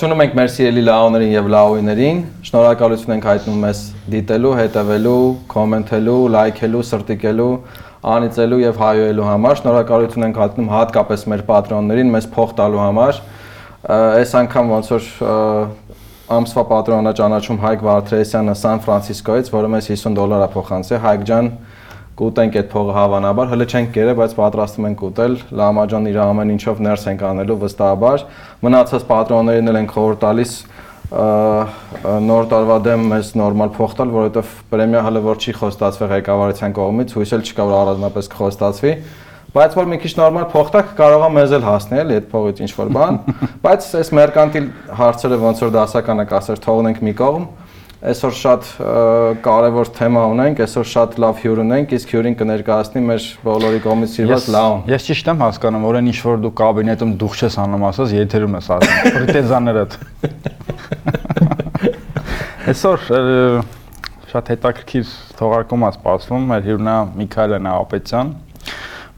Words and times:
Ողջունում 0.00 0.22
ենք 0.24 0.36
մեր 0.38 0.46
սիրելի 0.48 0.82
լաոներին 0.86 1.32
եւ 1.34 1.48
լաոիներին։ 1.52 2.20
Շնորհակալություն 2.48 3.12
ենք 3.18 3.26
հայտնում 3.28 3.56
մեզ 3.60 3.80
դիտելու, 4.14 4.52
հետևելու, 4.56 5.24
կոմենթելու, 5.52 6.14
լայքելու, 6.36 6.80
սրտիկելու, 6.88 7.48
անիծելու 8.14 8.60
եւ 8.62 8.80
հայոյելու 8.80 9.26
համար։ 9.28 9.58
Շնորհակալություն 9.60 10.26
ենք 10.30 10.40
հայտնում 10.40 10.70
հատկապես 10.72 11.26
մեր 11.34 11.44
պատրոններին 11.50 12.14
մեզ 12.16 12.30
փող 12.32 12.54
տալու 12.62 12.80
համար։ 12.80 13.20
Այս 14.00 14.32
անգամ 14.40 14.72
ոնց 14.72 14.90
որ 14.94 15.10
ամսվա 16.40 16.64
պատրոնը 16.72 17.12
ճանաչում 17.20 17.60
Հայկ 17.60 17.84
Վարդրեսյանը 17.90 18.56
Սան 18.56 18.82
Ֆրանցիսկոից, 18.88 19.52
որը 19.52 19.74
մեզ 19.76 19.92
50 20.00 20.16
դոլար 20.16 20.46
է 20.46 20.50
փոխանցել։ 20.56 21.04
Հայկ 21.04 21.28
ջան, 21.28 21.52
կուտենք 22.18 22.56
այդ 22.60 22.68
փողը 22.72 22.94
հավանաբար, 22.96 23.50
հələ 23.50 23.66
չենք 23.70 23.90
կերել, 23.94 24.16
բայց 24.20 24.32
պատրաստում 24.40 24.86
ենք 24.90 25.04
ուտել։ 25.08 25.36
Լամաջան 25.60 26.08
իր 26.10 26.18
ամեն 26.24 26.52
ինչով 26.56 26.82
ներս 26.86 27.06
ենք 27.10 27.24
անելու 27.30 27.56
վստահաբար։ 27.62 28.24
Մնացած 28.66 29.06
պատրոններին 29.10 29.70
էլ 29.70 29.78
ենք 29.80 29.94
խորհուրդ 29.94 30.22
տալիս 30.26 30.54
նոր 31.10 32.44
տարվա 32.50 32.76
դեմ 32.86 33.08
մեզ 33.10 33.32
նորմալ 33.40 33.72
փող 33.74 33.94
տալ, 33.98 34.12
որովհետև 34.14 34.52
պրեմիա 34.70 35.00
հələ 35.08 35.22
որ 35.24 35.40
չի 35.42 35.54
խոստացվել 35.58 36.10
ղեկավարության 36.12 36.76
կողմից, 36.76 37.14
հույս 37.18 37.32
էլ 37.34 37.42
չկա 37.50 37.66
որ 37.66 37.74
առանձնապես 37.80 38.28
կխոստացվի, 38.30 38.92
բայց 39.50 39.74
որ 39.80 39.90
մի 39.90 39.98
քիչ 40.04 40.12
նորմալ 40.20 40.46
փող 40.52 40.70
տակ 40.76 40.92
կարող 41.00 41.24
է 41.26 41.30
մեզ 41.34 41.54
էլ 41.58 41.66
հասնել 41.66 42.12
այդ 42.14 42.28
փողից 42.30 42.62
ինչ 42.62 42.70
որ 42.78 42.92
բան, 42.94 43.18
բայց 43.66 43.88
այս 44.00 44.12
մերկանտիլ 44.20 44.68
հարցերը 45.00 45.40
ոնց 45.50 45.64
որ 45.66 45.74
դասականը 45.80 46.26
կասեր 46.30 46.62
թողնենք 46.70 47.02
մի 47.10 47.14
կողմ, 47.18 47.48
Այսօր 48.00 48.32
շատ 48.32 48.68
կարևոր 49.44 49.88
թեմա 49.92 50.20
ունենք, 50.32 50.60
այսօր 50.64 50.86
շատ 50.88 51.16
լավ 51.20 51.40
հյուր 51.42 51.58
ունենք, 51.66 51.90
իսկ 51.98 52.12
հյուրին 52.14 52.36
կներկայացնի 52.40 53.00
մեր 53.04 53.24
բոլորի 53.44 53.80
կողմից 53.84 54.14
սիրված 54.14 54.46
լաուն։ 54.54 54.78
Ես 54.88 55.08
ճիշտ 55.10 55.26
եմ 55.28 55.42
հասկանում, 55.44 55.82
որ 55.84 55.98
այն 55.98 56.06
ինչ 56.08 56.20
որ 56.24 56.38
դու 56.40 56.52
կաբինետում 56.60 57.12
դուխ 57.20 57.34
ես 57.44 57.58
անում, 57.60 57.84
ասած 57.90 58.14
եթերում 58.16 58.56
ես 58.56 58.70
ասում։ 58.76 58.96
Պրետենզաներդ։ 59.20 59.98
Այսօր 62.72 63.04
շատ 64.32 64.48
հետաքրքիր 64.54 65.12
թողարկում 65.36 65.84
է 65.84 65.90
սպասվում, 66.00 66.46
մեր 66.54 66.64
հյուրնա 66.70 66.94
Միքայել 67.20 67.52
Նահապետյան, 67.68 68.30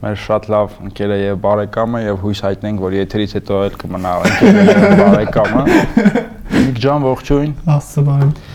մեր 0.03 0.17
շատ 0.27 0.49
լավ 0.51 0.75
ընկերը 0.89 1.19
եւ 1.23 1.39
բարեկամը 1.45 2.01
եւ 2.03 2.19
հույս 2.25 2.43
հայտնենք, 2.49 2.83
որ 2.83 2.97
եթերից 2.99 3.37
հետո 3.39 3.61
էլ 3.69 3.77
կմնա 3.83 4.15
ընկերը 4.27 4.65
եւ 4.67 4.97
բարեկամը։ 5.03 5.63
Միք 6.57 6.83
ջան, 6.83 7.07
ողջույն։ 7.13 7.55
Աստծո 7.77 8.03
բարի 8.09 8.52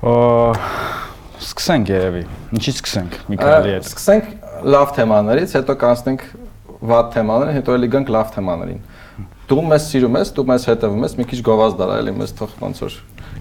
սկսենք 0.00 1.90
երևի։ 1.92 2.22
Ինչից 2.56 2.78
սկսենք 2.80 3.16
Միքայելի 3.34 3.72
հետ։ 3.74 3.88
Սկսենք 3.90 4.30
լավ 4.72 4.94
թեմաներից, 4.96 5.52
հետո 5.58 5.76
կանցնենք 5.82 6.24
վատ 6.90 7.10
թեմաներին, 7.16 7.58
հետո 7.58 7.76
էլի 7.76 7.90
գանք 7.96 8.12
լավ 8.16 8.32
թեմաներին։ 8.36 8.80
Դու 9.50 9.64
մեզ 9.68 9.88
սիրում 9.90 10.16
ես, 10.20 10.32
դու 10.38 10.46
մեզ 10.48 10.66
հետևում 10.70 11.04
ես, 11.04 11.16
մի 11.20 11.26
քիչ 11.30 11.40
գովազ 11.50 11.76
դարա 11.80 11.98
էլի 12.00 12.14
մեզ 12.16 12.34
թող 12.40 12.56
ոնց 12.64 12.82
որ 12.86 12.96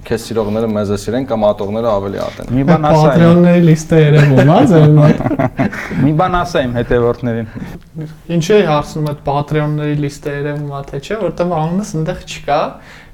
քեզ 0.06 0.26
սիրողները 0.30 0.68
մեզ 0.72 0.92
է 0.96 0.98
սիրեն 1.04 1.26
կամ 1.30 1.44
ատողները 1.50 1.90
ավելի 1.92 2.20
ատեն։ 2.24 2.52
Մի 2.56 2.64
բան 2.70 2.86
ասա։ 2.90 3.02
Պատրոնների 3.10 3.64
լիստը 3.68 4.00
երևում 4.00 4.52
է 4.54 4.60
ձեր 4.70 4.86
մոտ։ 4.96 5.24
Մի 6.06 6.14
բան 6.20 6.38
ասա 6.40 6.64
իմ 6.66 6.76
հետևորդներին։ 6.80 7.50
Ինչի 8.38 8.56
է 8.56 8.62
հարցնում 8.70 9.10
այդ 9.12 9.22
Patreon-ների 9.28 9.98
լիստը 10.06 10.36
երևում 10.38 10.72
է 10.80 10.82
թե 10.90 11.02
չէ, 11.04 11.20
որտեղ 11.26 11.54
անունս 11.60 11.94
այնտեղ 12.00 12.24
չկա, 12.30 12.60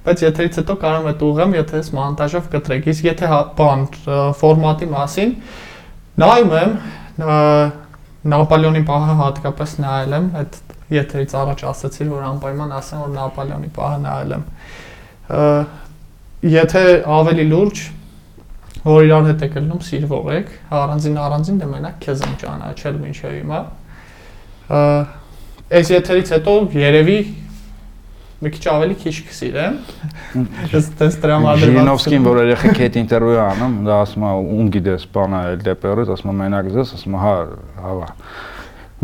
բայց 0.06 0.24
եթերից 0.26 0.60
հետո 0.62 0.76
կարող 0.82 1.00
եմ 1.02 1.10
այդ 1.12 1.24
ուղղեմ, 1.26 1.56
եթե 1.56 1.82
ես 1.82 1.90
մոնտաժով 1.96 2.50
կտրեք։ 2.56 2.90
Իսկ 2.94 3.08
եթե 3.10 3.32
հա, 3.32 3.40
բան 3.58 3.86
ֆորմատի 4.42 4.88
մասին 4.92 5.34
նայում 6.22 6.54
եմ 6.60 6.78
Նապոլեոնի 8.26 8.82
պահը 8.86 9.16
հատկապես 9.22 9.74
նայել 9.86 10.16
եմ, 10.16 10.30
այդ 10.40 10.56
եթերից 10.96 11.36
առաջ 11.42 11.60
ասացի, 11.72 12.08
որ 12.10 12.24
անպայման 12.30 12.72
ասեմ, 12.80 13.04
որ 13.06 13.12
Նապոլեոնի 13.16 13.70
պահը 13.76 14.00
նայել 14.06 14.34
եմ։ 14.36 14.48
Եթե 16.56 16.84
ավելի 17.16 17.46
լուրջ 17.52 17.84
որ 18.86 19.08
իրար 19.08 19.24
հետ 19.32 19.44
եք 19.48 19.56
լնում 19.58 19.80
սիրվող 19.86 20.28
եք, 20.36 20.50
առանձին 20.78 21.16
առանձին 21.18 21.56
դե 21.62 21.70
մենակ 21.72 21.96
քեզ 22.06 22.20
եմ 22.26 22.34
ճանաչել 22.42 23.00
մինչև 23.02 23.32
հիմա։ 23.36 23.62
Այս 25.80 25.90
եթերից 25.96 26.34
հետո 26.36 26.54
երևի 26.78 27.18
մի 28.44 28.52
քիչ 28.56 28.64
ավելի 28.72 28.96
քիչ 29.00 29.14
կսիրեմ։ 29.30 29.78
հա? 30.36 30.44
Ես 30.74 30.90
տես 31.00 31.18
դրամադրված 31.24 31.70
Ժիրինովսկին, 31.72 32.26
որ 32.28 32.40
երեխեք 32.42 32.82
հետ 32.84 32.98
ինտերվյու 33.02 33.40
անում, 33.46 33.78
դա 33.88 34.00
ասում 34.06 34.26
է, 34.26 34.32
ում 34.56 34.72
գիտես, 34.76 35.06
բանա 35.16 35.40
էլ 35.54 35.64
դեպերից, 35.70 36.12
ասում 36.16 36.34
է 36.34 36.36
մենակ 36.42 36.70
ձեզ, 36.76 36.92
ասում 36.98 37.16
է, 37.16 37.22
հա, 37.24 37.36
հավա։ 37.86 38.10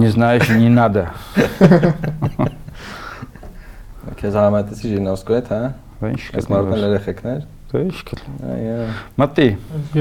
Не 0.01 0.09
знаешь, 0.11 0.51
не 0.51 0.69
надо։ 0.71 1.05
Քեզ 4.21 4.37
համատեսի 4.41 4.91
Ժիրինովսկու 4.91 5.37
հետ, 5.39 5.49
հա։ 5.55 5.71
Դա 6.01 6.11
ինչ 6.11 6.21
կես 6.35 6.51
մարդն 6.51 6.79
երեխեքներ։ 6.81 7.41
Դա 7.71 7.81
ինչ 7.87 7.97
կլ։ 8.09 8.21
Այո։ 8.51 8.77
Մտի։ 9.21 9.47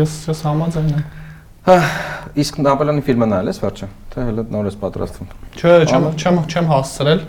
Ես 0.00 0.14
ես 0.30 0.40
համաձայն 0.48 0.92
եմ։ 0.96 1.02
Հա, 1.60 1.74
իսկ 2.40 2.56
Նապոլեոնի 2.64 3.02
ֆիլմն 3.04 3.34
ալես 3.36 3.58
վերջը, 3.60 3.88
թե 4.14 4.22
հələ 4.30 4.44
նորից 4.54 4.76
պատրաստվում։ 4.80 5.32
Չէ, 5.60 5.74
չեմ 5.90 6.06
չեմ 6.16 6.38
չեմ 6.48 6.70
հասցրել 6.70 7.20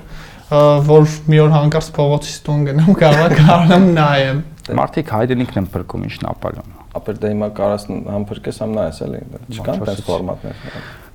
որ 0.51 1.05
մի 1.31 1.37
օր 1.45 1.51
հանկարծ 1.55 1.89
փողոցից 1.95 2.39
տուն 2.43 2.63
գնամ, 2.67 2.89
կարող 2.99 3.35
կարողամ 3.39 3.85
նայեմ։ 3.95 4.39
Մարդիկ 4.81 5.11
հայրենիքն 5.15 5.59
են 5.61 5.67
փրկում 5.71 6.03
ինչ 6.07 6.15
Նապոլեոնը։ 6.25 6.81
Ապեր 6.99 7.21
դե 7.21 7.31
հիմա 7.31 7.47
կարաս 7.55 7.85
համբրկես 7.91 8.59
համ 8.61 8.73
նայես 8.75 8.99
էլի։ 9.05 9.21
Չկան 9.55 9.85
տես 9.87 10.01
ֆորմատներ։ 10.09 10.65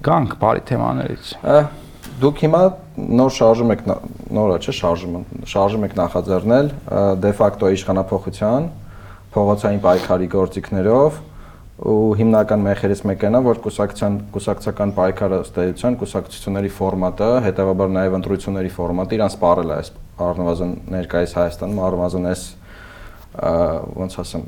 Գանք 0.09 0.37
բարի 0.41 0.65
թեմաներից։ 0.71 1.29
Դուք 2.17 2.43
հիմա 2.47 2.63
նոր 3.21 3.33
շարժում 3.37 3.73
եք 3.77 3.81
նորը 4.37 4.57
չէ 4.65 4.75
շարժումը 4.81 5.21
շարժում 5.53 5.87
եք 5.87 5.97
նախաձեռնել 6.01 6.71
դե 7.21 7.33
ֆակտո 7.37 7.73
իշխանապողության 7.77 8.69
փողոցային 9.37 9.83
պայքարի 9.85 10.29
գործիքներով 10.33 11.19
ու 11.77 12.15
հիմնական 12.17 12.63
մեխերից 12.65 13.03
մեկն 13.05 13.37
է 13.37 13.41
որ 13.45 13.59
կուսակցության 13.67 14.15
կուսակցական 14.33 14.93
պայքարը 14.97 15.41
ստեյության 15.45 15.97
կուսակցությունների 16.01 16.71
ֆորմատը 16.73 17.29
հետեւաբար 17.47 17.91
նաև 17.97 18.17
ընտրությունների 18.17 18.71
ֆորմատը 18.77 19.19
իրան 19.19 19.33
սպառել 19.35 19.73
է 19.75 19.77
այս 19.77 19.91
առնվազն 20.27 20.73
ներկայիս 20.97 21.35
Հայաստանում 21.37 21.83
առնվազն 21.91 22.31
այս 22.33 22.47
ոնց 24.01 24.17
ասեմ 24.25 24.47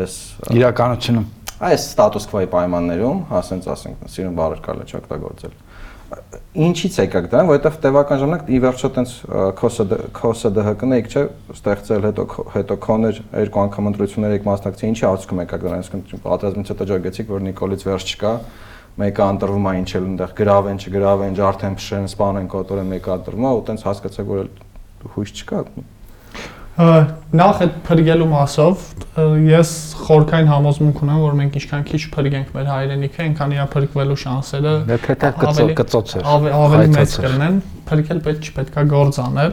այս 0.00 0.16
իրականությունում 0.56 1.28
այս 1.68 1.84
ստատուս 1.92 2.28
քվոյի 2.32 2.48
պայմաններում 2.56 3.20
ասենց 3.42 3.68
ասենք 3.76 4.06
սիրուն 4.16 4.38
բառեր 4.40 4.62
կարելի 4.64 4.88
չի 4.88 4.96
օգտագործել 5.02 5.52
ինչից 6.52 6.96
եկաք 7.00 7.26
դրան, 7.32 7.46
որովհետև 7.48 7.76
տևական 7.82 8.18
ժամանակ 8.20 8.48
ի 8.52 8.58
վերջո 8.62 8.88
տենց 8.96 9.12
KOSDՀԿ-ն 10.18 10.94
եք 10.98 11.06
չէ 11.12 11.22
ստեղծել 11.56 12.06
հետո 12.08 12.26
հետո 12.52 12.76
քոներ 12.86 13.20
երկու 13.42 13.62
անգամ 13.62 13.88
ընտրություններ 13.92 14.34
եք 14.36 14.48
մասնակցել, 14.48 14.92
ինչի 14.92 15.06
արդյունքում 15.08 15.42
եկաք 15.42 15.64
դրան, 15.64 15.84
այսինքն 15.86 16.22
պատերազմից 16.26 16.72
հետո 16.72 16.88
ջոգեցիք, 16.92 17.32
որ 17.32 17.46
Նիկոլից 17.48 17.86
վերջ 17.88 18.12
չկա, 18.12 18.32
մեկը 19.02 19.28
ընտրվում 19.32 19.68
է 19.72 19.74
ինչ 19.80 19.90
էլ 19.96 20.06
այնտեղ 20.12 20.36
գրավեն, 20.42 20.82
չգրավեն, 20.82 21.36
ջարդեն, 21.40 21.76
փշեն, 21.80 22.08
սպանեն, 22.12 22.48
կոտորեն, 22.52 22.92
մեկը 22.92 23.14
ընտրվում 23.16 23.46
է, 23.48 23.52
ու 23.56 23.64
տենց 23.72 23.86
հասկացաք, 23.88 24.32
որ 24.32 24.50
հույս 25.16 25.32
չկա, 25.32 25.62
նախ 26.72 27.58
այդ 27.62 27.72
փրկելու 27.84 28.26
մասով 28.30 28.84
ես 29.44 29.70
խորքային 30.06 30.46
համոզմունք 30.48 31.00
ունեմ, 31.04 31.18
որ 31.20 31.34
մենք 31.36 31.56
ինչքան 31.60 31.82
քիչ 31.90 32.00
փրկենք 32.14 32.52
մեր 32.56 32.70
հայրենիքը, 32.72 33.18
այնքան 33.26 33.52
իա 33.52 33.66
փրկվելու 33.74 34.16
շանսերը 34.22 34.72
ավելի 35.52 35.76
կծոց 35.82 36.14
է։ 36.16 36.22
Ավելի 36.32 36.86
մեծ 36.94 37.16
կլինեն։ 37.24 37.58
Փրկել 37.90 38.22
պետք 38.24 38.48
չպետքա 38.48 38.84
գործ 38.92 39.18
անել։ 39.26 39.52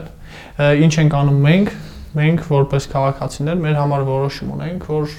Ինչ 0.80 0.94
ենք 1.04 1.16
անում 1.20 1.42
մենք։ 1.44 1.74
Մենք 2.10 2.46
որպես 2.50 2.86
քաղաքացիներ 2.90 3.60
մեր 3.60 3.76
համար 3.80 4.06
որոշում 4.08 4.54
ունենք, 4.56 4.86
որ 4.90 5.12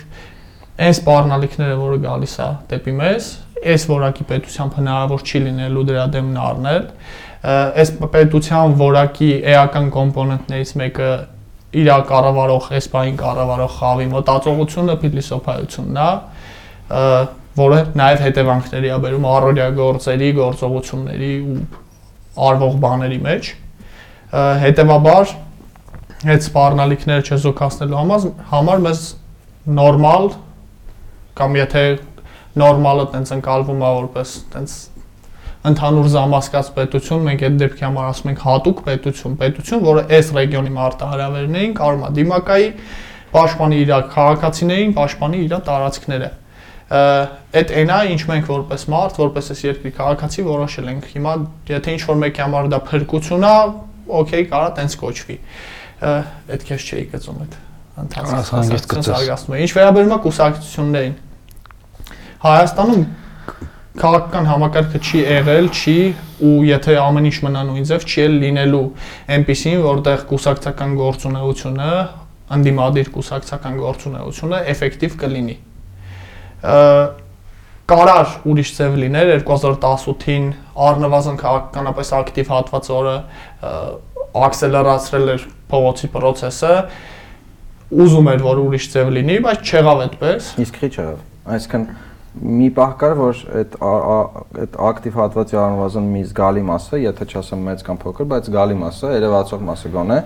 այն 0.81 0.95
սպառնալիքները, 0.97 1.75
որը 1.81 1.99
գալիս 2.01 2.33
է 2.41 2.47
դեպի 2.71 2.93
մեզ, 2.97 3.27
այս 3.71 3.85
որակի 3.91 4.25
պետությամբ 4.31 4.79
հնարավոր 4.81 5.23
չի 5.23 5.41
լինելու 5.45 5.85
դրա 5.91 6.05
դեմն 6.15 6.39
առնել։ 6.41 6.89
Այս 7.81 7.93
պետության 8.15 8.75
որակի 8.81 9.29
էական 9.53 9.87
կոմպոնենտներից 9.95 10.73
մեկը 10.81 11.11
իր 11.71 11.89
կառավարող, 12.09 12.65
էսպային 12.77 13.19
կառավարող 13.21 13.75
խավի 13.77 14.07
մտածողությունը 14.11 14.95
փիլիսոփայությունն 15.01 15.99
է, 16.01 16.09
որը 17.61 17.79
նաև 18.01 18.25
հետևանքների 18.25 18.91
ա 18.91 18.97
բերում 19.05 19.27
առօրյա 19.31 19.67
գործերի, 19.77 20.29
գործողությունների 20.41 21.31
ու 21.51 21.55
արվող 22.51 22.75
բաների 22.83 23.19
մեջ։ 23.27 23.49
Հետևաբար 24.65 25.33
այդ 26.21 26.45
սպառնալիքները 26.45 27.25
չեզոքացնելու 27.31 27.97
համար 28.01 28.25
համար 28.51 28.83
մեզ 28.85 29.01
նորմալ 29.79 30.27
կամ 31.39 31.57
եթե 31.61 31.83
նորմալը 32.61 33.05
տենց 33.15 33.31
ընկալվում 33.37 33.81
է 33.81 33.91
որպես 33.97 34.33
տենց 34.53 34.75
ընդհանուր 35.69 36.07
զամասկած 36.11 36.69
պետություն, 36.75 37.23
մենք 37.27 37.43
այդ 37.45 37.57
դեպքի 37.61 37.85
համար 37.85 38.05
ասում 38.11 38.29
ենք 38.31 38.43
հատուկ 38.47 38.79
պետություն, 38.87 39.35
պետություն, 39.41 39.81
որը 39.85 40.03
այս 40.17 40.31
ռեգիոնի 40.37 40.71
մարտահրավերներին 40.77 41.75
կարող 41.77 42.01
է 42.01 42.11
դիմակայի 42.17 42.69
պաշտպանի 43.31 43.81
իր 43.81 43.91
քաղաքացիներին, 44.15 44.95
պաշտպանի 44.97 45.41
իր 45.45 45.55
տարածքները։ 45.69 46.29
Այդ 46.91 47.73
այնա 47.81 47.99
ինչ 48.11 48.21
մենք 48.31 48.49
որպես 48.51 48.85
մարդ, 48.91 49.19
որպես 49.21 49.51
այս 49.53 49.61
երկրի 49.63 49.91
քաղաքացի 50.01 50.43
որոշել 50.49 50.89
ենք։ 50.91 51.05
Հիմա 51.13 51.35
եթե 51.71 51.93
ինչ 51.95 52.01
որ 52.09 52.17
մեկի 52.25 52.41
համար 52.41 52.69
դա 52.73 52.79
փրկություն 52.89 53.45
է, 53.47 53.55
օքեյ, 54.11 54.45
կարա 54.51 54.71
տենց 54.81 54.97
կոչվի։ 54.99 55.37
այդ 56.01 56.65
քեզ 56.67 56.87
չէի 56.91 57.05
գծում 57.15 57.41
այդ 57.45 57.55
գծես։ 58.91 59.07
զարգացնում 59.07 59.55
է։ 59.55 59.61
Ինչ 59.61 59.71
վերաբերում 59.77 60.11
է 60.11 60.19
կուսակցություններին, 60.25 61.15
Հայաստանում 62.41 63.03
քաղաքական 63.99 64.45
համակարգը 64.47 64.99
չի 65.03 65.21
եղել, 65.25 65.65
չի 65.75 65.95
ու 66.47 66.51
եթե 66.63 66.93
ամեն 67.01 67.25
ինչ 67.27 67.37
մնա 67.43 67.63
նույն 67.67 67.87
ձև, 67.89 68.03
չի 68.07 68.21
էլ 68.23 68.35
լինելու 68.43 68.83
այնպեսին, 69.35 69.81
որտեղ 69.83 70.21
կուսակցական 70.29 70.93
գործունեությունը, 71.01 71.89
անդիմադիր 72.55 73.09
կուսակցական 73.17 73.81
գործունեությունը 73.81 74.61
էֆեկտիվ 74.71 75.17
կլինի։ 75.23 75.57
Կարար 77.91 78.35
ուրիշ 78.47 78.71
ձև 78.77 78.95
լիներ 79.01 79.31
2018-ին 79.41 80.45
առնվազն 80.87 81.39
քաղաքականապես 81.41 82.11
ակտիվ 82.21 82.51
հատված 82.55 82.87
օրը 82.95 83.15
ա, 83.19 83.71
ակսելերացրել 84.47 85.33
էր 85.33 85.43
փողոցի 85.73 86.09
process-ը, 86.13 86.77
ուզում 87.91 88.31
էր 88.31 88.45
որ 88.47 88.63
ուրիշ 88.63 88.87
ձև 88.95 89.11
լինի, 89.17 89.37
բայց 89.49 89.73
չեղավ 89.73 90.05
այդպես։ 90.05 90.49
Իսկ 90.63 90.79
քիչ 90.85 90.93
եղավ։ 91.01 91.19
Այսինքն 91.57 91.85
մի 92.31 92.67
պահ 92.77 92.91
կար, 93.01 93.13
որ 93.19 93.39
այդ 93.59 93.73
այդ 93.81 94.75
ակտիվ 94.87 95.17
հատվածի 95.19 95.57
առնվազն 95.61 96.05
մի 96.13 96.21
զգալի 96.29 96.63
մասը, 96.69 96.99
եթե 97.01 97.27
չասեմ 97.27 97.65
մեծ 97.67 97.83
կամ 97.89 97.97
փոքր, 98.01 98.27
բայց 98.31 98.47
զգալի 98.47 98.77
մասը, 98.81 99.09
երևացող 99.17 99.65
մասը 99.67 99.91
գոնե 99.95 100.19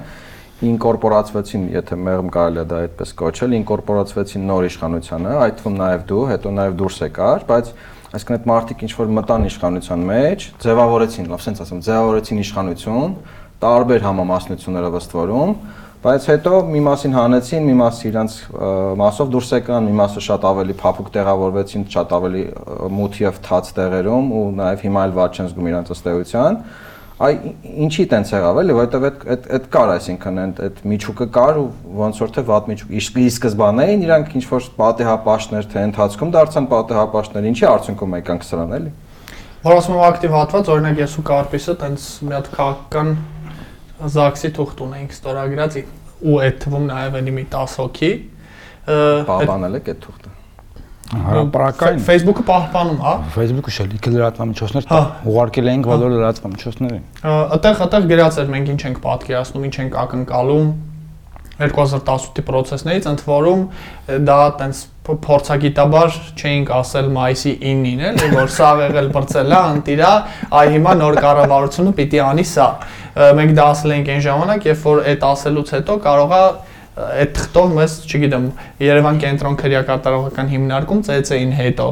ինկորպորացվեցին, 0.66 1.64
եթե 1.74 1.98
մեղմ 2.00 2.30
կարելի 2.32 2.62
է 2.62 2.66
դա 2.70 2.78
այդպես 2.86 3.10
կոչել, 3.20 3.56
ինկորպորացվեցին 3.58 4.46
նոր 4.48 4.68
իշխանությանը, 4.70 5.34
այդ 5.46 5.58
թվում 5.60 5.76
նաև 5.82 6.06
դու, 6.12 6.22
հետո 6.30 6.54
նաև 6.56 6.78
դուրս 6.80 7.00
եկար, 7.06 7.44
բայց 7.50 7.72
այսինքն 8.16 8.36
այդ 8.36 8.48
մարտիկ 8.52 8.86
ինչ 8.86 8.92
որ 8.96 9.12
մտան 9.18 9.48
իշխանության 9.50 10.06
մեջ, 10.10 10.46
ձևավորեցին, 10.64 11.28
լավ 11.34 11.44
sense 11.44 11.66
ասեմ, 11.66 11.82
ձևավորեցին 11.90 12.42
իշխանություն, 12.46 13.18
տարբեր 13.66 14.06
համամասնություններով 14.06 14.98
ըստ 15.02 15.18
որում, 15.20 15.52
բայց 16.06 16.26
հետո 16.30 16.58
մի 16.70 16.82
մասին 16.86 17.16
հանեցին, 17.18 17.64
մի 17.66 17.76
մասը 17.82 18.04
իրանց 18.12 18.34
ը, 18.46 18.72
մասով 19.02 19.30
դուրս 19.34 19.54
եկան, 19.56 19.88
մի 19.90 19.96
մասը 20.00 20.22
շատ 20.26 20.44
ավելի 20.52 20.76
փափուկ 20.82 21.08
տեղավորվեցին, 21.16 21.86
շատ 21.96 22.14
ավելի 22.20 22.44
մութ 22.94 23.18
եւ 23.24 23.40
թաց 23.48 23.72
տեղերում 23.80 24.28
ու 24.38 24.44
նաև 24.60 24.84
հիմա 24.86 25.06
էլ 25.10 25.16
ված 25.16 25.40
չեն 25.40 25.50
զգում 25.50 25.70
իրանց 25.72 25.96
ըստ 25.96 26.12
էության 26.14 26.60
այ 27.16 27.36
ինչի 27.86 28.04
տենց 28.12 28.32
եղավ 28.34 28.58
էլի 28.60 28.74
որովհետեւ 28.76 29.06
այդ 29.08 29.22
այդ 29.34 29.46
այդ 29.56 29.68
կար 29.72 29.92
այսինքն 29.94 30.40
այդ 30.44 30.82
միջուկը 30.92 31.28
կար 31.38 31.60
ու 31.62 31.68
ոնց 32.02 32.18
որ 32.26 32.34
թե 32.36 32.44
վատ 32.50 32.68
միջուկ 32.72 32.92
իսկ 33.00 33.20
ի 33.24 33.28
սկզբանե 33.32 33.86
իրանք 34.04 34.34
ինչ 34.36 34.44
որ 34.52 34.68
պատեհապաշտներ 34.82 35.70
թե 35.72 35.86
ընթացքում 35.90 36.34
դարձան 36.36 36.68
պատեհապաշտներ 36.76 37.48
ինչի 37.56 37.68
արդյունքում 37.72 38.18
եկանք 38.20 38.48
սրան 38.52 38.76
էլի 38.80 38.92
Որ 39.66 39.80
ասում 39.80 39.96
եմ 39.96 40.02
ակտիվ 40.06 40.34
հատված, 40.36 40.68
օրինակ 40.76 41.00
ես 41.02 41.14
ու 41.18 41.22
Կարպիսը 41.26 41.74
տենց 41.82 42.04
մի 42.22 42.34
հատ 42.36 42.50
քաղաքական 42.54 43.08
զաքսի 44.16 44.52
թուղթ 44.60 44.86
ունեինք 44.86 45.14
ստորագրած 45.16 45.78
ու 46.26 46.40
այդ 46.46 46.58
թվում 46.66 46.88
նաև 46.92 47.20
էլի 47.22 47.36
մի 47.36 47.44
10 47.56 47.76
հոգի 47.82 48.14
պահպանել 48.86 49.78
եք 49.80 49.92
այդ 49.94 50.02
թուղթը 50.06 50.34
Հարաբերական 51.06 52.00
Facebook-ը 52.02 52.44
պահպանում, 52.48 52.96
հա։ 53.06 53.12
Facebook-ը 53.36 53.74
շելիքը 53.76 54.14
լրատվամիջոցներ 54.16 54.88
Հա։ 54.90 55.02
ուղարկել 55.30 55.70
էինք 55.72 55.90
բոլոր 55.92 56.16
լրատվամիջոցներին։ 56.16 57.04
Այդտեղ 57.36 57.84
այդտեղ 57.86 58.08
գրած 58.10 58.40
էր 58.42 58.50
մենք 58.56 58.72
ինչ 58.74 58.82
ենք 58.90 59.00
պատկերացնում, 59.06 59.68
ինչ 59.70 59.76
ենք 59.86 59.98
ակնկալում 60.02 60.74
2018-ի 61.56 62.44
process-ներից, 62.50 63.06
ընդ 63.14 63.22
որում 63.30 63.62
դա 64.28 64.40
տենց 64.60 64.82
փորձագիտաբար 65.06 66.18
չէինք 66.36 66.72
ասել 66.76 67.08
մայիսի 67.16 67.54
9-ին, 67.62 68.02
էլի, 68.10 68.30
որ 68.34 68.52
սա 68.56 68.72
եղել 68.82 69.10
բրծելա, 69.16 69.62
ընտիրա, 69.78 70.12
այ 70.60 70.66
հիմա 70.76 70.96
նոր 71.00 71.20
կառավարությունը 71.26 71.94
պիտի 72.02 72.22
անի 72.26 72.46
սա։ 72.50 72.68
Մենք 73.16 73.54
դա 73.56 73.66
ասել 73.72 73.94
ենք 73.96 74.10
այն 74.12 74.24
ժամանակ, 74.26 74.66
երբ 74.70 74.82
որ 74.86 75.04
այդ 75.12 75.22
ասելուց 75.24 75.70
հետո 75.76 75.94
կարողա 76.04 76.40
այդ 76.96 77.32
թղթով 77.36 77.72
մեզ, 77.76 77.94
չգիտեմ, 78.08 78.50
Երևան 78.84 79.22
կենտրոն 79.24 79.56
քրեակատարողական 79.62 80.52
հիմնարկում 80.52 81.02
ծեծեին 81.08 81.56
հետո 81.56 81.88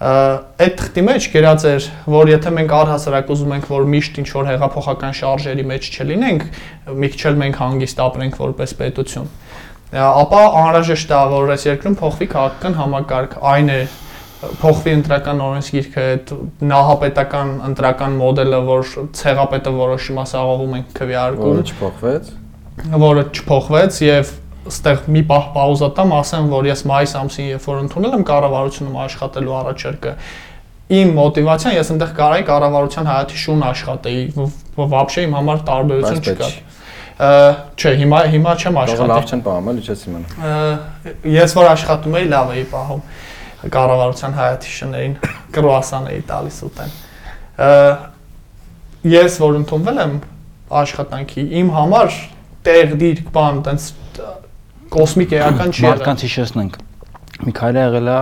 այդ 0.00 0.76
թղթի 0.80 1.02
մեջ 1.04 1.24
գրած 1.34 1.64
էր, 1.70 1.86
որ 2.08 2.30
եթե 2.32 2.50
մենք 2.56 2.70
առհասարակ 2.72 3.32
ուզում 3.34 3.50
ենք, 3.58 3.66
որ 3.68 3.88
միշտ 3.94 4.20
ինչ 4.22 4.28
որ 4.32 4.46
հեղափոխական 4.48 5.16
շարժերի 5.18 5.64
մեջ 5.70 5.88
չլինենք, 5.92 6.46
մի 7.02 7.10
քիչ 7.12 7.20
էլ 7.30 7.36
մենք 7.42 7.58
հանգիստ 7.60 8.00
ապրենք 8.06 8.38
որպես 8.40 8.72
պետություն, 8.80 9.28
ապա 10.00 10.40
անհրաժեշտ 10.62 11.12
է, 11.12 11.20
որ 11.34 11.52
այս 11.52 11.66
երկրում 11.68 11.98
փոխվի 12.00 12.30
քաղաքական 12.32 12.78
համակարգ, 12.80 13.36
այն 13.50 13.70
է 13.74 13.80
փոխվի 14.61 14.93
ընտրական 14.99 15.43
օրենսգիրքը, 15.45 16.05
այդ 16.15 16.33
նահապետական 16.69 17.53
ընտրական 17.69 18.17
մոդելը, 18.19 18.59
որ 18.69 18.89
ցեղապետը 19.19 19.71
որոշում 19.75 20.19
է 20.21 20.25
սաղողում 20.31 20.75
ենք 20.79 20.91
քվեարկում, 20.99 21.53
որը 21.55 21.63
չփոխվեց 21.71 22.33
որը 23.05 23.23
չփոխվեց 23.35 23.99
եւ 24.05 24.33
ստեղ 24.65 25.01
մի 25.15 25.21
պահ 25.29 25.47
պաուզա 25.55 25.89
տամ, 25.95 26.13
ասեմ, 26.19 26.47
որ 26.51 26.67
ես 26.71 26.81
մայիս 26.89 27.11
ամսին 27.21 27.49
երբ 27.53 27.65
որ 27.69 27.81
ընդունել 27.85 28.15
եմ 28.15 28.23
կառավարությունում 28.29 28.95
աշխատելու 29.05 29.55
առաջարկը, 29.61 30.13
իմ 30.95 31.11
մոտիվացիան 31.17 31.75
ես 31.75 31.91
այնտեղ 31.95 32.13
կարայի 32.19 32.45
կառավարության 32.49 33.09
հայաթի 33.09 33.39
շուն 33.45 33.63
աշխատեի, 33.69 34.23
вообще 34.75 35.25
իմ 35.25 35.35
համար 35.39 35.61
տարբերություն 35.69 36.19
Բայց 36.19 36.25
պետք 36.25 36.43
չկար։ 36.45 36.57
Ա, 37.15 37.29
Չէ, 37.79 37.91
հիմա 38.01 38.17
հիմա 38.33 38.53
չեմ 38.59 38.75
Թողը 38.75 39.05
լավ 39.07 39.13
աշխատի։ 39.15 39.31
չեն 39.31 39.43
պահում 39.45 39.69
էլի 39.71 39.83
չես 39.85 40.01
իմանում 40.09 40.33
Ա, 40.35 40.55
Ես 41.31 41.53
որ 41.55 41.69
աշխատում 41.71 42.17
էի, 42.19 42.25
լավ 42.33 42.51
էի 42.55 42.65
պահում 42.73 43.03
կառավարության 43.68 44.36
հայաթի 44.40 44.74
շներին, 44.76 45.16
կրուասան 45.54 46.08
էի 46.10 46.22
տալիս 46.30 46.60
ուտեն։ 46.70 46.94
Ես 49.10 49.38
որ 49.40 49.58
ընդունվել 49.60 50.00
եմ 50.04 50.14
աշխատանքի, 50.80 51.44
իմ 51.60 51.72
համար 51.76 52.16
տեղ 52.66 52.94
դիր 53.00 53.22
բան, 53.34 53.60
տենց 53.66 53.86
կոսմիկ 54.94 55.34
էական 55.40 55.74
չի 55.74 55.84
եղել։ 55.84 56.00
Մարդկանց 56.00 56.24
հիշեցնենք։ 56.26 56.78
Միքայելը 57.46 57.84
եղել 57.86 58.10
է 58.10 58.18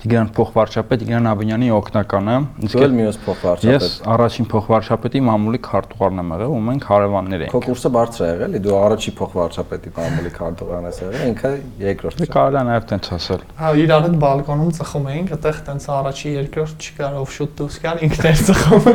Տիգրան 0.00 0.28
փոխվարչապետ 0.32 1.00
Տիգրան 1.02 1.26
Աբինյանի 1.28 1.66
օգնականը։ 1.76 2.34
Իսկ 2.64 2.76
էլ 2.80 2.94
մյուս 2.96 3.16
փոխվարչապետ 3.24 3.74
ես 3.74 3.88
առաջին 4.14 4.46
փոխվարչապետի 4.52 5.20
մամուլի 5.26 5.60
քարտուղարն 5.66 6.22
եմ 6.22 6.32
եղել 6.34 6.54
ու 6.54 6.62
մենք 6.70 6.86
հարևաններ 6.90 7.44
Քո 7.50 7.60
ենք։ 7.60 7.66
կուրսը 7.68 7.90
բարձր 7.96 8.24
է 8.24 8.30
եղել, 8.30 8.56
դու 8.64 8.78
առաջի 8.80 9.12
փոխվարչապետի 9.20 9.92
մամուլի 10.00 10.32
քարտուղարն 10.40 10.88
ես 10.88 11.00
եղել, 11.04 11.26
ինքը 11.30 11.52
երկրորդը։ 11.84 12.20
Դե 12.24 12.30
կարելի 12.32 12.60
է 12.60 12.64
նաև 12.70 12.88
տենց 12.90 13.10
ասել։ 13.20 13.44
Հա, 13.60 13.74
իրար 13.84 14.06
հետ 14.08 14.16
բալկոնում 14.24 14.72
ծխում 14.80 15.10
էինք, 15.10 15.34
այդտեղ 15.36 15.60
տենց 15.68 15.88
առաջի 16.00 16.32
երկրորդ 16.40 16.88
չկար, 16.88 17.20
ով 17.20 17.36
շուտ 17.36 17.54
դուրս 17.60 17.76
գար, 17.84 18.02
ինքն 18.08 18.30
էր 18.30 18.42
ծխում։ 18.48 18.88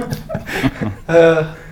Ա, 1.15 1.64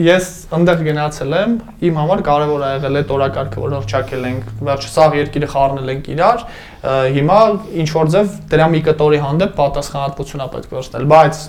Ես 0.00 0.26
այնտեղ 0.56 0.78
գնացել 0.86 1.34
եմ, 1.36 1.54
իմ 1.84 1.96
համար 2.00 2.20
կարևոր 2.24 2.62
է 2.64 2.68
եղել 2.78 2.94
այդ 3.02 3.10
օրակարգը, 3.12 3.58
որ 3.60 3.74
հրճակել 3.76 4.22
ենք, 4.30 4.46
վերջ 4.64 4.86
սաղ 4.88 5.16
երկիրը 5.18 5.48
խառնել 5.52 5.90
ենք 5.92 6.08
իրար, 6.14 6.44
հիմա 7.12 7.40
ինչ 7.82 7.88
որ 7.92 8.08
ձև 8.14 8.30
դրա 8.54 8.68
մի 8.72 8.80
կտորի 8.86 9.20
հանդեպ 9.26 9.52
պատասխանատվություն 9.58 10.44
է 10.46 10.48
պետք 10.56 10.72
վերցնել, 10.72 11.04
բայց 11.12 11.42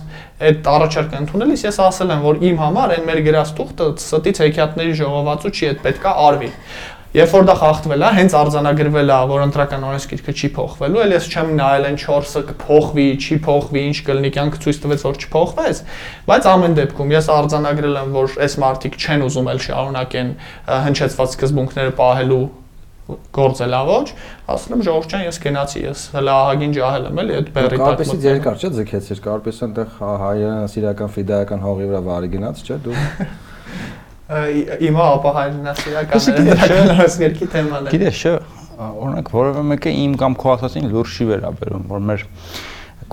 այդ 0.43 0.67
առաջարկը 0.73 1.21
ընդունելիս 1.23 1.63
ես 1.63 1.79
ասել 1.87 2.13
եմ, 2.17 2.27
որ 2.27 2.43
իմ 2.51 2.59
համար 2.59 2.93
այն 2.97 3.07
մեր 3.07 3.21
գրած 3.29 3.53
թուղթը 3.63 3.87
ստից 4.03 4.43
հեքիաթների 4.43 4.97
ժողովածու 4.99 5.53
չի, 5.53 5.69
այդ 5.71 5.81
պետքա 5.87 6.13
արվի։ 6.27 6.51
Երբ 7.13 7.29
որ 7.29 7.43
դա 7.45 7.53
խախտվել 7.59 8.03
է, 8.03 8.07
հենց 8.17 8.35
արձանագրվել 8.39 9.11
է, 9.13 9.17
որ 9.29 9.41
ընտրական 9.43 9.83
օրենսգիրքը 9.85 10.33
չի 10.33 10.47
փոխվելու, 10.55 11.01
էլ 11.03 11.11
ես 11.13 11.27
չեմ 11.29 11.51
նայել 11.59 11.85
այն 11.89 11.99
4-ը 12.01 12.41
կփոխվի, 12.47 13.05
չի 13.21 13.37
փոխվի, 13.45 13.83
ինչ 13.91 13.99
կլինի, 14.07 14.31
կյանքը 14.33 14.61
ցույց 14.63 14.79
տվեց, 14.81 15.05
որ 15.05 15.19
չփոխվեց, 15.21 15.83
բայց 16.33 16.49
ամեն 16.53 16.75
դեպքում 16.81 17.13
ես 17.13 17.29
արձանագրել 17.37 18.01
եմ, 18.01 18.17
որ 18.17 18.35
այս 18.47 18.57
մարտիկ 18.65 18.97
չեն 18.97 19.25
ուզում 19.29 19.53
էլ 19.53 19.63
շարունակեն 19.69 20.33
հնչեցված 20.89 21.37
սկզբունքները 21.37 21.95
պահելու 22.01 22.43
գործելա 23.35 23.79
ոչ, 23.83 24.05
ասել 24.53 24.73
եմ 24.77 24.83
ժողովուրդ 24.87 25.13
ջան, 25.13 25.23
ես 25.27 25.39
գնացի, 25.43 25.81
ես 25.83 26.03
հələ 26.15 26.35
ահագին 26.39 26.75
ջահել 26.77 27.07
եմ 27.09 27.21
էլի 27.23 27.35
այդ 27.39 27.49
բերի 27.57 27.69
տակ։ 27.73 27.83
Կարպեսից 27.83 28.13
մտնել։ 28.13 28.29
երկար 28.31 28.63
չէ 28.63 28.71
ձգեցիր, 28.79 29.23
կարպեսը 29.27 29.65
այնտեղ 29.67 29.95
հայերենասիրական 30.23 31.15
ֆիդայական 31.19 31.65
հողի 31.67 31.89
վրա 31.91 32.03
վարի 32.07 32.31
գնաց, 32.37 32.63
չէ՞ 32.63 32.79
դու։ 32.87 32.95
Ը, 34.31 34.41
Հիմա 34.79 35.05
ապա 35.17 35.31
հայրենասիրական 35.37 36.19
Իսկ 36.19 36.37
գիտես, 36.39 36.61
չէ՞, 36.63 36.77
ներսգերքի 36.93 37.47
թեման 37.53 37.87
է։ 37.89 37.93
Գիտես, 37.93 38.21
չէ, 38.23 38.33
օրինակ 38.87 39.31
որևէ 39.33 39.63
մեկը 39.73 39.93
իմ 40.03 40.13
կամ 40.21 40.37
քո 40.39 40.53
ասածին 40.53 40.87
լուրջ 40.93 41.17
չի 41.17 41.27
վերաբերում, 41.33 41.83
որ 41.91 42.05
մեր 42.07 42.23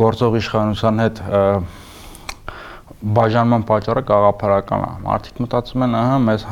գործող 0.01 0.37
իշխանության 0.41 1.03
հետ 1.05 1.23
բաժանման 3.01 3.63
պատճառը 3.65 4.01
գաղափարական 4.11 4.83
է։ 4.85 4.89
Մարդիկ 5.07 5.39
մտածում 5.41 5.85
են, 5.87 5.95
ահա, 5.97 6.17
մեզ 6.27 6.43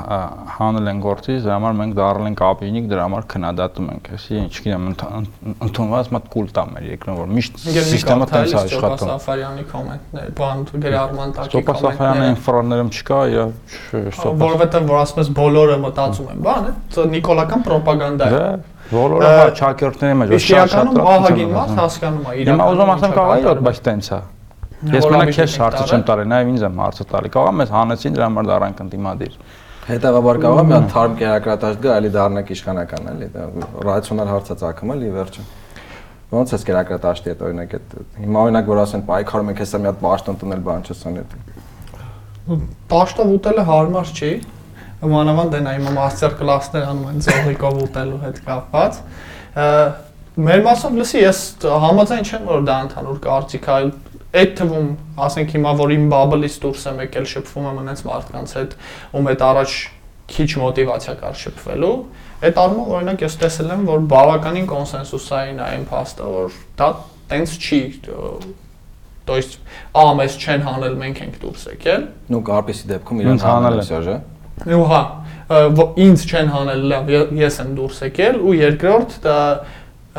հանել 0.54 0.86
են 0.92 1.02
գործից, 1.04 1.40
դրա 1.44 1.56
համար 1.58 1.74
մենք 1.78 1.96
դառել 1.98 2.28
ենք 2.28 2.42
աբինիկ, 2.48 2.86
դրա 2.88 3.04
համար 3.04 3.26
քննադատում 3.34 3.90
ենք։ 3.92 4.08
Այսի, 4.16 4.40
չգիտեմ, 4.48 4.86
ընդունված 5.68 6.10
մատ 6.16 6.30
կուլտ 6.32 6.60
է 6.62 6.64
մեր 6.72 6.86
երկրում, 6.88 7.18
որ 7.18 7.28
միշտ 7.36 7.60
սիստեմը 7.68 8.28
տենց 8.32 8.54
է 8.54 8.58
աշխատում։ 8.62 9.12
Սաֆարյանի 9.12 9.66
կոմենտներ, 9.74 10.32
բան 10.40 10.64
գրառման 10.88 11.36
տակի 11.36 11.52
Ստոպա 11.52 11.76
Սաֆարյանի 11.84 12.32
ինֆրաներում 12.32 12.92
չկա, 12.96 13.20
իրա 13.28 13.46
ստոպա 14.08 14.48
որովհետև 14.48 14.88
որ 14.88 14.98
ասում 15.04 15.22
ես 15.24 15.30
բոլորը 15.36 15.78
մտածում 15.84 16.32
են, 16.32 16.42
բան 16.48 16.68
է, 16.68 17.06
նիկոլական 17.18 17.68
propaganda 17.68 18.28
է։ 18.28 18.38
Դա 18.38 18.48
բոլորը 18.88 19.28
Ը, 19.28 19.32
հա 19.36 19.48
չակերտների 19.52 20.16
մեջ 20.22 20.30
Իսկ 20.38 20.52
իրականում 20.54 21.00
ահագին 21.12 21.50
մարդ 21.58 21.74
հասկանում 21.82 22.28
է 22.32 22.36
Հիմա 22.48 22.68
ուզում 22.72 22.92
ասեմ 22.94 23.16
կարող 23.18 23.48
է 23.52 23.56
բայց 23.68 23.80
տենց 23.88 24.12
է։ 24.16 24.20
Ես 24.78 25.06
մենակ 25.10 25.30
քեզ 25.34 25.54
ենք 25.54 25.62
հարցը 25.64 25.86
չեմ 25.88 26.02
տարել, 26.06 26.28
նաև 26.30 26.50
ինձ 26.52 26.64
եմ 26.68 26.76
հարցը 26.78 27.04
տալի։ 27.10 27.30
Կարող 27.34 27.48
է 27.48 27.54
մեզ 27.58 27.70
հանեցին 27.74 28.18
դրա 28.18 28.26
համար 28.28 28.48
դարանք 28.48 28.82
ընդդիմադիր։ 28.84 29.38
Հետևաբար 29.88 30.38
կարող 30.44 30.58
է 30.58 30.64
մի 30.68 30.74
հատ 30.76 30.86
թարմ 30.92 31.14
կերակրատաշտ 31.18 31.80
գա, 31.82 31.94
այլի 31.98 32.10
դառնակ 32.14 32.52
իշխանական 32.54 33.08
էլի, 33.08 33.28
դա 33.34 33.46
ռացիոնալ 33.88 34.28
հարց 34.28 34.50
է 34.52 34.56
ցակում 34.62 34.92
էլի 34.94 35.10
վերջը։ 35.18 35.44
Ոնց 36.28 36.52
է 36.52 36.58
կերակրատաշտի 36.68 37.30
հետ 37.32 37.42
օրինակ 37.48 37.74
այդ 37.78 37.94
հիմա 38.22 38.42
օրինակ 38.44 38.66
որ 38.68 38.80
ասեն 38.84 39.04
պայքարում 39.08 39.48
եք 39.48 39.62
հեսա 39.64 39.80
մի 39.80 39.88
հատ 39.88 40.02
պաշտոն 40.04 40.38
տնել 40.42 40.62
բան 40.68 40.84
չսան 40.88 41.18
այդ։ 41.18 41.30
Պաշտով 42.92 43.32
ուտելը 43.38 43.64
հարմար 43.68 44.12
չի։ 44.18 44.32
Մանավանդ 45.08 45.56
այն 45.58 45.66
այ 45.72 45.78
մաստեր 45.88 46.36
կլասներ 46.38 46.86
անում 46.88 47.08
են 47.08 47.24
զողիկով 47.24 47.80
ուտելու 47.86 48.20
հետ 48.28 48.38
կապված։ 48.44 49.00
Մեր 50.38 50.60
մասով 50.68 50.96
լսի 50.98 51.22
ես 51.22 51.38
համաձայն 51.82 52.28
չեմ 52.28 52.44
որ 52.48 52.66
դա 52.68 52.74
ընդհանուր 52.86 53.16
կարծիք 53.24 53.68
է, 53.68 53.78
այդ 54.33 54.53
թվում 54.59 54.87
ասենք 55.27 55.53
հիմա 55.53 55.73
որ 55.83 55.93
իմ 55.93 56.05
բաբլից 56.13 56.55
դուրս 56.63 56.85
եմ 56.89 57.01
եկել 57.03 57.27
շփվում 57.33 57.67
եմ 57.69 57.81
այնց 57.83 58.03
մարդկանց 58.09 58.53
հետ, 58.57 58.75
ում 59.13 59.29
հետ 59.29 59.43
առաջ 59.49 59.77
քիչ 60.33 60.49
մոտիվացիա 60.63 61.15
կար 61.21 61.37
շփվելու, 61.43 61.93
այդ 62.43 62.59
առումով 62.63 62.93
օրինակ 62.97 63.23
ես 63.23 63.37
տեսել 63.43 63.73
եմ 63.73 63.83
որ 63.91 64.05
բավականին 64.13 64.67
կոնսենսուսային 64.73 65.59
է 65.61 65.65
այն 65.67 65.87
փաստը, 65.93 66.29
որ 66.33 66.59
դա 66.79 66.89
տենց 67.33 67.57
չի 67.59 67.81
То 69.23 69.37
есть 69.39 69.59
ա 69.95 70.03
մեզ 70.19 70.33
չեն 70.35 70.63
հանել, 70.67 70.95
մենք 70.99 71.19
ենք 71.23 71.35
դուրս 71.39 71.61
եկել։ 71.71 72.01
Ну 72.33 72.39
կարպեսի 72.43 72.89
դեպքում 72.89 73.21
իրեն 73.23 73.37
հանել 73.39 73.77
է 73.79 73.85
Սերժը։ 73.87 74.15
Ու 74.75 74.87
հա, 74.89 74.99
ինձ 76.03 76.25
չեն 76.27 76.51
հանել, 76.53 76.83
լավ, 76.91 77.11
ես 77.39 77.59
եմ 77.63 77.71
դուրս 77.77 78.01
եկել 78.03 78.41
ու 78.43 78.55
երկրորդ 78.59 79.15
դա 79.23 79.37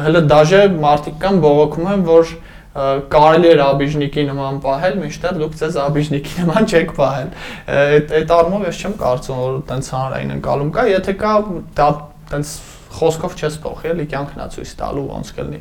հələ 0.05 0.23
դաժե 0.33 0.63
մարդիկ 0.81 1.21
կան 1.21 1.43
բողոքում 1.45 1.91
են, 1.93 2.07
որ 2.09 2.33
կարելի 2.70 3.50
էր 3.50 3.62
աբիժնիկի 3.66 4.24
նման 4.30 4.60
պահել, 4.62 4.98
մինչդեռ 5.02 5.40
դուք 5.42 5.56
ձեզ 5.60 5.78
աբիժնիկի 5.84 6.36
նման 6.44 6.68
չեք 6.70 6.92
պահել։ 7.00 7.32
Այդ 7.80 8.14
այդ 8.20 8.34
առումով 8.36 8.68
ես 8.70 8.82
չեմ 8.84 8.96
կարծում, 9.00 9.40
որ 9.42 9.58
տենց 9.72 9.90
հանրային 9.96 10.34
ընկալում 10.38 10.72
կա, 10.78 10.86
եթե 10.94 11.16
կա 11.24 11.34
դա 11.80 11.90
տենց 12.30 12.54
խոսքով 13.00 13.36
չես 13.40 13.60
փոխի, 13.66 13.90
էլի 13.94 14.06
կյանքն 14.14 14.44
է 14.46 14.48
ցույց 14.54 14.72
տալու 14.80 15.06
ոնց 15.10 15.32
կլինի։ 15.40 15.60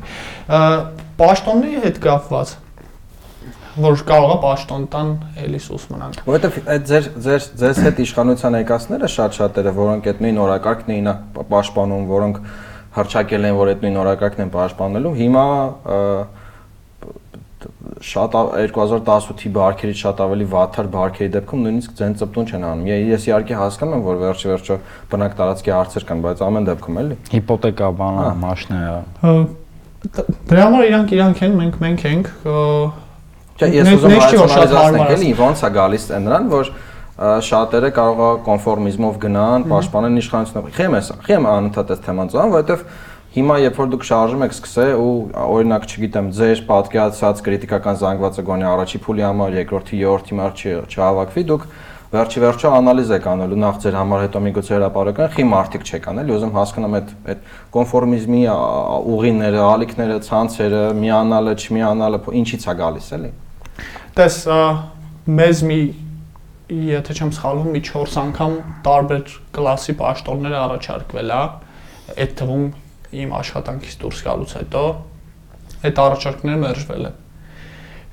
Պաշտոնների 1.19 1.83
հետ 1.89 1.99
կապված 2.05 2.55
որ 3.79 4.01
կարող 4.09 4.31
է 4.33 4.37
պաշտոն 4.43 4.85
տան 4.91 5.11
էլի 5.45 5.59
սուս 5.63 5.83
մնան։ 5.93 6.15
Որովհետև 6.25 6.69
այդ 6.73 6.87
ձեր 6.89 7.05
ձեր 7.25 7.45
ձեզ 7.61 7.79
հետ 7.85 8.01
իշխանության 8.03 8.57
եկածները 8.59 9.09
շատ-շատերը, 9.13 9.73
որոնք 9.77 10.09
այդ 10.09 10.23
նույն 10.25 10.41
օրակարգն 10.43 10.93
էին 10.95 11.09
պաշտպանում, 11.53 12.09
որոնք 12.09 12.41
հրճակել 12.97 13.47
են, 13.49 13.55
որ 13.59 13.71
այդ 13.73 13.85
նույն 13.85 13.99
օրակարգն 14.03 14.43
են 14.45 14.51
պաշտպանելու, 14.57 15.13
հիմա 15.19 15.45
շատ 18.09 18.35
2018-ի 18.73 19.49
բարքերից 19.55 20.01
շատ 20.03 20.21
ավելի 20.25 20.45
վաթար 20.53 20.89
բարքերի 20.93 21.29
դեպքում 21.35 21.63
նույնիսկ 21.65 21.95
ձեն 21.99 22.15
ծպտուն 22.19 22.49
չեն 22.49 22.65
անում։ 22.69 22.89
Ես 23.09 23.27
իհարկե 23.29 23.57
հասկանում 23.59 23.95
եմ, 23.97 24.03
որ 24.05 24.19
վերջի 24.23 24.49
վերջո 24.49 24.77
բնակ 25.13 25.35
տարածքի 25.39 25.73
հարցեր 25.75 26.05
կան, 26.09 26.23
բայց 26.25 26.43
ամեն 26.49 26.69
դեպքում 26.69 26.99
էլի։ 27.03 27.17
Հիպոթեկա 27.33 27.89
բանը, 27.99 28.27
մաշնա։ 28.43 28.79
Դրա 29.99 30.61
համար 30.69 30.85
իրանք 30.89 31.15
իրանք 31.19 31.43
են, 31.49 31.57
մենք 31.59 31.81
մենք 31.83 32.05
ենք։ 32.09 32.29
Չէ, 33.59 33.67
ես 33.75 33.89
ուզում 33.97 34.13
եմ 34.15 34.21
ռացիոնալիզացնել 34.23 35.13
էլի, 35.17 35.31
ոնց 35.39 35.59
է 35.59 35.69
գալիս 35.75 36.05
նրան, 36.23 36.45
որ 36.53 36.71
շատերը 37.19 37.89
կարող 37.97 38.19
է 38.23 38.43
կոնֆորմիզմով 38.45 39.15
գնան, 39.25 39.65
պաշտպանեն 39.67 40.19
իշխանությունը։ 40.21 40.71
Խեմ 40.77 40.93
է, 40.95 41.01
խեմ 41.25 41.47
անընդհատ 41.51 41.91
այս 41.91 42.03
թեման 42.05 42.31
ծան, 42.31 42.53
որովհետև 42.53 42.85
Հիմա 43.29 43.55
երբ 43.61 43.75
որ 43.77 43.89
դուք 43.93 44.05
շարժում 44.07 44.43
եք 44.47 44.53
սկսել 44.55 44.91
ու 44.97 45.09
օրինակ, 45.37 45.83
չգիտեմ, 45.85 46.29
ձեր 46.33 46.61
պատկերացած 46.65 47.41
քրիտիկական 47.45 47.99
զանգվածը 47.99 48.43
գոնե 48.47 48.65
առաջի 48.69 49.01
փուլի 49.05 49.23
համար, 49.27 49.57
երկրորդի, 49.59 49.99
երրորդի 49.99 50.33
համար 50.39 50.55
չհավաքվի, 50.89 51.43
դուք 51.51 51.67
վերջի 52.09 52.41
վերջո 52.41 52.71
անալիզ 52.73 53.11
եք 53.19 53.27
անելու 53.29 53.59
նախ 53.61 53.77
ձեր 53.85 53.97
համար, 53.99 54.23
հետո 54.25 54.41
միգուցե 54.49 54.73
հրաապարական 54.79 55.29
խի 55.35 55.45
մարտիկ 55.45 55.85
չեք 55.85 56.07
անել, 56.09 56.31
ուզում 56.33 56.53
հասկանամ 56.57 56.95
այդ 56.97 57.11
այդ 57.29 57.43
կոնֆորմիզմի 57.77 58.41
ուղիները, 59.13 59.61
ալիքները, 59.69 60.17
ցանցերը, 60.25 60.81
միանալը, 61.05 61.53
չմիանալը 61.69 62.21
ինչից 62.41 62.65
է 62.65 62.75
գալիս, 62.81 63.13
էլի։ 63.19 63.31
Տես 64.17 64.41
մեզ 65.37 65.63
մի 65.69 65.79
եթե 66.89 67.13
չեմ 67.19 67.31
սխալվում, 67.37 67.69
մի 67.77 67.81
4 67.93 68.19
անգամ 68.25 68.57
տարբեր 68.89 69.37
կլասի 69.53 69.93
պաշտոններ 70.01 70.57
առաջարկվել 70.65 71.33
է, 71.37 71.41
այդ 72.25 72.33
թվում 72.41 72.65
իմ 73.09 73.31
աշխատանքից 73.39 73.95
դուրս 74.03 74.19
գալուց 74.27 74.51
հետո 74.59 74.83
այդ 75.89 76.01
առաջարկները 76.03 76.59
մերժվել 76.65 77.07
են։ 77.09 77.17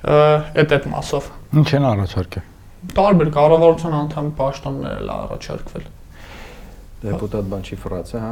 Այդ 0.07 0.73
այդ 0.76 0.88
մասով։ 0.93 1.29
Ինչ 1.61 1.69
են 1.76 1.87
առաջարկել։ 1.91 2.49
Տարբեր 2.97 3.31
կառավարության 3.37 3.95
անդամ 4.00 4.33
պաշտոններ 4.38 4.99
էլ 5.03 5.12
առաջարկվել։ 5.17 5.87
Դեպուտատ 7.07 7.49
բան 7.50 7.65
չի 7.67 7.76
ֆրացը, 7.83 8.21
հա։ 8.23 8.31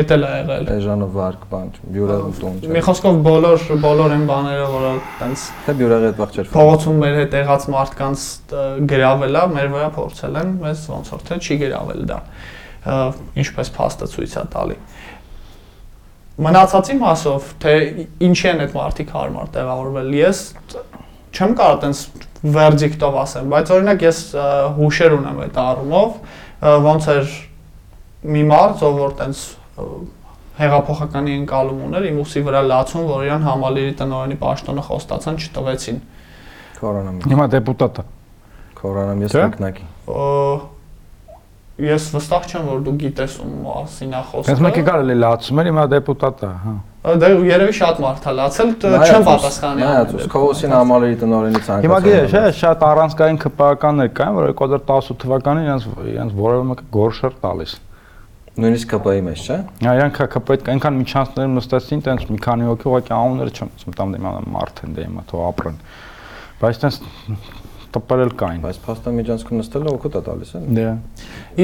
Էդ 0.00 0.12
էլ 0.14 0.22
ա 0.24 0.30
եղել։ 0.40 0.68
Էժանը 0.74 1.08
վարկ 1.16 1.42
բան, 1.50 1.66
բյուրեղը 1.96 2.30
տուն։ 2.40 2.56
Մի 2.72 2.82
խոսքով 2.86 3.18
բոլոր 3.26 3.66
բոլոր 3.84 4.14
այն 4.16 4.24
բաները, 4.30 4.64
որը 4.74 4.92
տենց 5.20 5.44
Թե 5.66 5.74
բյուրեղը 5.80 6.08
այդ 6.10 6.22
վաղ 6.22 6.32
չէր։ 6.38 6.48
Փողոցում 6.54 7.02
մեր 7.04 7.18
հետ 7.20 7.36
եղած 7.40 7.66
մարդկանց 7.74 8.24
գրավելա, 8.94 9.44
մեր 9.60 9.70
վրա 9.76 9.90
փորձել 9.98 10.40
են, 10.40 10.54
մեզ 10.64 10.86
ոնց 10.94 11.12
որ 11.14 11.26
թե 11.28 11.38
չի 11.44 11.58
գրավել 11.60 12.02
դա։ 12.10 12.18
Ինչպես 13.44 13.72
փաստը 13.76 14.10
ցույց 14.14 14.38
է 14.40 14.44
տալի 14.56 14.78
մնացածի 16.40 16.96
մասով 17.00 17.48
թե 17.62 17.74
ինչի 18.26 18.46
են 18.50 18.62
այդ 18.64 18.76
մարդիկ 18.76 19.10
հարմար 19.16 19.50
տեղավորվել 19.56 20.14
ես 20.20 20.38
չեմ 21.36 21.52
կարող 21.60 21.80
տենց 21.84 22.00
վերդիկտով 22.54 23.18
ասեմ 23.20 23.50
բայց 23.52 23.72
օրինակ 23.76 24.04
ես 24.06 24.20
հուշեր 24.78 25.16
ունեմ 25.18 25.42
այդ 25.44 25.60
առումով 25.64 26.14
ոնց 26.86 27.10
էր 27.14 27.34
մի 28.34 28.46
մարդ 28.50 28.86
ով 28.88 28.96
որ 29.00 29.14
տենց 29.20 29.44
հեղափոխականի 30.60 31.36
ընկալում 31.40 31.84
ուներ 31.88 32.08
իմ 32.10 32.18
ուսի 32.24 32.42
վրա 32.48 32.64
լացում 32.68 33.06
որ 33.10 33.22
իրան 33.28 33.46
համալիրի 33.48 33.94
տնօրենի 34.00 34.36
պաշտոնը 34.40 34.84
խոստացան 34.88 35.38
չտվեցին 35.40 36.02
կորոնամ 36.80 37.22
հիմա 37.30 37.46
դեպուտատը 37.54 38.04
կորոնամ 38.80 39.24
ես 39.24 39.38
մեկնակի 39.40 39.88
ես 41.86 42.06
վստահ 42.14 42.46
չեմ 42.50 42.68
որ 42.70 42.80
դու 42.86 42.94
գիտես 43.00 43.34
ում 43.40 43.52
մասին 43.64 44.14
է 44.14 44.22
խոսքը։ 44.30 44.50
Հենց 44.50 44.62
մեկը 44.66 44.82
կարելի 44.90 45.16
լացում 45.20 45.60
էր, 45.60 45.68
հիմա 45.70 45.84
դեպուտատ 45.94 46.42
է, 46.44 46.50
հա։ 46.64 46.74
Դա 47.00 47.28
երևի 47.48 47.74
շատ 47.80 48.00
մարդ 48.04 48.26
է 48.28 48.32
լացել, 48.36 48.72
չեմ 48.80 49.22
պատասխանի։ 49.28 49.80
Նայած, 49.80 50.10
Քովոսին 50.34 50.74
համալիրի 50.76 51.16
տնօրենի 51.20 51.62
ցանկացած։ 51.64 51.86
Հիմա 51.86 52.00
գիտես, 52.04 52.34
հա, 52.36 52.42
շատ 52.60 52.84
առանցքային 52.90 53.38
ԿՊԱ-կաններ 53.40 54.10
կային, 54.20 54.36
որ 54.36 54.50
2018 54.60 55.20
թվականին 55.24 55.70
իրենց 55.70 55.86
իրենց 56.10 56.34
որևէ 56.40 56.66
մեկը 56.70 56.84
գորշեր 57.00 57.38
տալիս։ 57.40 57.72
Նույնիսկ 58.60 58.92
ԿՊ-ի 59.00 59.24
մեջ, 59.24 59.42
չէ՞։ 59.46 59.58
Հա, 59.80 59.92
իրանք 59.96 60.20
ԿՊ-ից 60.36 60.68
այնքան 60.74 60.96
միջանցներ 61.00 61.50
նստեցին, 61.54 62.00
տենց 62.04 62.24
մի 62.28 62.38
քանի 62.44 62.68
հոգի 62.68 62.88
ուղղակի 62.90 63.14
անունները 63.16 63.54
չեմ 63.56 63.70
ցմտամ 63.80 64.14
դեմա 64.16 64.32
մարդ 64.58 64.82
են 64.84 64.96
դեմա 64.98 65.24
թող 65.30 65.44
ապրեն։ 65.48 65.78
Բայց 66.60 66.80
տենց 66.82 66.98
տպրել 67.94 68.32
կային։ 68.40 68.60
Բայց 68.64 68.76
փաստա 68.84 69.12
միջանցքում 69.16 69.60
նստելը 69.60 69.90
օգուտ 69.90 70.16
է 70.16 70.20
տալիս, 70.26 70.50
էլի։ 70.60 70.74
Դե։ 70.78 70.90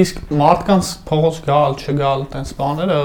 Իսկ 0.01 0.17
մարդկանց 0.41 0.89
փողոց 1.07 1.37
գալ, 1.47 1.75
չգալ, 1.77 2.25
տենց 2.33 2.51
բաները 2.57 2.97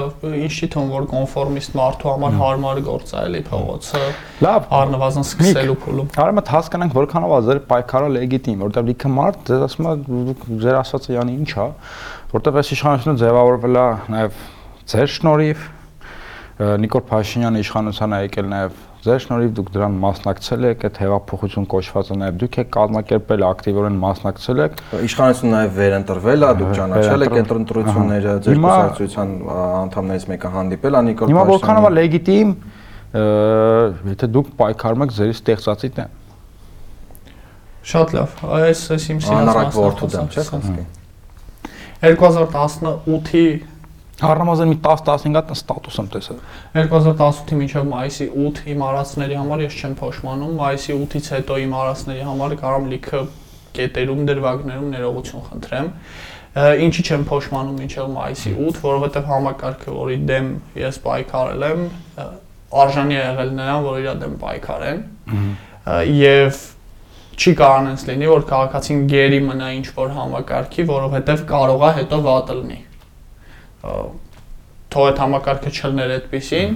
ինչի 0.43 0.69
թվում 0.73 0.89
որ 0.93 1.07
կոնֆորմիստ 1.13 1.77
մարդու 1.79 2.09
համար 2.13 2.35
հարմար 2.41 2.81
գործ 2.87 3.13
է 3.13 3.21
էլի 3.23 3.41
փողոցը։ 3.47 4.01
Լավ, 4.43 4.67
առնվազն 4.79 5.27
սկսելու 5.27 5.77
փուլում։ 5.83 6.11
Արամը 6.23 6.43
հասկանանք 6.53 6.97
որքանով 6.99 7.33
է 7.33 7.39
ձեր 7.47 7.61
պայքարը 7.71 8.09
լեգիտիմ, 8.17 8.63
որտեղ 8.67 8.87
լիքը 8.91 9.13
մարդ 9.13 9.45
ձեզ 9.47 9.63
ասում 9.69 9.87
է 9.87 9.95
ձեր 10.63 10.79
ասածը 10.83 11.15
յանի 11.15 11.37
ինչ 11.43 11.51
է, 11.63 11.67
որտեղ 12.33 12.59
այս 12.59 12.73
իշխանությունը 12.75 13.21
ձևավորվել 13.23 13.79
է 13.79 13.87
նաև 14.13 14.43
ձեր 14.93 15.13
շնորհիվ 15.13 15.67
Նիկոլ 16.83 17.03
Փաշինյանը 17.09 17.61
իշխանության 17.63 18.13
է 18.13 18.19
եկել 18.27 18.49
նաև 18.51 18.81
Ձեր 19.03 19.19
շնորհիվ 19.19 19.49
դուք 19.57 19.69
դրան 19.73 19.95
մասնակցել 19.99 20.65
եք, 20.69 20.83
այդ 20.87 20.97
հեղափոխություն 21.01 21.65
կոչվածը 21.73 22.15
նաև 22.21 22.35
դուք 22.39 22.53
եք 22.61 22.69
կազմակերպել, 22.71 23.41
ակտիվորեն 23.49 23.97
մասնակցել 23.99 24.61
եք։ 24.63 24.77
Իշխանությունը 25.03 25.51
նաև 25.53 25.73
վերընտրվել 25.79 26.45
է, 26.47 26.51
դուք 26.61 26.71
ճանաչել 26.77 27.25
եք 27.27 27.35
ընտրությունները, 27.41 28.35
ձեր 28.47 28.61
կուսակցության 28.63 29.33
անդամներից 29.83 30.27
մեկը 30.31 30.53
հանդիպել 30.55 30.93
է 30.93 31.03
Նիկոլ 31.03 31.27
Փաշինյանը։ 31.27 31.43
Հիմա 31.43 31.43
որքանով 31.51 31.83
է 31.83 31.93
լեգիտիմ, 31.99 32.55
եթե 34.13 34.31
դուք 34.39 34.47
պայքարում 34.63 35.03
եք 35.03 35.15
ձեր 35.19 35.35
ստեղծածի 35.35 35.89
դեմ։ 35.99 36.19
Շատ 37.83 38.15
լավ։ 38.15 38.29
Այս 38.63 38.87
այս 38.95 39.05
իմ 39.11 39.19
սիրած 39.27 39.57
մասը 39.59 39.83
որդու 39.83 40.07
դեմ, 40.13 40.27
չէ՞ 40.31 40.43
խոսքի։ 40.47 40.83
2018-ի 42.03 43.43
Առնվազն 44.21 44.69
մի 44.69 44.75
10-15 44.85 45.33
հատ 45.39 45.51
ստատուս 45.55 45.95
եմ 45.97 46.09
տեսել։ 46.13 46.41
2018-ի 46.75 47.55
մինչև 47.57 47.87
մայիսի 47.89 48.27
8 48.43 48.59
իմ 48.73 48.83
արածների 48.85 49.39
համար 49.39 49.63
ես 49.63 49.77
չեմ 49.79 49.95
փոշմանում, 50.03 50.51
մայիսի 50.59 50.93
8-ից 50.93 51.29
հետո 51.33 51.57
իմ 51.63 51.73
արածների 51.79 52.27
համար 52.27 52.55
կարամ 52.61 52.85
լիքը 52.93 53.21
կետերում 53.73 54.21
դրվագներում 54.29 54.93
ներողություն 54.93 55.43
խնդրեմ։ 55.49 55.89
Ինչի 56.53 57.03
չեմ 57.09 57.25
փոշմանում 57.31 57.81
մինչև 57.81 58.13
մայիսի 58.13 58.53
8, 58.53 58.79
որովհետև 58.85 59.27
համակարգը, 59.33 59.95
որի 59.97 60.17
դեմ 60.29 60.49
ես 60.77 61.01
պայքարել 61.07 61.67
եմ, 61.71 61.83
արժանի 62.83 63.17
է 63.17 63.23
եղել 63.23 63.51
նրան, 63.57 63.83
որ 63.89 63.99
իր 64.03 64.13
դեմ 64.21 64.37
պայքարեն։ 64.43 65.03
Եվ 66.13 66.61
չի 67.33 67.53
կարող 67.57 67.89
այնպես 67.89 68.07
լինի, 68.13 68.27
որ 68.29 68.43
քաղաքացին 68.53 69.03
գերի 69.09 69.39
մնա 69.49 69.69
ինչ 69.81 69.87
որ 69.97 70.11
համակարգի, 70.19 70.85
որովհետև 70.93 71.45
կարող 71.49 71.85
է 71.89 71.91
հետո 71.97 72.19
վատը 72.29 72.57
լինի։ 72.61 72.79
Թող 74.93 75.07
այդ 75.09 75.19
համակարգը 75.23 75.71
չլներ 75.73 76.11
այդպեսին, 76.17 76.75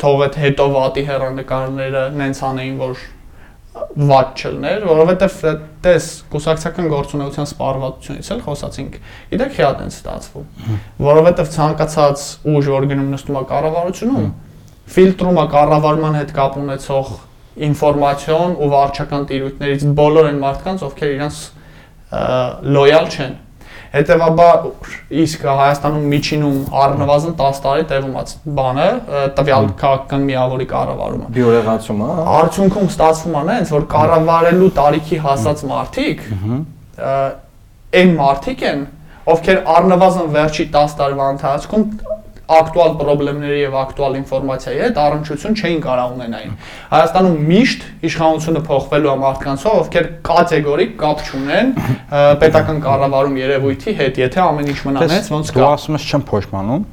թող 0.00 0.22
այդ 0.26 0.38
հետո 0.42 0.64
վատի 0.76 1.04
հերանեկարները 1.10 2.04
նենց 2.16 2.40
անեին, 2.50 2.78
որ 2.80 3.04
վատ 3.76 4.40
չլներ, 4.40 4.84
որովհետև 4.88 5.36
տես 5.84 6.06
կուսակցական 6.32 6.88
գործունեության 6.92 7.48
սպառվածությունից 7.50 8.30
էլ 8.32 8.40
խոսացինք։ 8.46 8.98
Գիտեք, 9.32 9.54
հիա 9.58 9.70
տենց 9.80 9.98
ստացվում, 10.00 10.46
որովհետև 11.06 11.50
ցանկացած 11.56 12.24
ուժ, 12.56 12.70
որ 12.72 12.88
գնում 12.92 13.10
նստում 13.12 13.36
է 13.36 13.44
կառավարությունում, 13.52 14.28
ֆիլտրում 14.96 15.40
է 15.42 15.46
կառավարման 15.56 16.16
հետ 16.20 16.34
կապ 16.36 16.58
ունեցող 16.62 17.12
ինֆորմացիոն 17.66 18.56
ու 18.56 18.70
վարչական 18.72 19.26
տիրույթներից 19.30 19.86
բոլոր 19.96 20.30
այն 20.30 20.40
մարդկանց, 20.46 20.86
ովքեր 20.86 21.14
իրանց 21.16 21.42
լոյալ 22.76 23.06
չեն։ 23.12 23.36
Հետևաբար 23.96 24.66
իսկ 25.22 25.44
Հայաստանում 25.48 26.06
միջինում 26.12 26.56
առնվազն 26.82 27.36
10 27.38 27.60
տարի 27.66 27.84
տևումած 27.92 28.32
բանը 28.58 28.88
տվյալ 29.38 29.68
քաղաքական 29.80 30.26
միավորի 30.30 30.66
կառավարումը։ 30.72 31.30
Բիորեղացում, 31.36 32.02
հա։ 32.06 32.26
Արդյունքում 32.36 32.90
ստացվում 32.92 33.38
է 33.40 33.44
նենց, 33.50 33.72
որ 33.76 33.86
կառավարելու 33.96 34.70
տարիքի 34.80 35.20
հասած 35.26 35.64
մարդիկ 35.70 36.26
այն 37.96 38.12
մարդիկ 38.20 38.66
են, 38.70 38.84
ովքեր 39.32 39.58
առնվազն 39.76 40.28
վերջի 40.36 40.68
10 40.76 40.96
տարվա 41.00 41.30
ընթացքում 41.36 41.84
ակտուալ 42.46 42.92
խնդիրների 43.00 43.56
եւ 43.58 43.76
ակտուալ 43.80 44.16
ինֆորմացիայի 44.20 44.78
հետ 44.82 44.98
առնչություն 45.02 45.56
չէին 45.58 45.80
կարող 45.82 46.12
ունենային։ 46.16 46.52
Հայաստանում 46.92 47.38
միշտ 47.50 47.86
իշխանությունը 48.06 48.62
փոխվելու 48.68 49.10
է 49.10 49.16
մարդկանցով, 49.22 49.78
ովքեր 49.82 50.06
կատեգորիկ 50.28 50.92
կապ 51.00 51.24
չունեն 51.26 51.72
պետական 52.42 52.78
կառավարում 52.86 53.40
երևույթի 53.42 53.96
հետ, 53.98 54.20
եթե 54.22 54.42
ամեն 54.46 54.70
ինչ 54.70 54.78
մնա 54.86 55.06
նենց 55.10 55.30
ոնց 55.34 55.50
Դու 55.56 55.64
կա։ 55.66 55.70
ասում 55.74 55.98
ես 55.98 56.06
չեմ 56.06 56.26
փոշմանում։ 56.30 56.86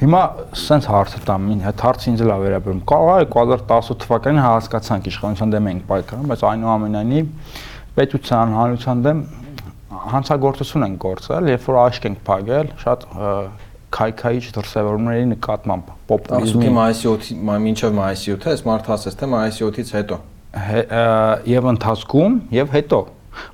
Հիմա 0.00 0.20
սենց 0.56 0.86
հարցը 0.88 1.18
տամ, 1.28 1.48
ին 1.52 1.64
հետ 1.66 1.82
հարցը 1.84 2.06
ինձ 2.10 2.20
է 2.24 2.36
վերաբերում։ 2.40 2.78
Կարող 2.88 3.10
է 3.20 3.26
2018 3.34 3.98
թվականին 4.00 4.40
հասկացանք 4.40 5.08
իշխանության 5.10 5.52
դեմ 5.52 5.66
ենք 5.70 5.82
պայքարում, 5.90 6.30
բայց 6.30 6.44
այնուամենայնիվ 6.50 7.58
պետության 8.00 8.54
հանրության 8.56 9.02
դեմ 9.04 9.20
հանցագործություն 10.14 10.86
են 10.86 10.96
գործել, 11.04 11.50
երբ 11.52 11.66
որ 11.68 11.78
աշկ 11.82 12.08
ենք 12.08 12.22
փակել, 12.30 12.72
շատ 12.80 13.06
քայքայիչ 13.94 14.42
դրսևորումների 14.56 15.24
նկատմամբ 15.30 15.94
պոպուլիզմի 16.10 16.74
մայիսի 16.76 17.08
8-ի, 17.10 17.38
մինչև 17.66 17.96
մայիսի 18.00 18.34
8-ը, 18.36 18.52
այս 18.54 18.62
մարդ 18.70 18.90
ասես 18.96 19.18
թե 19.20 19.30
մայիսի 19.34 19.64
8-ից 19.70 19.94
հետո։ 19.98 20.18
եւ 21.50 21.70
ընթացքում 21.74 22.38
եւ 22.54 22.76
հետո 22.76 23.00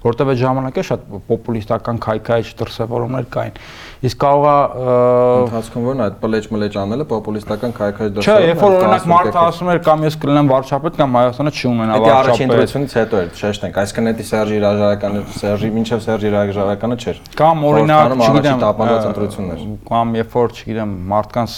որտեվ 0.02 0.30
այդ 0.32 0.40
ժամանակ에 0.40 0.84
շատ 0.88 1.02
պոպուլիստական 1.28 1.98
քայքայիչ 2.06 2.46
դրսևորումներ 2.60 3.26
կային 3.36 3.58
իսկ 4.06 4.18
կարող 4.22 4.46
է 4.46 4.54
Ընթացքում 5.46 5.86
որն 5.86 6.00
է 6.00 6.04
այդ 6.06 6.16
պլեջ 6.22 6.48
մլեջ 6.54 6.76
անելը 6.82 7.06
պոպուլիստական 7.10 7.74
քայքայ 7.76 8.08
Չէ, 8.22 8.36
երբ 8.46 8.62
որ 8.62 8.76
օրինակ 8.76 9.06
մարդը 9.12 9.40
ասում 9.42 9.70
էր 9.72 9.80
կամ 9.86 10.04
ես 10.06 10.18
կլինեմ 10.22 10.50
վարչապետ 10.52 10.98
կամ 11.00 11.16
Հայաստանը 11.16 11.52
չի 11.56 11.66
ունենա 11.70 11.96
Դա 11.96 12.14
առաջին 12.16 12.52
վարչապետ 12.52 12.56
ընտրությունից 12.56 12.96
հետո 12.96 13.20
էր, 13.22 13.30
շեշտենք, 13.40 13.80
այսինքն 13.82 14.10
դա 14.16 14.26
Սերժի 14.26 14.58
Ռաժարականը, 14.66 15.22
Սերժի 15.36 15.70
մինչև 15.76 16.04
Սերժի 16.06 16.32
Ռաժարականը 16.36 16.96
չէր։ 16.96 17.20
կամ 17.36 17.64
օրինակ 17.66 18.14
չգիտեմ 18.26 18.62
տապալված 18.66 19.06
ընտրություններ։ 19.10 19.64
կամ 19.90 20.14
երբ 20.16 20.36
որ 20.36 20.56
չգիտեմ 20.56 20.94
մարդկանց 21.12 21.56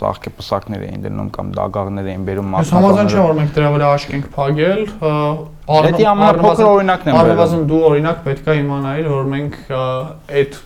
ծաղկե 0.00 0.32
պսակներ 0.40 0.84
էին 0.90 1.04
դնում 1.06 1.30
կամ 1.36 1.52
դագաղներ 1.60 2.10
էին 2.10 2.24
բերում 2.30 2.56
Ես 2.60 2.72
համաձայն 2.76 3.10
չեմ, 3.10 3.24
որ 3.30 3.36
մենք 3.40 3.52
դրա 3.56 3.70
վրա 3.74 3.90
աշկ 3.96 4.14
ենք 4.16 4.30
փակել։ 4.36 4.82
Դա 5.70 6.04
ամենափոքր 6.10 6.70
օրինակն 6.70 7.10
բերում։ 7.10 7.20
Առնվազն 7.20 7.66
դու 7.70 7.82
օրինակ 7.90 8.22
պետք 8.26 8.48
է 8.50 8.56
իմանայիր, 8.60 9.10
որ 9.10 9.28
մենք 9.30 9.58
այդ 10.40 10.58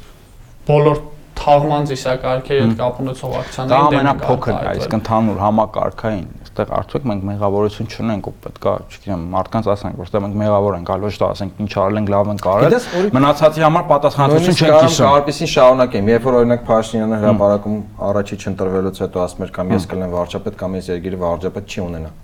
բոլոր 0.64 1.02
թաղման 1.44 1.90
ծիսակարգերի 1.90 2.62
հետ 2.64 2.74
կապ 2.80 3.02
ունեցող 3.04 3.34
Դա 3.34 3.42
ակցիաների 3.44 3.74
դեմ 3.74 3.84
ենք 3.84 3.94
ամենափոքրն 3.94 4.54
է, 4.54 4.58
արտահայտվել։ 4.58 4.84
իսկ 4.84 4.96
ընդհանուր 4.98 5.44
համակարգային 5.44 6.26
այստեղ 6.54 6.70
արդյոք 6.78 7.06
մենք 7.10 7.24
մեղավորություն 7.26 7.88
չունենք 7.90 8.26
ու 8.30 8.32
պետքա, 8.44 8.72
չգիտեմ, 8.94 9.22
մարդկանց 9.34 9.68
ասենք, 9.74 9.96
որ 9.98 10.06
այստեղ 10.06 10.22
մենք 10.24 10.36
մեղավոր 10.42 10.76
ենք, 10.78 10.92
ոչ 11.04 11.14
թե 11.18 11.26
ասենք 11.34 11.62
ինչ 11.64 11.72
արել 11.82 11.98
ենք, 12.00 12.12
լավ 12.14 12.30
ենք 12.34 12.46
արել։ 12.54 12.76
Մնացածի 13.18 13.64
համար 13.64 13.86
պատասխանատվություն 13.90 14.54
չենք 14.54 14.76
կիսում։ 14.84 15.08
կարպեսին 15.10 15.50
շարունակեմ, 15.54 16.10
երբ 16.14 16.28
որ 16.30 16.38
օրինակ 16.44 16.62
Փաշինյանը 16.70 17.18
հրապարակում 17.24 17.78
առաջի 18.14 18.38
չընտրվելուց 18.44 19.02
հետո 19.04 19.24
ասում 19.24 19.44
էր 19.44 19.54
կամ 19.58 19.74
ես 19.74 19.88
կլինեմ 19.90 20.14
վարչապետ 20.14 20.60
կամ 20.62 20.78
ես 20.78 20.92
երկիրը 20.94 21.20
վարչապետ 21.24 21.74
չի 21.74 21.84
ունենա։ 21.84 22.14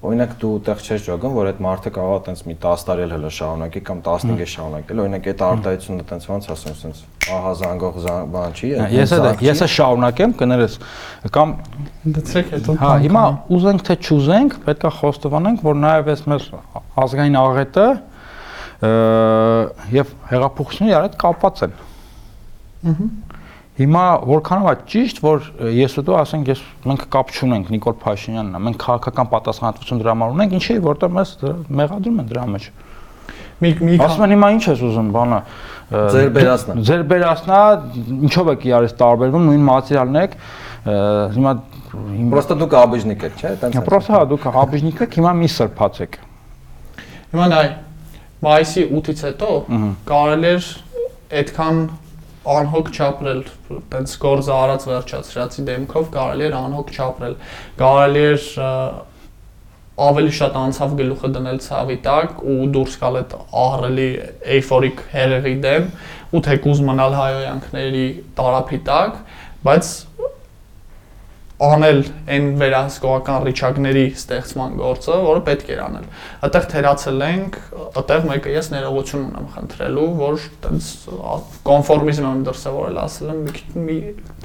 Օրինակ 0.00 0.30
դու 0.40 0.50
այդտեղ 0.56 0.78
չես 0.80 1.02
ճոգում, 1.04 1.32
որ 1.36 1.48
այդ 1.50 1.58
մարդը 1.60 1.90
կարող 1.92 2.14
է 2.16 2.20
տենց 2.26 2.38
մի 2.48 2.54
10 2.64 2.84
տարի 2.88 3.02
էլ 3.04 3.10
հələ 3.14 3.30
շարունակի 3.36 3.80
կամ 3.84 3.98
15 4.06 4.40
է 4.40 4.46
շարունակել։ 4.52 5.00
Օրինակ 5.04 5.26
այդ 5.30 5.42
արտահայտությունը 5.50 6.04
տենց 6.10 6.24
ոնց 6.30 6.46
ասում, 6.54 6.76
տենց 6.80 7.02
ահա 7.36 7.52
զանգող 7.60 7.98
զանգ- 8.06 8.30
բան 8.32 8.54
չի։ 8.56 8.70
այդ 8.80 8.94
Ես 8.96 9.12
էլ 9.18 9.26
ես 9.44 9.60
էլ 9.66 9.70
շարունակեմ 9.76 10.32
կներես 10.40 10.78
կամ 11.36 11.52
Դցրեք 12.16 12.48
հետո։ 12.56 12.76
հա 12.80 12.92
հիմա 13.04 13.24
ուզենք 13.60 13.84
թե 13.90 13.94
չուզենք 14.08 14.56
պետքա 14.70 14.90
խոստովանենք 15.00 15.58
որ 15.68 15.76
նաև 15.84 16.08
այս 16.16 16.22
մեր 16.32 16.48
ազգային 17.04 17.36
աղետը 17.44 17.86
եւ 20.00 20.16
հեղափոխությունը 20.32 20.90
իրար 20.94 21.04
հետ 21.10 21.16
կապված 21.20 21.64
են 21.68 21.76
Հիմա 23.80 24.04
որքանով 24.28 24.66
է 24.70 24.74
ճիշտ, 24.92 25.20
որ 25.24 25.46
ես 25.72 25.94
ու 26.00 26.04
դու 26.04 26.16
ասենք 26.20 26.48
ես 26.50 26.62
մենք 26.90 27.04
կապ 27.14 27.30
չունենք 27.32 27.70
Նիկոլ 27.72 27.94
Փաշինյանն 28.02 28.58
է, 28.58 28.60
մենք 28.66 28.78
քաղաքական 28.84 29.30
պատասխանատվություն 29.32 30.02
դրա 30.02 30.14
համար 30.14 30.34
ունենք, 30.36 30.56
ինչի 30.58 30.76
որտեղ 30.84 31.14
մեզ 31.16 31.32
մեղադրում 31.80 32.20
են 32.20 32.28
դրա 32.30 32.44
մեջ։ 32.50 32.66
մի 33.60 33.70
մի 33.80 33.96
Ասում 34.04 34.24
են 34.24 34.34
հիմա 34.34 34.48
ինչ 34.56 34.62
ես 34.68 34.82
ուզում, 34.88 35.08
բանը։ 35.16 35.40
Ձեր 35.90 36.28
բերածն 36.36 36.70
է։ 36.70 36.84
Ձեր 36.90 37.02
բերածնա, 37.10 37.58
ինչով 38.30 38.50
եք 38.54 38.66
իրարից 38.70 38.94
տարբերվում, 39.00 39.48
նույն 39.50 39.64
մատերիալն 39.68 40.20
եք։ 40.20 40.36
Հիմա 41.36 41.52
Պրոստը 41.90 42.56
դուք 42.60 42.74
աբիժնիկ 42.80 43.24
եք, 43.26 43.40
չէ՞, 43.40 43.50
տենց։ 43.60 43.78
Պրոստը 43.88 44.14
հա 44.14 44.20
դուք 44.30 44.44
հաբիժնիկ 44.54 45.00
եք, 45.04 45.16
հիմա 45.18 45.32
մի 45.40 45.48
սրբացեք։ 45.56 46.18
Հիմա 47.34 47.48
նայ 47.50 47.64
մայիսի 48.46 48.84
8-ից 49.00 49.24
հետո 49.26 49.50
կարելի 50.08 50.50
էր 50.54 50.68
այդքան 51.40 51.82
անհոգ 52.56 52.90
չապրել, 52.96 53.40
տենց 53.92 54.16
գործը 54.24 54.52
արած 54.56 54.86
վերջացրածի 54.90 55.64
դեմքով 55.70 56.10
կարելի 56.16 56.46
էր 56.48 56.56
անհոգ 56.60 56.92
չապրել։ 56.96 57.36
Կարելի 57.80 58.24
էր 58.30 58.46
ավելի 60.00 60.32
շատ 60.36 60.54
անցավ 60.56 60.92
գլուխը 61.00 61.28
դնել 61.34 61.58
ցավի 61.64 61.96
տակ 62.06 62.38
ու 62.50 62.68
դուրս 62.74 62.94
գալ 63.00 63.18
այդ 63.20 63.34
ահռելի 63.62 64.06
էյֆորիկ 64.56 65.02
հերեղի 65.12 65.52
դեմ 65.64 65.88
ու 66.30 66.42
թեկուզ 66.46 66.80
մնալ 66.88 67.16
հայոյանքների 67.18 68.06
տարափի 68.38 68.80
տակ, 68.86 69.18
բայց 69.66 69.90
անել 71.60 71.98
այն 72.32 72.46
վերահսկողական 72.60 73.42
ռիչակների 73.46 74.04
ստեղծման 74.16 74.76
գործը, 74.80 75.16
որը 75.26 75.42
պետք 75.48 75.72
էր 75.74 75.80
անել։ 75.84 76.06
Այդտեղ 76.46 76.68
թերացել 76.72 77.24
ենք, 77.26 77.58
այդտեղ 78.00 78.24
մեկը 78.30 78.54
ես 78.54 78.70
ներողություն 78.74 79.26
ունեմ 79.26 79.48
խնդրելու, 79.56 80.06
որ 80.20 80.46
տենց 80.64 80.88
կոնֆորմիզմ 81.68 82.28
եմ 82.30 82.42
դրսևորել, 82.48 83.00
ասել 83.04 83.32
եմ 83.34 83.42
մի 83.90 83.98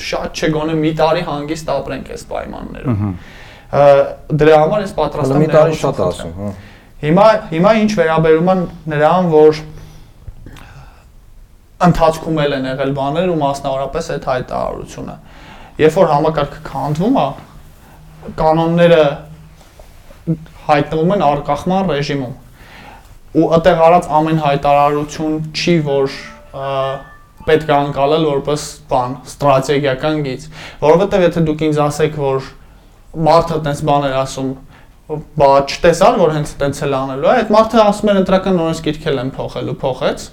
շատ 0.09 0.43
չգոնե 0.43 0.75
մի 0.81 0.91
տարի 0.99 1.23
հանգիստ 1.29 1.71
ապրենք 1.75 2.11
այս 2.15 2.25
պայմաններում։ 2.35 3.15
Դրա 4.43 4.59
համար 4.65 4.83
ես 4.85 4.95
պատրաստ 4.99 5.35
եմ 5.35 5.41
մի 5.45 5.49
տարի 5.55 5.79
շատ 5.85 6.03
ասում, 6.05 6.35
հա։ 6.35 6.51
Հիմա 7.05 7.25
հիմա 7.51 7.71
ինչ 7.85 7.91
վերաբերում 7.95 8.51
են 8.55 8.61
նրան, 8.91 9.25
որ 9.35 9.57
ընթացքում 11.85 12.37
էլ 12.45 12.55
են 12.55 12.67
եղել 12.69 12.93
բաներ 12.95 13.31
ու 13.33 13.39
մասնավորապես 13.41 14.07
այդ 14.15 14.27
հայտարարությունը։ 14.31 15.15
Երբ 15.75 15.95
որ 15.99 16.11
համակարգը 16.13 16.61
քանդվում 16.69 17.17
է, 17.19 17.25
կանոնները 18.39 18.99
հայտնվում 20.65 21.11
են 21.15 21.23
արկախման 21.25 21.89
ռեժիմում։ 21.91 22.35
Ու 23.35 23.47
այդտեղ 23.57 23.81
արած 23.87 24.07
ամեն 24.19 24.39
հայտարարություն 24.45 25.35
չի, 25.51 25.75
որ 25.89 26.15
պետք 27.45 27.67
է 27.69 27.75
անցալել 27.75 28.23
որպես 28.29 28.63
բան, 28.89 29.17
ստրատեգիական 29.29 30.23
գիծ, 30.25 30.47
որովհետև 30.85 31.25
եթե 31.25 31.43
դուք 31.49 31.65
ինձ 31.67 31.81
ասեք, 31.85 32.15
որ 32.23 32.47
մարդը 33.27 33.59
տես 33.67 33.83
բաներ 33.91 34.15
ասում, 34.23 34.49
բա 35.37 35.51
չտեսար 35.75 36.17
որ 36.23 36.33
հենց 36.39 36.55
տենց 36.63 36.81
էլ 36.87 36.95
անելու 37.03 37.29
է, 37.29 37.35
այդ 37.35 37.53
մարդը 37.53 37.83
ասում 37.83 38.11
էր 38.15 38.19
ընտրական 38.23 38.63
օրենսգիրք 38.63 39.05
էլ 39.11 39.21
են 39.21 39.31
փոխելու, 39.35 39.77
փոխեց 39.83 40.25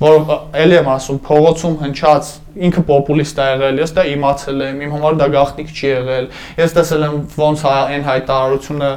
որ 0.00 0.20
ելի 0.56 0.76
եմ 0.80 0.86
ասում 0.94 1.18
փողոցում 1.26 1.74
հնչած 1.80 2.30
ինքը 2.66 2.84
պոպուլիստ 2.88 3.40
է 3.40 3.48
եղել, 3.50 3.80
ես 3.84 3.92
դա 3.96 4.04
իմացել 4.14 4.62
եմ, 4.66 4.78
իմ 4.86 4.94
համար 4.96 5.18
դա 5.20 5.26
գաղտնիք 5.34 5.74
չի 5.74 5.90
եղել։ 5.90 6.30
Ես 6.60 6.76
տեսել 6.78 7.04
եմ 7.08 7.18
ոնց 7.40 7.66
այն 7.70 8.06
հայտարարությունը 8.08 8.90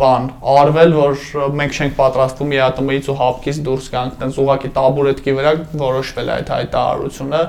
բան 0.00 0.28
արվել, 0.50 0.94
որ 0.96 1.24
մենք 1.60 1.74
չենք 1.76 1.96
պատրաստվում 1.98 2.52
ԵԱՏՄ-ից 2.56 3.08
ու 3.12 3.16
հապկից 3.20 3.58
դուրս 3.66 3.88
գանք, 3.94 4.14
տենց 4.20 4.38
ուղակի 4.44 4.70
տաբուրետկի 4.78 5.34
վրա 5.40 5.52
որոշվել 5.82 6.30
է 6.30 6.36
այդ 6.36 6.52
հայտարարությունը, 6.56 7.42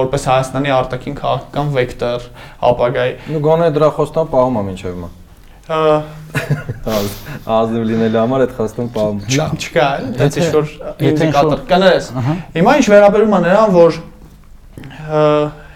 որպես 0.00 0.26
Հայաստանի 0.32 0.74
արտաքին 0.78 1.16
քաղաքական 1.22 1.72
վեկտոր 1.78 2.28
ապագայի։ 2.72 3.16
Նու 3.32 3.46
գոնե 3.48 3.70
դրա 3.78 3.94
խոստան 4.00 4.30
պահում 4.36 4.60
է 4.60 4.66
մինչև 4.68 4.92
հիմա։ 4.92 5.17
Ազնիվ 7.58 7.82
լինելու 7.88 8.18
համար 8.22 8.44
այդ 8.46 8.52
խստում 8.58 8.88
պահում։ 8.94 9.18
չկա, 9.58 9.86
էլ, 9.98 10.06
Եթե- 10.18 10.42
ինչ 10.44 10.52
որ 10.54 10.66
եթե 11.04 11.26
ինչ-որ- 11.28 11.64
կներես։ 11.72 12.06
Հիմա 12.56 12.72
ինչ 12.80 12.86
վերաբերում 12.92 13.34
է 13.36 13.40
նրան, 13.46 13.74
որ 13.76 13.98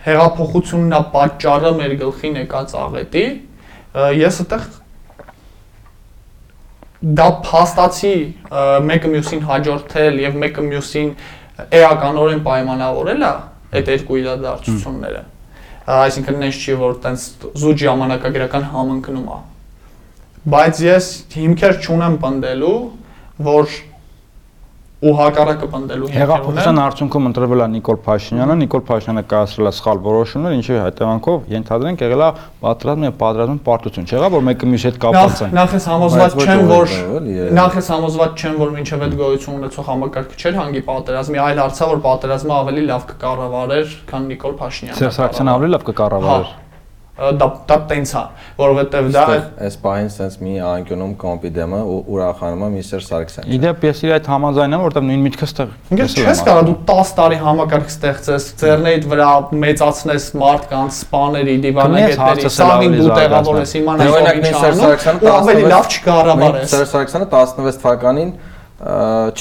հեղափոխությունն 0.06 0.92
է 0.96 1.00
պատճառը 1.12 1.72
մեր 1.80 1.92
գլխին 2.02 2.38
եկած 2.42 2.74
աղետի, 2.82 3.24
ես 4.22 4.40
այդտեղ 4.42 4.64
դա 7.20 7.28
փաստացի 7.46 8.14
մեկը 8.88 9.08
մյուսին 9.12 9.40
հաջորդել 9.48 10.20
եւ 10.22 10.36
մեկը 10.42 10.62
մյուսին 10.72 11.08
էականորեն 11.82 12.42
պայմանավորել 12.46 13.22
է 13.28 13.32
այդ 13.78 13.88
երկու 13.92 14.18
իրադարձությունները։ 14.22 15.22
Այսինքն 15.92 16.36
նենց 16.42 16.60
չի 16.62 16.74
որ 16.82 16.92
տենց 17.02 17.20
զուտ 17.62 17.76
ժամանակագրական 17.82 18.64
համընկնում 18.72 19.26
է։ 19.32 19.38
Բայց 20.42 20.78
ես 20.82 21.08
հիմքեր 21.36 21.76
չունեմ 21.86 22.14
պնդելու, 22.22 22.76
որ 23.46 23.74
ու 25.02 25.12
հակառակը 25.18 25.66
պնդելու 25.70 26.08
Հեղափոխության 26.14 26.78
արդյունքում 26.82 27.24
ընտրվել 27.28 27.62
է 27.62 27.66
Նիկոլ 27.72 27.96
Փաշինյանը, 28.06 28.54
Նիկոլ 28.60 28.82
Փաշինյանը 28.86 29.22
կայացրել 29.32 29.70
է 29.70 29.72
սխալ 29.78 30.00
որոշումներ, 30.06 30.54
ինչի 30.58 30.76
հետևանքով 30.78 31.48
ենթադրենք 31.54 32.04
եղել 32.06 32.22
է 32.22 32.28
պատրաստում 32.62 33.06
եւ 33.06 33.16
պատրաստում 33.22 33.60
պարտություն։ 33.66 34.06
Չեղա 34.12 34.30
որ 34.34 34.44
մեկը 34.46 34.70
մյուսի 34.72 34.88
հետ 34.90 35.00
կապված 35.02 35.42
են։ 35.42 35.54
նախ 35.58 35.76
ես 35.78 35.88
համոզված 35.90 36.38
չեմ, 36.42 36.64
որ 36.70 36.96
նախ 37.58 37.78
ես 37.82 37.92
համոզված 37.92 38.42
չեմ, 38.42 38.56
որ 38.62 38.74
մինչև 38.78 39.06
այդ 39.06 39.16
գոյություն 39.22 39.58
ունեցող 39.58 39.88
համակարգը 39.90 40.42
չէր 40.42 40.58
հանգի 40.62 40.82
պատերազմի, 40.86 41.42
այլ 41.50 41.62
հարցա 41.66 41.90
որ 41.92 42.02
պատերազմը 42.06 42.58
ավելի 42.62 42.86
լավ 42.92 43.06
կկառավարեր, 43.10 43.96
քան 44.12 44.28
Նիկոլ 44.32 44.58
Փաշինյանը։ 44.62 45.02
Սերժ 45.02 45.18
Սարգսյանը 45.18 45.56
ավելի 45.58 45.72
լավ 45.72 45.88
կկառավարեր։ 45.90 46.46
Հա, 46.52 46.60
դա 47.12 47.46
դա 47.68 47.76
տենց 47.90 48.10
է, 48.16 48.20
որովհետև 48.56 49.08
դա 49.12 49.22
Այս 49.66 49.74
պահին 49.82 50.06
sense 50.14 50.38
մի 50.40 50.54
անկյունում 50.64 51.10
կոմպիդեմը 51.20 51.80
ու 51.92 51.98
ուրախանում 52.08 52.62
է 52.64 52.68
Միսਟր 52.72 53.02
Սարգսյան։ 53.04 53.50
Իդեպ 53.52 53.84
ես 53.84 54.00
իր 54.06 54.14
այդ 54.16 54.30
համաձայն 54.32 54.76
եմ, 54.76 54.84
որովհետև 54.86 55.06
նույն 55.10 55.26
միտքը 55.26 55.48
ստեղ։ 55.50 55.74
Ինքս 55.92 56.16
չես 56.22 56.40
կարող 56.48 56.64
դու 56.70 56.76
10 56.88 57.12
տարի 57.20 57.38
համակարգ 57.42 57.92
ստեղծես, 57.92 58.48
ձեռնեիդ 58.62 59.06
վրա 59.12 59.28
մեծացնես 59.60 60.28
մարդկանց, 60.40 60.96
սպաների, 61.02 61.56
դիվանագետների, 61.68 62.52
սաղին 62.56 62.96
դու 62.96 63.12
տեղավորես 63.20 63.76
իմանաս 63.82 64.12
օրինակ 64.12 64.40
ինչ 64.40 64.56
անում, 64.62 64.82
Սարգսյանը 64.82 65.22
ու 65.22 65.32
ավելի 65.36 65.62
16 65.68 65.72
լավ 65.72 65.92
չկառավարես։ 65.92 66.72
Սերժ 66.72 66.92
Սարգսյանը 66.96 67.28
16 67.36 67.82
թվականին 67.82 68.32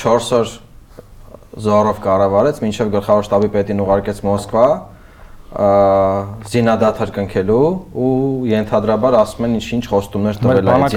4 0.01 0.31
օր 0.41 0.55
զորով 1.61 1.97
կառավարեց, 2.03 2.59
մինչև 2.63 2.91
գլխավոր 2.95 3.25
շտաբի 3.27 3.49
պետին 3.55 3.81
ուղարկեց 3.83 4.21
Մոսկվա 4.23 4.67
զինադաթար 5.51 7.09
կնքելու 7.11 7.63
ու 7.91 8.11
ենթադրաբար 8.47 9.15
ասում 9.19 9.47
են 9.47 9.55
ինչ-ինչ 9.57 9.81
խոստումներ 9.91 10.37
տվել 10.41 10.69
այդ 10.71 10.93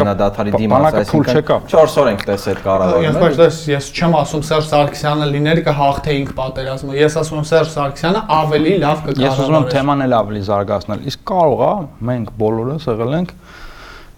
բ- 0.54 0.60
դիմաց, 0.62 0.98
չեկա։ 1.34 1.56
4 1.74 1.96
օր 2.02 2.10
ենք 2.12 2.22
տեսել 2.28 2.60
այդ 2.84 2.94
Ես 3.04 3.18
բայց 3.24 3.34
ես 3.74 3.88
չեմ 3.98 4.14
ասում 4.20 4.44
Սերժ 4.46 4.68
Սարգսյանը 4.70 5.26
լիներ 5.34 5.60
կհաղթեինք 5.66 6.30
պատերազմը։ 6.38 6.98
Ես 7.02 7.18
ասում 7.24 7.40
եմ 7.40 7.48
Սերժ 7.50 7.72
Սարգսյանը 7.74 8.22
ավելի 8.38 8.76
լավ 8.84 9.02
Ես 9.24 9.42
ուզում 9.42 9.58
եմ 9.58 9.66
թեման 9.74 10.06
էլ 10.06 10.16
ավելի 10.22 10.42
զարգացնել։ 10.54 11.04
Իսկ 11.10 11.26
կարող 11.34 11.64
է 11.64 11.72
մենք 12.14 12.32
բոլորս 12.44 12.88
եղել 12.94 13.18
ենք 13.18 13.34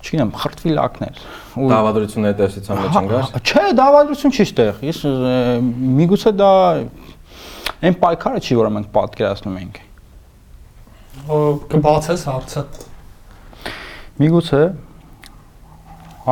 չգիտեմ, 0.07 0.31
խրտվիլակներ։ 0.37 1.25
Ու 1.57 1.70
Դավադրությունների 1.72 2.37
տեսության 2.38 2.79
մեջ 2.85 2.99
ընկար։ 3.01 3.25
Հա, 3.27 3.40
Չէ, 3.42 3.64
դավադրություն 3.81 4.35
չի 4.37 4.44
ստեղ։ 4.46 4.85
Ես 4.87 5.01
միգուցե 5.96 6.33
դա 6.37 6.51
այն 7.87 7.96
պայքարը 8.05 8.42
չի, 8.46 8.59
որը 8.61 8.70
մենք 8.77 8.92
պատկերացնում 8.94 9.57
ենք։ 9.64 9.81
Կբացես 11.26 12.26
հարցը։ 12.31 12.62
Միգուցե 14.20 14.61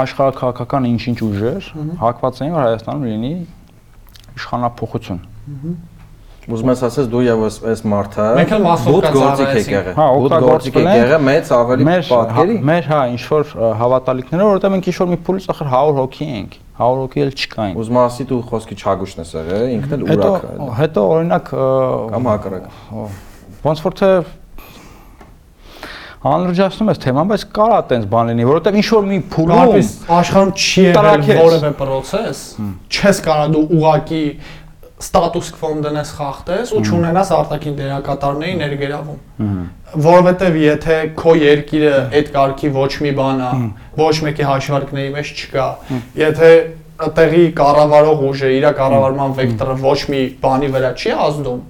աշխարհակաղակական 0.05 0.87
ինչ-ինչ 0.91 1.19
ուժեր 1.29 1.67
հակված 2.03 2.39
էին, 2.45 2.55
որ 2.55 2.63
Հայաստանում 2.69 3.05
լինի 3.11 3.33
իշխանապողություն։ 4.35 5.21
Ուզում 6.45 6.71
ես 6.75 6.81
ասես 6.85 7.07
դու 7.09 7.21
եւ 7.25 7.43
այս 7.47 7.55
այս 7.73 7.83
մարդը 7.89 8.25
բուտ 8.85 9.07
գործիք 9.15 9.53
եք 9.61 9.69
եղել։ 9.75 9.95
Հա, 9.97 10.07
Բուտ 10.25 10.35
գործիք 10.45 10.75
եք 10.81 10.89
եղել 10.99 11.23
մեծ 11.29 11.53
ավելի 11.57 11.87
Մեր 11.89 12.03
պատկերի։ 12.11 12.57
հա- 12.59 12.67
մեր 12.69 12.89
հա 12.91 12.99
ինչ 13.15 13.23
որ 13.31 13.45
հավատալիքները, 13.81 14.49
որովհետև 14.51 14.75
մենք 14.75 14.89
ինչ 14.93 14.97
որ 14.99 15.09
մի 15.15 15.19
փուլից 15.25 15.47
ախր 15.55 15.71
100 15.73 15.95
հոգի 16.01 16.29
ենք։ 16.35 16.59
100 16.85 17.01
հոգի 17.01 17.25
էլ 17.25 17.33
չկային։ 17.39 17.75
Ուզում 17.81 17.99
ասի 18.05 18.27
դու 18.29 18.41
խոսքի 18.51 18.77
չագուշն 18.85 19.25
ես 19.25 19.33
եղել, 19.41 19.65
ինքն 19.79 19.95
էլ 19.95 20.05
Հետո 20.13 20.29
ուրախ 20.35 20.45
է։ 20.45 20.69
հետո 20.85 21.05
օրինակ 21.15 21.47
ը, 21.55 21.69
Կամ 22.13 22.29
հակառակ։ 22.35 22.65
ոնց 23.65 23.79
որ 23.89 23.97
թե 24.05 24.11
անլրջացնում 26.25 26.91
ես 26.91 27.01
թեման, 27.05 27.31
բայց 27.31 27.43
կարա 27.55 27.79
տենց 27.91 28.05
բան 28.15 28.31
լինի, 28.33 28.45
որովհետև 28.49 28.77
ինչ 28.81 28.87
որ 28.95 29.09
մի 29.11 29.19
փուլում 29.35 29.59
Որպես 29.61 29.89
աշխարհում 30.19 30.53
չի 30.57 30.85
եղել 30.89 31.41
որևէ 31.45 31.73
process, 31.81 32.45
չես 32.89 33.21
կարող 33.27 33.51
դու 33.55 33.65
ուղակի 33.79 34.23
ստատուս 35.05 35.49
կվոն 35.57 35.83
դնես 35.85 36.11
խախտես 36.17 36.71
ու 36.73 36.81
չունենաս 36.85 37.33
արտաքին 37.35 37.75
դերակատարների 37.81 38.55
ներգրավում։ 38.61 39.19
Որովհետև 40.05 40.57
եթե 40.63 40.97
քո 41.19 41.35
երկիրը 41.41 41.97
այդ 42.21 42.31
կարգի 42.37 42.71
ոչ 42.79 42.93
մի 43.05 43.13
բան 43.19 43.43
է, 43.45 43.51
ոչ 44.01 44.15
մեկի 44.25 44.47
հաշվարկների 44.49 45.11
մեջ 45.19 45.33
չկա, 45.35 45.67
եթե 46.23 46.51
տեղի 47.19 47.45
կառավարող 47.59 48.25
ուժը 48.31 48.53
իր 48.55 48.69
կառավարման 48.79 49.37
վեկտորը 49.41 49.77
ոչ 49.83 50.01
մի 50.15 50.23
բանի 50.45 50.73
վրա 50.79 50.91
չի 50.95 51.15
ազդում, 51.27 51.61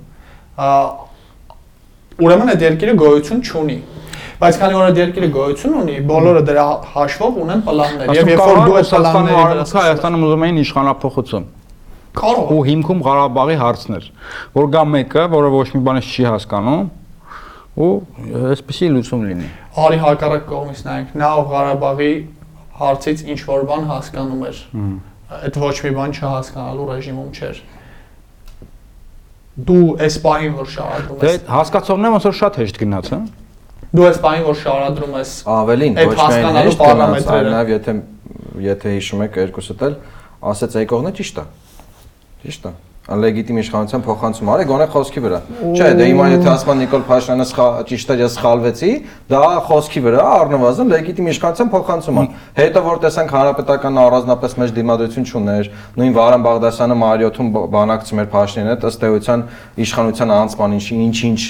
ուրեմն 2.25 2.55
այդ 2.55 2.64
երկիրը 2.69 2.97
գոյություն 3.03 3.40
չունի։ 3.49 3.79
Բայց 4.40 4.57
քանի 4.61 4.75
որ 4.75 4.87
այդ 4.88 4.99
երկիրը 4.99 5.29
գոյություն 5.35 5.75
ունի, 5.81 5.97
բոլորը 6.09 6.40
դրա 6.49 6.64
հաշվով 6.94 7.37
ունեն 7.44 7.61
պլաններ։ 7.68 8.14
Եվ 8.18 8.31
երբ 8.33 8.42
որ 8.44 8.59
դու 8.64 8.79
այդ 8.81 8.88
պլանների 8.94 9.37
վրա 9.38 9.64
սկսես 9.64 9.77
Հայաստանում 9.79 10.25
ուզում 10.27 10.44
էին 10.44 10.59
իշխանապողություն 10.64 11.47
կարող 12.14 12.51
ու 12.55 12.59
հիմքում 12.68 13.01
Ղարաբաղի 13.05 13.57
հարցներ, 13.59 14.05
որ 14.55 14.68
գա 14.75 14.83
մեկը, 14.90 15.25
որը 15.35 15.49
ոչ 15.55 15.66
մի 15.75 15.81
բանից 15.88 16.11
չի 16.14 16.27
հասկանում 16.31 16.85
ու 17.75 17.90
այսպեսի 18.55 18.90
լուծում 18.94 19.25
լինի։ 19.29 19.49
արի 19.85 19.99
հակառակ 20.05 20.44
կողմից 20.51 20.83
նայենք, 20.87 21.14
նա 21.18 21.31
ով 21.35 21.49
Ղարաբաղի 21.55 22.12
հարցից 22.79 23.25
ինչ 23.35 23.40
որ 23.51 23.64
բան 23.70 23.88
հասկանում 23.90 24.44
էր։ 24.51 24.61
Այդ 25.35 25.59
ոչ 25.64 25.75
մի 25.85 25.92
բան 25.99 26.14
չհասկանալու 26.14 26.87
ռեժիմում 26.94 27.31
չէր։ 27.35 27.62
Դու 29.55 29.83
այս 30.05 30.14
պահին 30.25 30.55
որ 30.59 30.70
շարադրում 30.75 31.18
Դե 31.25 31.33
ես, 31.35 31.42
հասկացողները 31.55 32.14
ոնց 32.14 32.25
որ 32.29 32.37
շատ 32.38 32.57
հեշտ 32.62 32.81
գնաց, 32.85 33.11
հա։ 33.14 33.18
դու 33.95 34.09
այս 34.09 34.19
պահին 34.25 34.47
որ 34.49 34.57
շարադրում 34.63 35.13
ես, 35.21 35.33
Ավելին, 35.55 35.99
ոչ 36.01 36.17
միայն 36.19 36.59
հեշտ 36.59 36.81
այլ 37.35 37.51
նաև 37.55 37.73
եթե 37.75 37.95
եթե 38.65 38.95
հիշում 38.95 39.23
եք 39.27 39.39
երկուսդ 39.43 39.85
էլ 39.89 39.95
ասեց 40.51 40.77
այ 40.81 40.87
կողմը 40.91 41.13
ճիշտ 41.19 41.41
է։ 41.41 41.45
Ճիշտ 42.45 42.67
է։ 42.69 42.73
Լեգիտիմ 43.05 43.59
իշխանության 43.61 44.03
փոխանցում 44.05 44.49
արի 44.49 44.64
գոնե 44.64 44.85
խոսքի 44.95 45.23
վրա։ 45.25 45.38
Չէ, 45.77 45.88
դե 45.99 46.05
հիմա 46.09 46.29
եթե 46.33 46.49
ասում 46.55 46.71
են 46.73 46.79
Նիկոլ 46.81 47.03
Փաշինյանը 47.05 47.47
ճիշտ 47.90 48.12
է, 48.14 48.17
ես 48.23 48.37
սխալվեցի, 48.38 48.93
դա 49.29 49.40
խոսքի 49.69 50.03
վրա 50.07 50.23
առնվազն 50.38 50.95
լեգիտիմ 50.95 51.29
իշխանության 51.35 51.73
փոխանցում 51.75 52.21
է։ 52.23 52.25
Հետո 52.64 52.83
որ 52.88 53.03
տեսանք 53.05 53.35
հանրապետական 53.37 54.01
առանձնապես 54.05 54.57
մեջ 54.64 54.73
դիմադրություն 54.81 55.29
չուներ, 55.29 55.69
նույն 56.01 56.17
Վարան 56.17 56.47
Բաղդասյանը 56.49 56.97
Մարիոթում 57.05 57.51
բանակցում 57.77 58.23
էր 58.25 58.31
Փաշինյանը, 58.33 58.79
ըստ 58.88 59.05
էության 59.11 59.45
իշխանության 59.85 60.35
անցման 60.40 60.79
ինչ-ինչ 60.81 61.40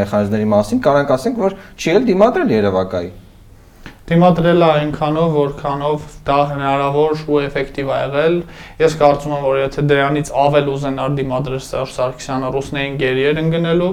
մեխանիզմների 0.00 0.48
մասին, 0.56 0.80
կարանք 0.88 1.12
ասենք, 1.18 1.44
որ 1.44 1.60
չի 1.76 1.92
էլ 1.92 2.08
դիմադրել 2.08 2.56
Երևակայի։ 2.56 3.12
դիմադրել 4.12 4.62
է 4.62 4.68
այնքանով, 4.76 5.34
որքանով 5.38 6.06
դա 6.28 6.38
հնարավոր 6.52 7.26
ու 7.32 7.42
էֆեկտիվ 7.48 7.92
է 7.92 7.98
եղել։ 8.02 8.38
Ես 8.82 8.96
կարծում 9.02 9.34
եմ, 9.36 9.44
որ 9.48 9.60
եթե 9.62 9.84
դրանից 9.90 10.32
ավել 10.44 10.72
ուզենար 10.72 11.18
դիմադրել 11.18 11.62
Սերժ 11.66 11.94
Սարգսյանը 11.96 12.50
ռուսներին 12.56 12.98
գերի 13.02 13.26
էր 13.32 13.40
ընկնելու, 13.42 13.92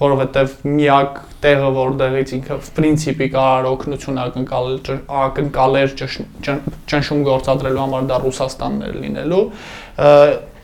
որովհետև 0.00 0.52
միակ 0.64 1.18
տեղը, 1.44 1.70
որտեղից 1.76 2.30
ինքը 2.36 2.56
պրինցիպի 2.76 3.26
կարող 3.34 3.68
օգնություն 3.70 4.20
ակնկալել 4.24 5.00
ակնկալեր 5.20 5.94
ճնշում 6.00 7.24
գործադրելու 7.28 7.82
համար 7.84 8.08
դա 8.10 8.20
Ռուսաստանն 8.24 8.86
էր 8.88 8.96
լինելու 9.04 9.42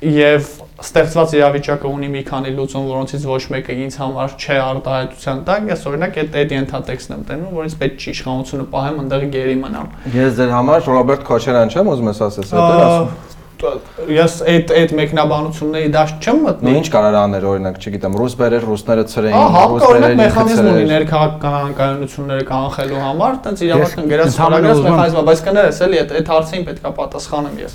եւ 0.04 0.48
ստեղծված 0.76 1.34
իրավիճակը 1.36 1.88
ունի 1.88 2.08
մի 2.12 2.22
քանի 2.28 2.50
լուծում, 2.56 2.88
որոնցից 2.90 3.22
ոչ 3.30 3.38
մեկը 3.54 3.76
ինձ 3.86 3.94
համար 4.02 4.34
չէ 4.36 4.56
արտահայտության 4.66 5.38
տակ, 5.46 5.70
ես 5.72 5.86
օրինակ 5.88 6.18
այդ 6.20 6.36
այդ 6.42 6.52
ենթատեքստն 6.56 7.16
եմ 7.16 7.22
տենում, 7.30 7.54
որ 7.56 7.70
ինձ 7.70 7.76
պետք 7.80 8.04
չի 8.04 8.12
իշխանությունը 8.12 8.66
պահեմ, 8.76 9.00
այնտեղ 9.06 9.24
գերի 9.36 9.56
մնամ։ 9.62 9.88
Ես 10.16 10.36
ձեր 10.36 10.52
համար 10.56 10.90
Ռոբերտ 10.92 11.26
Քոչարյան 11.30 11.72
չեմ 11.72 11.90
ուզում 11.96 12.12
ես 12.12 12.22
ասես, 12.28 12.52
դա 12.52 12.68
ասում։ 12.76 13.35
Ես 13.56 14.34
այդ 14.52 14.72
այդ 14.76 14.90
մեկնաբանությունների 14.98 15.88
դաշտ 15.94 16.26
չեմ 16.26 16.36
Նու 16.36 16.44
մտնում։ 16.46 16.74
ինչ 16.76 16.88
կարար 16.92 17.14
աներ 17.20 17.44
օրինակ, 17.50 17.76
չգիտեմ, 17.80 18.16
ռուս 18.20 18.34
բերեր, 18.40 18.66
ռուսները 18.68 19.04
ցրեին, 19.12 19.36
Ահա, 19.36 19.62
ռուս 19.70 19.84
օրինակ 19.86 20.02
բերեր, 20.04 20.18
մեխանիզմ 20.20 20.68
ունի 20.72 20.84
ներքաղաքական 20.90 21.72
կանոնությունները 21.80 22.44
կանխելու 22.50 23.00
համար, 23.06 23.38
տենց 23.46 23.62
իրավական 23.66 24.10
գրած 24.12 24.28
ընդհանրապես 24.36 24.36
ստորագրած 24.36 24.76
ուզում 24.76 24.86
եմ- 24.86 24.96
մեխանիզմ, 24.96 25.16
է, 25.16 25.24
բայց 25.30 25.40
կներես 25.46 25.80
էլի 25.86 26.00
այդ 26.04 26.14
այդ 26.20 26.30
հարցին 26.36 26.66
պետքա 26.68 26.90
պատասխանեմ 27.00 27.56
ես։ 27.64 27.72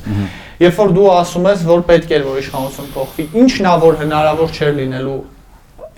Երբ 0.61 0.75
որ 0.81 0.89
դու 1.01 1.09
ասում 1.17 1.45
ես, 1.51 1.59
որ 1.71 1.81
պետք 1.91 2.09
էր 2.11 2.23
որ 2.29 2.37
իշխանություն 2.45 2.89
փոխվի, 2.95 3.25
ինչն 3.41 3.65
ա 3.71 3.75
որ 3.81 3.93
հնարավոր 4.05 4.49
չէր 4.61 4.73
լինելու 4.81 5.19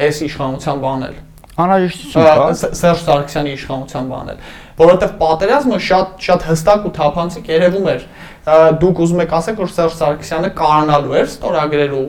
այս 0.03 0.17
իշխանության 0.31 0.77
բանել։ 0.83 1.15
Անհրաժեշտություն 1.53 2.23
կա։ 2.25 2.45
Սերժ 2.73 3.01
Սարգսյանի 3.03 3.51
իշխանության 3.53 4.05
բանել, 4.09 4.37
որովհետև 4.79 5.11
պատերազմը 5.21 5.77
շատ 5.85 6.07
շատ 6.25 6.45
հստակ 6.49 6.87
ու 6.89 6.91
թափանցիկ 6.97 7.51
երևում 7.53 7.89
էր։ 7.93 8.01
Դուք 8.43 8.97
ուզում 8.99 9.21
եք 9.23 9.33
ասեք, 9.37 9.59
որ 9.61 9.69
Սերժ 9.71 9.93
Սարգսյանը 9.95 10.47
կարանալու 10.57 11.13
էր 11.15 11.27
ստորագրել 11.29 11.93
ու 11.95 12.01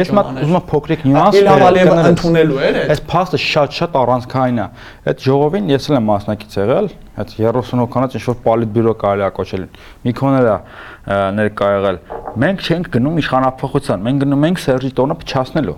Ես 0.00 0.12
մա 0.16 0.22
փոխսիջում 0.24 0.40
ուզում 0.40 0.56
եմ 0.56 0.64
փոքրիկ 0.70 1.04
նյուանս 1.04 1.36
կներես։ 1.44 2.08
ընդունելու 2.08 2.60
էր 2.64 2.78
այդ։ 2.80 2.92
Այս 2.94 3.02
փաստը 3.12 3.40
շատ-շատ 3.44 3.98
առանցքային 4.00 4.62
է։ 4.64 4.66
Այդ 5.12 5.24
ժողովին 5.28 5.68
ես 5.74 5.88
էլ 5.90 5.98
եմ 6.00 6.08
մասնակից 6.08 6.56
եղել, 6.64 6.88
այդ 7.20 7.34
30 7.36 7.84
հոգանոց 7.84 8.16
ինչ 8.16 8.24
որ 8.32 8.38
պոլիտբյուրո 8.48 8.94
կարելի 9.04 9.24
է 9.28 9.32
կոչել։ 9.44 9.66
մի 10.08 10.14
քոները 10.24 10.56
ներկա 11.44 11.72
եղել։ 11.74 11.98
Մենք 12.44 12.64
չենք 12.64 12.94
գնում 12.96 13.20
իշխանապահության, 13.24 14.08
մենք 14.08 14.24
գնում 14.24 14.48
ենք 14.48 14.64
Սերժի 14.64 14.96
տոնը 14.98 15.18
փչացնելու։ 15.20 15.76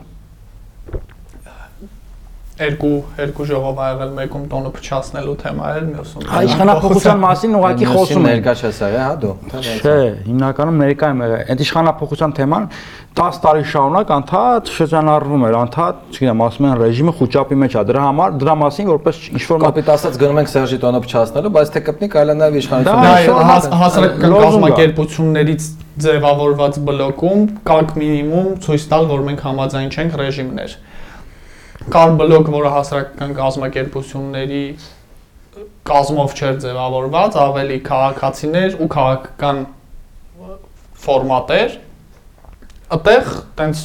Երկու 2.57 2.90
երկու 3.21 3.45
ժողով 3.51 3.81
ա 3.85 3.87
եղել, 3.90 4.12
մեկում 4.16 4.45
տոնը 4.49 4.71
փչացնելու 4.77 5.33
թեմա 5.42 5.73
էր, 5.77 5.83
մյուսում։ 5.92 6.23
իշխանապահության 6.47 7.19
մասին 7.21 7.57
ուղղակի 7.59 7.88
խոսում 7.90 8.23
ներկա 8.27 8.55
չես 8.57 8.79
եղել, 8.87 9.03
հա 9.07 9.16
դու։ 9.21 9.33
Չէ, 9.66 9.97
հիմնականում 10.31 10.79
ներկա 10.81 11.11
եմ 11.12 11.21
եղել։ 11.27 11.42
Այդ 11.53 11.64
իշխանապահության 11.66 12.35
թեման 12.38 12.69
10 13.16 13.40
տարի 13.45 13.66
շարունակ 13.73 14.11
անդադ 14.16 14.71
շրջանառվում 14.77 15.45
էր, 15.47 15.55
անդադ, 15.61 16.01
չգիտեմ, 16.16 16.40
ասում 16.47 16.66
են 16.66 16.75
ռեժիմը 16.81 17.12
խոճապի 17.21 17.57
մեջ 17.61 17.77
է։ 17.77 17.85
Դրա 17.92 18.03
համար 18.07 18.35
դրա 18.40 18.55
մասին 18.61 18.90
որպես 18.92 19.21
ինչ 19.37 19.42
որ 19.53 19.62
Կոպիտ 19.66 19.88
ասած 19.97 20.19
գնում 20.21 20.40
ենք 20.42 20.51
Սերժի 20.53 20.79
տոնը 20.85 21.01
փչացնելու, 21.07 21.53
բայց 21.57 21.73
թե 21.77 21.83
կպնի 21.87 22.09
կարելի 22.16 22.37
նաև 22.37 22.57
Դա 22.57 22.57
Դա 22.57 22.61
իշխանությունը։ 22.61 23.47
հաս- 23.53 23.71
հասարակական 23.81 24.37
լոզունգ 24.37 24.37
ա։ 24.37 24.71
կազմակերպություններից 24.77 25.62
ձևավորված 26.07 26.79
բլոկում 26.87 27.40
կարգ 27.66 27.97
մինիմում 27.97 28.49
ցույց 28.66 28.85
տալ, 28.92 29.09
որ 29.16 29.25
մենք 29.31 29.40
համաձայն 29.47 29.88
չենք 29.97 30.19
ռեժիմներ։ 30.21 30.77
Կար 31.87 32.12
բլոկ, 32.18 32.49
որը 32.51 32.70
հասարակական 32.75 33.35
կազմակերպությունների 33.37 34.62
կազմով 35.87 36.33
չէր 36.35 36.57
ձևավորված, 36.64 37.37
ավելի 37.42 37.77
քաղաքացիներ 37.87 38.75
ու 38.83 38.88
քաղաքական 38.96 39.61
ֆորմատ 41.05 41.53
էր։ 41.57 41.77
Այդտեղ 42.96 43.31
տենց 43.61 43.85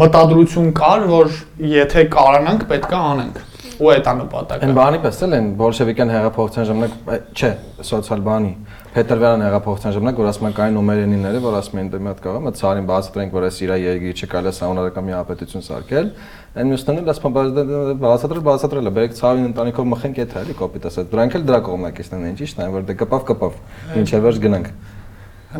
մտադրություն 0.00 0.72
կար, 0.80 1.04
որ 1.10 1.36
եթե 1.74 2.06
կարանանք, 2.14 2.64
պետքա 2.72 3.02
անենք։ 3.10 3.38
Ու 3.74 3.92
այդ 3.94 4.08
է 4.08 4.14
նպատակը։ 4.22 4.64
Այն 4.64 4.74
բանի 4.78 5.00
պես 5.04 5.20
էլ 5.26 5.36
են 5.38 5.46
բոլշևիկյան 5.60 6.12
հեղափոխության 6.14 6.68
ժամանակ, 6.70 6.98
չէ, 7.34 7.50
սոցիալ 7.88 8.24
բանի, 8.28 8.52
Փետրվարյան 8.94 9.40
հեղափոխության 9.42 9.94
ժամանակ, 9.94 10.18
որ 10.22 10.26
ասում 10.30 10.44
են 10.46 10.52
կային 10.54 10.76
նոմերենիները, 10.78 11.38
որ 11.42 11.54
ասում 11.58 11.78
են 11.82 11.88
դե 11.90 11.98
մի 11.98 12.08
հատ 12.12 12.20
կարող, 12.22 12.42
մտ 12.44 12.58
ցարին 12.60 12.84
բացատրենք, 12.90 13.32
որ 13.34 13.46
այս 13.48 13.56
իրա 13.64 13.78
երգի 13.82 14.12
չկարելի 14.14 14.50
է 14.50 14.54
սահմանադրական 14.54 15.04
մի 15.08 15.14
ապետություն 15.18 15.64
սարքել։ 15.66 16.12
Այն 16.54 16.70
մյուսներն 16.70 17.00
էլ 17.02 17.10
ասում 17.10 17.38
են 17.42 17.50
դե, 17.58 17.64
բացատրել, 18.04 18.44
բացատրել 18.46 18.86
է, 18.86 18.92
բերեք 18.94 19.16
ցավին 19.18 19.48
ընտանիքով 19.50 19.88
մխենք 19.90 20.20
եթե 20.22 20.38
էլի 20.44 20.54
կոպիտ 20.62 20.86
ասած։ 20.94 21.10
Դրանք 21.10 21.34
էլ 21.34 21.48
դրա 21.50 21.60
կողմնակիցներն 21.66 22.28
են, 22.30 22.38
ճիշտ 22.38 22.62
է, 22.62 22.68
որ 22.70 22.86
դե 22.86 22.96
կպավ 23.02 23.26
կպավ։ 23.34 23.58
Ինչև 23.98 24.24
վերջ 24.28 24.38
գնանք։ 24.46 24.70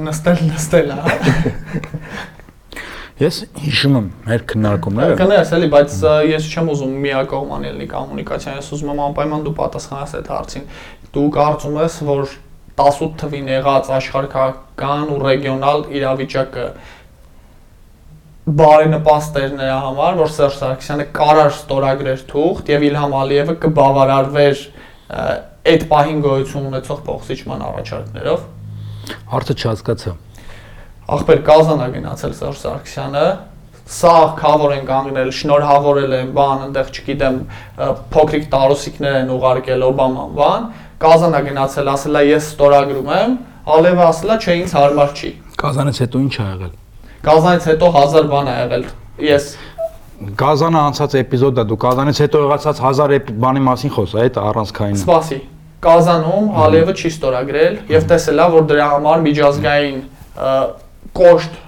Նստել, 0.04 0.38
նստել, 0.54 0.94
հա։ 0.94 1.02
Ես 3.14 3.36
հիշում 3.62 3.94
եմ 3.94 4.06
մեր 4.26 4.40
քննարկումները։ 4.50 5.18
Կներես 5.20 5.50
էլի, 5.54 5.66
բայց 5.70 5.92
ես 6.34 6.48
չեմ 6.50 6.70
ուզում 6.72 6.96
միակողմանի 7.04 7.68
լինի 7.74 7.86
կոմունիկացիան, 7.92 8.56
ես 8.58 8.70
ուզում 8.74 8.90
եմ 8.90 9.02
անպայման 9.04 9.44
դու 9.46 9.52
պատասխանես 9.60 10.16
այդ 10.18 10.30
հարցին։ 10.34 10.66
Դու 11.14 11.28
կարծում 11.38 11.78
ես, 11.78 11.98
որ 12.10 12.34
18 12.74 13.14
թվին 13.20 13.50
եղած 13.52 13.90
աշխարհական 13.94 15.10
ու 15.14 15.18
ռեգիոնալ 15.22 15.84
իրավիճակը 15.94 16.64
բարենպաստ 18.44 19.38
էր 19.40 19.52
նրա 19.56 19.76
համար, 19.84 20.16
որ 20.20 20.32
Սերժ 20.34 20.56
Սարգսյանը 20.60 21.06
կարար 21.16 21.52
ստորագրեր 21.54 22.24
թուղթ 22.28 22.72
եւ 22.74 22.84
Իլհամ 22.90 23.14
Ալիևը 23.20 23.54
կբավարարվեր 23.62 24.64
այդ 25.72 25.86
պահին 25.94 26.20
գոյություն 26.26 26.68
ունեցող 26.74 27.00
փոխսիջման 27.06 27.64
առաջարկներով։ 27.70 28.44
Հարցը 29.32 29.56
չհասկացա։ 29.64 30.14
ախպեր 31.14 31.42
կազանա 31.48 31.88
գնացել 31.94 32.38
Սերժ 32.42 32.60
Սարգսյանը 32.64 33.26
սա 33.84 34.12
խավոր 34.40 34.72
են 34.78 34.86
կանգնել, 34.88 35.30
շնորհավորել 35.38 36.14
են, 36.16 36.28
բան, 36.36 36.62
այնտեղ 36.64 36.92
չգիտեմ, 36.94 37.34
փոքրիկ 38.14 38.46
տարուսիկներ 38.54 39.16
են 39.18 39.32
ուղարկել 39.34 39.84
Օբաման, 39.90 40.30
բան, 40.38 40.68
կազանա 41.02 41.40
գնացել, 41.48 41.88
ասելա 41.94 42.20
ես 42.28 42.48
ստորագրում 42.54 43.08
եմ, 43.18 43.32
Ալևը 43.74 44.02
ասելա 44.04 44.34
չէ 44.44 44.54
ինձ 44.60 44.72
հարմար 44.76 45.12
չի։ 45.18 45.30
Կազանից 45.64 45.98
հետո 46.04 46.20
ինչ 46.24 46.34
ա 46.34 46.46
եղել։ 46.54 46.72
Կազանից 47.24 47.66
հետո 47.70 47.86
1000 48.04 48.28
բան 48.34 48.50
ա 48.52 48.56
եղել։ 48.64 48.84
Ես 49.24 49.46
Կազանը 50.40 50.80
անցած 50.88 51.14
էպիզոդը 51.24 51.64
դու 51.70 51.78
Կազանից 51.84 52.18
հետո 52.24 52.42
եղածած 52.44 52.80
1000 52.84 53.14
էպ- 53.18 53.32
բանի 53.44 53.62
մասին 53.68 53.92
խոսա, 53.94 54.16
այդ 54.24 54.36
առանցքային։ 54.44 54.98
սպասի։ 55.00 55.38
Կազանում 55.84 56.46
Ալիևը 56.64 56.94
չի 57.00 57.08
ստորագրել 57.14 57.74
եւ 57.94 58.04
տեսելա, 58.12 58.46
որ 58.54 58.62
դրա 58.70 58.86
համար 58.94 59.24
միջազգային 59.24 59.98
կոշտ 61.18 61.58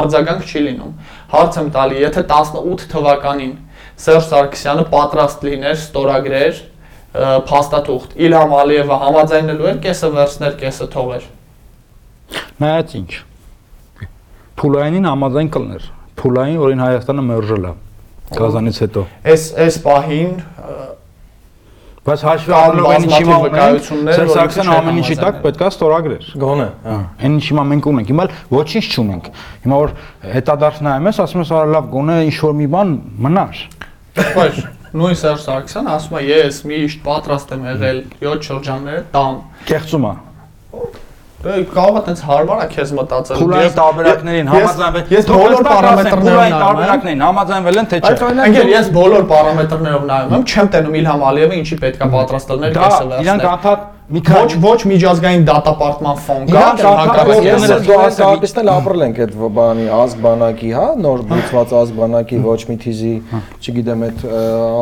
արձագանք 0.00 0.44
չի 0.50 0.60
լինում։ 0.66 0.92
Հարց 1.34 1.58
եմ 1.60 1.70
տալի, 1.74 1.96
եթե 2.04 2.22
18 2.30 2.84
թվականին 2.92 3.54
Սերժ 4.00 4.28
Սարգսյանը 4.30 4.84
պատրաստ 4.94 5.42
լիներ 5.50 5.76
ստորագրեր 5.80 6.54
ը, 6.60 6.69
փաստաթուղթ, 7.10 8.12
Իլհամ 8.22 8.52
Ալիևը 8.60 8.98
համաձայնելու 9.04 9.68
էր 9.70 9.78
կեսը 9.86 10.10
վերցներ, 10.14 10.52
կեսը 10.60 10.86
թողեր։ 10.94 11.24
Նայած 12.60 12.94
ինչ։ 13.00 13.10
Փուլայինին 14.60 15.08
համաձայն 15.10 15.50
կլներ։ 15.56 15.88
Փուլային, 16.20 16.58
որին 16.60 16.84
Հայաստանը 16.84 17.26
մերժել 17.30 17.66
է 17.66 17.74
Կազանից 18.30 18.80
հետո։ 18.84 19.04
Այս 19.30 19.44
այս 19.64 19.78
պահին 19.86 20.34
Բայց 22.00 22.22
հաշվի 22.24 22.52
առնելով 22.56 22.90
այն 22.90 23.02
ինչի 23.04 23.24
բազմաթիվ 23.28 23.42
վկայություններ, 23.44 24.20
որ 24.20 24.30
Սարգսյանը 24.34 24.72
ամեն 24.72 25.00
ինչի 25.00 25.16
տակ 25.20 25.40
պետքա 25.44 25.66
ստորագրեր։ 25.74 26.28
Գոնե, 26.40 26.68
հա։ 26.86 26.94
Այն 27.20 27.34
ինչի 27.36 27.50
հիմա 27.50 27.64
մենք 27.70 27.88
ունենք, 27.90 28.12
հիմա 28.12 28.26
ոչինչ 28.56 28.84
չունենք։ 28.94 29.28
Հիմա 29.66 29.80
որ 29.82 29.92
հետադարձ 30.38 30.80
նայում 30.86 31.10
ես, 31.10 31.20
ասում 31.26 31.42
ես 31.44 31.52
արա 31.60 31.70
լավ 31.76 31.90
գոնե 31.92 32.16
ինչ 32.30 32.36
որ 32.40 32.56
մի 32.60 32.68
բան 32.72 32.94
մնար։ 33.26 33.60
Ոչ, 34.40 34.54
նույն 34.90 35.16
Սերժ 35.20 35.42
Սարգսյանը 35.46 35.90
ասում 35.96 36.16
է 36.18 36.22
ես 36.30 36.56
միշտ 36.70 37.02
պատրաստ 37.06 37.52
եմ 37.54 37.62
եղել 37.70 37.98
7 38.24 38.48
շրջաններ 38.50 39.00
տամ։ 39.14 39.36
Կեղծում 39.70 40.06
է։ 40.10 40.14
Դե 41.40 41.52
կարող 41.72 41.94
է 41.96 42.00
տենց 42.06 42.22
հարմար 42.28 42.58
է 42.60 42.64
քեզ 42.74 42.90
մտածել։ 42.98 43.38
Փուլային 43.40 43.64
Ես- 43.70 43.76
տարբերակներին 43.78 44.48
համաձայնվել։ 44.50 45.04
Ես 45.14 45.28
բոլոր 45.30 45.62
նայում 45.64 46.02
եմ։ 46.10 46.56
տարբերակներին 46.60 47.22
համաձայնվել 47.24 47.78
են 47.80 47.86
թե 47.90 48.00
չէ։ 48.00 48.10
Անգել 48.44 48.72
ես 48.74 48.90
բոլոր 48.98 49.24
պարամետրներով 49.30 50.04
նայում 50.10 50.34
եմ, 50.36 50.44
չեմ 50.50 50.68
տենում 50.74 50.98
Իլհամ 51.00 51.24
Ալիևը 51.30 51.54
ինչի 51.60 51.76
պետքա 51.80 52.10
պատրաստ 52.16 52.52
լինել 52.52 52.74
Դա 52.76 52.82
կեսը 52.84 53.00
իրանք 53.00 53.40
վերցնել։ 53.40 53.48
անդադ 53.56 53.80
մի 54.10 54.20
Ոչ 54.20 54.26
քանի 54.26 54.56
ոչ 54.64 54.78
միջազգային 54.90 55.44
դատապարտման 55.46 56.16
ֆոն 56.26 56.40
կա, 56.46 56.50
Իրանք 56.50 56.78
դեռ 56.80 56.86
անդադ 56.90 57.00
հակառակ 57.00 57.28
ես- 57.30 57.44
ես 57.46 57.70
Ես 57.70 57.84
դու 57.86 57.98
ասապիստ 58.06 58.56
էլ 58.60 58.70
ապրել 58.74 59.02
ենք 59.06 59.18
այդ 59.24 59.34
բանի 59.58 59.84
ազգ 60.00 60.16
բանակի, 60.24 60.70
հա, 60.74 60.86
նոր 61.04 61.20
բուծված 61.30 61.74
ազգ 61.80 61.94
բանակի 62.00 62.38
ոչ 62.42 62.58
մի 62.70 62.76
թիզի, 62.84 63.12
չգիտեմ 63.62 64.00
այդ 64.08 64.18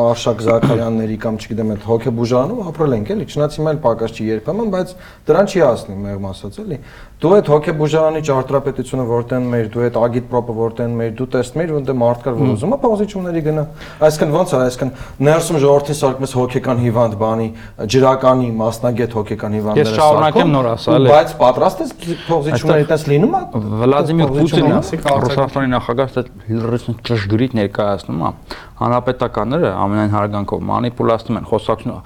Արշակ 0.09 0.41
Զաքարյանների 0.49 1.17
կամ 1.29 1.33
չգիտեմ 1.43 1.69
այդ 1.75 1.83
հոգեբուժանում 1.89 2.59
ապրել 2.73 2.91
ենք 2.97 3.07
էլի, 3.13 3.25
չնայած 3.29 3.53
հիմա 3.59 3.69
էլ 3.69 3.79
պակաս 3.85 4.11
չի 4.17 4.23
երբեմն, 4.33 4.67
բայց 4.73 4.89
դրան 5.29 5.45
չի 5.53 5.59
հասնի 5.69 5.95
մեղմ 6.09 6.25
ասած 6.33 6.53
էլի։ 6.65 6.77
Դու 7.19 7.29
այդ 7.35 7.49
հոգեբուժարանի 7.51 8.19
ճարտարապետությունը 8.23 9.05
որտեն 9.09 9.47
մեր, 9.51 9.65
դու 9.73 9.81
այդ 9.89 9.97
ագիտպրոպը 9.99 10.53
որտեն 10.55 10.93
մեր, 10.95 11.09
դու 11.19 11.25
տեսնում 11.33 11.63
ես 11.65 11.71
որ 11.75 11.81
դե 11.89 11.95
մարդ 11.99 12.21
կար 12.23 12.37
որ 12.39 12.51
ուզում 12.53 12.71
է 12.71 12.77
փոխիչումների 12.79 13.41
գնա։ 13.43 13.65
Այսինքն 14.07 14.31
ոնց 14.37 14.53
է, 14.55 14.59
այսինքն 14.69 14.93
ներսում 15.27 15.59
ժողովրդին 15.59 15.97
սարքում 15.99 16.23
ես 16.23 16.35
հոգեկան 16.39 16.79
հիվանդ 16.79 17.17
բանի, 17.19 17.47
ջրականի 17.91 18.47
մասնագետ 18.63 19.17
հոգեկան 19.19 19.57
հիվանդները 19.59 19.83
Ես 19.83 19.99
շարունակեմ 19.99 20.53
նոր 20.55 20.69
ասա, 20.71 20.95
էլի։ 20.95 21.11
Բայց 21.11 21.35
պատրաստ 21.43 21.83
ես 21.83 21.93
փոխիչումների 22.29 22.87
տես 22.87 23.05
լինում 23.11 23.35
է։ 23.35 23.43
Վլադիմիր 23.83 24.33
Պուտինը, 24.39 24.79
Ռուսաստանի 25.27 25.71
նախագահը 25.75 26.23
լրիվ 26.55 26.87
ճշգրիտ 27.09 27.55
ներկայացնում 27.59 28.23
է։ 28.23 28.33
Հանրապետականները 28.79 29.71
ամենայն 29.75 30.13
հարգանքով 30.15 30.67
մանիպուլացնում 30.69 31.39
են, 31.39 31.49
խոսակցում 31.49 32.03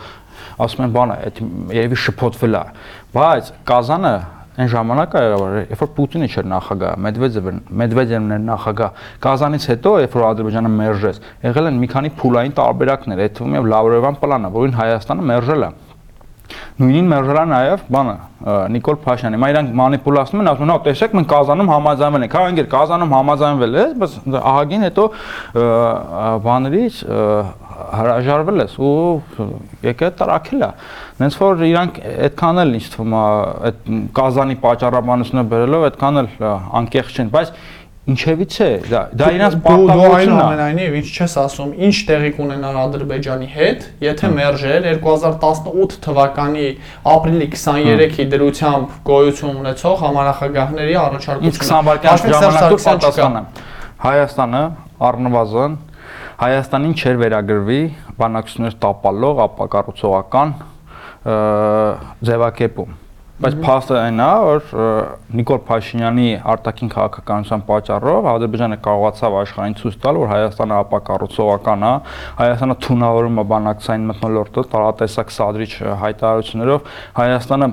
ասում 0.63 0.83
են 0.83 0.93
բանը, 0.93 1.15
այդ 1.27 1.41
երևի 1.73 1.99
շփոթվել 2.03 2.57
է։ 2.57 2.63
Բայց 3.13 3.51
Կազանը 3.69 4.13
այն 4.53 4.69
ժամանակ 4.69 5.15
եղավ, 5.17 5.43
երբ 5.73 5.79
որ 5.81 5.89
Պուտինը 5.97 6.27
չէր 6.29 6.49
նախագահ, 6.51 6.97
Մեդվեդևը 7.05 7.53
Մեդվեդևն 7.81 8.35
էր 8.35 8.43
նախագահ։ 8.49 8.99
Կազանից 9.23 9.65
հետո, 9.73 9.93
երբ 10.03 10.17
որ 10.19 10.25
Ադրբեջանը 10.29 10.71
մերժեց, 10.77 11.23
եղել 11.47 11.69
են 11.71 11.79
մի 11.81 11.89
քանի 11.93 12.13
փուլային 12.21 12.53
տարբերակներ, 12.59 13.23
այդ 13.23 13.33
թվում 13.39 13.57
է 13.57 13.63
Լավրովյան 13.73 14.19
պլանը, 14.21 14.53
որին 14.53 14.77
Հայաստանը 14.77 15.27
մերժել 15.33 15.65
է։ 15.65 15.71
Նույնին 16.53 17.09
մերժելա 17.09 17.43
նաև 17.49 17.83
բանը 17.93 18.13
ը, 18.43 18.55
Նիկոլ 18.73 18.97
Փաշյանը։ 19.03 19.37
Հիմա 19.37 19.49
իրանք 19.53 19.69
մանիպուլացնում 19.79 20.41
են, 20.43 20.49
ասում 20.51 20.65
են, 20.65 20.71
հա, 20.73 20.77
տեսեք, 20.87 21.13
մենք 21.17 21.29
Կազանում 21.33 21.71
համաձայնվել 21.73 22.25
ենք։ 22.25 22.35
Հա, 22.37 22.43
ինգեր 22.53 22.67
Կազանում 22.73 23.13
համաձայնվել 23.13 23.77
ես, 23.79 23.93
բայց 24.03 24.17
ահագին 24.53 24.85
հետո 24.87 25.05
բաներից 26.43 26.99
հրաժարվել 27.73 28.63
ես 28.63 28.75
ու 28.83 28.93
եկե 29.87 30.09
տրակել 30.19 30.65
է։ 30.65 30.69
Նենց 31.23 31.37
որ 31.39 31.63
իրանք 31.69 32.01
այդքան 32.27 32.63
էլ 32.63 32.73
ինչ 32.79 32.87
թվում 32.93 33.13
է, 33.15 33.21
այդ 33.69 33.93
Կազանի 34.17 34.57
պատճառաբանությունը 34.63 35.43
բերելով 35.53 35.87
այդքան 35.87 36.21
էլ 36.23 36.29
անկեղծ 36.83 37.19
չեն, 37.23 37.31
բայց 37.33 37.53
ինչևից 38.03 38.55
է 38.59 38.67
դա 38.91 39.01
դա 39.15 39.27
դու 39.31 39.59
պարտավորությունն 39.63 40.33
է 40.33 40.39
այնուամենայնիվ 40.43 40.95
ինչ 40.99 41.05
չես 41.13 41.35
ասում, 41.39 41.69
ինչ 41.87 41.93
տեղի 42.09 42.31
կունենար 42.35 42.79
Ադրբեջանի 42.81 43.47
հետ, 43.53 43.85
եթե 44.03 44.31
մերժեր 44.33 44.87
2018 45.05 45.95
թվականի 46.03 46.65
ապրիլի 47.13 47.47
23-ի 47.53 48.25
դրությամբ 48.33 48.97
գոյություն 49.07 49.61
ունեցող 49.63 49.95
համանախագահների 50.03 50.99
առաջարկությունը։ 51.03 51.63
20 51.63 51.87
վայրկյան 51.87 52.13
Հաշվի 52.13 52.33
Սերժ 52.33 52.43
ժամանակ 52.43 52.75
դուր 52.75 52.83
Սարգսյան 52.83 53.07
չկա։ 53.07 53.31
պատասխանը 53.31 53.71
Հայաստանը 54.03 54.63
առնվազն 55.13 55.79
Հայաստանին 56.43 56.93
չեր 56.99 57.17
վերագրվի 57.23 57.81
բանակցություններ 58.19 58.77
տապալող 58.83 59.41
ապակառուցողական 59.47 60.55
ձևակերպում 61.23 62.99
բայց 63.43 63.55
փաստը 63.63 63.95
այն 63.97 64.19
է 64.23 64.25
որ 64.45 64.65
Նիկոլ 65.39 65.61
Փաշինյանի 65.67 66.25
արտաքին 66.53 66.91
քաղաքականության 66.93 67.63
պատճառով 67.69 68.27
Ադրբեջանը 68.33 68.77
կարողացավ 68.85 69.37
աշխարհին 69.39 69.77
ցույց 69.79 69.97
տալ 70.03 70.19
որ 70.21 70.29
Հայաստանը 70.33 70.77
ապակառուցողական 70.83 71.87
է 71.87 71.93
Հայաստանը 72.43 72.77
թունավորում 72.85 73.41
է 73.41 73.45
բանակցային 73.53 74.05
մթնոլորտը 74.11 74.65
տարատեսակ 74.75 75.33
սադրիչ 75.39 75.71
հայտարարություններով 76.03 76.93
Հայաստանը 77.23 77.69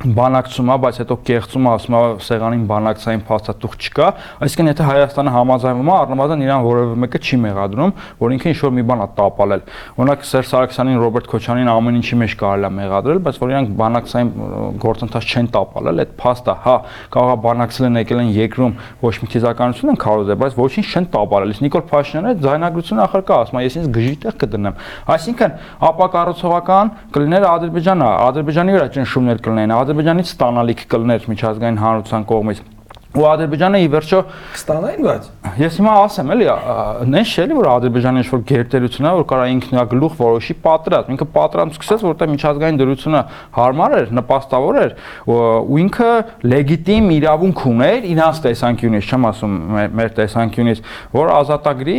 բանակցում 0.00 0.70
է, 0.72 0.74
բայց 0.80 0.98
հետո 1.00 1.16
կեղծում 1.28 1.66
է, 1.66 1.70
ասում 1.76 1.94
է 1.98 2.00
սեղանին 2.24 2.60
բանակցային 2.70 3.22
փաստաթուղթ 3.28 3.82
չկա, 3.84 4.06
այսինքն 4.46 4.70
եթե 4.70 4.86
Հայաստանը 4.88 5.34
համաձայնվում 5.34 5.90
է, 5.90 5.94
առնվազն 6.00 6.44
իրան 6.46 6.64
որևէ 6.64 6.94
մեկը 7.04 7.20
չի 7.20 7.38
մեղադրում, 7.44 7.92
որ 8.20 8.34
ինքը 8.36 8.48
ինչ-որ 8.50 8.72
մի 8.80 8.84
բան 8.88 9.02
է 9.04 9.08
տապալել։ 9.20 9.64
Օրինակ 10.00 10.24
Սերժ 10.30 10.48
Սարգսյանին, 10.50 11.00
Ռոբերտ 11.04 11.28
Քոչանին 11.30 11.70
ամեն 11.74 12.00
ինչի 12.00 12.18
մեջ 12.20 12.36
կարելի 12.40 12.64
է 12.64 12.72
մեղադրել, 12.80 13.20
բայց 13.28 13.40
որ 13.40 13.52
իրանք 13.52 13.74
բանակցային 13.80 14.30
գործընթաց 14.80 15.28
չեն 15.30 15.50
տապալել, 15.60 16.00
այդ 16.00 16.14
փաստը, 16.20 16.54
հա, 16.64 16.76
կարող 17.12 17.30
է 17.30 17.38
բանակցել 17.44 17.88
են 17.90 18.00
եկել 18.00 18.20
են 18.24 18.32
երկրում 18.40 18.74
ոչ 19.04 19.14
մի 19.20 19.30
քիզականություն 19.36 19.90
են 19.90 20.00
քարոզել, 20.00 20.40
բայց 20.40 20.58
ոչինչ 20.60 20.86
չեն 20.90 21.08
տապալել։ 21.10 21.50
Իսկ 21.50 21.64
Նիկոլ 21.66 21.84
Փաշինյանը 21.90 22.34
ձայնագրությունը 22.40 23.04
ახար 23.04 23.24
կա, 23.30 23.38
ասում 23.40 23.60
է, 23.60 23.64
ես 23.66 23.76
ինձ 23.80 23.88
գժի 23.96 24.14
տեղ 24.24 24.38
կդնեմ։ 24.40 24.80
Այսինքն 25.10 25.56
ապակառուցողական 25.90 26.92
կլիներ 27.14 27.46
Ադրբեջանը, 27.50 28.10
Ադրբեջանի 28.30 28.76
վրա 28.76 28.86
ճնշումներ 28.94 29.42
կլինեն, 29.44 29.74
Ադրբեջանից 29.90 30.28
ստանալիք 30.30 30.82
կլներ 30.86 31.24
միջազգային 31.26 31.78
հանրության 31.82 32.24
կողմից։ 32.30 32.58
Ու 33.10 33.24
Ադրբեջանը 33.26 33.78
ի 33.82 33.88
վերջո 33.90 34.18
Կստանային, 34.54 35.06
բայց 35.08 35.24
Ես 35.60 35.78
հիմա 35.80 35.92
ասեմ 36.04 36.28
էլի, 36.30 36.46
նես 37.10 37.30
չէ՞ 37.34 37.44
որ 37.56 37.66
Ադրբեջանը 37.70 38.20
ինչ-որ 38.22 38.42
գերտերություն 38.50 39.06
է, 39.08 39.12
որ 39.18 39.24
կարա 39.30 39.46
ինքնագլուխ 39.50 40.12
որոշի 40.20 40.54
պատրաստ։ 40.62 41.10
Ինքը 41.14 41.26
պատրաստ 41.34 41.78
սկսեց, 41.80 42.04
որտեղ 42.06 42.30
միջազգային 42.30 42.78
դրությունը 42.80 43.22
հարմար 43.56 43.94
էր, 43.98 44.12
նպաստավոր 44.20 44.78
էր, 44.80 44.94
ու 45.26 45.80
ինքը 45.80 46.10
լեգիտիմ 46.54 47.10
իրավունք 47.16 47.64
ուներ 47.70 48.06
իրանց 48.10 48.40
տեսանկյունից, 48.46 49.10
չեմ 49.10 49.26
ասում 49.30 49.56
մեր 50.00 50.12
տեսանկյունից, 50.20 50.82
որ 51.16 51.32
ազատագրի 51.40 51.98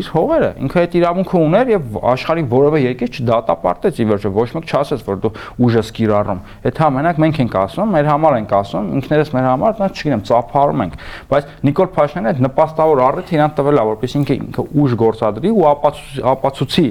իր 0.00 0.10
հողերը։ 0.16 0.50
Ինքը 0.62 0.82
այդ 0.82 0.96
իրավունքը 1.02 1.42
ուներ 1.42 1.72
եւ 1.72 1.98
աշխարհի 2.12 2.46
որևէ 2.52 2.82
երկիր 2.82 3.12
չդատապարտեց 3.20 4.00
ի 4.02 4.08
վերջո, 4.12 4.32
ոչ 4.38 4.48
մեկ 4.56 4.72
չասեց, 4.72 5.04
որ 5.12 5.20
դու 5.22 5.32
ուժ 5.66 5.78
ես 5.82 5.92
կիրառում։ 5.98 6.42
Այդ 6.62 6.82
համենակ 6.82 7.22
մենք 7.22 7.40
ենք 7.42 7.56
ասում, 7.62 7.92
մեր 7.92 8.10
համար 8.12 8.38
ենք 8.42 8.54
ասում, 8.62 8.90
ինքներս 9.02 9.32
մեր 9.32 9.48
համար, 9.52 9.76
դա 9.82 9.88
չգիտեմ, 9.92 10.21
ծափարում 10.28 10.82
ենք, 10.86 10.96
բայց 11.32 11.50
Նիկոլ 11.68 11.90
Փաշինյանը 11.96 12.32
այդ 12.32 12.40
նպաստավոր 12.46 13.02
առիթ 13.06 13.32
իրան 13.36 13.54
տվել 13.58 13.80
է, 13.82 13.84
որպես 13.92 14.16
ինքը 14.22 14.36
ինքը 14.42 14.64
ուժ 14.82 14.96
գործադրի 15.02 15.52
ու 15.52 15.66
ապացուցի, 16.32 16.86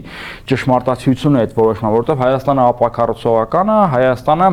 ճշմարտացիությունը 0.51 1.41
այդ 1.41 1.57
որոշման, 1.61 1.95
որովհետև 1.97 2.23
Հայաստանը 2.25 2.65
ապակառուցողական 2.71 3.71
է, 3.71 3.79
Հայաստանը 3.95 4.49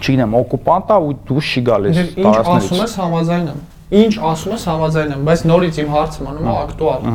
չգիտեմ, 0.00 0.38
օկուպանտ 0.40 0.90
է 0.90 0.98
ու 1.00 1.12
դուրս 1.28 1.50
չի 1.50 1.62
գալիս 1.66 2.00
Ինչ 2.20 2.36
ասում 2.40 2.80
ես 2.80 2.94
համաձայն 3.00 3.50
եմ։ 3.50 3.60
Ինչ 4.00 4.14
ասում 4.30 4.54
ես 4.54 4.64
համաձայն 4.70 5.12
եմ, 5.16 5.22
բայց 5.26 5.40
նորից 5.50 5.78
իմ 5.82 5.88
հարցը 5.96 6.26
մնում 6.26 6.46
է 6.50 6.54
ակտուալ։ 6.60 7.06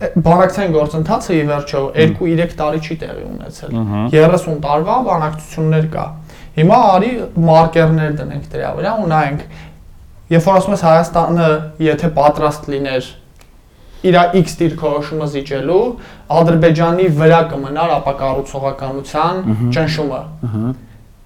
Բանակցային 0.00 0.74
գործընթացը 0.76 1.34
ի 1.36 1.40
վերջո 1.50 1.80
2-3 1.96 2.54
տարի 2.60 2.78
չի 2.80 2.94
տեղի 3.00 3.24
ունեցել։ 3.30 3.74
30 4.14 4.60
տարվա 4.64 4.94
բանակցություններ 5.08 5.88
կա։ 5.92 6.04
Հիմա 6.58 6.78
արի 6.90 7.10
մարկերներ 7.50 8.14
դնենք 8.20 8.48
դրա 8.54 8.70
վրա 8.78 8.94
ու 9.00 9.10
նայենք 9.10 9.42
Երբ 10.30 10.44
որ 10.46 10.56
ասում 10.60 10.74
ես 10.76 10.82
Հայաստանը, 10.86 11.46
եթե 11.82 12.08
պատրաստ 12.14 12.66
լիներ 12.70 13.06
իր 14.06 14.18
X 14.40 14.52
դիրքորոշումը 14.60 15.26
զիջելու, 15.32 15.78
Ադրբեջանի 16.38 17.08
վրա 17.18 17.40
կմնար 17.50 17.94
ապակառուցողականության 17.96 19.40
ճնշումը։ 19.74 20.20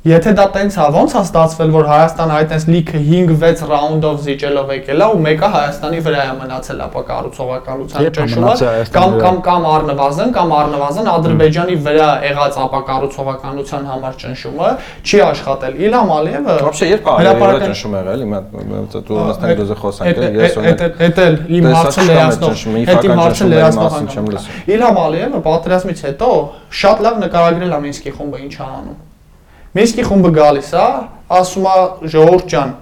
Եթե 0.04 0.32
դա 0.32 0.44
տենց 0.56 0.76
է, 0.80 0.84
ո՞նց 0.96 1.12
է 1.12 1.22
ստացվել, 1.28 1.72
որ 1.76 1.88
Հայաստանը 1.90 2.34
այդ 2.40 2.48
տենց 2.50 2.66
լիքը 2.72 3.00
5-6 3.08 3.64
ռաունդով 3.70 4.20
զիջելով 4.26 4.70
եկել 4.74 5.02
է 5.04 5.08
ու 5.12 5.18
մեկը 5.26 5.48
Հայաստանի 5.56 6.00
վրա 6.06 6.22
է 6.24 6.36
մնացել 6.40 6.80
ապակառուցողականության 6.86 8.06
Երբ 8.06 8.14
է 8.14 8.16
ճնշումը, 8.20 8.46
մնացել 8.46 8.70
Հայաստանի 8.70 8.96
կամ 8.96 9.10
վրա։ 9.12 9.24
կամ 9.26 9.42
կամ 9.50 9.68
առնվազն 9.74 10.32
կամ 10.40 10.54
առնվազն 10.60 11.10
Ադրբեջանի 11.14 11.76
վրա 11.90 12.08
եղած 12.30 12.56
ապակառուցողականության 12.64 13.84
համար 13.92 14.14
ճնշումը 14.24 14.70
չի 15.04 15.20
աշխատել։ 15.30 15.74
Իլհամ 15.90 16.10
Ալիևը 16.16 16.56
Вообще 16.64 16.86
երբ 16.90 17.04
է 17.04 17.18
հրապարակային- 17.20 17.68
ճնշում 17.70 17.94
եղել, 18.00 18.20
հիմա 18.24 18.40
դու 19.04 19.20
ունեցնենք 19.20 19.60
դուզը 19.60 19.78
խոսանք, 19.84 20.08
Էդ 20.10 20.18
ես 20.40 20.48
էդ 20.48 20.58
ունեմ 20.64 21.04
էդ 21.10 21.22
էլ 21.28 21.36
իմ 21.60 21.64
տեսա 21.70 21.76
հարցը 21.80 22.00
չկա 22.00 22.08
լրացնող, 22.10 22.50
մեր 22.50 22.56
ճնշումը, 22.56 22.80
այդ 22.80 23.04
իմ 23.04 23.12
իվական 23.12 23.20
հարցը 23.20 23.36
ճնշումների 23.36 23.60
լրացնող 23.60 23.92
մասին 23.92 24.10
չեմ 24.10 24.24
անգամ։ 24.24 24.34
լսում։ 24.40 24.74
Իլհամ 24.80 24.96
Ալիևը 25.04 25.40
պատերազմից 25.50 26.00
հետո 26.08 26.32
շատ 26.80 26.98
լավ 27.10 27.16
նկարագրել 27.28 27.74
է 27.76 27.80
Մինսկի 27.90 28.12
խումբը 28.20 28.38
ինչ 28.48 28.56
է 28.60 28.64
անում։ 28.80 29.03
Մինսկի 29.75 30.03
խումբը 30.07 30.31
գալիս 30.37 30.69
է, 30.79 30.83
ասում 31.35 31.65
է 31.67 32.11
ժողովուրդ 32.13 32.51
ջան, 32.53 32.75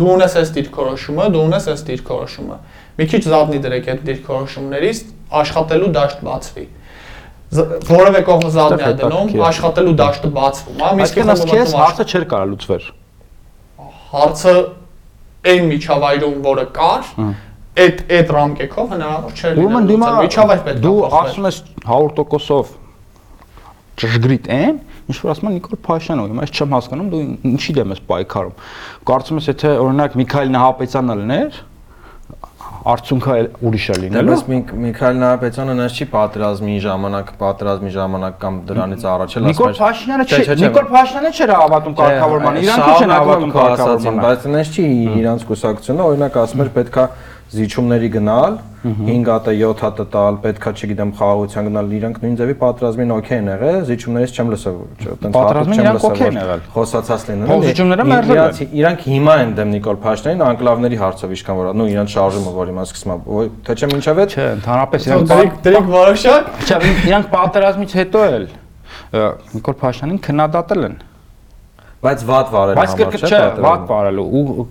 դու 0.00 0.08
ունես 0.14 0.36
այս 0.40 0.52
դիրքորոշումը, 0.56 1.26
դու 1.34 1.42
ունես 1.50 1.66
այս 1.74 1.82
դիրքորոշումը։ 1.90 2.56
Մի 3.00 3.06
քիչ 3.10 3.20
զատնի 3.26 3.60
դրեք 3.66 3.90
այդ 3.92 4.00
դիրքորոշումներից, 4.06 5.02
աշխատելու 5.40 5.90
դաշտ 5.96 6.22
բացվի։ 6.30 6.66
Որևէ 7.90 8.20
կողմը 8.30 8.50
զատնի 8.56 8.86
է 8.86 8.90
դնում, 9.00 9.30
աշխատելու 9.50 9.94
դաշտը 10.00 10.28
բացվում 10.40 10.82
Այսինքն 10.88 11.32
ասես 11.34 11.46
խումբը 11.50 11.60
մտնում 11.60 11.80
հարցը 11.80 12.04
չէր 12.10 12.26
կարա 12.30 12.48
լուծվեր։ 12.50 12.84
հարցը 14.10 14.54
այն 15.50 15.64
միջավայրում, 15.70 16.36
որը 16.46 16.64
կար, 16.76 17.10
այդ 17.80 18.00
այդ 18.20 18.30
ռամկեքով 18.36 18.94
հնարավոր 18.94 19.34
չէր 19.40 19.60
Ուրեմն 19.60 19.90
դու 19.90 19.98
միջավայր 20.04 20.62
պետք 20.68 20.80
է 20.80 20.84
դու 20.84 21.00
ասում 21.20 21.48
ես 21.50 21.58
100%-ով 21.90 22.72
ճշգրիտ 24.00 24.48
են, 24.54 24.78
ինչ 25.10 25.16
որ 25.24 25.32
ասում 25.34 25.50
են 25.50 25.56
Նիկոլ 25.60 25.80
Փաշինյանը, 25.90 26.28
հիմա 26.30 26.46
ես 26.46 26.52
չեմ 26.60 26.76
հասկանում 26.78 27.08
դու 27.14 27.22
ինչի 27.50 27.72
դեմ 27.80 27.94
ես 27.96 28.00
պայքարում։ 28.10 28.54
Կարծում 29.10 29.40
ես 29.40 29.50
եթե 29.50 29.74
օրինակ 29.84 30.16
Միքայել 30.20 30.54
Նահապետյանը 30.56 31.16
լիներ, 31.20 31.60
արդյունքը 32.90 33.34
ուրիշ 33.68 33.86
է 33.92 33.94
լինելու։ 34.00 34.30
բայց 34.30 34.42
Միք- 34.50 34.70
Միքայել 34.84 35.16
Նահապետյանը 35.20 35.72
նես 35.80 35.96
չի 36.00 36.06
պատրազմի 36.14 36.76
ժամանակ, 36.84 37.32
պատրազմի 37.40 37.90
ժամանակ 37.96 38.34
կամ 38.40 38.54
դրանից 38.70 39.02
առաջ 39.14 39.34
էլ 39.36 39.44
Նիկոլ 39.50 39.74
Փաշինյանը 39.80 40.24
չի, 40.30 40.40
Նիկոլ 40.64 40.86
Փաշինյանը 40.94 41.32
չէր 41.40 41.52
հավատում 41.60 41.94
կարգավորմանը, 42.00 42.62
իրանք 42.64 42.88
չեն 43.00 43.12
հավատում 43.16 43.52
կարգավորմանը։ 43.60 44.24
բայց 44.24 44.46
նես 44.56 44.72
չի 44.80 44.84
իրանց 45.20 45.44
կուսակցությունը, 45.50 46.02
օրինակ 46.10 46.40
ասում 46.40 46.64
էր 46.64 46.70
պետքա 46.80 47.04
զիջումների 47.50 48.08
գնալ, 48.14 48.56
5 48.80 49.26
հատ 49.28 49.48
7 49.60 49.80
հատ 49.84 49.98
տալ, 50.12 50.36
պետքա, 50.44 50.70
չգիտեմ, 50.78 51.10
խաղաղության 51.18 51.66
գնալ, 51.68 51.88
իրանք 51.98 52.20
նույն 52.22 52.36
ձևի 52.38 52.54
պատրազմին 52.60 53.10
օքեյ 53.16 53.40
են 53.40 53.50
եղել, 53.50 53.78
զիջումներից 53.90 54.38
չեմ 54.38 54.52
լսել, 54.54 54.76
այտենց 55.10 55.34
Պատրազմին 55.36 55.82
իրանք 55.82 56.06
օքեյ 56.10 56.30
են 56.30 56.38
եղել։ 56.40 56.62
Խոսացած 56.76 57.26
լինեն։ 57.30 57.50
Փող 57.50 57.66
զիջումները 57.66 58.06
մերժել 58.10 58.40
են։ 58.40 58.72
Իրանք 58.80 59.04
հիմա 59.10 59.34
են 59.40 59.52
դեմ 59.58 59.74
Նիկոլ 59.74 60.00
Փաշինյանին 60.06 60.46
անկլավների 60.46 61.00
հարցով 61.02 61.34
իշքան 61.36 61.60
որ, 61.60 61.70
նու 61.80 61.90
իրանք 61.90 62.14
շարժումը, 62.14 62.54
որ 62.60 62.70
հիմա 62.70 62.86
սկսում 62.86 63.10
է, 63.10 63.18
ոյ, 63.34 63.52
թե 63.66 63.76
չէ 63.80 63.90
ինչև 63.98 64.20
է 64.20 64.26
Չէ, 64.30 64.48
ընդհանրապես 64.60 65.10
իրանք 65.10 65.60
դրանք 65.66 65.92
որոշակ 66.00 66.50
Չէ, 66.70 66.80
իրանք 67.10 67.30
պատերազմից 67.34 67.94
հետո 68.00 68.24
էլ 68.30 68.50
Նիկոլ 69.10 69.76
Փաշինյանին 69.80 70.20
քննադատել 70.30 70.86
են։ 70.86 70.98
Բայց 72.00 72.22
վատ 72.24 72.52
վարել 72.54 72.78
Բայց 72.80 72.92
կրկն 72.96 73.24
չէ, 73.28 73.38
վատ 73.60 73.82
բարելու 73.90 74.22
ու 74.40 74.64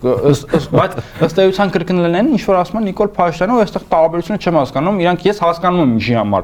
բայց 0.74 0.96
ըստ 1.28 1.42
էության 1.44 1.74
կրկնել 1.76 2.16
են 2.20 2.32
ինչ 2.34 2.42
որ 2.50 2.58
ասում 2.64 2.80
են 2.80 2.88
Նիկոլ 2.90 3.12
Փաշինյանը 3.20 3.54
ու 3.54 3.62
այստեղ 3.66 3.84
տարբերությունը 3.92 4.40
չեմ 4.40 4.58
հասկանում, 4.60 4.98
իրանք 5.04 5.28
ես 5.30 5.42
հասկանում 5.46 5.84
եմ 5.84 5.92
ինչի 6.00 6.16
համար 6.18 6.44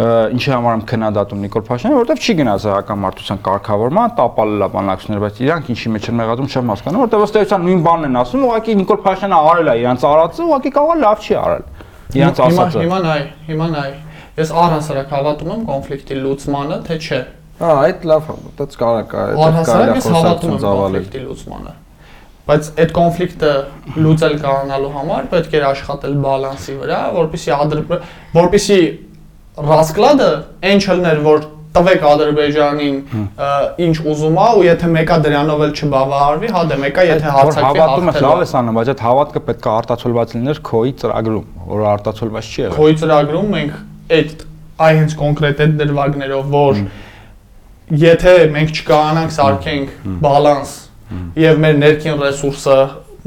ինչի 0.00 0.52
համար 0.54 0.76
եմ 0.76 0.82
քննադատում 0.90 1.40
Նիկոլ 1.44 1.64
Փաշինյանը, 1.70 1.96
որովհետև 2.00 2.20
չի 2.20 2.34
գնաց 2.40 2.66
հակամարտության 2.70 3.40
կարգավորման, 3.48 4.12
տապալել 4.20 4.60
է 4.60 4.68
բանակցությունները, 4.76 5.24
բայց 5.24 5.40
իրանք 5.40 5.72
ինչի 5.74 5.92
մեջ 5.96 6.04
են 6.10 6.16
մեղադրում 6.20 6.50
չեմ 6.50 6.70
հասկանում, 6.70 7.00
որովհետև 7.00 7.24
ըստ 7.26 7.40
էության 7.40 7.66
նույն 7.66 7.82
բանն 7.88 8.08
են 8.10 8.20
ասում, 8.20 8.44
ուղղակի 8.50 8.76
Նիկոլ 8.80 9.00
Փաշինյանը 9.08 9.40
արել 9.50 9.70
է 9.70 9.74
իրանց 9.80 10.06
արածը, 10.10 10.46
ուղղակի 10.46 10.72
կարող 10.78 10.90
է 10.90 11.00
լավ 11.00 11.26
չի 11.26 11.34
արել։ 11.40 11.64
Իրանց 12.10 12.40
Հիմա 12.40 12.50
ասածը։ 12.50 12.80
հիմա 12.80 12.98
նայ, 13.04 13.20
հիմա 13.50 13.66
նայ։ 13.74 13.90
Ես 14.40 14.50
առհասարակ 14.60 15.12
հավատում 15.14 15.50
եմ 15.50 15.62
կոնֆլիկտի 15.70 16.16
լուծմանը, 16.20 16.78
թե 16.86 16.96
չէ։ 17.00 17.20
Հա, 17.60 17.70
այդ 17.84 18.04
լավ, 18.08 18.28
դից 18.56 18.76
կարա 18.80 19.00
կա, 19.10 19.22
այդ 19.30 19.40
Առհասարակ 19.44 19.90
կարելի 19.90 20.00
հավատում 20.00 20.14
խոսակցություն 20.16 20.60
ծավալել։ 20.64 21.04
կոնֆլիկտի 21.04 21.20
լուծմանը։ 21.26 21.74
Բայց 22.50 22.68
այդ 22.80 22.92
կոնֆլիկտը 22.96 23.50
լուծել 24.00 24.36
կարողանալու 24.40 24.92
համար 24.96 25.26
պետք 25.34 25.56
է 25.60 25.62
աշխատել 25.70 26.14
բալանսի 26.24 26.76
վրա, 26.80 27.00
որպեսզի 27.20 27.52
ադրբ 27.60 27.92
որպեսզի 28.40 28.80
ռասկլադը 29.70 30.30
այն 30.70 30.80
չլներ, 30.80 31.20
որ 31.26 31.44
տվեք 31.70 32.04
Ադրբեջանին 32.10 32.96
ինչ 33.84 33.96
ուզում 34.10 34.38
է 34.42 34.46
ու 34.58 34.64
եթե 34.66 34.88
մեկը 34.90 35.18
դրանով 35.26 35.60
էլ 35.66 35.74
չբավարարվի, 35.78 36.48
հա 36.56 36.62
դե 36.70 36.78
մեկը 36.80 37.04
եթե 37.06 37.26
Որ 37.28 37.36
հարձակվի 37.36 37.82
հավատում 37.82 38.10
ես 38.10 38.18
լավ 38.24 38.40
է։ 38.40 38.42
ես 38.42 38.54
անում, 38.60 38.78
բայց 38.80 38.90
այդ 38.90 39.04
հավատքը 39.06 39.42
պետք 39.50 39.68
է 39.68 39.70
արտացոլված 39.74 40.34
լիներ 40.34 40.60
քոյի 40.70 40.94
ծրագրում, 41.02 41.46
որը 41.70 41.86
արտացոլված 41.90 42.50
չի 42.50 42.60
եղել։ 42.64 42.80
Քոյ 42.80 42.96
ծրագրում 43.04 43.54
մենք 43.54 43.78
այդ 44.18 44.44
այ 44.80 44.92
հենց 44.98 45.14
կոնկրետ 45.20 45.62
այդ 45.62 45.78
դրվագներով, 45.84 46.50
որ 46.50 46.82
եթե 47.90 48.32
մենք 48.54 48.72
չկարանանք 48.80 49.32
սարքենք 49.34 49.94
բալանս 50.22 50.74
եւ 51.40 51.60
մեր 51.64 51.78
ներքին 51.80 52.20
ռեսուրսը 52.20 52.78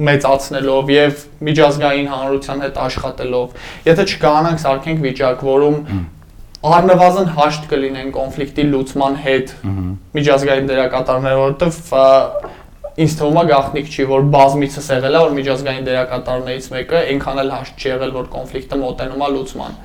մեծացնելով 0.08 0.92
եւ 0.94 1.24
միջազգային 1.48 2.08
հանրության 2.14 2.64
հետ 2.64 2.80
աշխատելով, 2.84 3.58
եթե 3.90 4.06
չկարանանք 4.14 4.62
սարքենք 4.64 5.04
վիճակ, 5.04 5.44
որում 5.50 5.78
առնվազն 6.64 7.30
հաշտ 7.36 7.68
կլինեն 7.74 8.12
կոնֆլիկտի 8.16 8.66
լուծման 8.72 9.18
հետ 9.24 9.54
միջազգային 10.18 10.70
դերակատարները, 10.72 11.40
որովհետեւ 11.44 11.80
ինձ 13.04 13.16
թվում 13.20 13.40
է 13.42 13.44
գաղտնիք 13.50 13.88
չի, 13.94 14.04
որ 14.14 14.26
բազմիցս 14.34 14.90
եղել 14.94 15.16
է, 15.18 15.22
որ 15.24 15.32
միջազգային 15.38 15.88
դերակատարներից 15.88 16.68
մեկը 16.74 17.00
այնքան 17.04 17.42
էլ 17.44 17.54
հաշտ 17.54 17.84
չի 17.84 17.90
եղել, 17.90 18.12
որ 18.18 18.28
կոնֆլիկտը 18.34 18.80
մոտենում 18.84 19.24
է 19.24 19.30
լուծման։ 19.34 19.80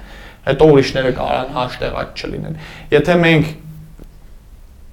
Հետո 0.49 0.69
ուրիշները 0.75 1.13
կարան 1.19 1.55
հաշտեղած 1.57 2.23
չլինեն։ 2.23 2.61
Եթե 2.95 3.17
մենք 3.25 3.49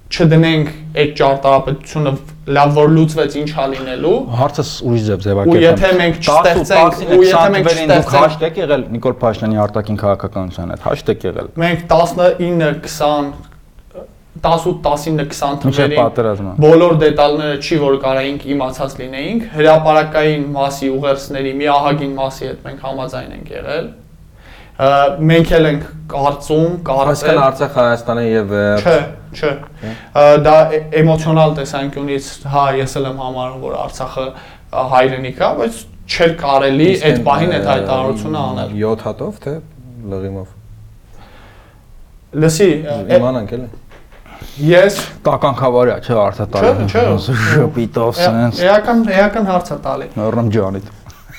չդնենք 0.06 0.68
այդ 1.02 1.14
ճարտարապետությունը 1.18 2.12
լավ 2.56 2.76
որ 2.76 2.92
լուծվեց 2.94 3.32
ինչ 3.40 3.48
հա 3.56 3.64
լինելու, 3.72 4.12
Հարցս 4.38 4.70
ուրիշ 4.86 5.02
ձև 5.06 5.16
ու 5.16 5.24
ձևակերպեմ։ 5.26 5.64
եթե 5.66 5.90
մենք 6.00 6.20
չստեղծենք, 6.22 7.00
ու 7.16 7.24
եթե 7.26 7.42
մենք 7.56 7.70
չստեղծենք 7.72 8.14
հաշտ 8.16 8.44
եք 8.46 8.60
եղել 8.62 8.84
Նիկոլ 8.96 9.16
Փաշինյանի 9.24 9.60
արտաքին 9.66 9.98
քաղաքականության 10.04 10.72
հետ, 10.76 10.86
հաշտ 10.86 11.12
եք 11.16 11.26
եղել։ 11.26 11.50
մենք 11.66 11.84
19 11.90 12.38
20 12.86 13.34
18 14.46 14.82
19 14.86 15.26
20 15.32 15.66
Մինչև 15.66 15.76
թվերին 15.76 16.00
պատերազմը։ 16.02 16.50
բոլոր 16.60 16.96
դետալները 17.02 17.60
չի 17.66 17.76
որ 17.82 17.94
կարայինք 18.02 18.42
իմացած 18.52 18.96
լինեինք, 19.00 19.46
հրաապարակային 19.56 20.44
մասի 20.56 20.90
ուղերձների 20.96 21.52
մի 21.56 21.70
ահագին 21.72 22.12
մասի 22.20 22.46
հետ 22.50 22.66
մենք 22.66 22.84
համաձայն 22.86 23.32
ենք 23.36 23.54
եղել։ 23.56 23.88
Մենք 24.76 25.52
էլ 25.56 25.66
ենք 25.70 25.84
կարծում, 26.12 26.72
Այսքան 26.76 26.82
կարծել, 26.84 27.38
Արցախ 27.46 27.76
Հայաստանը 27.80 28.24
եւ 28.26 28.50
չէ, 28.84 28.96
չէ։ 29.32 29.52
Դա 30.44 30.56
էմոցիոնալ 31.00 31.54
տեսանկյունից, 31.56 32.26
հա, 32.52 32.64
ես 32.76 32.96
էլ 33.00 33.06
եմ 33.08 33.22
համարում, 33.24 33.62
որ 33.64 33.76
Արցախը 33.86 34.26
հայրենիք 34.92 35.40
է, 35.40 35.48
բայց 35.60 35.80
չէր 36.06 36.34
կարելի 36.42 36.90
այդ 37.08 37.22
պահին 37.26 37.54
այդ 37.56 37.66
հայտարարությունը 37.70 38.42
անել։ 38.42 38.76
7 38.82 39.06
հատով 39.06 39.40
թե 39.46 39.54
լղիմով։ 40.12 40.52
Լսի, 42.36 42.68
Իմանանք 43.16 43.54
էլի։ 43.56 43.68
ես 44.66 44.98
Տականքավարյա, 45.26 45.96
չէ, 46.04 46.16
արտատալի։ 46.20 46.86
Չէ, 46.92 47.04
չէ։ 47.16 47.36
Շփիտով 47.46 48.12
սենց։ 48.20 48.60
էական 48.66 49.00
էական 49.16 49.48
հարց 49.50 49.72
է 49.72 49.78
տալի։ 49.86 50.08
Նորմ 50.20 50.50
ջանիտ։ 50.56 50.92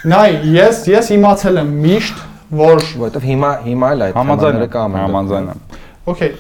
Նայ, 0.08 0.32
ես 0.58 0.82
ես 0.92 1.12
իմացել 1.18 1.62
եմ 1.62 1.72
միշտ, 1.86 2.26
որ 2.48 2.80
Որովհետեւ 2.88 3.24
հիմա 3.28 3.52
հիմա 3.66 3.88
էլ 3.96 4.04
այդ 4.08 4.18
Համաձայն 4.18 4.58
թեմաները 4.58 4.70
կա 4.72 4.84
եմ, 4.88 4.94
համաձայն 5.02 5.48
եմ։ 5.52 5.60
Okay։ 6.14 6.32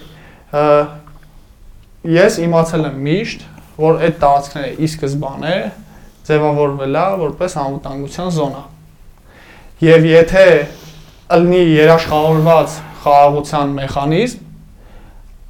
Ես 2.07 2.37
իմացել 2.45 2.87
եմ 2.87 2.97
միշտ, 3.07 3.45
որ 3.77 4.01
այդ 4.07 4.15
տարածքները 4.23 4.69
ի 4.77 4.87
սկզբանե 4.87 5.55
ձևավորվել 6.27 6.95
է 6.97 7.05
որպես 7.23 7.57
անվտանգության 7.63 8.29
զոնա։ 8.37 8.63
Եվ 9.87 10.07
եթե 10.07 10.45
ըլնի 11.37 11.61
երաշխավորված 11.75 12.77
խաղաղության 13.03 13.75
մեխանիզմ, 13.77 14.47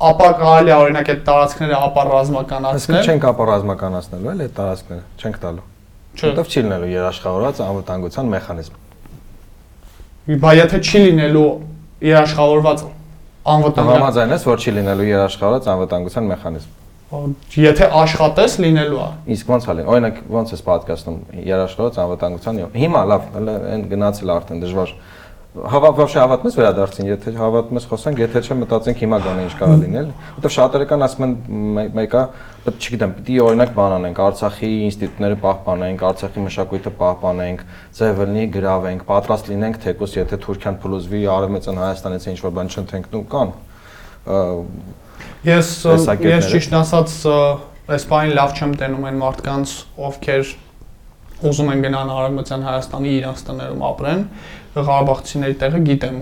ապա 0.08 0.28
կարելի 0.42 0.74
է 0.74 0.76
օրինակ 0.78 1.08
այդ 1.14 1.22
տարածքները 1.30 1.78
ապառազմականացնել։ 1.88 3.08
չենք 3.08 3.24
ապառազմականացնելու 3.32 4.34
էլ 4.34 4.44
այդ 4.46 4.54
տարածքները, 4.58 5.06
չենք 5.22 5.40
տալու։ 5.46 5.66
Չէ։ 6.18 6.28
Որտեվ 6.28 6.52
չի 6.52 6.62
լինելու 6.68 6.92
երաշխավորած 6.98 7.64
անվտանգության 7.68 8.30
մեխանիզմ։ 8.38 8.87
Բա 10.28 10.50
եթե 10.58 10.80
չի 10.84 11.00
լինելու 11.06 11.50
երաշխավորված 12.04 12.82
անվտանգության, 13.48 13.92
Համաձայն 13.96 14.34
ես, 14.36 14.46
որ 14.50 14.58
չի 14.60 14.72
լինելու 14.76 15.06
երաշխավորած 15.08 15.70
անվտանգության 15.72 16.26
մեխանիզմ։ 16.34 16.74
եթե 17.64 17.88
աշխատես 18.02 18.58
լինելու 18.66 19.00
է։ 19.00 19.08
Իսկ 19.38 19.52
ո՞նց 19.56 19.68
է 19.68 19.76
լինի։ 19.78 19.88
Օրինակ 19.94 20.18
ո՞նց 20.28 20.52
ես 20.52 20.64
պատկասնում 20.68 21.20
երաշխավորած 21.48 22.00
անվտանգության։ 22.04 22.60
Հիմա 22.76 23.04
լավ, 23.08 23.30
հələ 23.38 23.56
այն 23.72 23.86
գնացել 23.94 24.28
է 24.28 24.36
արդեն 24.36 24.60
դժվար։ 24.68 24.92
Հավա 24.92 25.27
հավավաշ 25.72 26.16
հավատմես 26.18 26.56
վերադարձին, 26.58 27.08
եթե 27.10 27.32
հավատմես 27.38 27.86
խոսանք, 27.90 28.20
եթե 28.22 28.42
չէ 28.46 28.56
մտածենք 28.62 29.00
հիմա 29.04 29.18
գոնե 29.26 29.46
ինչ 29.48 29.54
կարող 29.58 29.80
լինել, 29.84 30.10
որտեղ 30.38 30.54
շատերը 30.56 30.88
կան 30.92 31.06
ասում 31.08 31.26
են 31.28 31.34
մեկը, 31.98 32.22
չգիտեմ, 32.68 33.16
պիտի 33.18 33.38
օրինակ 33.48 33.72
բան 33.78 33.96
անենք, 33.98 34.22
Արցախի 34.28 34.72
ինստիտուտները 34.88 35.40
պահպանենք, 35.48 36.04
Արցախի 36.08 36.44
մշակույթը 36.48 36.94
պահպանենք, 37.02 37.64
ձևը 37.98 38.28
լինի 38.28 38.46
գրավենք, 38.58 39.08
պատրաստ 39.08 39.52
լինենք 39.54 39.82
թեկուս 39.88 40.16
եթե 40.18 40.40
Թուրքիան 40.46 40.80
փլուզվի, 40.84 41.24
Արևմտյան 41.38 41.82
Հայաստանից 41.88 42.30
ինչ 42.34 42.40
որ 42.44 42.56
բան 42.58 42.72
չընթենք 42.78 43.18
ու 43.18 43.26
կան։ 43.34 43.58
Ես 45.48 45.74
ես 45.88 46.48
ճիշտ 46.52 46.74
ասած 46.78 47.18
այս 47.88 48.04
բանը 48.12 48.34
լավ 48.36 48.56
չեմ 48.58 48.72
տենում 48.82 49.06
այն 49.08 49.20
մարդկանց, 49.22 49.76
ովքեր 50.08 50.50
ուզում 51.48 51.68
են 51.70 51.84
գնան 51.86 52.12
Արևմտյան 52.12 52.64
Հայաստանի 52.66 53.12
իրանց 53.14 53.42
տներում 53.48 53.84
ապրեն, 53.88 54.22
Ղարաբաղցիների 54.88 55.56
տեղը 55.64 55.82
գիտեմ, 55.88 56.18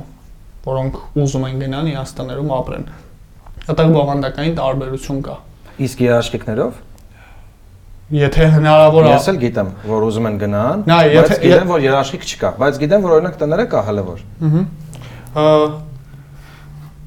որոնք 0.66 1.00
ուզում 1.26 1.46
են 1.50 1.62
գնան 1.66 1.90
իրանց 1.92 2.14
տներում 2.20 2.52
ապրեն։ 2.56 2.86
Այդտեղ 3.66 3.94
բովանդակային 3.96 4.58
տարբերություն 4.60 5.22
կա։ 5.26 5.38
Իսկ 5.86 6.04
երաշխիքներով 6.06 6.84
Եթե 8.14 8.48
հնարավոր 8.54 9.08
է 9.08 9.12
Ես 9.16 9.28
էլ 9.32 9.38
գիտեմ, 9.42 9.70
որ 9.90 10.04
ուզում 10.06 10.28
են 10.30 10.36
գնան, 10.44 10.82
Նա, 10.86 10.98
բայց 11.16 11.32
գիտեմ, 11.42 11.70
որ 11.72 11.86
երաշխիք 11.86 12.26
չկա, 12.30 12.52
բայց 12.62 12.78
գիտեմ, 12.84 13.06
որ 13.06 13.14
օրինակ 13.16 13.40
տները 13.40 13.66
կա 13.72 13.82
հələ 13.88 14.04
որ։ 14.06 14.20
ը, 15.42 15.46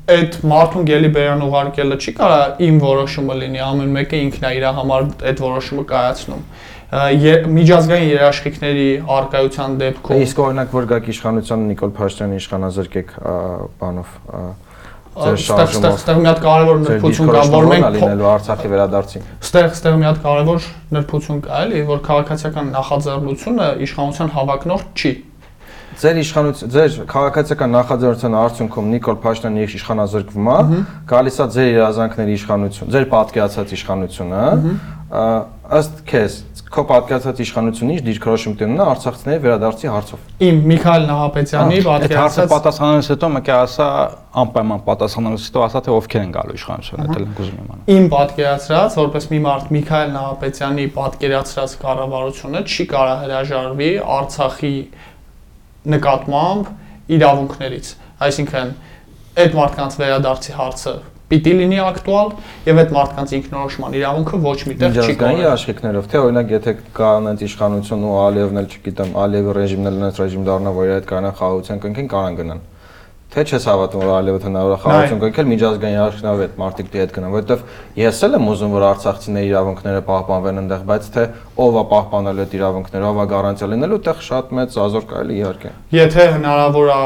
այդ 0.09 0.39
մարդուն 0.51 0.89
գելի 0.89 1.11
բերան 1.15 1.45
ուղարկելը 1.47 1.99
չի 2.03 2.15
կարա 2.19 2.41
իմ 2.67 2.81
որոշումը 2.83 3.39
լինի, 3.45 3.63
ամեն 3.69 3.95
մեկը 3.95 4.21
ինքն 4.25 4.47
է 4.49 4.53
իր 4.59 4.67
համար 4.79 5.07
այդ 5.31 5.43
որոշումը 5.45 5.85
կայացնում։ 5.93 6.43
Միջազգային 6.89 8.09
երաշխիքների 8.15 8.87
արկայության 9.13 9.75
դեպքում 9.83 10.23
Իսկ 10.25 10.39
օրինակ 10.41 10.71
որ 10.73 10.87
գաք 10.89 11.11
իշխանության 11.13 11.67
Նիկոլ 11.69 11.93
Փաշինյանը 11.99 12.39
իշխանազրկեք 12.41 13.13
բանով 13.83 14.15
ձեր 15.19 15.37
Ստեղ 15.37 15.37
ստեղ 15.37 15.69
շարժումով 15.69 15.99
ստեղ 15.99 16.19
մի 16.23 16.29
հատ 16.29 16.41
կարևոր 16.47 16.81
նրբություն 16.87 17.31
կա, 17.35 17.43
որ 17.53 17.69
մենք 17.69 17.87
լինելու 17.99 18.29
Արցախի 18.33 18.69
վերադարձին։ 18.73 19.25
ստեղ 19.45 19.69
ստեղ 19.69 19.97
մի 19.99 20.07
հատ 20.09 20.21
կարևոր 20.25 20.69
նրբություն 20.97 21.41
կա, 21.45 21.59
էլի, 21.59 21.81
որ 21.89 22.03
քաղաքացիական 22.09 22.71
նախաձեռնությունը 22.79 23.69
իշխանության 23.89 24.33
հավակնորդ 24.39 25.03
չի։ 25.03 25.13
Ձեր 25.99 26.19
իշխանություն, 26.23 26.71
ձեր 26.71 26.97
քաղաքացիական 27.11 27.73
նախաձեռնության 27.75 28.35
արդյունքում 28.39 28.91
Նիկոլ 28.95 29.17
Փաշինյանը 29.25 29.63
երբ 29.65 29.73
իշխանազրկվում 29.79 30.51
է, 30.53 30.83
գալիս 31.11 31.39
է 31.39 31.47
ձեր 31.59 31.71
երազանքների 31.75 32.37
իշխանություն, 32.39 32.93
ձեր 32.95 33.07
պատկերացած 33.19 33.73
իշխանությունը, 33.79 34.45
ըստ 35.69 35.99
քեզ 36.09 36.35
քո 36.73 36.83
պատկերացած 36.89 37.41
իշխանությունը 37.45 37.95
ինչ 37.97 38.03
դիրքորոշում 38.07 38.55
տենունա 38.61 38.85
Արցախցիների 38.93 39.41
վերադարձի 39.45 39.89
հարցով։ 39.93 40.23
Իմ 40.49 40.59
Միքայել 40.69 41.05
Նահապետյանի 41.09 41.77
Այդ 41.79 41.87
հարցը 41.89 41.99
պատկերացած 42.09 42.51
պատասխանելուց 42.53 43.09
հետո 43.13 43.31
մեկը 43.35 43.55
ասա 43.59 43.89
անպայման 44.43 44.83
պատասխանելուց 44.89 45.47
հետո 45.49 45.65
ասա 45.69 45.83
թե 45.89 45.95
ովքեր 45.99 46.25
են 46.25 46.33
գալու 46.37 46.57
իշխանություն, 46.59 47.05
դա 47.09 47.19
էլ 47.19 47.27
ուզում 47.29 47.61
իմանալ։ 47.65 47.93
իմ 47.99 48.09
պատկերացրած, 48.13 48.99
որպես 48.99 49.29
մի 49.33 49.41
մարդ 49.49 49.73
Միքայել 49.79 50.13
Նահապետյանի 50.19 50.87
պատկերացրած 50.99 51.77
կառավարությունը 51.85 52.65
չի 52.69 52.89
կարա 52.93 53.15
հրաժարվի 53.25 53.91
Արցախի 54.19 54.75
նկատմամբ 55.89 56.73
իրավունքներից։ 57.19 57.95
Այսինքն 58.29 58.75
այդ 59.39 59.57
մարդկանց 59.59 59.99
վերադարձի 60.03 60.59
հարցը 60.59 60.95
պիտի 61.29 61.53
լինի 61.59 61.79
ակտուալ 61.85 62.31
եւ 62.69 62.79
այդ 62.83 62.93
մարդկանց 62.97 63.35
ինքնորոշման 63.39 63.97
իրավունքը 63.99 64.39
ոչ 64.47 64.57
միտեղ 64.69 64.97
չի 65.03 65.17
կորել։ 65.21 65.43
երաշխիքներով, 65.45 66.09
թե 66.09 66.23
օրինակ 66.25 66.55
եթե 66.57 66.75
կա 66.97 67.11
այնց 67.29 67.45
իշխանություն 67.49 68.07
ու 68.09 68.17
Ալիևն 68.23 68.63
էլ 68.63 68.69
չգիտեմ, 68.73 69.15
Ալիևի 69.29 69.55
ռեժիմն 69.59 69.91
էլ 69.93 70.03
այնց 70.09 70.21
ռեժիմ 70.25 70.49
դառնա, 70.49 70.75
որ 70.79 70.93
հետ 70.95 71.09
կանան 71.13 71.39
խաղաղության 71.39 71.83
կնքեն, 71.85 72.09
կարան 72.17 72.39
գնան։ 72.39 72.67
Թե 73.29 73.43
չես 73.45 73.65
հավատում, 73.69 74.03
որ 74.09 74.11
Ալիևը 74.19 74.39
հնարավոր 74.41 74.73
է 74.73 74.81
խաղաղություն 74.81 75.19
կնքել 75.21 75.49
միջազգային 75.53 75.97
երաշխիքներով 75.99 76.41
այդ 76.47 76.55
մարդիկ 76.63 76.87
դի 76.89 77.01
հետ 77.03 77.13
գնան, 77.19 77.35
որովհետև 77.35 78.01
ես 78.01 78.21
էլ 78.25 78.37
եմ 78.39 78.49
ուզում, 78.49 78.73
որ 78.73 78.87
արցախցիների 78.89 79.51
իրավունքները 79.53 80.01
պահպանվեն 80.09 80.61
այնտեղ, 80.65 80.87
բայց 80.89 81.11
թե 81.13 81.25
ով 81.69 81.77
է 81.77 81.85
պահպանելու 81.93 82.45
այդ 82.49 82.57
իրավունքները, 82.57 83.09
ով 83.13 83.21
է 83.21 83.27
գարանտիա 83.37 83.69
լինելու, 83.69 84.01
այդտեղ 84.01 84.25
շատ 84.33 84.57
մեծ 84.59 84.79
ազոր 84.89 85.09
կարելի 85.13 85.39
իհարկե։ 85.45 85.73
Եթե 85.99 86.27
հնարավոր 86.39 86.89
է 86.89 87.01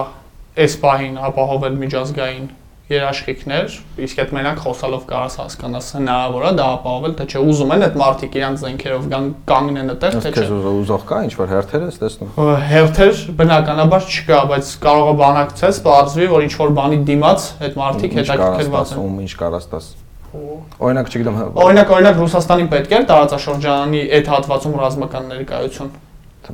այս 0.62 0.75
պահին 0.83 1.20
ապահովել 1.33 1.79
միջազգային 1.83 2.47
երաշխիքներ, 2.91 3.74
իսկ 4.03 4.20
այդ 4.22 4.33
մենակ 4.37 4.59
խոսալով 4.62 5.05
կարաս 5.07 5.37
հասկանաս 5.39 5.87
հնարավոր 5.97 6.45
է 6.49 6.51
դա 6.59 6.66
ապահովել, 6.76 7.14
թե 7.18 7.26
չէ 7.30 7.43
ուզում 7.53 7.72
են 7.76 7.85
այդ 7.87 7.97
մարդիկ 8.03 8.37
իրանց 8.43 8.62
զենքերով 8.62 9.07
գան 9.12 9.28
կանգնեն 9.53 9.93
այդտեղ, 9.93 10.16
թե 10.22 10.33
չէ։ 10.33 10.45
ուզող 10.83 11.07
կա 11.12 11.20
ինչ 11.22 11.33
որ 11.39 11.53
հերթեր 11.53 11.87
ես 11.87 12.01
տեսնում։ 12.03 12.33
Հերթեր 12.72 13.22
բնականաբար 13.39 14.07
չկա, 14.12 14.41
բայց 14.53 14.72
կարող 14.83 15.09
է 15.12 15.16
բանակցես, 15.22 15.83
բարձվի, 15.87 16.28
որ 16.33 16.47
ինչ 16.49 16.55
որ 16.62 16.72
բանի 16.83 16.99
դիմաց 17.12 17.49
այդ 17.62 17.78
մարդիկ 17.83 18.16
հետաքրքրված 18.22 18.93
են։ 18.93 19.20
ինչ 19.22 19.33
կարաս 19.43 19.68
տաս։ 19.72 19.91
Օրինակ, 20.33 21.09
չգիտեմ, 21.12 21.35
հա, 21.37 21.47
Օրինակ, 21.61 21.91
օրինակ 21.93 22.20
Ռուսաստանին 22.22 22.68
պետք 22.72 22.93
էր 22.97 23.03
տարածաշրջանի 23.11 24.01
այդ 24.16 24.30
հատվածում 24.33 24.76
ռազմական 24.80 25.26
ներկայություն։ 25.33 25.91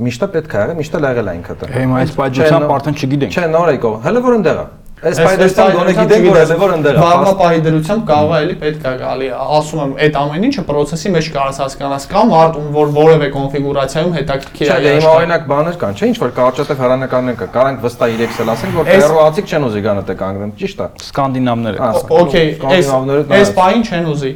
միշտ 0.03 0.25
է 0.25 0.27
պետք 0.35 0.51
է 0.53 0.59
եղել, 0.59 0.75
միշտ 0.79 0.97
եղել 0.99 1.29
է 1.29 1.35
ինքը 1.39 1.55
դա։ 1.59 1.69
Հիմա 1.79 2.01
այս 2.03 2.11
նո- 2.19 2.67
արդեն 2.75 2.97
չգիտենք։ 2.99 3.37
Չէ, 3.39 3.45
նոր 3.55 3.71
եկող։ 3.73 3.95
Հələ 4.03 4.21
որ 4.27 4.35
ընդեղ 4.39 4.59
է։ 4.59 4.65
Այս 4.99 5.19
այս 5.23 5.53
գոնե 5.55 5.91
գիտենք, 5.95 6.25
որ 6.27 6.35
չգիտես, 6.35 6.49
հələ 6.49 6.55
որ 6.59 6.71
ընդեղ 6.75 6.97
է։ 6.97 7.03
Վաղվա 7.03 7.49
դրությամբ 7.63 8.01
կարող 8.09 8.31
է 8.35 8.39
էլի 8.43 8.55
պետք 8.59 8.87
է 8.89 8.91
գալի։ 8.99 9.27
Ասում 9.39 9.79
եմ, 9.83 9.93
այդ 10.03 10.17
ամեն 10.19 10.47
ինչը 10.49 10.63
process-ի 10.67 11.11
մեջ 11.13 11.29
կարաս 11.35 11.59
հասկանաս 11.63 12.07
կա 12.11 12.23
մարդ, 12.29 12.57
ում 12.59 12.67
որ 12.75 12.91
որևէ 12.97 13.29
կոնֆիգուրացիայում 13.35 14.17
հետաքրքիր 14.19 14.67
Չէ, 14.67 14.75
է 14.75 14.83
դե 14.83 14.91
հիմա 14.99 15.13
օրինակ 15.19 15.47
բաներ 15.47 15.79
կան, 15.79 15.95
չէ, 15.95 16.09
ինչ 16.09 16.19
որ 16.19 16.33
կարճատև 16.39 16.83
հրանականներ 16.83 17.39
կա։ 17.39 17.47
Կարանք 17.55 17.79
վստահ 17.87 18.13
իրեքս 18.19 18.41
էլ 18.43 18.51
ասենք, 18.59 18.75
որ 18.75 18.89
տերոացիկ 18.89 19.49
չեն 19.49 19.67
ուզի 19.69 19.83
գան 19.87 20.01
դե 20.09 20.15
կանգնեն, 20.19 20.53
ճիշտ 20.59 20.83
է։ 20.83 20.89
Սկանդինավները։ 21.07 21.89
Okay, 22.19 22.45
այս 22.59 22.91
այս 23.39 23.49
է։ 23.49 23.55
բանին 23.55 23.87
չեն 23.87 24.09
ուզի։ 24.09 24.33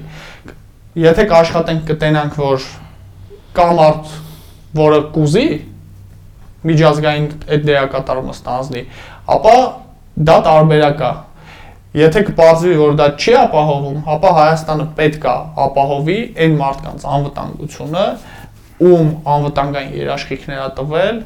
Եթե 1.03 1.23
կաշխատենք 1.33 1.85
կտենանք, 1.89 2.35
որ 2.39 2.67
կա 3.57 3.67
մարդ, 3.83 4.11
որը 4.77 4.99
կուզի 5.13 5.47
միջազգային 6.63 7.25
այդ 7.53 7.65
դերակատարումը 7.67 8.35
ստանձնի, 8.37 8.83
ապա 9.33 9.55
դա 10.28 10.36
տարբերակ 10.48 11.02
է։ 11.08 11.12
Եթե 11.98 12.20
կպարզվի, 12.28 12.74
որ 12.78 12.96
դա 13.00 13.06
չի 13.18 13.34
ապահովում, 13.42 13.98
ապա 14.14 14.30
Հայաստանը 14.38 14.86
պետք 14.98 15.24
է 15.28 15.34
ապահովի 15.64 16.16
այն 16.44 16.56
մարդկանց 16.58 17.06
անվտանգությունը, 17.16 18.04
ում 18.88 19.08
անվտանգային 19.34 19.94
երաշխիքներ 19.98 20.60
է 20.62 20.68
տվել, 20.78 21.16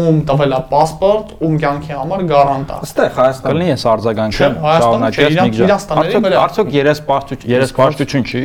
ում 0.00 0.18
տվել 0.28 0.52
է 0.54 0.60
паспорт, 0.70 1.30
ում 1.42 1.54
կյանքի 1.62 1.94
համար 2.00 2.20
գարանտ 2.30 2.68
է։ 2.70 2.76
Այստեղ 2.84 3.14
Հայաստանը 3.20 3.54
Կլինի 3.54 3.72
այս 3.74 3.84
արձագանքը 3.90 4.40
Չէ, 4.40 4.50
Հայաստանը 4.66 5.08
չէ, 5.10 5.24
իրանք- 5.30 5.60
իրանց 5.64 5.86
տաների 5.90 6.10
Արդյոք 6.10 6.24
վրա։ 6.26 6.42
արդյոք 6.44 6.68
երեսպաշտություն 6.80 7.50
երեսպաշտություն 7.54 8.24
չի 8.30 8.42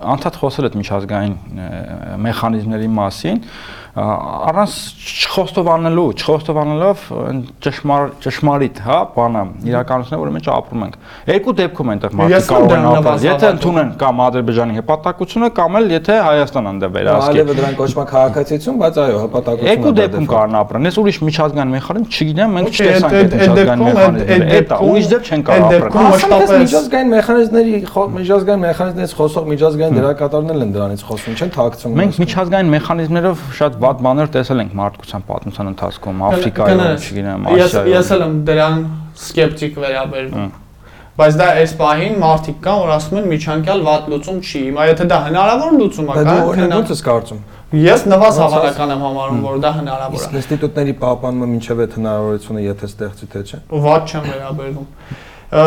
անդադ 0.00 0.34
խոսել 0.40 0.64
այդ 0.70 0.76
միջազգային 0.80 1.34
ը, 1.60 2.18
մեխանիզմների 2.24 2.88
մասին 3.00 3.40
ա, 3.40 3.83
առանց 3.95 4.73
չխոստովանելու, 5.25 6.03
չխոստովանելով 6.19 7.03
այն 7.15 7.37
ճշմար 7.63 8.09
ճշմարիտ, 8.25 8.79
հա, 8.85 8.97
բանը, 9.15 9.43
իրականությունը, 9.71 10.17
որի 10.19 10.33
մեջ 10.35 10.49
ապրում 10.55 10.81
ենք։ 10.85 10.97
Երկու 11.31 11.53
դեպքում 11.59 11.91
այնտեղ 11.95 12.15
մարդիկ 12.19 12.49
կարող 12.49 12.73
են 12.75 12.87
ապրել, 12.91 13.23
եթե 13.25 13.51
ընդունեն 13.55 13.89
կամ 14.03 14.19
Ադրբեջանի 14.25 14.73
հպատակությունը, 14.75 15.49
կամ 15.55 15.79
էլ 15.79 15.85
եթե 15.95 16.15
Հայաստան 16.25 16.65
անդե 16.75 16.89
վերահսկի։ 16.95 17.39
Ալևը 17.39 17.55
դրան 17.55 17.77
կոչվում 17.79 18.03
է 18.03 18.07
քաղաքացիություն, 18.11 18.75
բայց 18.83 18.99
այո, 19.05 19.17
հպատակություն 19.25 19.71
Երկու 19.71 19.93
դեպքում 19.95 20.25
դե 20.25 20.25
ֆակտ։ 20.25 20.33
կարան 20.35 20.59
ապրեն։ 20.59 20.85
Ես 20.85 20.95
ուրիշ 21.05 21.17
միջազգային 21.25 21.71
մեխանիզմ 21.75 22.07
չգիտեմ, 22.15 22.49
մենք 22.55 22.67
չտեսանք 22.75 23.15
այդ- 23.15 23.35
միջազգային 23.35 23.55
դեպքում, 23.55 23.95
այդ- 23.95 24.51
այդ 24.55 24.69
Ասում 25.55 25.71
դեպքում 25.75 26.05
ես 26.15 26.51
Մենք 26.55 26.63
միջազգային 26.65 27.09
մեխանիզմների 27.15 27.73
միջազգային 28.15 28.61
մեխանիզմներից 28.65 29.13
խոսող 29.15 29.43
միջազգային 29.55 29.95
դերակատարներն 29.95 30.61
են 30.65 30.71
դրանից 30.75 31.01
խոսում, 31.05 31.33
չեն 31.39 31.49
թաքցնում։ 31.55 31.95
միջազգային 32.25 32.69
մեխանիզմներով 32.75 33.37
շատ 33.55 33.73
վատ 33.85 34.03
բաներ 34.05 34.29
տեսել 34.35 34.61
ենք 34.65 34.73
մարդկության 34.81 35.25
պատմության 35.29 35.71
ընթացքում, 35.71 36.21
Աֆրիկայում, 36.29 36.83
չգիտեմ, 37.05 37.47
Ես 37.55 37.59
ես 37.61 37.75
Ասիայում։ 37.75 38.13
էլ 38.15 38.23
եմ 38.25 38.37
դրան 38.49 38.77
սկեպտիկ 39.25 39.81
վերաբերվում։ 39.85 40.53
Բայց 41.15 41.35
դա 41.39 41.45
այս 41.55 41.73
պահին 41.79 42.15
մարդիկ 42.19 42.57
կան, 42.65 42.79
որ 42.83 42.89
ասում 42.95 43.17
են 43.21 43.27
միջանկյալ 43.31 43.83
վատ 43.87 44.07
լուծում 44.11 44.39
չի։ 44.43 44.59
Հիմա 44.65 44.87
եթե 44.89 45.05
դա 45.11 45.19
հնարավոր 45.25 45.75
լուծում 45.79 46.09
է, 46.09 46.15
Բայց 46.15 46.25
կա 46.25 46.33
դու 46.35 46.49
օրինակ 46.51 46.71
քնա- 46.75 46.79
ո՞նց 46.81 46.89
ես 46.91 47.01
կարծում։ 47.05 47.39
Ես 47.85 48.01
նվազ 48.11 48.35
հավանական 48.43 48.91
եմ 48.95 49.01
համարում, 49.05 49.39
որ 49.45 49.55
դա 49.63 49.71
հնարավոր 49.79 50.15
Իսկ 50.19 50.27
է։ 50.35 50.35
ինստիտուտների 50.41 50.93
պահպանումը 51.05 51.47
մինչև 51.55 51.79
այդ 51.85 51.95
հնարավորությունը 51.95 52.61
եթե 52.65 52.85
ստեղծի 52.91 53.25
թե 53.31 53.39
չէ։ 53.47 53.57
Վատ 53.85 54.03
չեմ 54.11 54.23
վերաբերվում։ 54.35 54.87
Ը, 55.55 55.63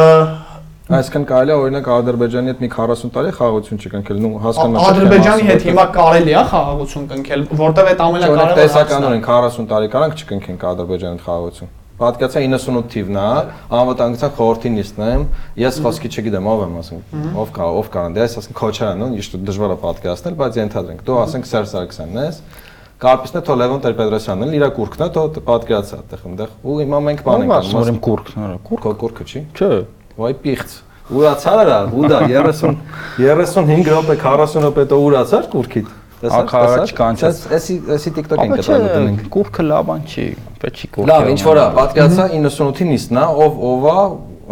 Այսինքն 0.88 1.24
կարելի 1.28 1.52
է 1.52 1.56
օրինակ 1.60 1.88
Ադրբեջանի 1.92 2.48
հետ 2.48 2.60
մի 2.64 2.68
40 2.72 3.10
տարի 3.12 3.32
խաղաղություն 3.36 3.80
չկնքել, 3.82 4.20
նու 4.24 4.30
հասկանաս։ 4.40 4.86
Ադրբեջանի 4.88 5.44
հետ 5.48 5.66
հիմա 5.68 5.82
կարելի 5.96 6.32
է 6.32 6.44
խաղաղություն 6.48 7.08
կնքել, 7.10 7.42
որտեվ 7.58 7.90
այդ 7.90 8.00
Օրինակ 8.06 8.24
ամենակարևոր 8.24 8.56
տեսականորեն 8.58 9.20
40 9.26 9.68
տարի 9.68 9.90
կարանք 9.92 10.22
չկնքենք 10.22 10.64
Ադրբեջանի 10.70 11.18
հետ 11.18 11.26
խաղաղություն։ 11.28 11.74
Պատկացա 11.98 12.40
98 12.46 12.88
թիվն 12.94 13.18
է, 13.18 13.28
անվտանգության 13.74 14.32
խորհրդի 14.38 14.72
նիստն 14.78 15.04
եմ, 15.12 15.24
ես 15.60 15.80
խոսքի 15.84 16.10
չգիտեմ 16.14 16.48
ով 16.48 16.62
եմ 16.64 16.76
ասենք, 16.78 17.16
ով 17.42 17.52
կա, 17.58 17.68
ով 17.74 17.90
կարան, 17.98 18.14
դե 18.14 18.22
ես 18.22 18.36
ասենք 18.38 18.58
Քոչարյանն 18.62 19.02
ու 19.08 19.18
իշտ 19.18 19.36
դժվար 19.48 19.74
է 19.74 19.78
պատկասնել, 19.82 20.38
բայց 20.38 20.58
ենթադրենք, 20.62 21.02
դու 21.08 21.18
ասենք 21.26 21.50
Սերժ 21.50 21.72
Սարգսյանն 21.74 22.22
ես, 22.22 22.40
Կարպիսն 22.98 23.38
է 23.38 23.42
թո 23.46 23.54
Լևոն 23.58 23.82
Տեր-Պետրոսյանն 23.84 24.46
էլ, 24.46 24.54
իր 24.58 24.64
կուրքն 24.78 25.04
է, 25.04 25.08
թո 25.14 25.22
պատկերացա 25.46 25.98
այդտեղ 25.98 26.24
այնտեղ։ 26.28 26.56
Ու 26.66 26.78
հիմա 26.82 26.98
մենք 27.06 27.22
բան 27.28 27.44
ենք 27.44 27.54
ասում 27.58 27.78
որ 27.78 27.90
իմ 27.92 28.00
կուրքն 28.08 28.42
է, 28.42 28.48
կուրք։ 28.66 28.82
Քո 28.88 28.94
կուրքը 29.04 29.26
չի։ 29.28 29.42
Չէ։ 29.54 29.70
Վայ 30.18 30.32
պիղծ։ 30.42 30.72
Ուրացար 31.08 31.60
արա, 31.62 31.78
ուդա 31.94 32.18
30 32.28 32.72
35 33.22 33.86
րոպե 33.88 34.16
40 34.18 34.56
րոպե 34.64 34.84
դու 34.90 34.98
ուրացար 35.08 35.46
կուրքիդ։ 35.52 35.92
Ակա 36.18 36.62
չկանչես։ 36.88 37.42
Էսի 37.54 37.76
էսի 37.94 38.10
TikTok 38.16 38.42
ենք 38.42 38.58
չէ, 38.58 38.78
դնենք։ 38.90 39.20
կուրքը 39.30 39.64
լավ 39.68 39.84
բան 39.88 40.02
չի, 40.10 40.24
պետք 40.64 40.80
չի 40.82 40.88
կուրքը։ 40.96 41.08
Լավ, 41.12 41.28
ինչ 41.30 41.40
որ 41.46 41.60
է, 41.62 41.66
պատկերացա 41.78 42.26
98-ի 42.34 42.88
նիստն 42.88 43.20
է, 43.22 43.26
ով 43.46 43.62
ով 43.68 43.86
է, 43.88 43.96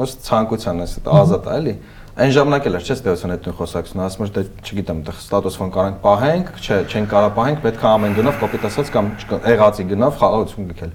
ըստ 0.06 0.22
ցանկության 0.30 0.82
էս 0.86 0.94
դա 1.02 1.16
ազատ 1.26 1.50
է, 1.50 1.56
էլի։ 1.56 1.74
Այն 2.16 2.30
ժամանակ 2.32 2.66
էլ 2.70 2.76
էր, 2.78 2.84
չէ՞, 2.86 2.94
ստեղծան 2.96 3.32
այդ 3.34 3.46
նույն 3.46 3.56
խոսակցությունը, 3.58 4.04
ասում 4.06 4.24
էր, 4.24 4.30
դե 4.36 4.42
չգիտեմ, 4.62 5.00
դե 5.04 5.14
ստատուս 5.20 5.58
ֆոն 5.60 5.72
կարանք 5.74 5.98
պահենք, 6.06 6.52
չէ, 6.64 6.78
չեն 6.86 7.08
կարա 7.12 7.30
պահենք, 7.36 7.58
պետք 7.66 7.82
է 7.84 7.88
ամեն 7.90 8.16
գնով 8.16 8.38
կոպիտ 8.40 8.64
ասած 8.70 8.92
կամ 8.94 9.10
եղածի 9.52 9.86
գնով 9.90 10.16
խաղաղություն 10.22 10.70
գկել։ 10.70 10.94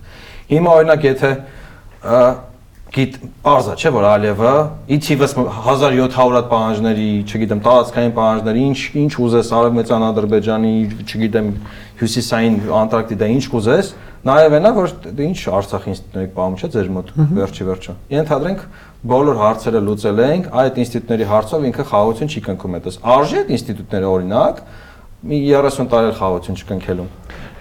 Հիմա 0.50 0.74
օրինակ 0.82 1.06
եթե 1.12 1.32
գիտ 2.92 3.14
parza 3.40 3.72
չէ 3.80 3.90
որ 3.96 4.06
Ալիևը 4.10 4.54
ի 4.92 4.98
թիվս 5.06 5.34
1700 5.40 6.34
հատ 6.36 6.48
պահանջների, 6.52 7.06
չգիտեմ, 7.24 7.60
տարածքային 7.64 8.14
պահանջների, 8.18 8.64
ինչ 8.68 8.80
ինչ 9.02 9.14
ուզես 9.26 9.52
արևմտյան 9.56 10.04
Ադրբեջանի, 10.10 10.74
չգիտեմ, 11.08 11.52
հյուսիսային 12.02 12.58
Անտարկտիդա 12.82 13.30
ինչ 13.32 13.46
կուզես, 13.54 13.92
նաև 14.28 14.56
այնա 14.60 14.72
որ 14.76 14.92
դե 15.08 15.30
ինչ 15.32 15.40
Արցախի 15.62 15.92
ինստիտուտների 15.92 16.32
պահում 16.36 16.58
չէ 16.60 16.70
ձեր 16.76 16.90
մոտ 16.98 17.14
վերջի 17.40 17.68
վերջը։ 17.72 17.96
Ենթադրենք 18.12 18.66
բոլոր 19.12 19.40
հարցերը 19.42 19.82
լուծել 19.88 20.22
ենք, 20.28 20.50
այդ 20.62 20.82
ինստիտուտների 20.84 21.30
հարցով 21.32 21.66
ինքը 21.72 21.86
խաղաղություն 21.92 22.32
չի 22.32 22.44
կնքում 22.52 22.76
այդպես։ 22.82 23.00
Արժի 23.16 23.40
այդ 23.42 23.54
ինստիտուտները 23.56 24.12
օրինակ 24.12 24.62
մի 25.32 25.40
30 25.48 25.90
տարի 25.96 26.14
խաղաղություն 26.22 26.60
չկնքելու։ 26.62 27.08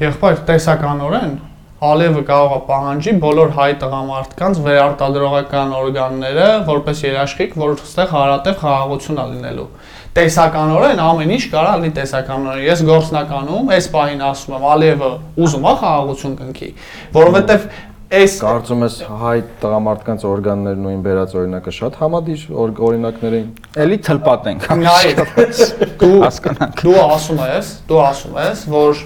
Եղբայր 0.00 0.44
տեսականորեն 0.50 1.32
Ալևը 1.80 2.22
կարող 2.28 2.50
է 2.52 2.58
պահանջի 2.68 3.12
բոլոր 3.22 3.52
հայ 3.56 3.68
տղամարդկանց 3.80 4.58
վերարտադրողական 4.66 5.70
օրգանները 5.80 6.48
որպես 6.66 6.98
երաշխիք, 7.06 7.54
որ 7.56 7.70
ստեղ 7.80 8.10
հարատև 8.16 8.58
խաղաղություն 8.60 9.20
է 9.20 9.24
լինելու։ 9.30 9.68
Տեսականորեն 10.20 11.00
ամեն 11.06 11.32
ինչ 11.36 11.44
կարա 11.54 11.74
լինի 11.80 11.92
տեսականորեն։ 11.96 12.64
Ես 12.68 12.82
գործնականում 12.90 13.70
այս 13.78 13.86
պահին 13.94 14.24
ասում 14.28 14.56
եմ 14.58 14.66
Ալևը 14.74 15.10
ուզում 15.40 15.68
է 15.70 15.74
խաղաղություն 15.80 16.34
կնքի, 16.40 16.70
որովհետև 17.16 17.66
այս 18.20 18.32
Կարծում 18.42 18.80
ես 18.84 18.94
հայ 19.20 19.34
տղամարդկանց 19.62 20.24
օրգաններն 20.26 20.86
ու 20.90 20.94
ին 20.96 21.02
բերած 21.06 21.34
օրինակը 21.40 21.74
շատ 21.78 21.98
համադիր 22.00 22.40
օր- 22.64 22.80
օրինակներ 22.90 23.36
էին։ 23.38 23.50
Էլի 23.86 23.98
թլպատենք։ 24.10 24.66
նայ 24.82 25.12
դու 26.00 26.16
Հասկանանք։ 26.26 26.82
դու 26.90 26.96
ասում 27.06 27.42
ես, 27.54 27.68
դու 27.86 28.00
ասում 28.10 28.40
ես, 28.42 28.64
որ 28.74 29.04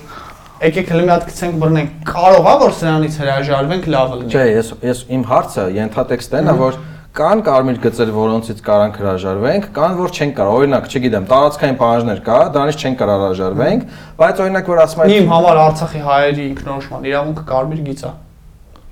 եկեք 0.65 0.91
հենց 0.95 1.05
մի 1.05 1.13
հատ 1.13 1.25
գցենք 1.29 1.57
բռնենք։ 1.61 1.95
Կարող 2.09 2.47
է 2.49 2.55
որ 2.65 2.73
սրանից 2.79 3.17
հրաժարվենք 3.21 3.87
լավը 3.95 4.19
լինի։ 4.21 4.35
Չէ, 4.35 4.45
ես 4.55 4.69
ես 4.89 5.03
իմ 5.15 5.23
հարցը 5.29 5.65
ենթատեքստն 5.75 6.49
է, 6.49 6.55
որ 6.61 6.79
կան 7.15 7.43
կարմիր 7.47 7.77
գծեր, 7.85 8.09
որոնցից 8.15 8.63
կարանք 8.65 8.97
հրաժարվենք, 8.99 9.67
կան 9.77 9.93
որ 10.01 10.15
չեն 10.15 10.33
կարող։ 10.35 10.55
Օրինակ, 10.65 10.89
չգիտեմ, 10.91 11.27
տարածքային 11.31 11.77
պահանջներ 11.79 12.23
կա, 12.27 12.39
դրանից 12.57 12.77
չեն 12.81 12.97
կարող 13.05 13.21
հրաժարվենք, 13.25 13.85
բայց 14.19 14.43
օրինակ 14.45 14.71
որ 14.73 14.83
ասում 14.85 15.05
Իմ 15.05 15.15
եմ 15.15 15.31
համար 15.35 15.61
Արցախի 15.65 16.01
հայերի 16.09 16.45
ինքնորոշման 16.55 17.07
իրավունքը 17.13 17.45
կարմիր 17.55 17.81
գիծ 17.85 18.03
է։ 18.03 18.13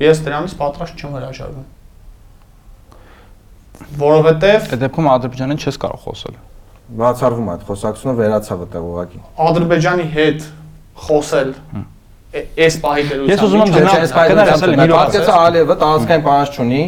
Ես 0.07 0.23
դրանից 0.23 0.55
պատրաստ 0.63 1.03
չեմ 1.03 1.19
հրաժարվում։ 1.19 1.67
Որովհետև 4.03 4.71
Այդ 4.73 4.83
դեպքում 4.87 5.07
Ադրբեջանին 5.13 5.59
չես 5.63 5.77
կարող 5.83 6.01
խոսել։ 6.07 6.35
բացառվում 7.03 7.47
է 7.47 7.53
այդ 7.53 7.63
խոսակցությունը 7.67 8.15
վերացավ 8.19 8.63
այդտեղ 8.63 8.87
ուղակի։ 8.93 9.21
Ադրբեջանի 9.43 10.07
հետ 10.13 10.47
խոսել 10.95 11.55
այս 12.33 12.75
պահի 12.81 13.03
դերությամբ։ 13.13 13.31
Ես 13.33 13.41
ուզում 13.45 13.61
եմ 13.63 13.71
գնալ- 13.77 13.93
է, 13.93 14.07
եմ, 14.33 14.71
մի 14.73 14.87
րոպե 14.89 14.97
Պատկեցա 15.03 15.35
Ալիևը 15.43 15.75
տարածքային 15.83 16.23
պահանջ 16.27 16.51
չունի, 16.57 16.83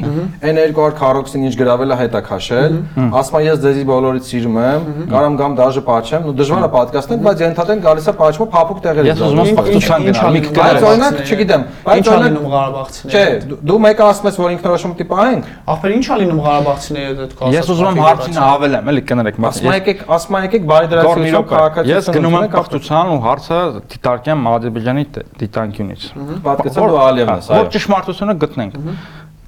այն 0.44 0.56
200 0.64 0.94
քարոքսին 1.00 1.42
ինչ 1.44 1.54
գրավել 1.60 1.90
է 1.92 1.96
հետա 2.00 2.20
քաշել, 2.28 2.72
ասում 3.20 3.36
է 3.36 3.42
ես 3.44 3.58
ձեզի 3.64 3.84
բոլորից 3.90 4.24
սիրում 4.30 4.56
եմ, 4.64 4.80
կարամ 5.12 5.34
գամ 5.40 5.52
դաժե 5.60 5.82
պատչեմ, 5.84 6.22
ու 6.24 6.34
դժվար 6.40 6.64
է 6.64 6.70
պատկասնել, 6.74 7.18
բայց 7.28 7.38
ենթադրենք 7.44 7.82
գալիս 7.84 8.06
է 8.08 8.14
պատչումը 8.24 8.48
փափուկ 8.54 8.78
տեղերից։ 8.84 9.10
Ես 9.12 9.20
ուզում 9.24 9.40
եմ 9.44 9.48
ինչ- 9.74 9.84
գնալ, 9.84 10.32
մի 10.34 10.40
կգնալ։ 10.44 10.72
Բայց 10.74 10.84
օրինակ, 10.88 11.14
չգիտեմ, 11.28 11.62
բայց 11.84 12.08
օրինակ 12.14 12.24
լինում 12.24 12.48
Ղարաբաղցիների։ 12.54 13.12
Չէ, 13.14 13.24
դու- 13.68 13.80
մեկը 13.84 14.02
ասում 14.08 14.26
ես, 14.32 14.36
որ 14.44 14.50
ինքնորոշում 14.54 14.92
պիտի 14.94 15.06
պահենք, 15.12 15.44
Ախպեր 15.74 15.90
ինչ 15.94 16.04
ա 16.04 16.16
լինում 16.24 16.40
Ղարաբաղցիների 16.44 17.04
հետ 17.04 17.20
այդ 17.24 17.32
կասած։ 17.34 17.54
Ես 17.54 17.66
ուզում 17.74 17.88
եմ 17.94 17.98
հարցին 18.04 18.38
ավելեմ, 18.54 18.84
էլի 18.94 19.02
կներեք, 19.04 19.36
ասում 19.44 19.72
եկեք, 19.74 19.98
ասում 20.14 20.34
եկեք 20.44 20.64
բարի 20.72 20.86
դրացիություն 20.94 21.34
րոպե։ 21.34 21.44
Ես 21.44 21.54
քաղաքացիություն 21.54 22.14
գնում 22.14 22.32
եմ 22.34 22.38
ունենեք, 22.40 22.54
կախտության 22.54 23.06
ու 23.14 23.20
հարցը 23.24 23.58
դիտարկեմ 23.94 24.38
Ադրբեջանի 24.54 25.04
դ- 25.14 25.24
դիտանկյունից։ 25.40 26.06
Պատկեցա 26.44 26.86
դու 26.90 26.98
Ալիևն 27.04 27.34
ես, 27.34 27.50
Որ 27.54 27.60
այո։ 27.64 27.70
ճշմարտությունը 27.74 28.34
գտնենք։ 28.44 28.78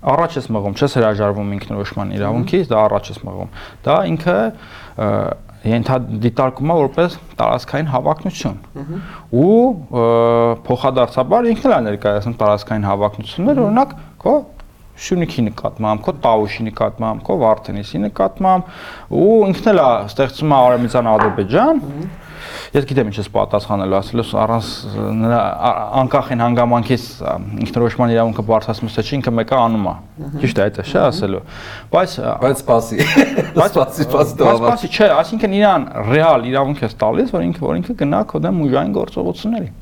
Առաջ 0.07 0.37
ես 0.37 0.47
մղում, 0.55 0.75
չես 0.77 0.93
հրաժարվում 1.01 1.53
ինքնորոշման 1.57 2.11
իրավունքից, 2.17 2.67
դա 2.71 2.81
առաջ 2.87 3.09
ես 3.11 3.21
մղում։ 3.27 3.49
Դա 3.87 3.95
ինքը 4.13 4.37
ը, 4.47 5.09
ենթադիտարկում 5.67 6.73
է 6.73 6.77
որպես 6.79 7.17
տարածքային 7.41 7.89
հավակնություն։ 7.91 8.59
Ու 9.41 9.57
փոխադարձաբար 10.67 11.49
ինքն 11.53 11.67
էլ 11.67 11.75
է 11.77 11.81
ներկայացնում 11.87 12.37
տարածքային 12.43 12.87
հավակնություններ, 12.87 13.63
օրինակ 13.67 13.97
քո 14.23 14.35
Շունիքի 14.97 15.43
նկատմամբ, 15.51 16.01
քո 16.07 16.13
Տավուշի 16.25 16.63
նկատմամբ, 16.71 17.25
քո 17.27 17.35
Վարդենիսի 17.43 17.99
նկատմամբ 18.07 18.71
ու 19.13 19.27
ինքն 19.51 19.67
էլ 19.75 19.81
է 19.83 19.89
ստեղծում 20.07 20.55
է 20.55 20.57
Արեմիցան 20.57 21.11
Ադրբեջան։ 21.11 21.83
Ես 22.77 22.85
գիտեմ 22.91 23.09
ինչ 23.09 23.17
ես 23.17 23.29
պատասխանելու, 23.33 23.97
ասելուս 23.97 24.31
առանց 24.37 24.71
նրա 25.17 25.39
անկախ 26.03 26.27
են 26.35 26.43
հանգամանքից 26.45 27.07
ինքնորոշման 27.65 28.13
իրավունքը 28.13 28.45
բարձրացնում 28.51 28.93
թե 28.97 29.05
չի 29.07 29.15
ինքը 29.17 29.33
մեկը 29.39 29.57
անում 29.63 29.89
է։ 29.89 29.95
Ճիշտ 30.43 30.61
է 30.61 30.67
այդ 30.67 30.77
է, 30.77 30.85
չէ՞ 30.91 31.01
ասելու։ 31.07 31.41
Բայց 31.97 32.19
Բայց 32.45 32.61
սպասի։ 32.61 33.01
Բայց 33.57 33.73
սպասի, 33.81 34.07
սպասի 34.11 34.37
դու 34.37 34.51
բայց 34.51 34.61
սպասի, 34.61 34.93
չէ, 34.93 35.11
այսինքն 35.23 35.57
իրան 35.57 35.89
ռեալ 36.13 36.47
իրավունք 36.53 36.85
է 36.85 36.93
տալիս, 37.01 37.33
որ 37.33 37.49
ինքը 37.49 37.67
որ 37.67 37.81
ինքը 37.81 37.99
գնա 38.05 38.23
քո 38.29 38.45
դեմ 38.45 38.63
ուժային 38.67 38.97
գործողությունների։ 39.01 39.73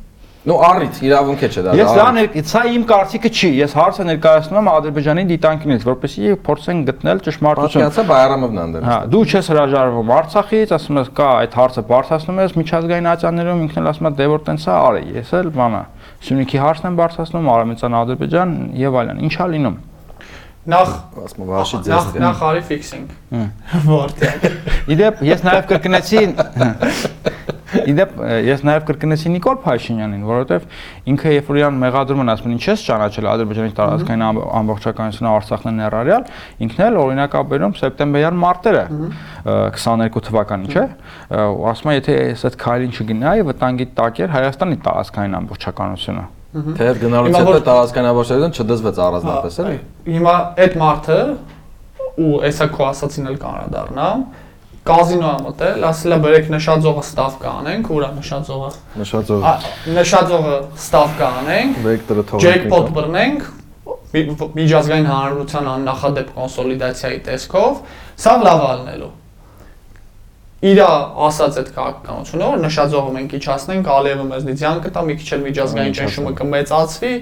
Նու 0.44 0.56
առիթ 0.60 0.98
իրավունք 1.00 1.42
է 1.46 1.48
չէ 1.48 1.62
դա։ 1.64 1.74
Ես 1.78 1.90
դա 1.96 2.42
սա 2.50 2.62
իմ 2.68 2.82
կարծիքը 2.90 3.30
չի, 3.32 3.48
ես 3.62 3.74
հարցը 3.78 4.04
ներկայացնում 4.10 4.58
եմ 4.60 4.68
Ադրբեջանի 4.74 5.22
դիտանկյունից, 5.30 5.86
որպեսզի 5.88 6.34
փորձեն 6.44 6.82
գտնել 6.90 7.22
ճշմարտություն։ 7.24 7.84
Պատկացա 7.84 8.04
Բայրամովն 8.10 8.60
անդեր։ 8.64 8.84
Հա, 8.90 8.98
դու 9.14 9.22
չես 9.24 9.48
հրաժարվում 9.54 10.12
Արցախից, 10.18 10.74
ասում 10.76 11.00
ես 11.00 11.10
կա 11.16 11.30
այդ 11.40 11.56
հարցը 11.64 11.84
բարձրացնում 11.88 12.42
ես 12.44 12.54
միջազգային 12.60 13.10
ատյաններում, 13.14 13.64
ինքն 13.64 13.80
էլ 13.80 13.90
ասում 13.94 14.10
է 14.10 14.14
դե 14.20 14.28
որ 14.34 14.44
տենց 14.44 14.68
է 14.68 14.76
արի, 14.84 15.02
ես 15.24 15.34
էլ 15.40 15.50
բանա։ 15.56 15.82
Սյունիքի 16.28 16.62
հարցն 16.64 16.88
եմ 16.92 17.00
բարձրացնում 17.00 17.50
Արեմիցան 17.54 17.98
Ադրբեջան 18.04 18.54
եւ 18.84 19.00
այլն։ 19.00 19.24
Ինչա 19.24 19.48
լինում։ 19.54 19.82
Նախ 20.64 20.92
Ասում 21.24 21.42
եմ 21.44 21.48
վաշի 21.50 21.76
նախ 21.76 22.06
ձեզ։ 22.14 22.14
նախ 22.24 22.38
արի 22.48 22.62
ֆիքսինգ։ 22.70 23.08
Որտեղ։ 23.84 24.46
Իդեպ 24.94 25.20
ես 25.28 25.42
նաև 25.44 25.66
կրկնեցի 25.72 26.22
Իդեպ 27.74 28.12
ես 28.46 28.60
նաև 28.64 28.84
կրկնեցի 28.88 29.30
Նիկոլ 29.34 29.56
Փաշինյանին, 29.64 30.20
որովհետև 30.28 30.66
ինքը 31.10 31.32
երբ 31.34 31.48
որ 31.50 31.58
իրան 31.58 31.80
մեղադրում 31.82 32.22
են 32.22 32.30
ասում 32.34 32.52
ինչ 32.54 32.62
ես 32.70 32.84
ճանաչել 32.86 33.28
Ադրբեջանի 33.32 33.74
տարածքային 33.80 34.24
ամբ- 34.28 34.46
ամբողջականությունը 34.60 35.32
Արցախն 35.34 35.68
է 35.68 35.74
ներառյալ, 35.80 36.28
ինքն 36.64 36.84
էլ 36.86 37.00
օրինակաբերում 37.02 37.74
սեպտեմբերյան 37.82 38.38
մարտերը 38.44 38.84
22 39.74 40.24
թվականին, 40.30 40.70
չէ՞, 40.70 40.86
ու 41.34 41.68
ասում 41.74 41.90
է 41.90 41.98
եթե 41.98 42.16
ես 42.30 42.46
այդ 42.48 42.58
քայլին 42.62 42.94
չգնայի, 42.94 43.44
վտանգի 43.50 43.90
տակ 43.98 44.22
էր 44.24 44.34
Հայաստանի 44.38 44.80
տարածքային 44.86 45.38
ամբողջականությունը։ 45.42 46.24
Թեև 46.54 46.98
գնալուց 47.02 47.34
հետո 47.34 47.50
որ- 47.50 47.62
տարածքանավորություն 47.66 48.52
չդզվեց 48.54 48.98
առանձնապես 49.04 49.54
էլի։ 49.64 49.78
Հիմա 50.14 50.34
այդ 50.64 50.74
մարդը 50.84 51.16
ու 52.24 52.34
էսա 52.48 52.66
քո 52.74 52.82
ասացին 52.94 53.26
էլ 53.32 53.38
կանադառնամ 53.44 54.20
կազինո 54.84 55.26
ա 55.34 55.36
մտել, 55.48 55.84
ասել 55.88 56.12
է 56.14 56.18
բերեք 56.24 56.48
նշաձողը 56.54 57.02
ստավ 57.08 57.36
կանենք, 57.42 57.84
ուրա 57.96 58.08
նշաձողը։ 58.20 58.70
Նշածով 59.00 59.44
Ա, 59.48 59.54
Նշաձողը 59.98 60.56
ստավ 60.84 61.08
կանենք, 61.20 61.78
վեկտորը 61.88 62.24
թողնենք։ 62.30 62.44
ջեքպոտ 62.44 62.90
բռնենք 62.98 63.40
մի- 64.14 64.50
միջազգային 64.60 65.08
հանրության 65.10 65.70
աննախադեպ 65.74 66.28
կոնսոլիդացիայի 66.38 67.18
տեսքով, 67.28 67.72
սա 68.24 68.32
լավ 68.44 68.60
ալնելու։ 68.74 69.10
Իրա 70.64 70.90
ասած 71.28 71.56
այդ 71.60 71.70
քաղաքականությունը, 71.76 72.46
որ 72.54 72.60
նշաձողը 72.64 73.10
մենք 73.14 73.32
իջացնենք, 73.38 73.88
Ալիևը 73.94 74.24
մեզնից 74.30 74.62
յան 74.64 74.78
կտա, 74.84 75.02
մի 75.08 75.16
քիչ 75.20 75.28
էլ 75.34 75.42
միջազգային 75.48 75.96
ճնշումը 75.98 76.32
կմեծացվի 76.40 77.12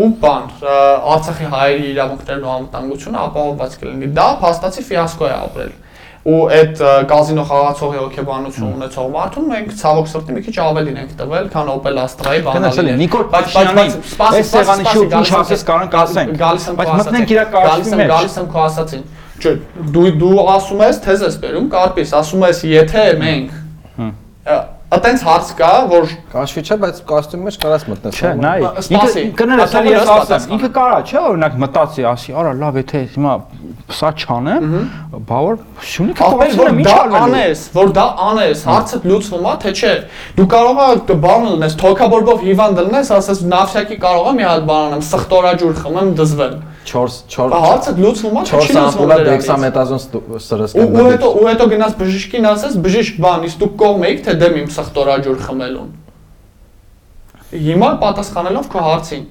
ու 0.00 0.08
բան, 0.22 0.48
Արցախի 1.10 1.46
հայերի 1.52 1.86
իրավունքներն 1.94 2.44
ու 2.46 2.50
անվտանգությունը 2.56 3.22
ապահովված 3.30 3.78
կլինի։ 3.80 4.10
Դա 4.18 4.26
փաստացի 4.42 4.84
ֆիասկո 4.90 5.24
է 5.30 5.32
ապրել 5.40 5.72
ու 6.30 6.38
այդ 6.52 6.80
կազինո 7.10 7.44
խաղացողի 7.48 7.98
հոգեբանություն 8.00 8.72
ունեցող 8.76 9.06
մարդուն 9.14 9.46
մենք 9.50 9.70
ցավոք 9.80 10.08
սրտի 10.10 10.34
մի 10.36 10.42
քիչ 10.46 10.54
ավելին 10.64 10.98
ենք 11.00 11.14
տվել, 11.20 11.46
քան 11.54 11.70
Opel 11.74 12.00
Astra-ի 12.02 12.42
բանալին։ 12.44 12.90
Նիկոլ 13.00 13.24
Փաշինյանին, 13.32 13.94
այս 13.94 14.10
սպասի, 14.10 14.42
սեղանի 14.50 14.84
շուրջ 14.90 15.16
ինչ 15.20 15.30
ասես 15.40 15.64
քո- 15.64 15.68
կարանք 15.70 15.96
ասենք, 16.00 16.34
բայց 16.76 16.92
մտնենք 17.00 17.32
իրա 17.34 17.44
կարծիքի 17.56 17.72
գալիս 17.72 17.88
եմ- 17.90 18.00
մեջ։ 18.04 18.12
Գալիս 18.12 18.36
եմ 18.40 18.50
քո 18.52 18.60
ասածին։ 18.68 19.04
Չէ, 19.40 19.54
դու 19.94 20.10
դու 20.20 20.34
ասում 20.56 20.84
ես 20.84 21.00
թեզ 21.06 21.24
ես 21.28 21.38
բերում, 21.44 21.70
կարպիս, 21.72 22.12
ասում 22.20 22.44
ես 22.50 22.62
եթե 22.70 23.06
մենք 23.20 23.56
Ատենց 24.90 25.20
հարց 25.22 25.50
կա, 25.54 25.66
որ 25.86 26.08
Կաշվի 26.32 26.62
չէ, 26.66 26.76
բայց 26.82 26.96
կոստյումի 27.06 27.46
մեջ 27.46 27.56
կարաս 27.62 27.82
մտնես։ 27.86 28.16
Չէ, 28.18 28.30
նայ, 28.42 28.54
ինքը 28.96 29.22
կներես, 29.38 29.74
էլի 29.78 29.92
ես 29.94 30.08
ասեմ, 30.14 30.46
ինքը 30.56 30.70
կարա, 30.74 30.96
չէ, 31.06 31.20
օրինակ 31.28 31.58
մտածի, 31.62 32.06
ասի, 32.10 32.34
արա 32.40 32.54
լավ, 32.58 32.78
եթե 32.80 33.02
հիմա 33.12 33.34
սա 34.00 34.10
չանեմ, 34.18 34.66
բա 35.30 35.38
որ 35.46 35.60
շունիքը 35.92 36.26
Ախպեր 36.26 36.40
փոխեցնում 36.40 36.64
որ 36.64 36.72
եմ, 36.72 36.82
ինչ 36.82 36.88
դա 36.90 37.20
անես, 37.20 37.62
որ 37.78 37.94
դա 38.00 38.08
անես, 38.26 38.64
հարցը 38.66 39.00
լուծվում 39.06 39.46
է, 39.46 39.54
թե 39.62 39.74
չէ։ 39.78 39.94
Դու 40.40 40.48
կարող 40.56 40.82
ես 40.82 41.14
բան 41.22 41.48
լնես, 41.54 41.78
թոքաբորբով 41.84 42.44
հիվանդ 42.50 42.82
լնես, 42.90 43.14
ասես 43.20 43.46
նավթյակի 43.54 44.00
կարող 44.10 44.30
եմ 44.30 44.40
մի 44.40 44.48
հատ 44.50 44.68
բան 44.70 44.90
անեմ, 44.90 45.06
սխտորաջուր 45.10 45.80
խմեմ, 45.84 46.12
դզվեմ։ 46.18 46.58
4 46.86 47.16
4 47.28 47.50
Բա 47.52 47.58
հարցը 47.64 47.92
լուծվում 48.00 48.36
է, 48.40 48.42
թե 48.48 48.52
4 48.56 48.64
չի 48.64 48.74
լուծվում 48.76 49.10
դրանից։ 49.10 49.28
դեքսամետազոն 49.30 50.00
Ու 50.20 50.40
սրսկեն։ 50.44 50.94
ու 51.00 51.08
հետո 51.10 51.28
ու 51.40 51.44
հետո 51.50 51.66
գնաս 51.70 51.92
բժիշկին 52.00 52.48
ասես, 52.50 52.78
բժիշկ 52.86 53.18
բան, 53.24 53.44
իսկ 53.50 53.60
դու 53.60 53.70
կողմ 53.82 54.06
եք 54.10 54.22
թե 54.26 54.34
դեմ 54.40 54.56
իմ 54.60 54.68
սխտորաջուր 54.76 55.38
խմելուն։ 55.44 55.90
Հիմա 57.50 57.90
պատասխանելով 58.00 58.66
քո 58.70 58.80
հարցին, 58.86 59.24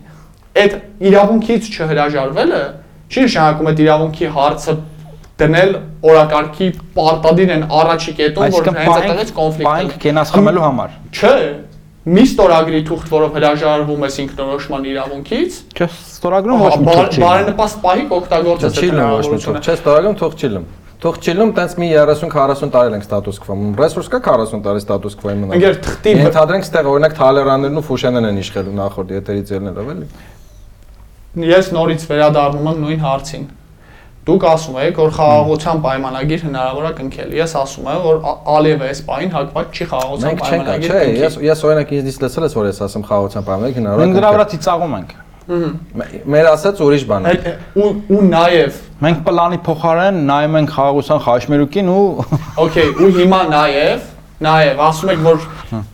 այդ 0.60 0.74
իրավունքից 1.10 1.70
չհրաժարվելը 1.74 2.62
չի 3.10 3.26
նշանակում 3.26 3.70
այդ 3.70 3.80
իրավունքի 3.86 4.28
հարցը 4.36 4.74
դնել 5.40 5.72
օրակարգի 6.10 6.68
պարտադիր 6.98 7.52
են 7.56 7.64
առաջի 7.80 8.14
կետում, 8.20 8.56
որ 8.56 8.68
հենց 8.76 8.92
այդտեղից 9.00 9.32
կոնֆլիկտ 9.40 9.70
պայենք 9.70 9.94
կենաս 10.04 10.34
խմելու 10.36 10.64
համար։ 10.66 10.98
Չէ, 11.16 11.32
մի 12.08 12.24
ստորագրի 12.24 12.80
թուղթ, 12.88 13.10
որով 13.12 13.34
հրաժարվում 13.36 14.04
ես 14.08 14.18
ինքնորոշման 14.24 14.86
իրավունքից, 14.90 15.58
Չէ, 15.76 15.88
ստորագրում 16.16 16.62
ոչ 16.64 16.72
մի 16.80 16.86
թուղթ 16.90 17.18
չի։ 17.18 17.24
բարենպաստ 17.26 17.82
պահիկ 17.84 18.14
օգտագործես 18.20 18.80
մի 18.80 19.40
թող։ 19.44 19.60
Չէ, 19.60 19.76
ստորագրում 19.80 20.16
թող 20.20 20.38
չի 20.40 20.52
լում։ 20.54 20.70
Թող 21.00 21.20
չի 21.24 21.34
լում, 21.40 21.52
տենց 21.56 21.76
մի 21.80 21.88
30-40 21.96 22.72
տարի 22.76 22.96
ենք 22.98 23.06
ստատուս 23.06 23.38
քվոյում։ 23.44 23.76
Ռեսուրս 23.80 24.10
կա 24.16 24.20
40 24.26 24.64
տարի 24.66 24.82
ստատուս 24.84 25.14
քվոյում 25.20 25.46
մնա։ 25.46 25.60
Ընկեր 25.60 25.78
թղթի 25.86 26.16
Ենթադրենք, 26.20 26.66
ստեղ 26.68 26.90
օրինակ 26.92 27.16
Թալերաններն 27.20 27.80
ու 27.80 27.86
Ֆուշենեն 27.88 28.28
են 28.30 28.42
իշխելու 28.44 28.76
նախորդ 28.80 29.14
եթերից 29.16 29.54
ելնելով 29.56 29.94
էլի։ 29.96 30.10
ես 31.46 31.72
նորից 31.78 32.04
վերադառնում 32.10 32.70
եմ 32.74 32.84
նույն 32.84 33.02
հարցին։ 33.06 33.48
Դուք 34.30 34.44
ասում 34.50 34.76
եք, 34.84 35.00
որ 35.00 35.14
խաղաղության 35.18 35.80
պայմանագիր 35.86 36.44
հնարավոր 36.46 36.86
է 36.86 36.92
կնքել։ 37.00 37.32
Ես 37.40 37.56
ասում 37.60 37.88
եմ, 37.90 38.02
որ 38.06 38.20
Ալիևը 38.56 38.90
այս 38.90 39.02
պահին 39.10 39.32
հակված 39.36 39.80
չի 39.80 39.88
խաղաղության 39.90 40.30
Մենք 40.30 40.44
չենք, 40.44 40.50
պայմանագիր 40.50 40.94
չէ, 40.94 41.02
ես 41.24 41.40
ես 41.50 41.64
օրինակ 41.70 41.94
ինձ 42.00 42.20
լսել 42.24 42.46
ես 42.50 42.56
որ 42.60 42.70
ես 42.70 42.82
ասեմ 42.90 43.08
խաղաղության 43.10 43.48
պայմանագիր 43.50 43.80
հնարավոր 43.80 44.06
Մենք 44.06 44.14
է 44.14 44.20
դրա 44.20 44.30
վրա 44.36 44.46
ծիծաղում 44.54 44.96
ենք։ 45.00 45.18
Մեր 45.50 46.48
ասած 46.52 46.82
ուրիշ 46.86 47.04
բան 47.10 47.26
է։ 47.26 47.54
ու 47.74 47.90
ու 48.14 48.22
նաև, 48.30 48.76
Մենք 49.00 49.22
պլանի 49.26 49.58
փոխարեն 49.66 50.20
նայում 50.30 50.58
ենք 50.60 50.74
խաղաղության 50.76 51.22
խաչմերուկին 51.26 51.90
ու 51.90 52.04
օքեյ, 52.66 52.90
ու 53.00 53.10
հիմա 53.18 53.40
նաև, 53.50 54.04
նաև 54.40 54.82
ասում 54.86 55.10
եք, 55.12 55.24
որ 55.26 55.42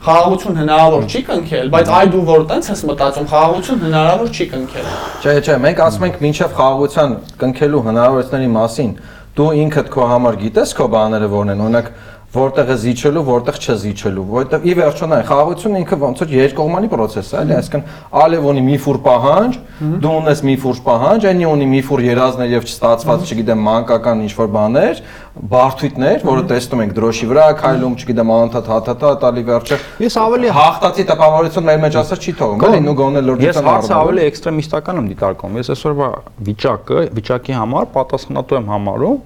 խաղաղություն 0.06 0.58
հնարավոր 0.62 1.06
չի 1.10 1.22
կնքել, 1.30 1.70
բայց 1.74 1.91
այ 1.98 2.10
դու 2.14 2.24
որ 2.30 2.43
տենց 2.52 2.68
ես 2.70 2.84
մտածում, 2.89 3.28
խաղաղություն 3.32 3.82
հնարավոր 3.86 4.30
չի 4.36 4.46
կնքել։ 4.52 4.89
Չէ, 5.26 5.34
չէ, 5.41 5.56
մենք 5.66 5.82
ասում 5.86 6.06
ենք 6.06 6.20
մինչև 6.26 6.54
խաղաղության 6.60 7.16
կնքելու 7.41 7.82
հնարավորությունների 7.89 8.52
մասին, 8.56 8.91
դու 9.36 9.50
ինքդ 9.66 9.89
քո 9.96 10.06
համար 10.14 10.38
գիտես 10.46 10.76
քո 10.78 10.86
բաները 10.93 11.32
որն 11.34 11.56
են, 11.56 11.64
օրինակ 11.66 11.89
որտեղ 12.36 12.71
է 12.71 12.75
զիջելու, 12.83 13.23
որտեղ 13.29 13.57
չզիջելու, 13.65 14.25
որտեղ 14.36 14.65
ի 14.65 14.73
վերջո 14.79 15.07
նայ 15.11 15.19
խաղաղությունը 15.29 15.81
ինքը 15.81 15.97
ոնց 16.05 16.23
որ 16.23 16.33
երկկողմանի 16.36 16.89
process 16.91 17.31
է, 17.31 17.41
էլի, 17.41 17.55
այսինքն 17.55 17.83
Ալև 18.25 18.47
ունի 18.51 18.63
մի 18.65 18.77
ֆուր 18.86 18.99
պահանջ, 19.05 19.59
դու 20.05 20.13
ունես 20.15 20.43
մի 20.45 20.55
ֆուր 20.65 20.81
պահանջ, 20.86 21.27
այնի 21.31 21.47
ունի 21.51 21.67
մի 21.71 21.81
ֆուր 21.86 22.03
երազներ 22.05 22.53
եւ 22.55 22.67
չստացված, 22.69 23.25
չգիտեմ, 23.25 23.63
մանկական 23.65 24.23
ինչ 24.25 24.33
որ 24.39 24.49
բաներ, 24.55 25.01
բարթույթներ, 25.36 26.21
որը 26.25 26.43
տեսնում 26.47 26.83
ենք 26.86 26.93
դրոշի 26.95 27.27
վրա, 27.27 27.45
քայլում, 27.59 27.95
չգիտեմ, 27.99 28.31
անդադ 28.36 28.69
հաթաթա 28.71 29.11
տալի 29.25 29.43
վերջը։ 29.49 29.79
Ես 30.05 30.17
ավելի 30.21 30.53
հաղթացի 30.55 31.05
տպավորություն 31.11 31.67
մեր 31.69 31.81
մեջ 31.86 31.97
ասած 32.05 32.25
չի 32.25 32.36
թողում, 32.39 32.65
էլի, 32.69 32.81
նու 32.86 32.95
գոնե 33.01 33.19
Ես 33.19 33.27
լրջության 33.29 33.69
հարցը 33.71 33.95
ավելի 33.99 34.25
էքստրեմիստական 34.31 35.01
եմ 35.01 35.09
դիտարկում։ 35.11 35.59
Ես 35.59 35.71
այսօրվա 35.75 36.09
վիճակը, 36.45 37.03
վիճակի 37.19 37.57
համար 37.59 37.89
պատասխանատու 37.95 38.59
եմ 38.61 38.71
համարում 38.75 39.19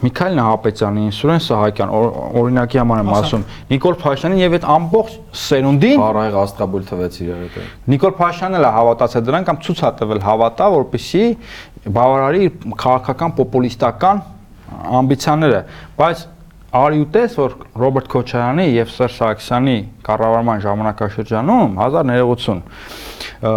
Միքայել 0.00 0.34
Նահապետյանի, 0.40 1.02
Սուրեն 1.12 1.42
Սահակյան, 1.44 1.90
օր- 1.92 2.14
օրինակի 2.40 2.78
համար 2.80 3.00
եմ 3.02 3.10
ասում, 3.20 3.42
Նիկոլ 3.70 3.96
Փաշյանին 4.00 4.40
եւ 4.40 4.54
այդ 4.56 4.64
ամբողջ 4.74 5.16
սերունդին 5.40 6.00
Բարայղ 6.00 6.36
աստղաբույլ 6.40 6.84
թվեց 6.90 7.18
իրար 7.20 7.42
հետ։ 7.44 7.68
Նիկոլ 7.92 8.14
Փաշյանն 8.20 8.58
էլ 8.60 8.66
հավատացել 8.80 9.24
դրան 9.28 9.46
կամ 9.50 9.56
ցույց 9.66 9.80
է 9.80 9.90
տվել 10.00 10.20
հավատա, 10.24 10.68
որպեսի 10.80 11.24
բավարարի 12.00 12.44
քաղաքական 12.80 13.34
պոպուլիստական 13.40 14.22
ամբիցիաները, 15.00 15.60
բայց 16.00 16.18
արի 16.80 16.98
ու 17.02 17.06
տես 17.10 17.32
որ 17.40 17.54
Ռոբերտ 17.82 18.08
Քոչարյանի 18.14 18.66
եւ 18.78 18.90
Սերժ 18.94 19.14
Սարգսյանի 19.20 19.76
կառավարման 20.06 20.60
ժամանակաշրջանում 20.64 21.72
1090 21.82 22.60
ը, 23.42 23.54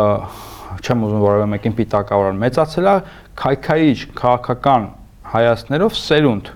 չեմ 0.84 1.04
ուզում 1.08 1.22
որևէ 1.24 1.46
մեկին 1.54 1.76
պիտակավորել 1.78 2.40
մեծացել 2.44 2.88
է 2.90 2.96
քայքայիչ 3.44 3.98
քաղաքական 4.18 4.88
հայացներով 5.34 5.96
սերունդ 6.04 6.52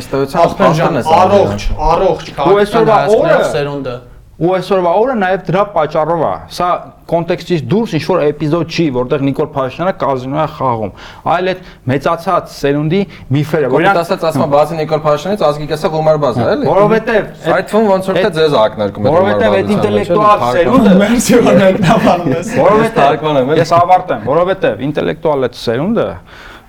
Ըստ 0.00 0.12
էության 0.20 0.76
ջան, 0.78 1.00
առողջ, 1.02 1.64
առողջ 1.94 2.28
Ու 2.30 2.58
այսօրվա 2.62 2.96
քաղաքական 3.00 3.26
օրը- 3.26 3.50
սերունդը։ 3.56 3.96
ու 4.40 4.52
այսօրվա 4.56 4.90
օրը 4.96 5.14
նաև 5.20 5.40
դրա 5.50 5.62
պատճառով 5.74 6.20
է 6.24 6.28
սա 6.56 6.66
կոնտեքստից 7.10 7.64
դուրս 7.72 7.90
ինչ 7.98 8.04
որ 8.08 8.20
էպիզոդ 8.30 8.70
չի 8.72 8.84
որտեղ 8.94 9.24
Նիկոլ 9.26 9.48
Փաշինյանը 9.56 9.92
կազինո 10.00 10.38
է 10.40 10.46
խաղում 10.54 10.92
այլ 11.34 11.50
այդ 11.52 11.60
մեծացած 11.92 12.54
սերունդի 12.56 13.00
միֆերը 13.36 13.68
որ 13.68 13.76
Որոնք 13.84 14.00
ասած 14.00 14.24
ասում 14.30 14.54
բացի 14.54 14.78
Նիկոլ 14.80 15.02
Փաշինյանից 15.04 15.44
ազգի 15.50 15.66
կեսը 15.74 15.90
գումար 15.92 16.20
բազ 16.24 16.40
է, 16.40 16.46
էլի։ 16.54 16.70
որովհետև 16.70 17.52
Այդ 17.60 17.68
թվում 17.74 17.90
ոնց 17.90 18.08
որ 18.10 18.20
թե 18.20 18.30
ձեզ 18.40 18.56
ակնարկում 18.64 19.04
է 19.04 19.12
որովհետև 19.20 19.58
այդ 19.60 19.72
ինտելեկտուալ 19.76 20.38
սերունդը 20.56 20.94
Մերսի 21.04 21.34
որ 21.36 21.60
մեկնաբանում 21.60 22.32
ես։ 22.40 22.54
որովհետև 22.64 23.60
ես 23.60 23.74
ավարտեմ 23.80 24.24
որովհետև 24.30 24.84
ինտելեկտուալ 24.88 25.48
այդ 25.50 25.60
սերունդը 25.60 26.08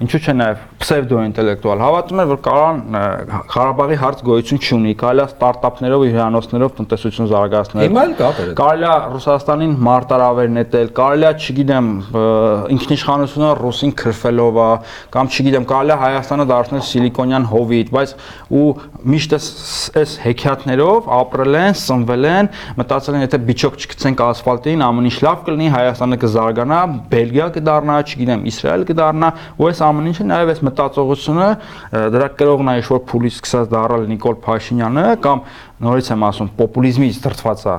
ինչու՞ 0.01 0.19
չէ 0.21 0.33
նաև 0.37 0.61
պսևդո 0.81 1.17
ինտելեկտուալ 1.27 1.81
հավատում 1.81 2.21
էր 2.21 2.29
որ 2.31 2.39
կարան 2.47 2.77
Ղարաբաղի 3.51 3.97
հարց 4.01 4.21
գոյություն 4.25 4.61
չունի 4.61 4.93
կարելի 5.01 5.21
է 5.21 5.25
ստարտափներով 5.29 6.05
իր 6.07 6.15
հրանոցներով 6.17 6.71
տնտեսություն 6.79 7.29
զարգացնել 7.31 7.85
Հիմա 7.85 8.05
էլ 8.07 8.15
կապ 8.21 8.39
է։ 8.41 8.45
Կարելի 8.61 8.87
է 8.87 8.95
Ռուսաստանին 9.11 9.75
մարտարավեր 9.87 10.49
նետել, 10.57 10.89
կարելի 11.01 11.27
է, 11.27 11.33
չգիտեմ, 11.41 11.89
ինքնիշխանությունը 12.75 13.51
ռուսին 13.61 13.93
քրֆելով 14.01 14.59
է, 14.61 14.69
կամ 15.15 15.31
չգիտեմ, 15.31 15.67
կարելի 15.71 15.93
է 15.93 15.99
Հայաստանը 16.01 16.47
դարձնել 16.51 16.83
սիլիկոնյան 16.91 17.47
հովիտ, 17.51 17.91
բայց 17.91 18.15
ու 18.61 18.65
միշտ 19.11 19.35
էս 20.01 20.15
հեքիաթներով 20.25 21.09
ապրել 21.21 21.59
են, 21.61 21.77
սնվել 21.81 22.27
են, 22.31 22.51
մտածել 22.81 23.17
են, 23.17 23.25
եթե 23.25 23.39
բիճոկ 23.51 23.79
չգցենք 23.81 24.23
ասֆալտին, 24.31 24.83
ամեն 24.87 25.09
ինչ 25.11 25.17
լավ 25.25 25.41
կլինի, 25.47 25.69
Հայաստանը 25.75 26.19
կզարգանա, 26.21 26.79
Բելգիա 27.11 27.47
կդառնա, 27.57 27.97
չգիտեմ, 28.11 28.45
Իսրայել 28.51 28.85
կդառնա, 28.91 29.31
ու 29.61 29.69
այս 29.71 29.81
ամեն 29.91 30.09
ինչը 30.11 30.25
նաև 30.31 30.51
այս 30.51 30.61
մտածողությունը 30.67 31.49
դրա 32.15 32.27
կրողն 32.39 32.71
է 32.71 32.75
ինչ-որ 32.81 33.01
փուլից 33.11 33.37
սկսած 33.41 33.69
դառալ 33.71 34.07
Նիկոլ 34.11 34.37
Փաշինյանը 34.45 35.05
կամ 35.25 35.43
նորից 35.81 36.09
եմ 36.11 36.25
ասում 36.31 36.49
պոպուլիզմից 36.61 37.21
դրթված 37.25 37.63
է 37.65 37.75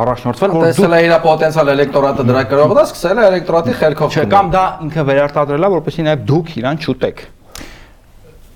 առաջնորդվել 0.00 0.54
որ 0.56 0.64
Տեսել 0.70 0.96
է 0.96 1.02
իր 1.06 1.14
պոտենցիալ 1.26 1.72
էլեկտորատը 1.74 2.26
դրա 2.30 2.42
գրողը, 2.50 2.78
դա 2.80 2.86
սկսել 2.90 3.20
է 3.20 3.26
էլեկտորատի 3.30 3.76
խելքով։ 3.80 4.16
չէ 4.16 4.24
կամ 4.34 4.50
դա 4.54 4.64
ինքը 4.86 5.04
վերարտադրել 5.10 5.68
է 5.70 5.72
որպեսզի 5.76 6.06
նաև 6.10 6.24
դուք 6.30 6.56
իրան 6.60 6.82
չուտեք 6.84 7.22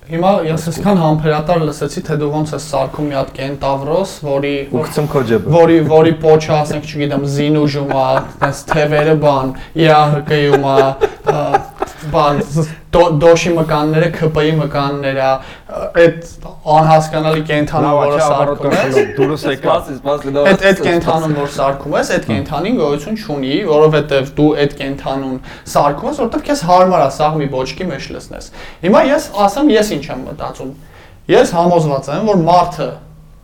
Հիմա 0.05 0.31
ես 0.45 0.67
այսքան 0.69 0.99
համբերատար 1.01 1.63
լսեցի, 1.65 2.01
թե 2.05 2.15
դու 2.21 2.27
ոնց 2.29 2.51
ես 2.53 2.65
սարքում 2.69 3.07
մի 3.09 3.15
հատ 3.17 3.29
կենտավրոս, 3.39 4.11
որի 4.21 4.51
ու 4.69 4.83
գցում 4.85 5.07
քո 5.09 5.23
ջեբը։ 5.31 5.53
որի 5.55 5.77
որի 5.89 6.13
պոչը 6.21 6.53
ասենք, 6.59 6.85
չգիտեմ, 6.91 7.25
զինուժում 7.33 7.93
է, 7.95 8.03
այդպես 8.05 8.61
թևերը 8.69 9.15
բան, 9.25 9.53
ԻԱՀԿ-ում 9.81 10.67
է, 10.75 10.77
բան, 12.13 12.43
դոշի 13.21 13.51
մկանները, 13.55 14.07
ԿՊ-ի 14.15 14.51
մկանները, 14.59 15.29
այդ 16.01 16.27
անհասկանալի 16.75 17.43
կենթանը, 17.49 17.91
որը 17.99 18.19
սարքում 18.25 18.75
ես, 18.75 18.99
դուրս 19.19 19.45
եկա 19.51 19.75
Սպասի, 19.95 20.33
դա։ 20.35 20.43
Այդ 20.51 20.65
այդ 20.69 20.81
կենթանուն 20.85 21.35
որ 21.39 21.49
սարքում 21.55 21.95
ես, 21.95 22.11
այդ 22.15 22.27
կենթանին 22.31 22.79
գոյություն 22.81 23.19
չունի, 23.21 23.55
որովհետև 23.69 24.29
դու 24.39 24.49
այդ 24.65 24.75
կենթանուն 24.81 25.39
սարքում 25.75 26.09
ես, 26.11 26.21
որովհետև 26.25 26.45
քեզ 26.49 26.63
հարմար 26.69 27.05
է 27.05 27.09
սաղ 27.15 27.39
մի 27.41 27.49
ոչքի 27.55 27.89
մեջ 27.91 28.09
լցնես։ 28.15 28.51
Հիմա 28.85 29.01
ես 29.15 29.27
ասեմ, 29.45 29.73
ես 29.75 29.91
ինչ 29.95 30.05
եմ 30.15 30.23
մտածում։ 30.29 30.71
Ես 31.25 31.55
համոզված 31.55 32.09
եմ, 32.15 32.29
որ 32.29 32.41
մարդը 32.45 32.89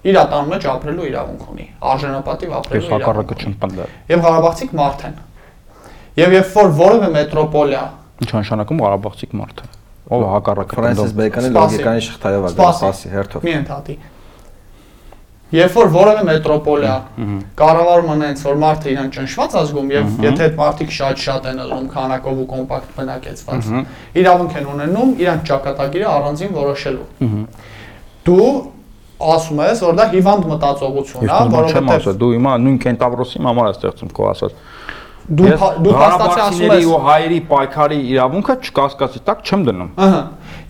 իր 0.02 0.18
ատան 0.18 0.47
մեջ 0.52 0.64
ապրելու 0.72 1.08
իրավունք 1.12 1.41
ունի, 1.52 1.66
արժանապատիվ 1.91 2.52
ես 2.52 2.58
ապրելու 2.62 2.91
հակառակը 2.91 3.02
իրավունք 3.02 3.34
ունի։ 3.36 3.41
չեմ 3.41 3.56
պնդել 3.62 3.91
Եվ 4.12 4.24
Ղարաբաղցիք 4.26 4.72
մարդ 4.80 5.04
են։ 5.10 5.18
Եվ 6.22 6.34
երբ 6.36 6.56
որ 6.58 6.72
որևէ 6.82 7.10
մետրոպոլիա 7.16 7.84
ինչ 8.22 8.32
նշանակում 8.38 8.82
Ղարաբաղցիք 8.86 9.38
մարդը 9.41 9.69
ով 10.11 10.24
է 10.26 10.32
հակառակը 10.32 10.78
Ֆրանսիս 10.78 11.13
Սպասի։ 11.15 11.51
լոգիկանի 11.55 12.01
շղթայով 12.07 12.41
է, 12.41 12.49
Սպասի։ 12.51 12.82
սպասի, 12.82 13.11
հերթով։ 13.15 13.45
մի 13.47 13.53
ընդհատի։ 13.61 13.95
Երբ 15.51 15.74
որ 15.76 15.89
որևէ 15.91 16.22
մետրոպոլիա 16.28 16.91
կառավարման 17.59 18.22
այնց 18.28 18.43
որ 18.47 18.59
մարդը 18.61 18.91
իրան 18.91 19.09
ճնշված 19.15 19.55
է 19.59 19.63
զգում 19.67 19.89
եւ 19.91 20.22
եթե 20.24 20.45
այդ 20.45 20.53
մարդիկ 20.61 20.93
շատ-շատ 20.95 21.47
են 21.51 21.59
ըլում 21.65 21.89
քանակով 21.91 22.39
ու 22.39 22.45
կոմպակտ 22.51 22.93
բնակեցված, 23.01 23.67
իրավունք 24.22 24.55
են 24.61 24.69
ունենում 24.72 25.11
իրանք 25.26 25.43
ճակատագիրը 25.51 26.07
առանձին 26.11 26.55
որոշելու։ 26.55 27.07
Դու 28.32 28.47
ասում 29.22 29.59
ես, 29.67 29.82
որ 29.86 29.97
դա 29.99 30.05
հիվանդ 30.15 30.47
մտածողություն 30.51 31.28
է, 31.28 31.39
որովհետեւ 31.51 32.15
դու 32.22 32.32
հիմա 32.32 32.53
նույն 32.63 32.78
կենտավրոսի 32.86 33.43
համար 33.45 33.67
ես 33.72 33.82
ստեղծում 33.82 34.13
քո 34.17 34.30
ասած 34.32 34.55
դու 35.30 35.49
դու 35.86 35.93
փաստացի 36.01 36.41
ասում 36.45 36.72
ես. 36.72 36.86
ու 36.91 36.99
հայերի 37.05 37.39
պայքարի 37.51 37.99
իրավունքը 38.11 38.55
չկասկածի 38.67 39.22
տակ 39.28 39.43
չեմ 39.47 39.65
դնում 39.67 39.91
Ահա։ 40.05 40.22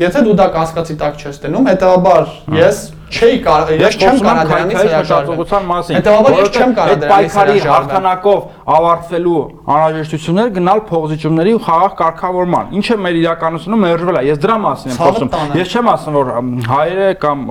Եթե 0.01 0.23
դու 0.27 0.35
դա 0.41 0.47
կասկածի 0.55 0.95
տակ 1.01 1.21
չես 1.21 1.39
դնում, 1.45 1.69
հետեւաբար 1.71 2.27
ես 2.57 2.81
չէի 3.11 3.37
կարող, 3.45 3.71
ես 3.81 3.97
չեմ 4.01 4.19
կարող 4.25 4.49
դրանից 4.51 4.79
հրաժարվել։ 4.81 5.65
մասին 5.71 5.97
Հետևաբար 5.97 6.35
ես 6.41 6.51
չեմ 6.51 6.73
կարող 6.77 6.91
այդ 6.91 7.01
դրանից 7.01 7.11
պայքարի 7.11 7.55
հրաժարվել։ 7.61 7.71
հաղթանակով 7.71 8.39
ավարտվելու 8.71 9.41
անհրաժեշտություններ 9.75 10.51
գնալ 10.57 10.81
փողզիջումների 10.91 11.51
ու 11.51 11.61
խաղաղ 11.65 11.95
կարգավորման 12.01 12.75
ինչը 12.81 12.97
մեր 13.01 13.19
իրականությունը 13.21 13.79
մերժվել 13.81 14.19
է 14.21 14.23
ես 14.31 14.41
դրա 14.45 14.57
մասին 14.65 14.91
եմ 14.91 15.01
խոսում 15.01 15.31
ես 15.61 15.75
չեմ 15.75 15.91
ասում 15.91 16.17
որ 16.21 16.31
հայերը 16.71 17.09
կամ 17.21 17.43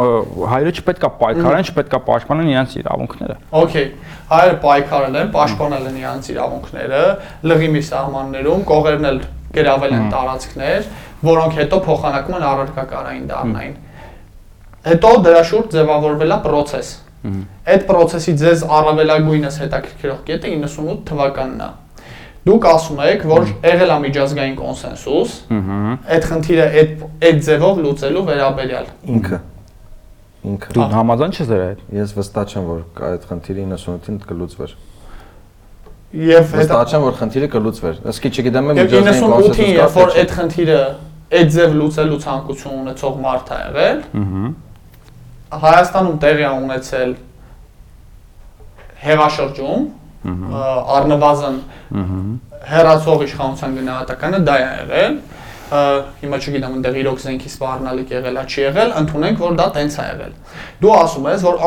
հայերը 0.50 0.72
չպետք 0.80 1.04
է 1.04 1.12
պայքարեն 1.20 1.68
չպետք 1.70 1.96
է 2.00 2.02
պաշտպանեն 2.10 2.50
իրենց 2.50 2.76
իրավունքները 2.80 3.36
Okay, 3.60 3.86
հայերը 4.30 4.56
պայքարել 4.62 5.16
են, 5.20 5.30
պաշտպանել 5.34 5.86
են 5.90 5.96
իրենց 6.00 6.28
իրավունքները, 6.30 7.00
լղիմի 7.50 7.80
սահմաններում, 7.90 8.60
կողերն 8.70 9.08
էլ 9.10 9.20
գրավել 9.56 9.94
են 9.96 10.04
տարածքներ, 10.14 10.90
որոնք 11.26 11.56
հետո 11.60 11.80
փոխանակում 11.88 12.36
են 12.38 12.44
առարկակարային 12.50 13.24
դառնային։ 13.30 13.74
Հետո 14.80 15.10
դրա 15.26 15.40
շուրջ 15.50 15.74
ձևավորվել 15.76 16.32
է 16.32 16.40
process։ 16.46 16.90
Այդ 17.68 17.82
process-ի 17.84 18.32
ձեզ 18.40 18.62
առավելագույնս 18.80 19.56
հետաքրքրող 19.60 20.20
կետը 20.30 20.52
98 20.56 21.02
թվականն 21.10 21.58
է։ 21.60 21.70
Դուք 22.48 22.66
ասում 22.70 23.00
եք, 23.04 23.24
որ 23.28 23.50
եղել 23.60 23.90
է 23.92 23.96
միջազգային 24.06 24.54
կոնսենսուս, 24.56 25.34
այդ 26.16 26.28
խնդիրը 26.30 26.68
այդ 26.80 27.02
այդ 27.28 27.42
ձևով 27.50 27.82
լուծելու 27.84 28.22
վերաբերյալ։ 28.30 28.86
Ինքը։ 29.16 29.40
Ինքը։ 30.50 30.72
դու 30.78 30.86
համաձայն 30.94 31.36
չես 31.36 31.50
դրա 31.50 31.66
հետ 31.68 31.80
Ես 32.00 32.14
վստահ 32.16 32.46
չեմ, 32.48 32.70
որ 32.70 32.80
կա 32.96 33.10
այդ 33.10 33.26
խնդիրը 33.28 33.66
98-ին 33.68 34.18
կլուծվեր։ 34.30 34.72
Եվ 36.20 36.54
հետո 36.56 36.60
Վստահ 36.60 36.86
չեմ, 36.88 37.04
որ 37.10 37.18
խնդիրը 37.20 37.48
կլուծվեր։ 37.52 38.00
Իսկի 38.10 38.30
չգիտեմ 38.40 38.70
եմ 38.70 38.80
միջազգային 38.80 39.20
98-ին, 39.20 39.74
երբ 39.76 40.00
որ 40.00 40.08
կոնսենսուս 40.08 40.20
այդ 40.24 40.32
խնդիրը 40.40 40.80
այդ 41.30 41.52
ձև 41.54 41.76
լուծելու 41.76 42.20
ցանկություն 42.24 42.80
ունեցող 42.80 43.20
մարդ 43.20 43.52
է 43.52 43.60
եղել, 43.60 44.00
Հայաստանում 45.50 46.18
տեղի 46.22 46.44
է 46.46 46.50
ունեցել 46.62 47.12
հեղաշրջում, 49.00 49.86
առնվազն 50.96 51.56
հերացող 52.70 53.24
իշխանության 53.26 53.76
գնահատականը 53.80 54.40
դա 54.46 54.56
է 54.60 54.66
եղել, 54.66 55.16
հիմա 55.70 56.38
չգիտեմ 56.40 56.72
այնտեղ 56.76 56.96
իրոք 57.00 57.20
զենքի 57.22 57.50
սպառնալիք 57.50 58.08
եղել 58.10 58.38
է, 58.40 58.42
չի 58.50 58.62
եղել, 58.64 58.94
ընդունենք, 59.00 59.42
որ 59.44 59.52
դա 59.60 59.66
տենց 59.76 59.98
է 60.00 60.06
եղել։ 60.10 60.32
Դու 60.80 60.94
ասում 61.00 61.28
ես, 61.30 61.44
որ 61.46 61.60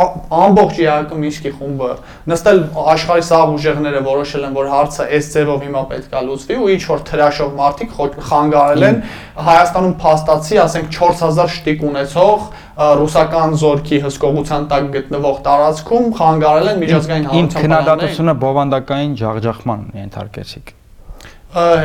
ամբողջ 0.43 0.79
ԵԱԿ 0.83 1.19
Մինսկի 1.23 1.51
խումբը 1.59 1.91
նստել 2.33 2.59
աշխարհի 2.93 3.23
սաղ 3.29 3.53
ուժեղները 3.53 4.01
որոշել 4.03 4.43
են, 4.43 4.57
որ 4.59 4.69
հարցը 4.73 5.07
այս 5.13 5.29
ձևով 5.33 5.63
հիմա 5.63 5.83
պետք 5.93 6.13
է 6.13 6.23
լուծվի 6.27 6.57
ու 6.59 6.69
ինչ 6.73 6.83
որ 6.91 7.03
թրաշող 7.13 7.55
մարդիկ 7.63 7.95
խանգարել 8.27 8.87
են 8.89 8.99
Հայաստանում 9.33 9.95
փաստացի, 10.03 10.59
ասենք 10.63 10.91
4000 10.93 11.53
շտիկ 11.53 11.83
ունեցող 11.89 12.43
ռուսական 12.73 13.57
զորքի 13.63 13.97
հսկողության 14.03 14.63
տակ 14.73 14.87
գտնվող 14.93 15.41
տարածքում 15.47 16.07
խանգարել 16.19 16.69
են 16.73 16.79
միջազգային 16.83 17.27
հանրության 17.29 17.65
քննադատությունը 17.65 18.33
բովանդակային 18.43 19.13
ջախջախման 19.21 19.83
ենթարկեցիք։ 20.03 20.73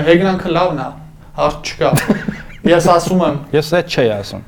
Հեգնանքը 0.09 0.55
լավն 0.57 0.81
է, 0.81 0.89
հարց 1.39 1.72
չկա։ 1.72 1.91
Ես 2.68 2.89
ասում 2.99 3.20
եմ, 3.28 3.36
Ես 3.55 3.74
այդ 3.78 3.93
չէի 3.95 4.09
ասում։ 4.18 4.47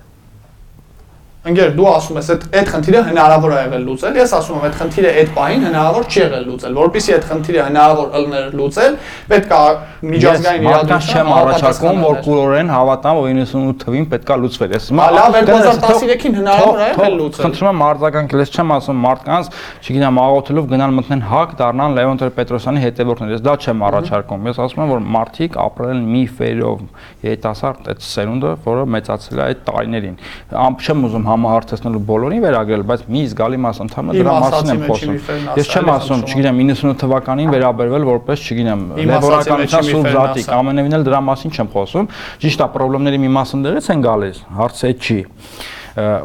ընկեր, 1.40 1.70
դու 1.72 1.86
ասում 1.88 2.18
ես, 2.20 2.26
այդ 2.34 2.42
այդ 2.60 2.66
խնդիրը 2.70 3.00
հնարավոր 3.06 3.52
է 3.54 3.60
եղել 3.60 3.84
լուծել։ 3.88 4.16
Ես 4.20 4.32
ասում 4.36 4.56
եմ, 4.58 4.64
այդ 4.68 4.74
խնդիրը 4.80 5.12
այդ 5.20 5.30
պահին 5.36 5.62
հնարավոր 5.64 6.04
չի 6.10 6.20
եղել 6.20 6.42
լուծել։ 6.50 6.74
Որpիսի 6.80 7.14
այդ 7.16 7.24
խնդիրը 7.30 7.62
հնարավոր 7.64 8.10
ըլներ 8.20 8.50
լուծել, 8.60 8.98
պետք 9.30 9.54
է 9.56 9.62
միջազգային 10.10 10.66
իրավական 10.68 11.00
չեմ 11.10 11.30
առաջարկում, 11.40 12.02
որ 12.04 12.20
կուրորեն 12.24 12.70
հավատամ, 12.74 13.20
որ 13.20 13.32
98 13.40 13.80
թվին 13.80 14.06
պետքա 14.10 14.36
լուծվեր։ 14.40 14.74
Ես 14.76 14.90
հիմա 14.90 15.06
Լավ, 15.16 15.36
կներես, 15.40 15.80
2013-ին 15.80 16.36
հնարավոր 16.40 16.80
է 16.80 16.88
եղել 16.90 17.16
լուծել։ 17.20 17.44
Խնդրում 17.44 17.70
եմ 17.70 17.84
արձագանք, 17.88 18.36
ես 18.40 18.54
չեմ 18.60 18.72
ասում 18.76 19.00
մարդկանց, 19.04 19.50
չգիտեմ, 19.80 20.20
աղոթելով 20.20 20.70
գնալ 20.70 20.94
մտնեն 21.00 21.24
հակ, 21.30 21.54
դառնան 21.60 21.96
Լևոն 22.00 22.20
Տեր-Պետրոսյանի 22.20 22.84
հետևորդներ։ 22.84 23.34
Ես 23.36 23.44
դա 23.44 23.54
չեմ 23.60 23.84
առաջարկում։ 23.90 24.48
Ես 24.50 24.60
ասում 24.64 24.80
եմ, 24.80 24.90
որ 24.90 25.04
մարդիկ 25.20 25.58
ապրել 25.60 25.92
են 25.94 26.02
միֆերով, 26.10 26.82
երիտասարդ 27.30 27.90
այդ 27.90 28.04
սերունդը, 28.10 28.52
որը 28.66 28.86
մեծացել 28.96 29.40
է 29.40 29.44
այդ 29.50 29.62
տարիներին։ 29.70 30.16
Ամ 30.60 30.78
չեմ 30.80 31.06
ուզում 31.10 31.29
համահարցեցնելու 31.30 32.02
բոլորին 32.10 32.42
վերագրել, 32.44 32.84
բայց 32.90 33.04
մի 33.10 33.22
զգալի 33.30 33.58
մաս 33.64 33.80
ընդհանրապես 33.84 34.20
Իմ 34.20 34.26
դրա 34.26 34.34
մասին 34.44 34.70
եմ 34.70 34.82
խոսում։ 34.90 35.16
Ես 35.60 35.70
չեմ 35.70 35.90
ասում, 35.94 36.24
չգիտեմ 36.30 36.60
98 36.60 37.00
թվականին 37.00 37.52
վերաբերվել 37.54 38.06
որպես, 38.10 38.46
չգիտեմ, 38.50 38.84
լեվորականության 39.10 39.86
սուրբ 39.90 40.10
զատիկ, 40.16 40.50
ամենևին 40.60 40.98
էլ 41.00 41.06
դրա 41.10 41.20
մասին 41.30 41.54
չեմ 41.56 41.70
խոսում։ 41.74 42.10
Ճիշտ 42.40 42.60
է, 42.60 42.70
խնդիրների 42.80 43.20
մի 43.20 43.30
մասը 43.36 43.60
դերից 43.66 43.88
են 43.90 44.02
գալիս, 44.06 44.42
հարցը 44.60 44.90
չի։ 45.00 45.20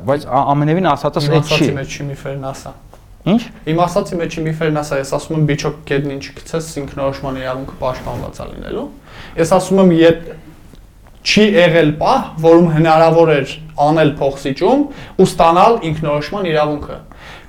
Բայց 0.05 0.25
ամենևին 0.45 0.87
ասածս 0.91 1.29
այդ 1.35 1.45
չի։ 1.45 1.55
ասածի 1.55 1.75
մեջ 1.75 1.95
միֆերն 2.05 2.43
ասա։ 2.51 2.73
Ինչ։ 3.25 3.41
Իմ 3.71 3.79
ասածի 3.81 4.17
մեջ 4.19 4.35
միֆերն 4.45 4.75
ասա, 4.83 4.97
ես 5.01 5.11
ասում 5.17 5.35
եմ 5.39 5.45
բիչոք 5.49 5.77
կետնին 5.89 6.19
չգցես 6.21 6.67
ինքնորոշման 6.81 7.39
իրավունքը 7.41 7.77
պաշտպանված 7.81 8.37
է 8.37 8.45
լինելու։ 8.51 8.83
Ես 9.41 9.53
ասում 9.57 9.81
եմ, 9.81 9.93
եթե 9.97 10.35
չի 11.25 11.45
եղել 11.55 11.91
պահ, 11.99 12.25
որում 12.45 12.67
հնարավոր 12.75 13.31
էր 13.35 13.53
անել 13.85 14.11
փոխսիճում 14.19 14.81
ու 15.19 15.25
ստանալ 15.25 15.77
ինքնորոշման 15.89 16.45
իրավունքը։ 16.51 16.97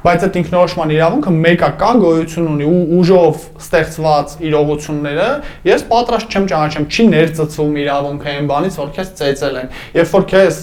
Բայց 0.07 0.25
այդ 0.27 0.37
ինքնորոշման 0.39 0.93
իրավունքը 0.95 1.31
մեկը 1.35 1.69
կա 1.81 1.91
գոյություն 2.03 2.47
ունի 2.53 2.67
ու 2.71 2.81
ուժով 2.97 3.45
ստեղծված 3.61 4.35
իրողությունները 4.47 5.29
ես 5.67 5.85
պատրաստ 5.91 6.37
չեմ 6.37 6.47
ճանաչեմ, 6.53 6.87
չի 6.87 7.07
ներծծվում 7.11 7.79
իրավունքը 7.83 8.31
այն 8.33 8.51
բանից, 8.51 8.79
որ 8.81 8.93
քեզ 8.97 9.11
ծեծել 9.21 9.59
են։ 9.61 9.71
Երբ 9.99 10.15
որ 10.17 10.27
քեզ 10.31 10.61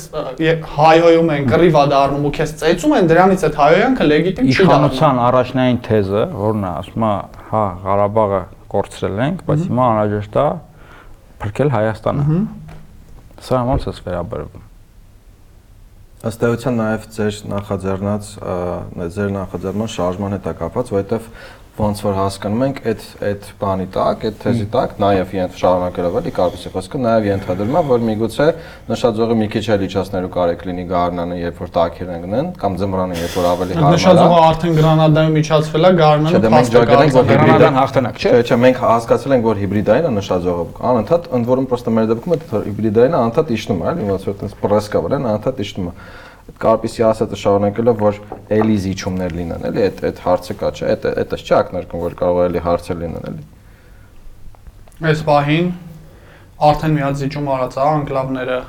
հայհոյում 0.74 1.34
են, 1.36 1.48
կռիվ 1.52 1.80
է 1.84 1.86
դառնում 1.94 2.24
ու 2.24 2.34
քեզ 2.40 2.56
ծեծում 2.64 2.96
են, 2.98 3.10
դրանից 3.12 3.48
այդ 3.50 3.58
հայհոյանքը 3.64 4.10
լեգիտիմ 4.14 4.48
չի 4.48 4.58
դառնում։ 4.64 4.88
Իշխանության 4.94 5.24
առաջնային 5.28 5.82
թեզը, 5.92 6.24
որն 6.40 6.64
է, 6.64 6.72
ասում 6.84 7.04
է, 7.04 7.16
հա, 7.52 7.66
Ղարաբաղը 7.84 8.44
կորցրել 8.74 9.24
ենք, 9.28 9.44
բայց 9.50 9.68
հիմա 9.68 9.90
անհրաժեշտ 9.92 10.40
է 10.40 10.48
փրկել 11.44 11.74
Հայաստանը։ 11.74 12.24
Սա 13.44 13.60
ոնց 13.68 13.88
է 13.90 13.94
վերաբերվում։ 14.06 14.70
Ըստ 16.24 16.44
էության 16.48 16.78
նաև 16.80 17.08
ձեր 17.12 17.40
նախաձեռնած 17.52 18.28
ձեր 19.16 19.34
նախաձեռնման 19.36 19.90
շարժման 19.92 20.36
հետ 20.38 20.46
է 20.48 20.54
կապված, 20.62 20.92
որովհետև 20.94 21.28
ոնց 21.74 22.02
որ 22.06 22.14
հասկանում 22.14 22.64
ենք, 22.68 22.80
այդ 22.86 23.04
այդ 23.26 23.46
բանի 23.58 23.86
տակ, 23.94 24.24
այդ 24.28 24.36
թեզի 24.44 24.66
տակ 24.74 24.92
նաև 25.02 25.32
ենթ 25.34 25.56
շարունակելով 25.58 26.18
էլի 26.20 26.34
կարծես 26.38 26.66
խոսքը 26.70 27.00
նաև 27.02 27.26
ենթադրում 27.26 27.78
է, 27.80 27.82
որ 27.90 28.04
միգուցե 28.10 28.46
նշաձողը 28.94 29.38
մի 29.40 29.48
քիչ 29.56 29.64
էլ 29.74 29.86
իջացնելու 29.88 30.30
կարիք 30.38 30.62
լինի 30.70 30.86
գարնանը, 30.94 31.40
երբ 31.42 31.62
որ 31.64 31.72
տակեր 31.74 32.12
ընկնեն, 32.14 32.52
կամ 32.62 32.78
ձմռանը, 32.78 33.18
երբ 33.24 33.34
որ 33.42 33.48
ավելի 33.54 33.74
հարմար 33.74 33.90
է։ 33.90 33.98
Նշաձողը 33.98 34.38
արդեն 34.54 34.78
գրանադայում 34.78 35.40
իջացվել 35.42 35.84
է, 35.84 35.92
գարնանը 36.04 36.44
դե 36.44 36.52
մենք 36.54 36.62
փաստը 36.62 36.78
ջագնենք, 36.78 37.18
որ 37.18 37.26
կա։ 37.26 37.34
հիբրիդան 37.34 37.80
հաղթանակ, 37.82 38.22
չէ՞։ 38.22 38.34
Չէ, 38.34 38.44
չէ, 38.44 38.60
մենք 38.64 38.84
հասկացել 38.84 39.34
ենք, 39.34 39.48
որ 39.50 39.64
հիբրիդային 39.64 40.06
է 40.06 40.14
նշաձողը։ 40.14 40.68
Անընդհատ 40.94 41.32
ընդ 41.34 41.50
որում 41.54 41.68
պրոստը 41.74 41.94
մեր 41.98 42.08
դեպքում 42.14 42.36
այդ 42.38 42.46
հիբրիդայինը 42.70 43.18
անընդհատ 43.24 43.54
իջնում 43.58 43.82
է, 43.84 43.90
էլի, 43.94 44.08
ոնց 44.14 44.28
որ 44.30 44.34
այդպես 44.34 44.56
պրես 44.64 44.90
կա 44.94 45.02
վրան, 45.04 45.28
անընդհատ 45.34 45.64
իջնում 45.64 45.90
է։ 45.90 45.98
կարպիսի 46.62 47.06
ասածը 47.08 47.40
շարունակելով, 47.44 48.04
որ 48.04 48.20
էլի 48.58 48.78
զիջումներ 48.84 49.36
լինեն, 49.40 49.66
էլի, 49.70 49.84
այդ 49.88 50.04
այդ 50.10 50.22
հարցը 50.24 50.56
կա, 50.60 50.70
չէ, 50.74 50.92
այդ 50.94 51.08
այդպես 51.24 51.44
չի 51.44 51.56
ակնարկում, 51.58 52.04
որ 52.04 52.16
կարող 52.22 52.40
է 52.44 52.46
էլի 52.50 52.64
հարցեր 52.68 53.00
լինեն, 53.04 53.28
էլի։ 53.32 53.44
Այս 55.10 55.24
պահին 55.28 55.68
արդեն 56.64 56.94
մի 56.94 57.04
հատ 57.04 57.20
զիջում 57.24 57.52
արած 57.54 57.76
է 57.76 57.84
անկլավները 57.84 58.60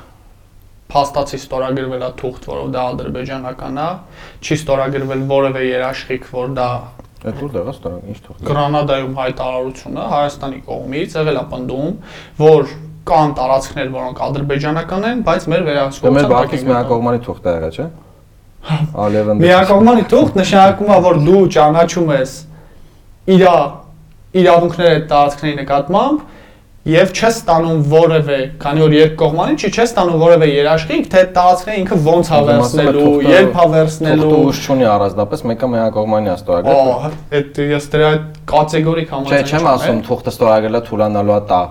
փաստացի 0.95 1.37
ստորագրվել 1.41 2.03
է 2.05 2.09
թուղթ, 2.19 2.47
որով 2.51 2.67
դա 2.75 2.81
ադրբեջանական 2.91 3.79
է, 3.81 3.87
չի 4.45 4.57
ստորագրվել 4.59 5.23
որևէ 5.31 5.63
երաշխիք, 5.65 6.27
որ 6.35 6.53
դա 6.59 6.69
Այդ 7.25 7.39
ուր 7.41 7.53
դեղա 7.55 7.71
ստորը, 7.73 7.99
ինչ 8.11 8.17
թող։ 8.21 8.41
Գրանադայում 8.45 9.13
հայտարարությունը 9.17 10.03
Հայաստանի 10.11 10.59
կողմից 10.67 11.15
եղել 11.17 11.39
է 11.39 11.43
պնդում, 11.53 11.95
որ 12.37 12.73
կան 13.05 13.33
տարածքներ, 13.37 13.89
որոնք 13.95 14.21
ադրբեջանական 14.25 15.07
են, 15.09 15.23
բայց 15.25 15.47
մեր 15.51 15.61
Դե 15.61 15.65
մեր 15.65 15.67
վերահսկողության 15.69 16.31
բակից 16.35 16.63
միակողմանի 16.69 17.19
թուղթ 17.25 17.45
է 17.45 17.55
եղա, 17.55 17.69
չէ։ 17.75 17.87
Ալևն 19.05 19.41
Միակողմանի 19.45 20.05
թուղթ 20.09 20.39
նշանակում 20.41 20.93
է, 20.95 20.99
որ 21.05 21.19
դու 21.25 21.41
ճանաչում 21.55 22.13
ես 22.15 22.31
իր 23.35 23.43
իրավունքները 24.41 24.95
այդ 24.95 25.05
տարածքների 25.11 25.59
նկատմամբ 25.61 26.23
եւ 26.85 27.13
չես 27.17 27.37
ստանում 27.39 27.77
որևէ, 27.89 28.35
քանի 28.61 28.81
որ 28.83 28.91
երկկողմանի 28.95 29.55
չի, 29.57 29.69
չես 29.73 29.87
ստանում 29.89 30.19
որևէ 30.21 30.49
երաշխիք, 30.51 31.07
թե 31.13 31.21
այդ 31.21 31.31
տարածքները 31.37 31.79
ինքը 31.81 31.97
ոնց 32.05 32.29
է 32.29 32.41
վերցնելու, 32.49 33.05
երբ 33.25 33.55
Թուղթը 33.55 34.41
ուժ 34.49 34.59
չունի 34.65 34.87
առանձնապես, 34.91 35.43
մեկը 35.49 35.69
միակողմանի 35.73 36.29
է 36.29 36.35
ստորագրել։ 36.35 36.91
Ահա, 36.91 37.09
այդ 37.39 37.63
ես 37.73 37.89
դրա 37.95 38.11
կատեգորիկ 38.53 39.15
համաձայն 39.15 39.49
չեմ 39.49 39.71
ասում 39.73 40.05
թուղթը 40.05 40.35
ստորագրելը 40.35 40.83
թուլանալու 40.91 41.35
է 41.35 41.41
տա։ 41.49 41.63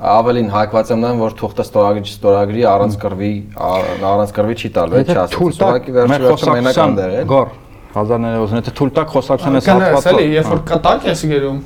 Ավելին 0.00 0.46
հակված 0.48 0.90
եմ 0.94 1.02
նրան, 1.02 1.18
որ 1.20 1.34
թուղթը 1.36 1.64
ստորագրի 1.66 2.02
չստորագրի 2.08 2.62
առանց 2.70 2.94
կրվի, 3.02 3.32
առանց 3.60 4.30
կրվի 4.38 4.54
չի 4.60 4.70
տալու, 4.76 5.00
այդ 5.00 5.10
չասած։ 5.12 5.34
Ուղղակի 5.50 5.96
վերջի 5.96 6.20
վերջը 6.24 6.54
մենական 6.56 6.94
դեր 6.96 7.12
է։ 7.20 7.24
Գոր 7.28 7.50
1990 7.90 8.60
եթե 8.60 8.72
թույլ 8.78 8.90
տակ 8.96 9.14
ես 9.18 9.28
Կներես 9.40 9.68
հատվածը։ 9.70 10.10
էլի, 10.10 10.26
երբ 10.36 10.50
որ 10.50 10.60
կտակ 10.70 11.06
ես 11.10 11.22
գերում, 11.30 11.58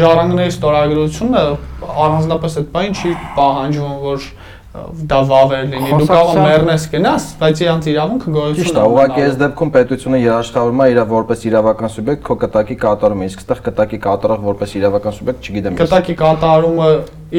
ժառանգների 0.00 0.52
ստորագրությունը 0.54 1.42
առանձնապես 1.90 2.56
այդ 2.60 2.70
բան 2.74 2.96
չի 2.96 3.12
պահանջվում, 3.36 3.96
որ 4.06 4.28
դա 4.70 5.16
վավեր 5.26 5.64
լինի։ 5.66 5.88
Դու 5.98 6.06
կարող 6.06 6.36
մեռնես 6.38 6.84
գնաս, 6.92 7.24
բայց 7.40 7.62
իրանց 7.64 7.88
իրավունքը 7.90 8.34
գոյություն 8.36 8.60
Ճիշտ 8.60 8.78
է, 8.78 8.84
ուղղակի 8.90 9.24
այս 9.24 9.38
դեպքում 9.40 9.72
պետությունը 9.76 10.20
երաշխավորում 10.22 10.82
է 10.84 10.86
իր 10.92 11.00
որպես 11.10 11.44
իրավական 11.50 11.92
սուբյեկտ 11.96 12.24
քո 12.30 12.36
կտակի 12.44 12.76
կատարումը, 12.86 13.28
իսկ 13.30 13.42
այդտեղ 13.42 13.62
կտակի 13.66 14.00
կատարող 14.06 14.46
որպես 14.46 14.74
իրավական 14.78 15.16
սուբյեկտ 15.18 15.50
չգիտեմ։ 15.50 15.80
կտակի 15.80 16.16
կատարումը 16.22 16.90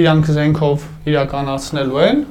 իրանք 0.01 0.32
զենքով 0.36 0.88
իրականացնելու 1.11 2.03
են։ 2.11 2.25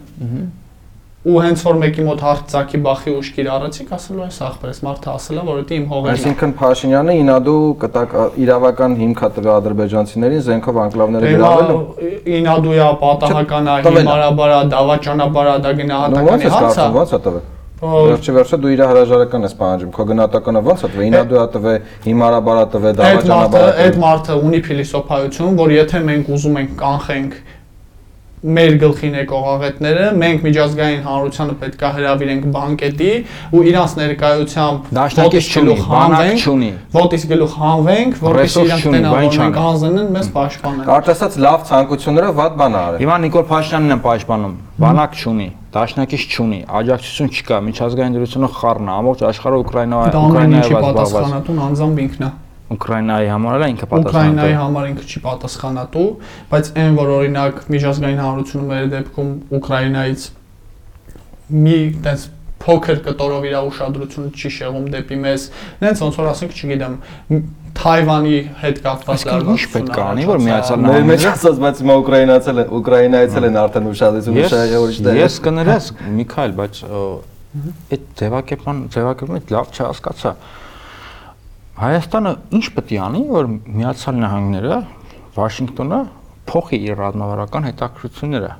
Ու 1.20 1.40
հենց 1.44 1.62
որ 1.66 1.74
մեկի 1.76 2.04
մոտ 2.06 2.22
հարցակի 2.24 2.78
բախի 2.80 3.12
ուշ 3.18 3.28
կիրառեցիք, 3.36 3.90
ասելու 3.92 4.22
այս 4.24 4.38
ախպերս 4.46 4.78
մարդը 4.86 5.10
ասելա, 5.12 5.42
որ 5.50 5.58
դա 5.68 5.74
իմ 5.76 5.84
հողերն 5.90 6.16
է։ 6.16 6.16
Այսինքն 6.16 6.54
Փաշինյանը 6.60 7.16
ինադու 7.20 7.56
կտակ 7.82 8.14
իրավական 8.40 8.96
հիմք 9.02 9.20
է 9.20 9.30
տվել 9.36 9.52
ադրբեջանցիներին 9.58 10.44
զենքով 10.48 10.80
անկլավները 10.80 11.34
գրավելու։ 11.36 12.08
ինադույա 12.40 12.88
պատահականա, 13.04 13.76
հիմարաբարա, 13.84 14.60
դավաճանաբարա, 14.80 15.54
դա 15.60 15.74
գնահատականի 15.84 16.52
հարց 16.56 16.80
է։ 16.80 16.88
ո՞նց 17.04 17.12
է 17.12 17.22
տվել։ 17.28 17.48
Վերջի 17.80 18.32
վերջը 18.36 18.56
դու 18.60 18.70
իր 18.70 18.80
հրաժարական 18.90 19.44
ես 19.46 19.54
պահանջում, 19.60 19.92
քո 19.96 20.04
գնահատականը 20.10 20.60
ո՞նց 20.68 20.80
է 20.80 20.88
տվել։ 20.90 21.06
Ինադու 21.10 21.38
է 21.40 21.44
տվել, 21.54 21.78
հիմարաբարա 22.04 22.64
տվել, 22.74 22.98
դավաճանաբարա 23.00 23.70
այդ 23.84 23.96
մարդը 24.04 24.36
ունի 24.50 24.60
փիլիսոփայություն, 24.68 25.56
որ 25.60 25.72
եթե 25.80 26.02
մենք 26.10 26.30
ուզում 26.36 26.60
ենք 26.60 26.76
կանխենք 26.80 27.40
մեր 28.40 28.76
գլխին 28.80 29.16
եկող 29.20 29.48
աղետները, 29.50 30.04
մենք 30.16 30.44
միջազգային 30.46 31.02
հանրությանը 31.04 31.56
պետք 31.60 31.82
է 31.84 31.90
հրավիրենք 31.96 32.46
բանկետի 32.54 33.10
ու 33.52 33.64
իրանց 33.68 33.96
ներկայությամբ 34.00 34.88
Դաշնակից 34.96 35.48
բանակ 35.90 36.40
չունի։ 36.40 36.70
ոտից 36.96 37.26
գլուխ 37.30 37.58
հանվենք, 37.60 38.16
որպեսզի 38.24 38.64
իրանք 38.64 38.88
չանի։ 38.88 39.60
հանձնեն, 39.60 40.08
մեզ 40.16 40.32
պաշտպանեն։ 40.40 40.88
Կարճ 40.88 41.12
ասած 41.12 41.38
լավ 41.44 41.64
ցանկությունները 41.68 42.34
վատ 42.40 42.58
բան 42.60 42.72
է 42.72 42.80
արել։ 42.80 43.00
Հիմա 43.04 43.16
Նիկոլ 43.28 43.46
Փաշինյանն 43.50 43.92
է 43.92 43.98
պաշտպանում։ 44.08 44.54
Բանակ 44.80 45.16
չունի, 45.20 45.48
դաշնակից 45.76 46.22
չունի, 46.32 46.60
աջակցություն 46.80 47.34
չկա, 47.36 47.58
միջազգային 47.68 48.14
դրությունը 48.16 48.48
խառն 48.56 48.88
է, 48.88 48.94
ամբողջ 49.00 49.24
աշխարհը 49.28 49.58
Ուկրաինա 49.60 50.04
Դա 50.16 50.22
ամեն 50.30 50.54
ինչի 50.56 50.72
զբաղված։ 50.72 50.96
պատասխանատուն 50.96 51.60
անձամբ 51.68 52.00
ինքն 52.00 52.24
է։ 52.24 52.30
Ուկրաինայի 52.70 53.30
համար 53.30 53.56
էլ 53.60 53.64
ինքը 53.70 53.86
պատասխանատու։ 53.90 54.10
Ուկրաինայի 54.10 54.58
համար 54.60 54.90
ինքը 54.90 55.06
չի 55.10 55.22
պատասխանատու, 55.24 56.04
բայց 56.50 56.68
այն 56.80 56.98
որ 57.00 57.14
օրինակ 57.16 57.62
միջազգային 57.74 58.20
հանրությունը 58.24 58.68
մեր 58.70 58.90
դեպքում 58.94 59.32
Ուկրաինայից 59.58 60.26
մի 61.50 61.78
տես 62.04 62.28
փոքր 62.60 62.98
կտորով 63.06 63.46
իր 63.48 63.56
ուշադրությունը 63.70 64.30
չի 64.36 64.50
շեղում 64.54 64.86
դեպի 64.92 65.16
մեզ, 65.24 65.46
նենց 65.80 66.02
ոնց 66.04 66.18
որ 66.20 66.28
ասենք, 66.30 66.56
չգիտեմ, 66.60 66.96
Թայվանի 67.80 68.38
հետ 68.60 68.80
կապված 68.84 69.24
Այսինքն 69.24 69.50
ինչ 69.54 69.66
պետք 69.72 69.96
է 69.96 70.02
անի, 70.04 70.24
որ 70.28 70.40
Միացյալ 70.44 70.80
Մեր 70.84 71.04
մեջ 71.10 71.22
Նահանգները 71.24 71.30
ասած, 71.30 71.60
բայց 71.64 71.80
հիմա 71.80 71.96
ուկրաինացել 72.00 72.60
են, 72.60 72.72
ուկրաինայցել 72.80 73.46
են 73.48 73.58
արդեն 73.60 73.90
ուշադրությունը 73.90 74.40
Ես 74.40 74.52
շահ 74.52 74.74
ուրիշ 74.80 74.98
դեր։ 75.06 75.20
ես 75.20 75.38
կներես 75.46 75.88
Միքայել, 76.20 76.56
բայց 76.60 76.82
այդ 77.90 78.04
ձևակերպման 78.20 78.82
ձևակերպումը 78.94 79.40
լավ 79.50 79.72
չհասկացա։ 79.74 80.34
Հայաստանը 81.80 82.30
ինչ 82.58 82.66
պետք 82.76 82.90
է 82.92 82.98
անի, 83.00 83.20
որ 83.30 83.46
Միացյալ 83.80 84.16
Նահանգները 84.20 84.78
Վաշինգտոնը 85.36 86.00
փոխի 86.50 86.78
իր 86.90 86.98
ռազմավարական 87.00 87.68
հետաքրությունները 87.70 88.50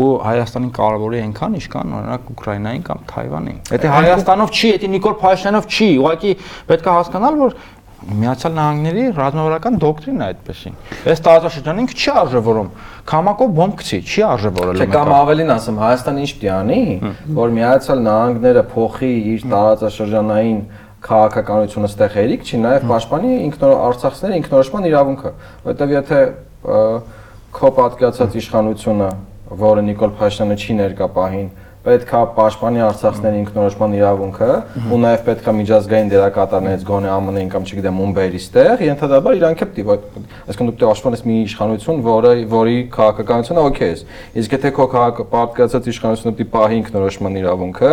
ու 0.00 0.08
Հայաստանին 0.26 0.72
կարևորի 0.76 1.20
այնքան, 1.24 1.54
ինչքան 1.60 1.94
օրինակ 1.98 2.28
Ուկրաինային 2.34 2.82
կամ 2.86 3.00
Թայվանին։ 3.10 3.58
Եթե 3.74 3.92
Հայաստանով 3.96 4.52
չի, 4.54 4.70
եթե 4.70 4.90
Նիկոլ 4.92 5.16
Փաշինյանով 5.24 5.68
չի, 5.70 5.88
ուղղակի 6.04 6.34
պետք 6.70 6.90
է 6.90 6.94
հասկանալ, 7.00 7.38
որ 7.40 7.56
Միացյալ 8.00 8.54
Նահանգների 8.56 9.02
ռազմավարական 9.16 9.74
դոկտրինն 9.80 10.20
է 10.20 10.26
այդպեսին։ 10.30 10.76
Այս 11.10 11.20
տարածաշրջանին 11.26 11.82
ինքը 11.84 11.96
չի 12.00 12.12
արժևորում։ 12.20 12.70
Քամակով 13.10 13.50
բոմբ 13.58 13.74
գցի, 13.80 13.98
չի 14.08 14.24
արժևորել։ 14.30 14.80
Չէ, 14.80 14.86
կամ 14.94 15.12
ավելին 15.20 15.52
ասեմ, 15.56 15.80
Հայաստանը 15.84 16.24
ինչ 16.24 16.30
պիտի 16.40 16.50
անի, 16.54 16.80
որ 17.36 17.52
Միացյալ 17.60 18.00
Նահանգները 18.08 18.64
փոխի 18.72 19.12
իր 19.34 19.44
տարածաշրջանային 19.52 20.62
քաղաքականությունը 21.04 21.88
ստեղ 21.90 22.14
հերիք 22.16 22.42
չի, 22.44 22.58
նաև 22.60 22.84
պաշտպանի 22.90 23.30
ինքնոր 23.46 23.72
Արցախցիների 23.88 24.38
ինքնորոշման 24.40 24.88
իրավունքը, 24.90 25.32
որովհետև 25.64 25.94
եթե 25.96 26.20
քո 27.56 27.70
պատկացած 27.80 28.36
իշխանությունը, 28.40 29.08
որը 29.60 29.84
Նիկոլ 29.88 30.12
Փաշինյանը 30.20 30.56
չի 30.60 30.76
ներկա 30.80 31.08
պահին, 31.16 31.48
պետքա 31.80 32.18
պաշտպանի 32.36 32.82
Արցախցիների 32.84 33.38
ինքնորոշման 33.40 33.94
իրավունքը 33.96 34.48
ու 34.92 34.98
նաև 35.00 35.22
պետքա 35.24 35.52
միջազգային 35.56 36.10
դերակատարներից 36.12 36.82
գոնե 36.90 37.12
ԱՄՆ-ին 37.24 37.48
կամ 37.54 37.68
չգիտեմ 37.70 38.00
ում 38.04 38.12
բերի 38.18 38.40
ստեղ, 38.40 38.82
ենթադրաբար 38.84 39.38
իրանք 39.40 39.62
է 39.64 39.84
որ 39.88 40.02
այսինքն 40.50 40.68
դու 40.68 40.74
պիտի 40.76 40.86
պաշտպանես 40.90 41.24
մի 41.24 41.36
իշխանություն, 41.40 42.02
որը 42.04 42.32
որի 42.52 42.76
քաղաքականությունը 42.92 43.64
օքեյ 43.70 43.90
է։ 43.90 44.04
Իսկ 44.40 44.56
եթե 44.56 44.72
քո 44.76 44.86
քաղաքապարտկացած 44.92 45.88
իշխանությունը 45.94 46.34
պիտի 46.36 46.50
պահի 46.52 46.78
ինքնորոշման 46.80 47.38
իրավունքը, 47.40 47.92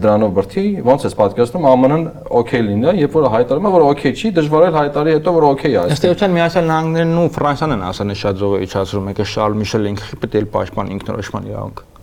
դրանով 0.00 0.34
բրթի, 0.40 0.66
ոնց 0.90 1.06
էս 1.06 1.16
պատկերացնում 1.20 1.68
ԱՄՆ-ն 1.70 2.04
օքեյ 2.40 2.66
լինի, 2.66 2.94
երբ 3.04 3.14
որ 3.20 3.28
հայտարարում 3.36 3.70
է, 3.70 3.74
որ 3.76 3.86
օքեյ 3.90 4.14
չի, 4.20 4.32
դժվար 4.40 4.66
է 4.66 4.72
հայտարարի 4.80 5.14
հետո 5.20 5.34
որ 5.38 5.48
օքեյ 5.50 5.78
է։ 5.80 5.84
Ըստ 5.94 6.08
էության 6.10 6.36
Միացյալ 6.40 6.68
Նահանգներն 6.70 7.16
ու 7.20 7.28
Ֆրանսիան 7.36 7.76
են 7.76 7.86
ասել 7.90 8.16
շատ 8.24 8.40
զողը 8.40 8.60
իջացրում, 8.70 9.14
եկե 9.14 9.30
Շարլ 9.34 9.56
Միշել 9.60 9.88
ինքը 9.94 10.20
պետք 10.24 10.40
է 10.40 10.44
պաշտպանի 10.56 10.96
ինքնորոշման 10.98 11.50
իրավունքը։ 11.50 11.99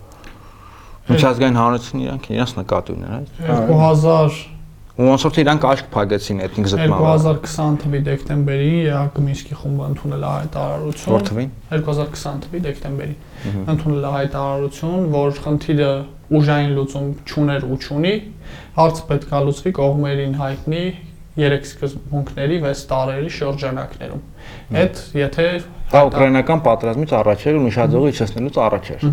Միջազգային 1.07 1.57
հանրությունն 1.61 2.05
իրանք 2.07 2.29
իրancs 2.35 2.53
նկատի 2.57 2.95
ունեն, 2.97 3.11
այդ։ 3.17 3.27
2000 3.71 4.45
Ու 4.97 5.05
ոնց 5.05 5.23
որ 5.27 5.33
թե 5.35 5.41
իրանք 5.43 5.65
աշկ 5.69 5.89
փագեցին 5.93 6.39
էթնիկ 6.41 6.67
զտմանը։ 6.71 7.01
2020 7.05 7.75
թվականի 7.81 7.99
դեկտեմբերի 8.07 8.69
ԵԱԿ 8.87 9.19
Մինսկի 9.27 9.57
խումբը 9.61 9.89
ընդունել 9.91 10.23
է 10.25 10.31
հայտարարություն։ 10.37 11.13
Որ 11.13 11.25
թվին։ 11.27 11.51
2020 11.69 12.39
թվականի 12.47 12.61
դեկտեմբերի 12.65 13.15
ընդունել 13.77 14.07
է 14.07 14.13
հայտարարություն, 14.17 15.05
որ 15.13 15.37
խնդիրը 15.45 15.91
ուժային 16.37 16.73
լուծում 16.77 17.11
չուներ 17.29 17.67
ու 17.67 17.77
չունի, 17.77 18.15
հարցը 18.77 19.05
պետք 19.11 19.29
է 19.37 19.41
լուծվի 19.47 19.71
կողմերին 19.77 20.33
հայտնի 20.41 20.81
երեք 21.37 21.67
սկզբունքների 21.69 22.57
6 22.65 22.81
տարերի 22.89 23.31
շրջանակներում։ 23.37 24.21
Այդ 24.81 25.01
եթե 25.21 25.45
Դա 25.93 25.99
ուկրաինական 26.09 26.63
պատերազմից 26.65 27.13
առաջ 27.21 27.43
էր 27.47 27.57
ու 27.57 27.63
նշաձողը 27.67 28.09
իջեցնելուց 28.17 28.57
առաջ 28.65 28.89
էր։ 28.97 29.05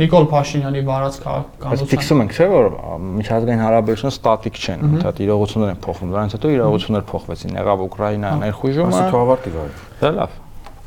Նիկոլ 0.00 0.26
Փաշինյանի 0.32 0.82
վարած 0.88 1.16
Բայց 1.18 1.24
քաղաքականության 1.26 1.88
ֆիքսում 1.92 2.20
ենք, 2.22 2.32
չէ՞ 2.32 2.46
որ 2.52 2.68
միջազգային 3.18 3.62
հարաբերությունները 3.62 4.16
ստատիկ 4.16 4.60
չեն, 4.62 4.84
ընդհանուր 4.88 5.20
իրողություններ 5.26 5.72
են 5.72 5.82
փոխվում։ 5.84 6.12
Դրանից 6.12 6.36
հետո 6.36 6.52
իրողություններ 6.56 7.04
փոխվեցին։ 7.12 7.58
Եղավ 7.60 7.82
Ուկրաինա 7.86 8.30
ներխուժումը։ 8.40 8.96
Ասի 8.96 9.12
թողավարտի 9.12 9.52
վայ։ 9.52 9.66
Դա 10.00 10.12
լավ։ 10.16 10.38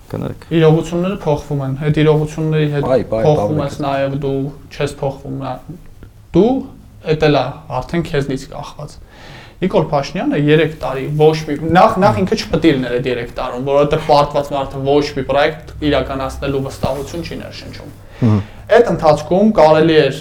Կներեք։ 0.06 0.48
իրողությունները 0.56 1.20
փոխվում 1.26 1.62
են։ 1.66 1.78
Այդ 1.86 2.00
իրողությունների 2.02 2.68
հետ 2.74 2.90
փոխվում 3.14 3.62
ես 3.66 3.78
նաև 3.86 4.18
դու 4.26 4.42
չես 4.74 4.96
փոխվում 5.02 5.40
Դու 6.36 6.52
էդ 7.06 7.26
էլա 7.26 7.44
արդեն 7.80 8.06
քեզնից 8.10 8.46
կախված։ 8.52 8.96
Նիկոլ 9.56 9.86
Փաշինյանը 9.92 10.40
3 10.46 10.74
տարի 10.82 11.06
ոչ 11.20 11.36
մի 11.48 11.56
նախ 11.78 11.94
նախ 12.04 12.18
ինքը 12.22 12.38
չպետք 12.42 12.66
է 12.66 12.74
լիներ 12.76 12.96
այդ 12.98 13.06
3 13.08 13.30
տարում, 13.38 13.68
որովհետև 13.70 14.10
պարտված 14.10 14.50
մարդը 14.56 14.82
ոչ 14.90 15.06
մի 15.16 15.24
պրոյեկտ 15.30 15.72
իրականացնելու 15.90 16.64
վստահություն 16.66 17.24
չի 17.26 17.38
ներշնչում։ 17.46 17.94
Այդ 18.16 18.90
ընթացքում 18.96 19.50
կարելի 19.56 19.96
էր 20.02 20.20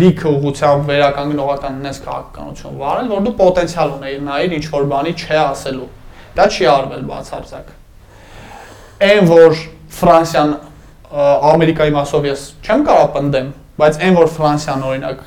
լիքը 0.00 0.28
ուղղությամբ 0.30 0.90
վերականգնողական 0.90 1.78
նես 1.86 2.00
քաղաքականություն 2.04 2.74
վարել, 2.80 3.08
որ 3.10 3.22
դու 3.26 3.32
պոտենցիալ 3.40 3.94
ունեիր 3.96 4.20
նայր 4.26 4.54
ինչ 4.58 4.66
որ 4.74 4.84
բանի 4.90 5.14
չէ 5.16 5.38
ասելու։ 5.40 5.88
Դա 6.36 6.46
չի 6.50 6.68
արվել 6.70 7.06
բացարձակ։ 7.10 7.72
Այն 9.08 9.30
որ 9.30 9.56
Ֆրանսիան 10.00 10.52
Ամերիկայի 11.50 11.94
մասով 11.96 12.28
ես 12.30 12.44
չեմ 12.62 12.84
կարող 12.86 13.08
պնդեմ, 13.16 13.48
բայց 13.80 13.98
այն 14.06 14.18
որ 14.20 14.28
Ֆրանսիան 14.36 14.84
օրինակ 14.90 15.24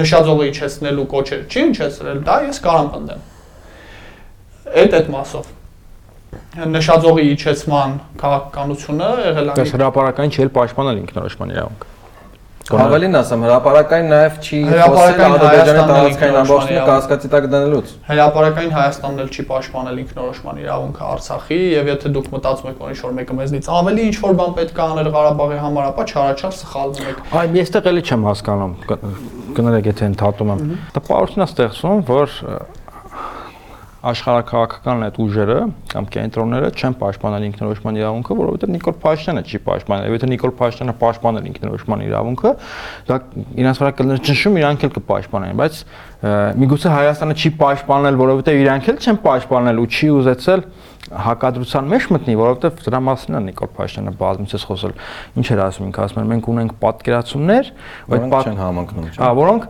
նշաձողը 0.00 0.48
իջեցնելու 0.50 1.06
կոչեր 1.12 1.44
չի 1.46 1.62
իջեցրել, 1.76 2.24
դա 2.26 2.38
ես 2.48 2.58
կարող 2.64 2.82
եմ 2.82 2.90
պնդեմ։ 2.96 3.22
Այդ 4.82 4.96
այդ 4.98 5.12
մասով 5.14 5.55
նշաձողի 6.56 7.26
իջեցման 7.34 7.98
քաղաքականությունը 8.22 9.10
եղել 9.26 9.52
է 9.52 9.58
Դա 9.58 9.68
հրաապարական 9.74 10.32
չի 10.32 10.46
էլ 10.46 10.50
պաշտպանել 10.56 11.04
ինքնորոշման 11.04 11.54
իրավունքը։ 11.56 11.94
Ավելին 12.66 13.14
ասեմ, 13.14 13.42
հրաապարական 13.46 14.08
նաև 14.10 14.38
չի 14.42 14.58
խոսել 14.66 15.20
Ադրբեջանի 15.26 15.82
տարածքային 15.86 16.38
ամբողջությունը 16.40 16.86
կասկածի 16.88 17.28
տակ 17.34 17.44
դնելուց։ 17.52 17.92
հրապարակային 18.08 18.72
Հայաստանն 18.74 19.22
էլ 19.22 19.28
չի 19.30 19.44
պաշտպանել 19.50 20.00
ինքնորոշման 20.02 20.58
իրավունքը 20.64 21.04
Արցախի 21.06 21.58
եւ 21.76 21.90
եթե 21.92 22.10
դուք 22.16 22.30
մտածում 22.34 22.70
եք 22.72 22.80
որ 22.82 22.90
ինչ 22.96 22.98
որ 23.06 23.14
մեկը 23.20 23.36
մեզնից 23.38 23.68
ավելի 23.76 24.06
ինչ 24.10 24.16
որ 24.26 24.34
բան 24.40 24.56
պետք 24.58 24.80
է 24.80 24.84
անել 24.86 25.10
Ղարաբաղի 25.14 25.60
համար, 25.62 25.86
ապա 25.94 26.06
չարաչար 26.10 26.56
սխալվում 26.56 27.06
եք։ 27.06 27.22
Այ 27.36 27.46
եստեղ 27.60 27.86
էլի 27.92 28.02
չեմ 28.10 28.26
հասկանում։ 28.26 28.74
Կներեք, 29.56 29.86
եթե 29.94 30.10
ընդհատում 30.10 30.50
եմ։ 30.56 30.74
Տպավորություն 30.96 31.46
է 31.46 31.48
ստեղծվում, 31.54 32.02
որ 32.10 32.34
ը, 34.06 34.16
աշխարհակաղակական 34.16 35.04
այդ 35.06 35.18
ուժերը 35.22 35.56
կամ 35.92 36.06
կենտրոնները 36.16 36.68
չեն 36.76 36.94
պաշտպանել 37.00 37.46
ինքնորոշման 37.46 37.98
իրավունքը, 38.00 38.36
որովհետև 38.40 38.72
Նիկոլ 38.76 38.96
Փաշինյանը 39.02 39.42
չի 39.46 39.60
պաշտպանել։ 39.66 40.16
Եթե 40.16 40.28
Նիկոլ 40.32 40.52
Փաշինյանը 40.60 40.94
պաշտպանել 41.02 41.48
ինքնորոշման 41.50 42.04
իրավունքը, 42.06 42.52
դա 43.10 43.18
իրանց 43.66 43.80
վրա 43.82 43.92
կլներ 44.00 44.20
ճնշում, 44.26 44.58
իրանք 44.62 44.86
էլ 44.86 44.92
կպաշտպանեն, 44.96 45.56
բայց 45.60 45.80
միգուցե 46.56 46.92
Հայաստանը 46.96 47.34
չի 47.36 47.50
պաշտպանել, 47.60 48.20
որովհետև 48.26 48.60
իրանք 48.66 48.90
էլ 48.92 49.00
չեն 49.06 49.18
պաշտպանել 49.26 49.80
ու 49.82 49.88
չի 49.96 50.08
ուզեցել 50.16 50.62
հակադրության 51.06 51.90
մեջ 51.92 52.06
մտնի, 52.16 52.34
որովհետև 52.40 52.80
դրա 52.86 53.00
մասին 53.06 53.36
է 53.36 53.40
Նիկոլ 53.46 53.70
Փաշինյանը 53.76 54.14
բազմիցս 54.22 54.64
խոսել։ 54.66 54.94
Ինչ 55.38 55.46
էր 55.54 55.60
ասում, 55.66 55.86
ինքը 55.86 56.02
ասում 56.06 56.22
էր 56.22 56.30
մենք 56.32 56.48
ունենք 56.50 56.72
պատկերացումներ, 56.82 57.70
ու 58.10 58.16
այդ 58.16 58.26
պատ- 58.32 58.48
չեն 58.50 58.58
համընկնում։ 58.64 59.06
Հա, 59.22 59.28
որոնք 59.38 59.68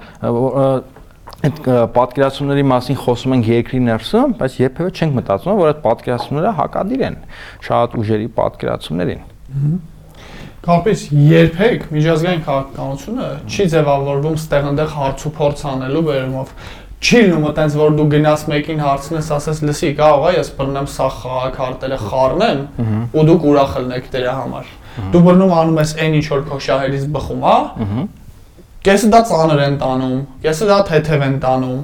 այդ 1.45 1.59
պատկերացումների 1.93 2.63
մասին 2.71 2.97
խոսում 3.03 3.35
ենք 3.37 3.49
երկրի 3.53 3.81
ներսում, 3.87 4.33
բայց 4.41 4.55
երբևէ 4.63 4.93
չենք 4.97 5.19
մտածում, 5.19 5.59
որ 5.61 5.69
այդ 5.73 5.83
պատկերացումները 5.85 6.53
հակադիր 6.61 7.03
են 7.07 7.19
շատ 7.67 7.97
ուժերի 8.01 8.29
պատկերացումներին։ 8.39 9.21
Կարպես 10.67 11.03
երբեք 11.13 11.85
միջազգային 11.95 12.41
քաղաքականությունը 12.47 13.29
չի 13.47 13.67
ձևավորվում 13.77 14.39
ստեղ-այնտեղ 14.41 14.91
հարց 14.97 15.27
ու 15.29 15.33
փորձ 15.37 15.63
անելու 15.77 16.03
բերումով։ 16.09 16.51
Չի 16.97 17.21
լինում 17.23 17.45
այտենց 17.47 17.77
որ 17.77 17.95
դու 18.01 18.07
գնաս 18.17 18.43
մեկին 18.51 18.81
հարցնես, 18.83 19.29
ասես, 19.37 19.59
լսի, 19.69 19.91
կարող 20.01 20.27
է 20.27 20.33
ես 20.41 20.51
բռնեմ 20.57 20.87
սա 20.97 21.09
քաղաքարտերը 21.21 21.99
խառնեմ 22.03 22.63
ու 23.13 23.25
դուք 23.31 23.47
ուրախ 23.53 23.77
ելնեք 23.77 24.09
դրա 24.17 24.35
համար։ 24.41 24.71
Դու 25.13 25.23
բռնում 25.27 25.53
անում 25.61 25.81
ես 25.85 25.93
այն 26.03 26.17
ինչ 26.17 26.27
որ 26.33 26.47
քո 26.49 26.59
շահերից 26.67 27.05
բխում, 27.15 27.45
հա։ 27.47 27.59
Կեսը 28.87 29.09
դա 29.11 29.21
ծանր 29.31 29.63
են 29.67 29.81
տանում, 29.81 30.19
կեսը 30.45 30.67
դա 30.71 30.77
թեթև 30.91 31.25
են 31.27 31.41
տանում։ 31.43 31.81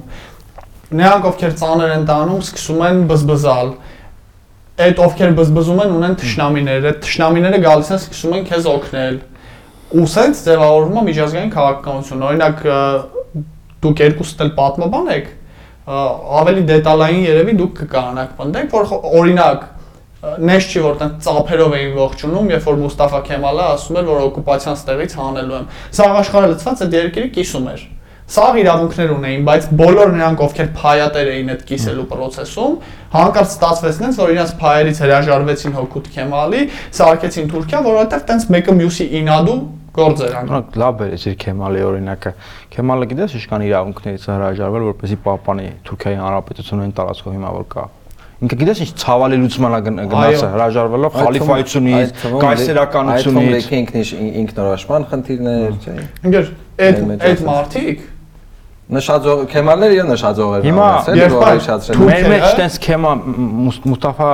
Նրանք 0.93 1.27
ովքեր 1.33 1.55
ծանր 1.59 1.93
են 1.97 2.05
տանում, 2.07 2.41
սկսում 2.47 2.83
են 2.87 3.03
բզբզալ 3.09 3.73
այդ 4.73 4.99
ովքեր 5.03 5.33
բզբզում 5.37 5.81
են 5.83 5.91
ունեն 5.93 6.15
թշնամիներ, 6.17 6.85
այդ 6.89 7.01
թշնամիները 7.03 7.57
գալիս 7.61 7.89
են 7.93 7.99
սկսում 7.99 8.33
են 8.37 8.45
քեզ 8.47 8.69
օգնել։ 8.71 9.19
Ու 9.93 10.05
սենց 10.13 10.39
ձևավորվում 10.47 10.97
է 10.97 11.03
միջազգային 11.09 11.51
քաղաքականություն։ 11.53 12.23
Օրինակ 12.29 12.63
դուք 13.83 14.01
երկուստ 14.03 14.41
էլ 14.43 14.51
պատմաբան 14.57 15.11
եք, 15.13 15.29
ավելի 16.41 16.63
դետալային 16.71 17.23
երևի 17.27 17.55
դուք 17.59 17.73
կկարանաք 17.83 18.33
պնդեք, 18.39 18.73
որ 18.73 18.91
օրինակ 19.21 19.67
նես 20.23 20.67
չի 20.71 20.83
որ 20.83 20.99
տեն 21.01 21.15
ծափերով 21.23 21.73
էին 21.77 21.97
ողջունում, 21.97 22.51
երբ 22.53 22.67
որ 22.69 22.77
Մուստաֆա 22.83 23.19
Քեմալը 23.27 23.65
ասում 23.73 23.97
էր, 23.99 24.05
որ 24.07 24.21
օկուպացիան 24.29 24.77
ստեղից 24.79 25.15
հանելու 25.19 25.57
եմ։ 25.57 25.65
Սա 25.97 26.07
աշխարհը 26.23 26.51
լծված 26.53 26.83
այդ 26.85 26.95
երկիրը 26.99 27.31
կիսում 27.37 27.67
էր։ 27.73 27.83
Սաղ 28.33 28.57
իրավունքներ 28.61 29.09
ունեին, 29.13 29.41
բայց 29.49 29.65
բոլոր 29.83 30.13
նրանք, 30.15 30.41
ովքեր 30.45 30.67
փայատեր 30.79 31.31
էին 31.33 31.49
այդ 31.53 31.63
կիսելու 31.67 32.05
process-ում, 32.13 32.77
հանկարծ 33.13 33.51
ստացվեց 33.51 33.99
նենց, 34.03 34.19
որ 34.23 34.31
իրաց 34.33 34.53
փայերից 34.63 35.01
հրաժարվեցին 35.03 35.75
հոգուտ 35.75 36.07
Քեմալի, 36.15 36.61
սարքեցին 37.03 37.51
Թուրքիա, 37.51 37.81
որովհետև 37.83 38.23
տենց 38.31 38.47
մեկը 38.55 38.75
մյուսի 38.79 39.07
ինադու 39.19 39.57
գործ 39.93 40.23
էր 40.23 40.37
անում։ 40.39 40.53
Նրանք 40.53 40.77
լավ 40.81 40.95
բերեցիր 41.03 41.35
Քեմալի 41.43 41.83
օրինակը։ 41.89 42.31
Քեմալը 42.73 43.09
գիտես 43.11 43.35
ինչքան 43.43 43.65
իրավունքներից 43.67 44.29
հրաժարվել, 44.33 44.87
որպեսզի 44.93 45.19
պահպանի 45.27 45.67
Թուրքիայի 45.91 46.17
հանրապետությունը 46.23 46.87
այն 46.87 46.95
տարածքով 46.97 47.37
հիմա 47.37 47.53
որ 47.59 47.67
կա։ 47.75 47.85
Ինքը 48.43 48.55
գիտես 48.59 48.79
ինչ 48.83 48.89
ցավալի 49.03 49.37
լուծման 49.43 49.73
է 49.77 49.79
գն- 49.85 49.99
գնացը 50.13 50.47
հրաժարվելով 50.53 51.11
խալիֆայությունից, 51.19 52.09
կայսերականությունից։ 52.43 53.67
Այդ 53.69 53.75
ինքն 53.79 53.99
ինքնորոշման 54.43 55.05
խնդիրներ, 55.13 55.77
չէ։ 55.83 55.93
Ինգեր 56.27 56.49
այդ 56.83 56.97
այդ 57.03 57.23
ասած։ 57.23 57.45
մարդիկ 57.49 57.99
Նշաձող 58.93 59.43
քեմալներ 59.53 59.91
եւ 59.95 60.07
նշաձողեր 60.11 60.65
երբ 61.23 61.33
որ 61.33 61.43
թուրք- 61.93 62.09
Մեր 62.09 62.25
մեջ 62.33 62.47
տենց 62.59 62.73
Քեմա 62.83 63.11
Մուս- 63.63 63.79
Մուստաֆա 63.87 64.31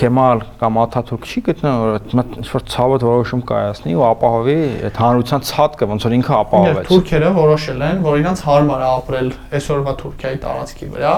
Քեմալ 0.00 0.42
կամ 0.60 0.74
Աթաթուրք 0.80 1.24
չի 1.30 1.40
գտնում 1.46 1.78
որ 1.82 1.94
այդ 2.00 2.12
մտ- 2.18 2.34
ինչ 2.40 2.46
որ 2.50 2.62
ցավոտ 2.74 3.02
որոշում 3.10 3.40
կայացնի 3.50 3.94
ու 4.00 4.04
ապահովի 4.10 4.58
այդ 4.90 4.96
հանրության 5.02 5.40
ցածկը 5.50 5.84
ոնց 5.90 6.00
որ 6.06 6.12
ինքը 6.18 6.34
ապահովեց։ 6.40 6.86
թուրքերը 6.90 7.30
որոշել 7.40 7.80
են, 7.90 7.96
որ 8.10 8.14
իրանց 8.20 8.38
հարմար 8.50 8.80
է 8.80 8.88
ապրել 8.90 9.28
այսօրվա 9.58 9.92
Թուրքիայի 10.02 10.38
տարածքի 10.44 10.86
վրա։ 10.94 11.14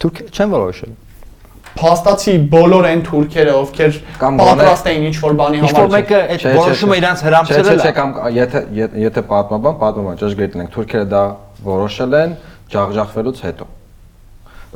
Թուրքերը 0.00 0.30
չեն 0.36 0.50
որոշել։ 0.56 0.92
Փաստացի 1.76 2.34
բոլոր 2.52 2.86
այն 2.90 3.00
թուրքերը, 3.06 3.54
ովքեր 3.60 3.96
պատրաստ 4.20 4.86
էին 4.90 5.06
ինչ-որ 5.10 5.34
բանի 5.40 5.62
համար 5.62 5.88
մեկը 5.96 6.20
այդ 6.26 6.40
Չէ, 6.40 6.50
չէ, 6.50 6.54
որոշումը 6.56 6.94
չէ։ 6.96 7.00
իրանց 7.02 7.18
Չէ, 7.20 7.26
հրամցրել 7.26 7.80
չէ, 7.82 7.88
է։ 7.90 7.94
կամ 7.96 8.12
եթե 8.36 8.62
եթե- 9.06 9.24
պատմաբան, 9.32 9.74
պատմաբան 9.82 10.20
ճշգրիտ 10.22 10.56
ենք, 10.56 10.70
թուրքերը 10.76 11.06
դա 11.12 11.22
որոշել 11.66 12.16
են 12.22 12.36
ջախջախվելուց 12.76 13.42
հետո։ 13.46 13.66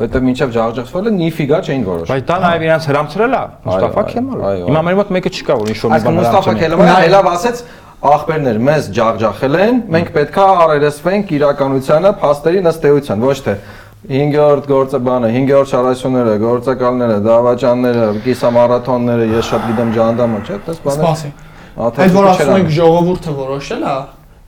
Որտեղ 0.01 0.23
մինչև 0.25 0.53
ջախջախվելը 0.55 1.11
նիֆիգա 1.21 1.59
չէին 1.67 1.83
որոշել։ 1.91 2.11
Բայց 2.15 2.25
դա 2.31 2.37
նաև 2.41 2.63
իրանց 2.69 2.85
հրամցրել 2.91 3.33
է 3.37 3.43
Մուստաֆա 3.67 4.03
Քեմալը։ 4.11 4.53
Հիմա 4.71 4.83
մեր 4.87 4.97
մոտ 5.01 5.11
մեկը 5.17 5.31
չկա 5.41 5.57
որ 5.61 5.71
ինչ 5.73 5.79
որ 5.81 5.91
մի 5.91 6.01
բան 6.07 6.17
Մուստաֆա 6.21 6.55
Քելամանը 6.61 6.95
հելավ 7.01 7.29
ասեց 7.31 7.63
ախպերներ 8.01 8.59
մեզ 8.65 8.87
ջախջախել 8.97 9.57
են, 9.61 9.81
մենք 9.93 10.09
պետքա 10.15 10.45
առերեսվենք 10.65 11.33
իրականությանը, 11.37 12.13
փաստերի 12.23 12.63
ըստ 12.71 12.87
էության, 12.91 13.25
ոչ 13.29 13.37
թե 13.45 13.55
5-րդ 14.09 14.69
գործը 14.71 14.99
բանը, 15.05 15.29
5-րդ 15.35 15.71
շարաշությունները, 15.71 16.37
գործակալները, 16.41 17.17
դավաճանները, 17.27 18.07
կիսամարաթոնները, 18.25 19.27
ես 19.35 19.51
շատ 19.51 19.67
գիտեմ 19.71 19.91
ջանդամը, 19.99 20.41
չէ՞, 20.47 20.57
դες 20.71 20.81
բանը։ 20.87 21.03
Սպասի։ 21.05 21.33
Այդ 21.81 22.17
որ 22.17 22.31
ասում 22.31 22.55
ենք 22.61 22.73
ժողովուրդը 22.81 23.35
որոշել 23.41 23.85
է, 23.91 23.99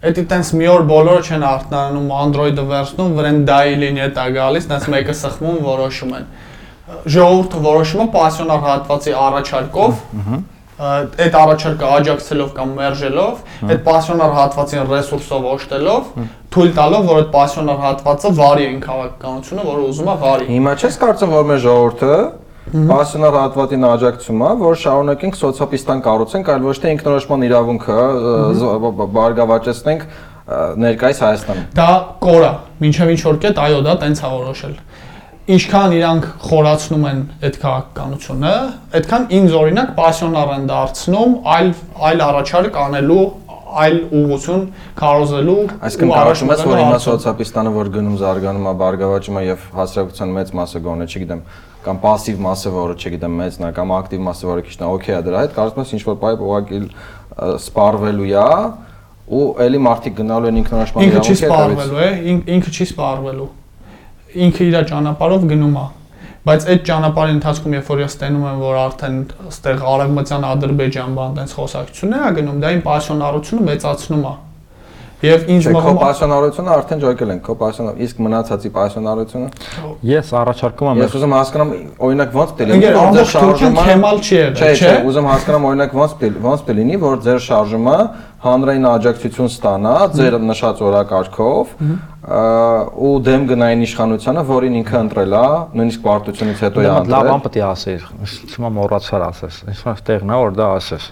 Էդի 0.02 0.22
տենց 0.32 0.48
մի 0.58 0.66
օր 0.66 0.80
բոլորը 0.88 1.20
չեն 1.22 1.44
արթնանում, 1.46 2.06
Android-ը 2.22 2.62
վերցնում, 2.72 3.12
վրան 3.18 3.36
dial-ին 3.46 4.00
է 4.02 4.08
տա 4.16 4.24
գալիս, 4.34 4.64
տենց 4.72 4.88
մեկը 4.90 5.14
սխմում, 5.14 5.60
որոշում 5.62 6.16
են։ 6.16 6.24
Ժողովուրդը 7.14 7.60
որոշումը 7.68 8.06
պասիոնար 8.16 8.64
հատվածի 8.66 9.14
առաջարկով, 9.22 10.02
այդ 10.82 11.34
առաջարկը 11.42 11.88
աջակցելով 11.96 12.52
կամ 12.56 12.70
մերժելով, 12.78 13.40
այդ 13.68 13.82
պասիոնար 13.86 14.32
հատվածին 14.38 14.86
ռեսուրսով 14.92 15.48
օժտելով, 15.52 16.06
թույլ 16.52 16.72
տալով, 16.78 17.02
որ 17.12 17.20
այդ 17.22 17.28
պասիոնար 17.36 17.82
հատվածը 17.82 18.32
վարի 18.40 18.64
են 18.72 18.80
քաղաքականությունը, 18.86 19.66
որը 19.68 19.84
ուզում 19.92 20.08
է 20.12 20.16
վարի։ 20.22 20.48
Հիմա 20.52 20.72
չես 20.82 20.98
կարծում, 21.02 21.36
որ 21.36 21.44
մեր 21.52 21.62
ժողովուրդը 21.66 22.16
Պասիոնար 22.72 23.34
հատվածին 23.36 23.84
աջակցում 23.88 24.42
է, 24.46 24.50
որ 24.62 24.76
շարունակենք 24.82 25.38
սոցիալիստան 25.40 26.02
կառուցենք, 26.06 26.50
այլ 26.52 26.62
ոչ 26.68 26.74
թե 26.78 26.92
ինքնորոշման 26.94 27.44
իրավունքը 27.48 27.96
բարգավաճեցնենք 29.16 30.04
ներկայիս 30.82 31.22
Հայաստանում։ 31.26 31.66
Դա 31.76 31.88
կորա, 32.22 32.52
ինչև 32.86 33.12
ինչ 33.12 33.20
որ 33.26 33.40
կետ, 33.42 33.60
այո, 33.66 33.82
դա 33.82 33.96
տենց 34.02 34.22
է 34.22 34.30
որոշել 34.32 34.76
Ինչքան 35.47 35.93
իրանք 35.95 36.25
խորացնում 36.43 37.03
են 37.07 37.19
այդ 37.47 37.57
քաղաքականությունը, 37.61 38.53
այդքան 38.99 39.27
ինձ 39.37 39.53
օրինակ 39.57 39.91
պասիոնար 39.95 40.49
են 40.57 40.65
դարձնում 40.71 41.35
այլ 41.55 41.69
այլ 42.07 42.23
առաջարկ 42.27 42.79
անելու, 42.83 43.21
այլ 43.77 43.95
ուղղություն 44.17 44.65
կարոզելու 44.99 45.55
Այսինքն 45.87 46.11
ու 46.11 46.17
առաջ 46.17 46.41
կարծում 46.41 46.51
ես, 46.51 46.59
որ 46.59 46.67
մղելու 46.67 46.81
հիմա 46.83 46.91
հարցում։ 46.97 47.07
սոցիալիստանը 47.07 47.71
որ 47.77 47.89
գնում 47.95 48.17
զարգանում 48.21 48.67
է, 48.67 48.73
բարգավաճում 48.81 49.37
է 49.37 49.43
եւ 49.47 49.65
հասարակության 49.77 50.33
մեծ 50.37 50.51
մասը 50.59 50.81
գոնե, 50.87 51.07
չգիտեմ, 51.07 51.41
կամ 51.87 51.99
пассив 52.03 52.41
մասը, 52.47 52.73
որը 52.77 52.95
չգիտեմ, 52.97 53.37
մեծն 53.41 53.67
է, 53.67 53.71
կամ 53.77 53.93
ակտիվ 53.97 54.23
մասը, 54.27 54.47
որը 54.51 54.65
քիչ 54.67 54.75
է, 54.77 54.87
օքեյ 54.87 55.15
է 55.17 55.21
դրա 55.27 55.43
հետ, 55.47 55.53
կարծում 55.57 55.83
ես 55.83 55.93
ինչ 55.97 56.03
որ 56.07 56.17
բայ 56.23 56.33
ուղղակի 56.47 56.79
ը, 56.87 57.51
սպառվելու 57.67 58.27
է 58.27 58.49
ու 59.27 59.45
էլի 59.67 59.79
մարդիկ 59.83 60.13
գնալու 60.17 60.47
են 60.51 60.59
ինքնորոշման 60.63 61.03
Ինքը 61.07 61.19
չի 61.19 61.33
իրավունքի 61.35 61.47
հետևից։ 61.47 61.47
սպառվելու, 61.47 62.03
է, 62.07 62.11
ին- 62.31 62.45
ինքը 62.57 62.71
չի 62.77 62.85
սպառվելու։ 62.87 63.47
Ինքը 64.32 64.68
իր 64.68 64.78
ճանապարհով 64.92 65.48
գնում 65.52 65.76
է։ 65.82 65.88
Բայց 66.42 66.64
այդ 66.72 66.80
ճանապարհի 66.88 67.34
ընթացքում, 67.36 67.74
երբ 67.76 67.90
որ 67.92 68.00
ես 68.02 68.14
տենում 68.18 68.46
եմ, 68.50 68.62
որ 68.66 68.78
արդեն 68.82 69.18
ստեղ 69.52 69.82
արևմտյան 69.92 70.46
Ադրբեջան 70.52 71.12
բան 71.18 71.36
տենց 71.38 71.52
խոսակցություններ 71.58 72.24
է 72.26 72.32
գնում, 72.38 72.56
դա 72.62 72.72
իմ 72.72 72.80
պասիոնարությունը 72.88 73.66
մեծացնում 73.68 74.24
է։ 74.26 74.34
Եվ 75.22 75.44
ինձ 75.54 75.66
քո 75.68 75.72
մղում 75.76 75.98
է 75.98 76.02
պասիոնարությունը 76.02 76.70
արդեն 76.74 77.02
ջոյկել 77.02 77.30
են, 77.30 77.40
քո 77.46 77.54
պասիոնար, 77.60 77.98
իսկ 78.02 78.22
մնացածի 78.26 78.70
պասիոնարությունը։ 78.74 79.50
Ես 80.08 80.32
առաջարկում 80.40 80.88
եմ 80.90 81.02
Ես 81.02 81.14
ուզում 81.14 81.34
հասկանամ, 81.36 81.70
օրինակ 82.02 82.34
ոնց 82.42 82.54
պետք 82.58 82.72
է 82.72 82.78
Ինգեր 82.80 82.98
որ 82.98 83.14
ձեր 83.14 83.28
շարժումը 83.32 83.84
քեմալ 83.86 84.18
չի 84.18 84.34
եղել, 84.34 84.58
չէ, 84.58 84.72
չէ։ 84.82 84.96
ուզում 85.12 85.28
հասկանամ 85.30 85.66
օրինակ 85.70 85.94
ոնց 86.02 86.16
պետք 86.22 86.42
ոնց 86.42 86.64
պետք 86.66 86.78
լինի, 86.82 86.98
որ 87.06 87.22
ձեր 87.22 87.40
շարժումը 87.46 87.98
հանրային 88.42 88.88
աջակցություն 88.90 89.52
ստանա 89.52 89.94
ձեր 90.18 90.38
նշած 90.42 90.82
օրակարգով 90.90 91.76
ու 92.22 93.14
դեմ 93.26 93.46
գնային 93.50 93.80
իշխանությանը, 93.82 94.42
որին 94.46 94.76
ինքը 94.78 94.98
ընտրել 95.08 95.32
է, 95.34 95.46
նույնիսկ 95.74 96.02
պարտությունից 96.04 96.60
հետո 96.62 96.82
է 96.82 96.86
Լավ 96.86 97.00
ընտրել։ 97.02 97.30
բան 97.32 97.42
պետք 97.46 97.56
է 97.58 97.64
ասեր։ 97.66 98.04
Հիմա 98.52 98.70
մոռացար 98.76 99.24
ասես։ 99.26 99.58
Այսօր 99.72 100.04
տեղն 100.06 100.30
է 100.30 100.38
որ 100.42 100.54
դա 100.60 100.68
ասես։ 100.76 101.08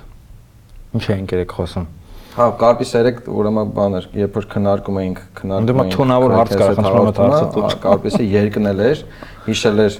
Ինչ 0.94 1.04
էինք 1.10 1.34
երեք 1.34 1.56
խոսում։ 1.58 1.88
Հա, 2.30 2.46
կարպիս 2.62 2.94
3 2.94 3.26
ուրեմն 3.26 3.74
բան 3.74 3.98
էր, 3.98 4.06
երբ 4.20 4.36
որ 4.38 4.46
քննարկում 4.54 4.98
էինք, 5.00 5.20
քննարկում 5.40 5.80
էինք։ 5.82 5.96
թունավոր 5.98 6.34
հարց 6.36 6.52
կար, 6.60 6.74
խնդրում 6.78 7.08
եմ, 7.10 7.18
հարցը 7.20 7.46
տուր։ 7.56 7.66
հա, 7.66 7.78
Կարպիսը 7.84 8.26
երկնել 8.30 8.82
էր, 8.86 9.02
հիշել 9.50 9.82
էր 9.86 9.98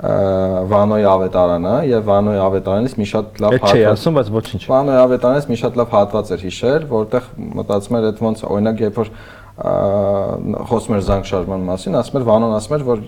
Վանոյի 0.00 1.06
ավետարանը 1.10 1.72
եւ 1.90 2.04
Վանոյի 2.08 2.38
ավետարանից 2.40 2.92
մի 3.00 3.06
շատ 3.10 3.40
լավ 3.44 3.56
հատված 3.56 3.82
ասում, 3.90 4.14
բայց 4.16 4.30
ոչինչ։ 4.36 4.60
Վանոյի 4.70 5.00
ավետարանից 5.00 5.48
մի 5.50 5.58
շատ 5.60 5.76
լավ 5.80 5.90
հատված 5.96 6.30
էր 6.36 6.44
հիշել, 6.46 6.86
որտեղ 6.94 7.26
մտածում 7.60 7.98
էր 8.00 8.06
այդ 8.10 8.22
ոնց 8.24 8.44
օրինակ 8.48 8.80
երբ 8.86 9.00
որ 9.00 9.12
խոսում 9.60 10.94
էր 10.96 11.02
զանգ 11.04 11.26
շարժման 11.28 11.64
մասին, 11.68 11.96
ասում 12.00 12.18
էր 12.20 12.24
Վանոն 12.30 12.52
ասում 12.56 12.74
էր, 12.76 12.84
որ 12.86 13.02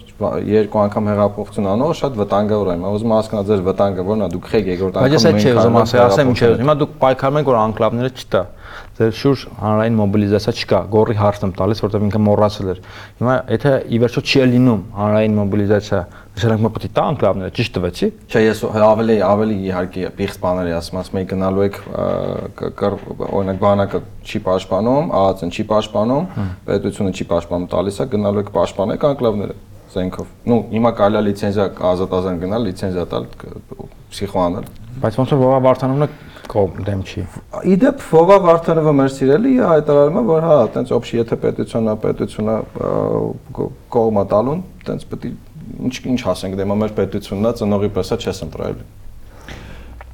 երկու 0.53 0.81
անգամ 0.83 1.07
հեղափոխություն 1.09 1.69
անողը 1.73 1.95
շատ 2.03 2.19
վտանգավոր 2.21 2.71
է։ 2.73 2.77
Mä 2.83 2.91
ուզում 2.93 3.15
հասկանալ 3.17 3.47
ձեր 3.49 3.63
վտանգը 3.73 4.05
որն 4.13 4.25
է, 4.27 4.29
դուք 4.37 4.51
խեք 4.53 4.69
երկրորդ 4.73 4.99
Բայց 5.01 5.17
ես 5.17 5.25
անգամ 5.25 5.33
այդ 5.33 5.41
չի 5.41 5.55
ուզում 5.57 5.79
ասել, 5.83 6.03
ասեմ 6.13 6.33
ինչ 6.33 6.43
է։ 6.43 6.51
հեղափոխություն 6.53 6.61
Հիմա 6.61 6.75
դուք 6.83 6.93
պայքարում 7.03 7.41
եք 7.41 7.49
որ 7.53 7.59
անկլավները 7.63 8.13
չտա։ 8.13 8.43
Ձեր 9.03 9.15
շուրջ 9.19 9.41
հանրային 9.59 9.97
մոբիլիզացիա 9.99 10.53
չկա, 10.63 10.79
գորի 10.93 11.15
հարցն 11.19 11.47
եմ 11.49 11.53
տալիս, 11.59 11.81
որովհետև 11.83 12.05
ինքը 12.07 12.21
մոռացել 12.23 12.69
էր։ 12.73 12.81
Հիմա 13.19 13.35
եթե 13.51 13.73
ի 13.83 13.99
վերջո 14.03 14.23
չի 14.23 14.45
լինում 14.53 14.83
հանրային 14.99 15.35
մոբիլիզացիա, 15.39 16.01
դրանք 16.39 16.63
մը 16.63 16.71
պետք 16.77 16.87
է 16.87 16.91
տա 16.97 17.07
անկլավները, 17.13 17.55
ճիշտ 17.59 17.75
տվեցի։ 17.77 18.09
Չէ, 18.31 18.43
ես 18.47 18.63
ավելի 18.83 19.17
ավելի 19.27 19.57
իհարկե 19.73 20.13
պիղծ 20.23 20.39
բաներ 20.43 20.71
եմ 20.71 20.79
ասում, 20.79 21.01
ասում 21.03 21.19
եմ 21.19 21.27
գնալու 21.33 21.67
եք 21.67 21.77
օրինակ 23.43 23.59
բանակը 23.63 24.03
չի 24.23 24.43
պաշտպանում, 24.47 25.13
ԱԱՑ-ն 25.13 25.53
չի 25.53 25.67
պաշտպանում, 25.73 26.31
պետությունը 26.71 27.13
չի 27.13 27.27
պաշտպանում, 27.33 27.69
տալիս 27.75 28.01
է 28.03 28.09
գնալու 28.13 28.43
եք 28.47 28.53
պաշտպանեք 28.57 29.07
անկլավները 29.13 29.57
զենքով։ 29.93 30.29
Ну, 30.49 30.57
հիմա 30.73 30.91
կարելի 30.97 31.21
է 31.21 31.25
լիցենզիա 31.27 31.67
ազատ-ազատ 31.93 32.39
գնալ, 32.43 32.69
լիցենզիա 32.71 33.05
տալ, 33.13 33.27
փսիխոանել։ 34.13 34.71
Բայց 35.03 35.19
ոնց 35.21 35.35
որ 35.35 35.43
Վովա 35.43 35.59
Վարդանովնը 35.67 36.09
կողմ 36.51 36.85
դեմ 36.87 37.03
չի։ 37.07 37.25
Իդեպ 37.73 38.03
Վովա 38.09 38.37
Վարդանովը 38.47 38.93
մեր 38.99 39.11
սիրելի 39.15 39.53
է 39.59 39.67
հայտարարում 39.73 40.19
է, 40.19 40.23
որ 40.29 40.47
հա, 40.49 40.57
տենց 40.75 40.93
օբշի 40.97 41.19
եթե 41.21 41.39
պետությունա, 41.43 41.95
պետությունա 42.03 42.57
կողմա 43.97 44.25
տալուն, 44.33 44.63
տենց 44.89 45.07
պետք 45.13 45.29
է 45.29 45.33
ինչ 45.87 45.95
ինչ 46.13 46.21
ասենք, 46.33 46.59
դե 46.59 46.67
մեր 46.73 46.97
պետությունն 46.99 47.49
է, 47.49 47.55
ծնողի 47.63 47.93
պես 47.97 48.13
է 48.13 48.19
չես 48.23 48.43
ընտրել։ 48.49 48.83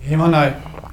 Հիմա 0.08 0.28
նայ 0.34 0.48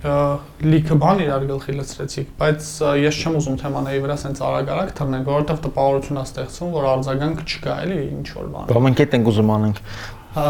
լիքը 0.05 0.95
բան 1.01 1.21
իրար 1.23 1.45
գլխի 1.49 1.75
լցրեցիք, 1.79 2.27
բայց 2.37 2.65
ես 3.01 3.19
չեմ 3.21 3.37
ուզում 3.39 3.55
թեմաների 3.61 4.01
վրա 4.03 4.17
սենց 4.21 4.41
արագ-արագ 4.45 4.91
թռնենք, 4.99 5.29
որովհետև 5.31 5.61
տպավորություն 5.65 6.19
է 6.19 6.25
ստեղծվում, 6.25 6.73
որ 6.75 6.87
արձագանք 6.91 7.41
չկա, 7.45 7.77
էլի 7.85 7.97
ինչ 8.05 8.27
որ 8.35 8.51
բան։ 8.53 8.69
Բայց 8.69 8.85
մենք 8.85 9.01
այդ 9.05 9.15
ենք 9.17 9.31
ուզում 9.31 9.53
անենք։ 9.55 9.81
Հա, 10.35 10.45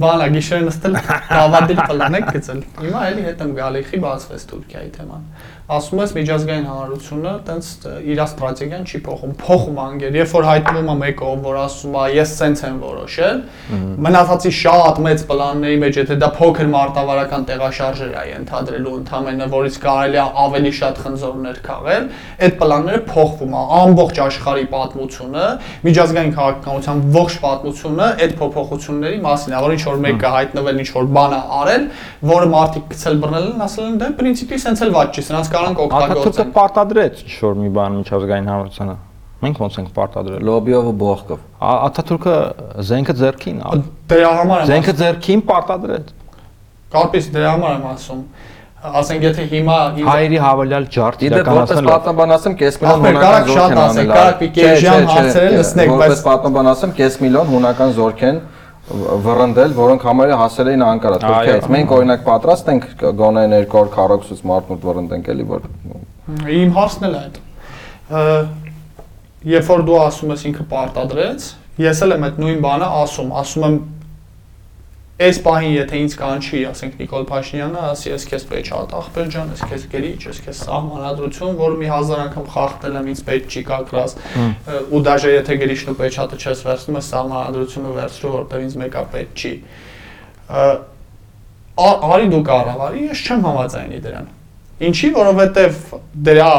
Բանա 0.00 0.26
գիշերը 0.32 0.64
նստել, 0.66 0.94
կավադիլ 1.28 1.80
պլան 1.90 2.14
եք 2.16 2.28
գծել։ 2.36 2.60
Հիմա 2.80 3.02
էլի 3.10 3.24
հետ 3.26 3.42
եմ 3.44 3.50
գալի, 3.58 3.82
խի 3.90 3.98
բացվեց 4.06 4.46
Թուրքիայի 4.52 4.88
թեման։ 4.96 5.26
ասում 5.66 5.98
ես 5.98 6.12
միջազգային 6.14 6.66
հանրությունը 6.70 7.30
տենց 7.46 7.68
իր 8.06 8.20
ստրատեգիան 8.22 8.84
չի 8.86 8.98
փոխում, 9.02 9.30
փոխում 9.40 9.78
անգեր։ 9.82 10.18
Երբ 10.20 10.34
որ 10.36 10.44
հայտնվում 10.46 10.90
է 10.92 10.94
մեկը, 11.00 11.30
որ 11.42 11.56
ասում 11.58 11.96
է, 11.98 12.04
ես 12.14 12.34
սենց 12.38 12.62
եմ 12.68 12.76
որոշել, 12.86 13.40
մնացածի 14.06 14.52
շատ 14.60 15.00
մեծ 15.06 15.24
պլանների 15.26 15.80
մեջ, 15.82 15.98
եթե 15.98 16.18
դա 16.22 16.28
փոքր 16.36 16.70
մարտավարական 16.70 17.46
տեղաշարժեր 17.50 18.14
է 18.14 18.22
ընդհանրելու 18.36 18.94
ընդամենը, 19.00 19.48
որից 19.56 19.78
կարելի 19.82 20.20
է 20.22 20.26
ավելի 20.46 20.72
շատ 20.78 21.02
խնձորներ 21.02 21.58
քաղել, 21.66 22.06
այդ 22.46 22.56
պլանները 22.62 23.02
փոխվում 23.10 23.58
է, 23.58 23.64
ամբողջ 23.82 24.22
աշխարհի 24.26 24.66
պատմությունը, 24.70 25.46
միջազգային 25.90 26.32
քաղաքականության 26.36 27.02
ողջ 27.16 27.38
պատմությունը 27.42 28.08
այդ 28.22 28.36
փոփոխությունների 28.38 29.20
մասին 29.26 29.56
է, 29.56 29.60
որ 29.66 29.76
ինչ 29.76 29.82
որ 29.86 30.00
մեկը 30.06 30.32
հայտնվել, 30.36 30.80
ինչ 30.86 30.90
որ 30.94 31.10
բան 31.16 31.36
է 31.36 31.42
արել, 31.56 31.86
որը 32.30 32.48
մարդիկ 32.54 32.88
գցել 32.92 33.20
բռնել 33.26 33.46
են, 33.46 33.62
ասել 33.66 33.86
են 33.86 33.98
դա 34.02 34.10
պրինցիպի 34.20 34.60
սենց 34.66 34.82
էլ 34.86 34.92
ված 34.96 35.16
չի, 35.16 35.26
սրանց 35.26 35.50
կարանք 35.56 35.78
Աթաթուրքը 35.86 36.16
օգտագործեն։ 36.16 36.50
պարտադրեց 36.56 37.14
ինչ-որ 37.26 37.54
մի 37.62 37.70
բան 37.76 37.98
միջազգային 38.00 38.48
հանրությանը։ 38.52 38.96
Մենք 39.36 39.56
ոնց 39.60 39.74
ենք 39.80 39.88
պարտադրել։ 39.96 40.40
Լոբիով 40.48 40.86
ու 40.90 40.94
բողկով։ 41.00 41.40
Աթաթուրքը 41.70 42.34
զենքը 42.90 43.14
ձեռքին, 43.20 43.58
ա- 43.66 43.80
Դրա 44.12 44.30
համար 44.36 44.62
եմ 44.62 44.70
զենքը 44.70 44.92
ձեռքին 45.00 45.42
պարտադրեց։ 45.50 46.06
Կարպես 46.96 47.24
դրա 47.36 47.50
համար 47.56 47.72
եմ 47.76 47.84
ասում։ 47.92 48.20
Ասենք 48.86 49.22
եթե 49.26 49.44
հիմա 49.50 49.76
Հայերի 50.06 50.38
հավելյալ 50.46 50.84
ջարդ 50.94 51.16
Դիտե 51.20 51.36
որպես 51.36 51.46
իրականացնել։ 51.46 51.86
պատմաբան 51.90 52.32
ասեմ, 52.36 52.52
կես 52.60 52.76
միլիոն 52.82 53.00
հունական 53.06 53.46
զորք 53.46 53.56
են 53.56 53.56
շատ 53.56 53.78
անել։ 53.86 54.10
Չէ, 54.16 54.48
կես 54.56 54.76
ժամ 54.84 54.96
չէ, 54.96 55.06
չէ, 55.06 55.16
հարցրել, 55.16 55.56
լսնեք, 55.56 55.88
Որպես 55.96 56.12
բայց- 56.12 56.24
պատմաբան 56.26 56.68
ասեմ, 56.72 56.92
կես 57.00 57.16
միլիոն 57.26 57.48
հունական 57.56 57.90
զորք 57.96 58.22
են 58.30 58.36
վռնդել, 58.86 59.72
որոնք 59.74 60.04
համարյա 60.06 60.36
հասել 60.38 60.68
էին 60.70 60.82
Անկարա, 60.86 61.16
Թուրքիայից։ 61.24 61.64
Մենք 61.74 61.94
օրինակ 61.96 62.20
պատրաստ 62.26 62.68
ենք 62.70 62.84
գոնե 63.18 63.42
200 63.50 63.90
քառակուսից 63.96 64.44
մարդմուտ 64.50 64.86
վռնդենք 64.86 65.30
էլի, 65.32 65.46
որ 65.50 65.66
Իմ 66.56 66.70
հարցն 66.76 67.06
էլ 67.08 67.16
է 67.16 67.22
այդ։ 67.24 67.40
Երբ 69.46 69.68
որ 69.72 69.84
դու 69.86 69.98
ասում 70.06 70.32
ես 70.36 70.46
ինքը 70.50 70.64
պարտադրեց, 70.70 71.48
ես 71.82 72.02
էլ 72.06 72.14
եմ 72.16 72.26
այդ 72.26 72.40
նույն 72.42 72.62
բանը 72.66 72.88
ասում, 73.02 73.28
ասում 73.42 73.66
եմ 73.66 73.76
Այս 75.16 75.38
պահին 75.40 75.70
եթե 75.72 75.98
ինձ 76.04 76.14
կանչի, 76.20 76.58
ասենք 76.68 76.98
Նիկոլ 77.00 77.22
Փաշինյանը, 77.30 77.84
ասի 77.88 78.10
ես 78.10 78.24
քեզ 78.28 78.42
պետք 78.50 78.66
է 78.68 78.80
ախպեր 78.98 79.30
ջան, 79.32 79.52
ես 79.54 79.62
քեզ 79.70 79.86
գերիչ, 79.94 80.18
ես 80.26 80.40
քեզ 80.44 80.58
սահմանադրություն, 80.66 81.54
որ 81.56 81.76
մի 81.80 81.88
հազար 81.88 82.20
անգամ 82.26 82.50
խախտել 82.52 82.98
եմ, 83.00 83.08
ինձ 83.14 83.22
պետք 83.30 83.48
չի 83.56 83.62
կակրած, 83.70 84.14
ու 84.92 85.00
դաժե 85.08 85.32
եթե 85.32 85.56
գերիչն 85.64 85.88
ու 85.88 85.96
պեչատը 86.04 86.36
չես 86.36 86.60
վերցնում, 86.68 86.98
ես 87.00 87.08
սահմանադրությունը 87.16 87.96
վերցրու, 87.96 88.32
որտեղ 88.36 88.66
ինձ 88.66 88.76
մեկա 88.84 89.04
պետք 89.16 89.40
չի։ 89.40 89.54
Արի 91.86 92.28
դու 92.36 92.42
կառավարի, 92.52 93.06
ես 93.08 93.24
չեմ 93.24 93.46
համաձայնի 93.46 94.02
դրան։ 94.04 94.28
Ինչի, 94.86 95.08
որովհետև 95.16 95.80
դրա 96.28 96.52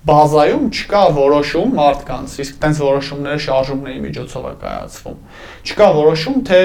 բազայում 0.00 0.62
չկա 0.72 1.00
որոշում 1.12 1.72
մարդկանց, 1.76 2.34
իսկ 2.40 2.54
տենց 2.62 2.78
որոշումները 2.80 3.40
շարժումների 3.44 3.98
միջոցով 4.06 4.46
է 4.48 4.52
կայացվում։ 4.62 5.18
Չկա 5.68 5.88
որոշում, 5.98 6.38
թե 6.48 6.60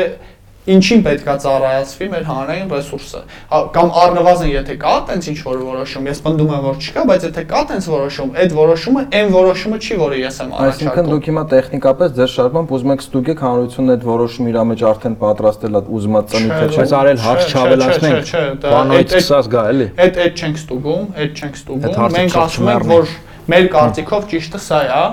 ինչին 0.66 1.02
պետքա 1.06 1.34
ծառայացվի 1.46 2.08
մեր 2.10 2.24
հանրային 2.26 2.70
ռեսուրսը։ 2.74 3.20
Հա, 3.52 3.60
Կամ 3.76 3.92
առնվազն 4.02 4.50
եթե 4.50 4.76
կա 4.82 4.94
տենց 5.10 5.28
ինչ 5.32 5.40
որ 5.46 5.60
որոշում, 5.66 6.08
ես 6.10 6.22
պնդում 6.26 6.54
եմ 6.56 6.64
որ 6.66 6.80
չկա, 6.86 7.04
բայց 7.10 7.26
եթե 7.26 7.44
կա 7.52 7.62
տենց 7.70 7.90
որոշում, 7.96 8.32
այդ 8.46 8.56
որոշումը 8.56 9.04
այն 9.20 9.30
որոշումը 9.36 9.80
չի, 9.86 10.00
որը 10.02 10.20
ես 10.26 10.40
եմ 10.42 10.56
Այսինքն 10.56 10.66
առաջարկում։ 10.66 11.12
դուք 11.14 11.30
հիմա 11.30 11.44
տեխնիկապես 11.54 12.16
ձեր 12.16 12.32
շարժմամբ 12.36 12.74
ուզում 12.76 12.96
եք 12.96 13.06
ստուգեք 13.06 13.44
հանրությունն 13.46 13.94
այդ 13.96 14.08
որոշումը 14.10 14.50
իր 14.56 14.60
մեջ 14.66 14.86
արդեն 14.90 15.16
պատրաստել 15.22 15.76
է 15.76 15.84
ուզված 15.96 16.34
ծնիթը 16.34 16.66
չէ։ 16.66 16.80
Բայց 16.82 16.96
արել 16.96 17.22
հարց 17.26 17.54
չավելացնենք։ 17.56 18.34
Բանոյից 18.66 19.16
սկսած 19.16 19.52
գա 19.56 19.64
էլի։ 19.76 19.88
Այդ 20.06 20.20
այդ 20.26 20.42
չենք 20.46 20.60
ստուգում, 20.66 21.06
այդ 21.26 21.40
չենք 21.46 21.60
ստուգում։ 21.62 22.16
Մենք 22.16 22.40
ասում 22.46 22.72
ենք, 22.76 22.90
որ 22.96 23.16
մեր 23.46 23.68
կարծիքով 23.76 24.28
ճիշտը 24.34 24.62
սա 24.66 24.82
է, 24.86 25.04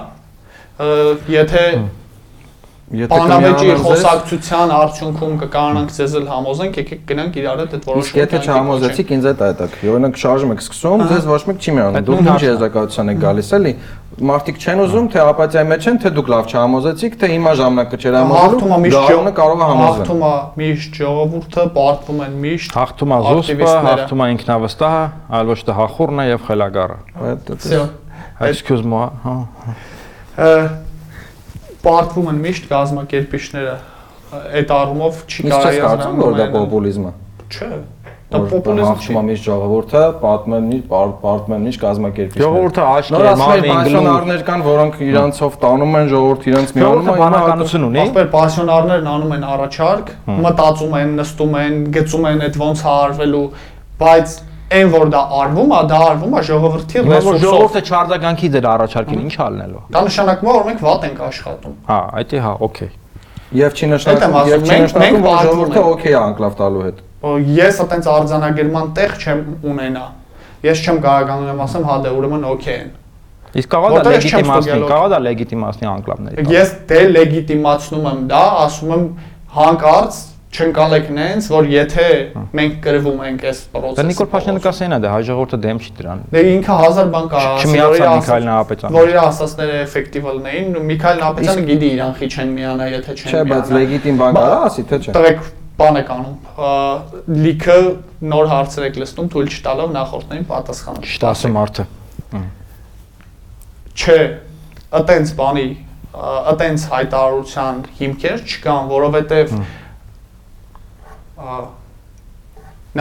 Եթե 1.29 1.65
Պանամեջի 2.93 3.75
խոսակցության 3.83 4.73
արդյունքում 4.77 5.37
կկարողանանք 5.43 5.93
ձեզ 5.97 6.17
էլ 6.19 6.27
համոզենք, 6.29 6.75
եկեք 6.83 7.05
գնանք 7.09 7.39
իրար 7.41 7.63
հետ 7.63 7.73
այդ 7.73 7.87
որոշումը։ 7.89 8.05
Իսկ 8.05 8.19
եթե 8.21 8.41
չհամոզեցիք, 8.43 9.13
ինձ 9.17 9.29
հետ 9.33 9.41
այդ 9.47 9.63
եք։ 9.65 9.77
Օրինակ 9.93 10.19
շարժում 10.23 10.53
եք 10.53 10.61
սկսում, 10.63 11.05
ձեզ 11.13 11.29
ոչ 11.33 11.41
մեկ 11.49 11.63
չի 11.63 11.73
միանում։ 11.73 12.05
Դուք 12.13 12.21
ինչ 12.33 12.43
եզրակացության 12.53 13.13
եք 13.13 13.23
գալիս 13.23 13.49
էլի, 13.57 13.73
մարդիկ 14.29 14.61
չեն 14.61 14.83
ուզում, 14.83 15.07
թե 15.09 15.23
ապաթիայի 15.23 15.69
մեջ 15.73 15.87
են, 15.89 15.97
թե 16.03 16.13
դուք 16.13 16.29
լավ 16.33 16.45
չհամոզեցիք, 16.53 17.17
թե 17.23 17.31
հիմա 17.33 17.53
ժամանակը 17.63 17.97
չէր 18.03 18.17
համոզելու։ 18.21 18.93
Գարունը 18.93 19.33
կարող 19.41 19.57
է 19.57 19.69
համոզել։ 19.73 20.03
Հաղթում 20.03 20.23
է 20.23 20.35
միշտ 20.61 21.01
ժողովուրդը, 21.01 21.65
պարտվում 21.81 22.23
են 22.29 22.37
միշտ։ 22.45 22.77
Հաղթում 22.77 23.13
է 23.13 23.21
զոսպը, 23.33 23.73
հաղթում 23.89 24.23
է 24.23 24.29
ինքնավստահը, 24.37 25.03
այլ 25.33 25.53
ոչ 25.53 25.61
թե 25.63 25.77
հախորն 25.81 26.23
է 26.23 26.29
եւ 26.29 26.47
խելագարը։ 26.53 26.99
Այդպես։ 27.33 27.73
Excuse-moi։ 28.53 29.07
Հա։, 29.23 29.37
հա։ 30.37 30.57
Պարտվում 31.83 32.31
են 32.33 32.39
միշտ 32.47 32.69
գազམ་ակերպիչները։ 32.73 33.75
Այդ 34.33 34.71
առումով 34.77 35.25
չի 35.29 35.49
կարելի 35.49 35.83
կարծում, 35.83 36.23
որ 36.23 36.39
դա 36.39 36.47
պոպուլիզմ 36.53 37.09
է։ 37.09 37.13
Չէ։ 37.53 37.71
Դա 38.33 38.39
պոպուլիզմ 38.49 39.01
չի։ 39.03 39.23
միշտ 39.29 39.47
ժողովուրդը, 39.49 40.03
պատմեն 40.23 40.69
միշտ 40.71 40.87
պատմեն 41.23 41.67
միշտ 41.67 41.83
կազմակերպիչները։ 41.83 42.45
Ժողովուրդը 42.47 42.85
են 43.73 43.83
գլուխ։ 43.83 44.07
պաշտոնարներ 44.23 44.45
կան, 44.47 44.65
որոնք 44.69 45.03
իրանցով 45.09 45.59
տանում 45.65 45.99
են 46.01 46.09
ժողովուրդ 46.13 46.47
իրանց 46.53 46.73
միանում 46.79 47.03
Ժողովուրդը 47.03 47.19
բանականություն 47.23 47.85
ունի։ 47.89 48.01
Ախպեր 48.03 48.31
պասիոնարներն 48.33 49.11
անում 49.13 49.35
են 49.37 49.45
առաջարկ, 49.53 50.15
մտածում 50.47 50.97
են, 51.03 51.13
նստում 51.21 51.59
են, 51.63 51.77
գծում 51.99 52.27
են 52.33 52.43
այդ 52.49 52.59
ոնց 52.63 52.83
է 52.83 52.91
արվելու, 52.93 53.45
բայց 54.01 54.39
այն 54.79 54.91
որ 54.93 55.11
դա 55.13 55.21
արվում 55.43 55.73
է, 55.73 55.81
դա 55.93 55.99
արվում 56.07 56.33
է 56.33 56.43
ժողովրդի 56.49 57.03
ռեսուրսով։ 57.03 57.43
ժողովուրդը 57.43 57.83
չարձագանքի 57.93 58.51
դեր 58.57 58.67
առաջարկին 58.73 59.23
ինչ 59.23 59.35
ալնելու։ 59.47 59.83
Դա 59.93 60.03
նշանակում 60.09 60.49
է, 60.49 60.55
որ 60.57 60.67
մենք 60.69 60.83
վատ 60.87 61.07
ենք 61.09 61.23
աշխատում։ 61.29 61.77
Հա, 61.93 62.01
այդ 62.23 62.33
է 62.33 62.43
հա, 62.43 62.53
օքեյ։ 62.67 62.91
Եվ 63.53 63.77
չի 63.77 63.87
նշանակում, 63.93 64.37
եւ 64.53 64.63
չի 64.63 64.81
նշանակում, 64.83 65.23
որ 65.29 65.39
ժողովուրդը 65.47 65.85
օքեյ 65.93 66.13
է 66.13 66.21
անկլավ 66.23 66.57
տալու 66.63 66.83
հետ։ 66.87 67.03
Ես 67.63 67.81
այտենց 67.83 68.09
արձանագրման 68.13 68.89
տեղ 68.97 69.13
չեմ 69.23 69.43
ունենա։ 69.73 70.07
Ես 70.63 70.83
չեմ 70.83 70.99
կարողանում 71.03 71.53
եմ 71.53 71.63
ասեմ, 71.63 71.87
հա 71.91 71.97
դե 72.03 72.13
ուրեմն 72.17 72.47
օքեյ 72.53 72.77
են։ 72.83 72.91
Իսկ 73.53 73.69
կարող 73.73 73.93
է 73.93 74.03
դա 74.03 74.13
լեգիտիմացնի, 74.13 74.77
կարող 74.89 75.05
է 75.05 75.13
դա 75.13 75.19
լեգիտիմացնի 75.27 75.89
անկլավների։ 75.93 76.45
Ես 76.53 76.71
դե 76.89 77.01
լեգիտիմացնում 77.13 78.07
եմ 78.13 78.21
դա, 78.33 78.43
ասում 78.63 78.93
եմ 78.97 79.03
հանկարծ 79.53 80.21
չընկալեք 80.53 81.07
նենց, 81.17 81.47
որ 81.49 81.69
եթե 81.73 82.07
մենք 82.59 82.75
կրվում 82.85 83.21
ենք 83.25 83.45
այս 83.49 83.61
Դա 83.73 83.81
process-ը։ 83.83 84.05
Նիկոլ 84.09 84.29
Փաշինյանը 84.33 84.63
կասենա 84.67 84.99
դա 85.01 85.13
հայ 85.13 85.23
ժողովուրդը 85.29 85.59
դեմ 85.65 85.79
չի 85.81 85.93
դրան։ 85.97 86.21
Դե 86.35 86.43
ինքը 86.53 86.77
հազար 86.83 87.09
բան 87.15 87.27
կա, 87.33 87.45
Նահապետյանը։ 88.49 88.99
որ 88.99 89.13
իր 89.13 89.19
ասածները 89.23 89.79
էֆեկտիվ 89.87 90.29
լինեին, 90.33 90.77
Միքայել 90.93 91.23
Նահապետյանը 91.23 91.65
գիտի 91.73 91.89
իրան 91.97 92.13
խի 92.21 92.29
չեն 92.37 92.53
միանա, 92.53 92.89
եթե 92.93 93.17
չեն 93.17 93.33
Չէ, 93.33 93.43
բայց 93.53 93.73
լեգիտիմ 93.73 94.21
բան 94.23 94.37
Բա- 94.37 94.45
կարա 94.45 94.61
ասի, 94.69 94.85
թե 94.93 95.01
չէ։ 95.03 95.15
Տղեկ 95.17 95.41
բան 95.83 95.99
եք 96.03 96.11
անում։ 96.13 96.37
ա, 96.53 96.73
Լիքը 97.43 97.79
նոր 98.33 98.51
հարցեր 98.53 98.85
եք 98.93 98.99
լսնում, 99.03 99.29
թույլ 99.33 99.49
չտալով 99.57 99.89
նախորդներին 99.97 100.45
պատասխանել։ 100.53 101.07
Ճիշտ 101.09 101.25
ասում 101.33 101.57
մարդը։ 101.57 101.85
Չէ, 103.93 104.19
այտենց 105.01 105.33
բանի, 105.41 105.67
այտենց 106.53 106.85
հայտարարության 106.93 107.81
հիմքեր 107.99 108.43
չկան, 108.53 108.91
որովհետև 108.93 109.55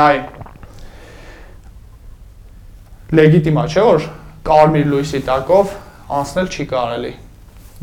նայ 0.01 0.15
լեգիտիմա 3.19 3.63
չէ 3.71 3.85
որ 3.87 4.05
կարմիր 4.47 4.91
լույսի 4.91 5.21
տակով 5.29 5.73
անցնել 6.19 6.51
չի 6.51 6.65
կարելի 6.73 7.13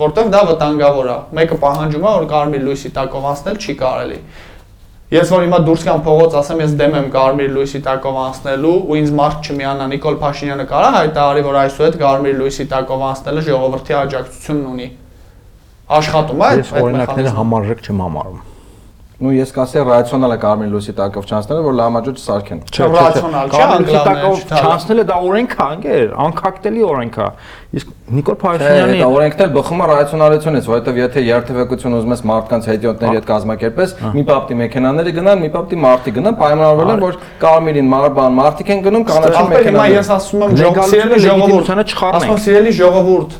որտեվ 0.02 0.30
դա 0.34 0.40
վտանգավոր 0.52 1.10
է 1.14 1.16
մեկը 1.38 1.58
պահանջում 1.64 2.06
է 2.06 2.12
որ 2.18 2.28
կարմիր 2.32 2.64
լույսի 2.68 2.92
տակով 2.98 3.28
անցնել 3.32 3.60
չի 3.64 3.74
կարելի 3.82 4.20
Ես 5.08 5.30
որ 5.32 5.44
հիմա 5.46 5.58
դուրս 5.64 5.84
գամ 5.86 6.00
փողոց, 6.04 6.34
ասեմ 6.36 6.58
ես 6.60 6.72
դեմ 6.76 6.96
եմ 6.98 7.06
կարմիր 7.14 7.52
լույսի 7.54 7.78
տակով 7.86 8.16
անցնելու 8.22 8.72
ու 8.92 8.98
ինձ 8.98 9.12
մարդ 9.20 9.48
չմիանա 9.48 9.86
Նիկոլ 9.94 10.18
Փաշինյանը 10.20 10.66
կարա 10.68 10.90
հայտարարի, 10.96 11.44
որ 11.46 11.56
այսուհետ 11.62 11.96
կարմիր 12.02 12.36
լույսի 12.42 12.66
տակով 12.74 13.06
անցնելը 13.08 13.46
ժողովրդի 13.48 13.96
աջակցությունն 14.02 14.68
ունի։ 14.74 14.90
Աշխատում 16.02 16.44
է 16.44 16.48
այդ 16.52 16.76
օրինակները 16.84 17.34
համարժեք 17.38 17.84
չեմ 17.88 18.04
համարում։ 18.04 18.57
Ну 19.18 19.32
ես 19.34 19.50
կասեի 19.50 19.82
ռացիոնալ 19.82 20.30
է 20.30 20.34
կարմիր 20.38 20.68
լույսի 20.70 20.92
տակով 20.94 21.24
չանցնելը, 21.26 21.62
որ 21.66 21.72
լամաջոճ 21.74 22.20
սարքեն։ 22.22 22.58
Չէ, 22.70 22.84
ռացիոնալ 22.92 23.48
չէ, 23.48 23.58
Կարմիր 23.58 23.88
անկլավներ 23.88 24.04
տակով 24.06 24.52
չանցնելը 24.58 25.04
դա 25.08 25.16
օրենք 25.26 25.54
է, 25.56 25.64
անգեր, 25.64 26.12
անկակտելի 26.24 26.84
օրենք 26.86 27.18
է։ 27.18 27.26
Իսկ 27.78 27.90
Նիկոլ 28.14 28.38
Փաշինյանի 28.44 29.00
դա 29.02 29.08
օրենքն 29.18 29.42
էլ 29.42 29.50
բխում 29.58 29.82
է 29.82 29.88
ռացիոնալությունից, 29.90 30.68
որովհետև 30.70 31.00
եթե 31.02 31.24
երթևեկություն 31.26 31.98
ուզում 31.98 32.14
ես 32.14 32.22
մարդկանց 32.30 32.70
հետիոտների 32.70 33.18
հետ 33.18 33.26
կազմակերպես, 33.28 33.96
մի 34.14 34.24
պապտի 34.30 34.58
մեքենաները 34.62 35.14
գնան, 35.18 35.42
մի 35.42 35.50
պապտի 35.58 35.80
մարդի 35.82 36.14
գնան, 36.18 36.38
պայմանավորվել 36.38 36.94
են, 36.94 37.02
որ 37.08 37.20
կարմիրին 37.42 37.90
մարբան 37.98 38.38
մարդիկ 38.38 38.72
են 38.78 38.86
գնում, 38.86 39.04
կանաչին 39.10 39.42
Ախպեր 39.42 39.68
հիմա 39.68 39.90
ես 39.98 40.14
ասում 40.14 40.46
եմ 40.46 40.56
Լեգալությունը, 40.62 41.18
ժողովրդի 41.18 41.26
ժողովուրդ, 41.26 41.68
լեգիտիմությունը 41.68 41.84
չխառնենք։ 41.88 42.22
ասում 42.22 42.38
եմ 42.38 42.42
սիրելի 42.48 42.72
ժողովուրդ, 42.78 43.36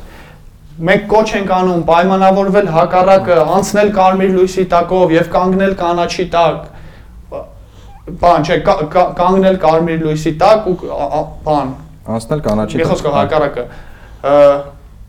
մենք 0.87 1.05
կոչ 1.11 1.25
ենք 1.39 1.49
անում 1.59 1.81
պայմանավորվել 1.89 2.67
հակառակը, 2.75 3.37
անցնել 3.57 3.89
կարմիր 3.99 4.31
լույսի 4.37 4.65
տակով 4.73 5.13
եւ 5.15 5.29
կանգնել 5.35 5.73
կանաչի 5.81 6.25
տակ։ 6.35 6.59
Բան, 8.23 8.45
չէ, 8.47 8.55
կա- 8.65 8.77
կա- 8.93 9.09
կանգնել 9.19 9.57
կարմիր 9.63 9.99
լույսի 10.07 10.31
տակ 10.43 10.67
ու 10.71 10.75
բան, 11.45 11.73
Անցնել 12.09 12.39
կանաչի։ 12.47 12.79
Մի 12.79 12.85
խոսքով 12.89 13.17
հակառակը 13.19 13.65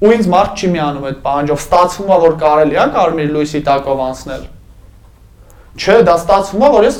ու 0.00 0.10
ինձ 0.16 0.26
մարդ 0.32 0.60
չի 0.60 0.68
միանում 0.74 1.06
այդ 1.10 1.16
պահանջով 1.24 1.62
ստացվում 1.64 2.10
է 2.10 2.18
որ 2.24 2.34
կարելի 2.42 2.76
է 2.80 2.84
կարմիր 2.96 3.30
լույսի 3.36 3.60
տակով 3.70 4.02
անցնել 4.10 4.44
Չէ, 5.78 6.00
դա 6.02 6.14
ստացվում 6.18 6.62
է, 6.66 6.68
որ 6.74 6.84
ես 6.88 6.96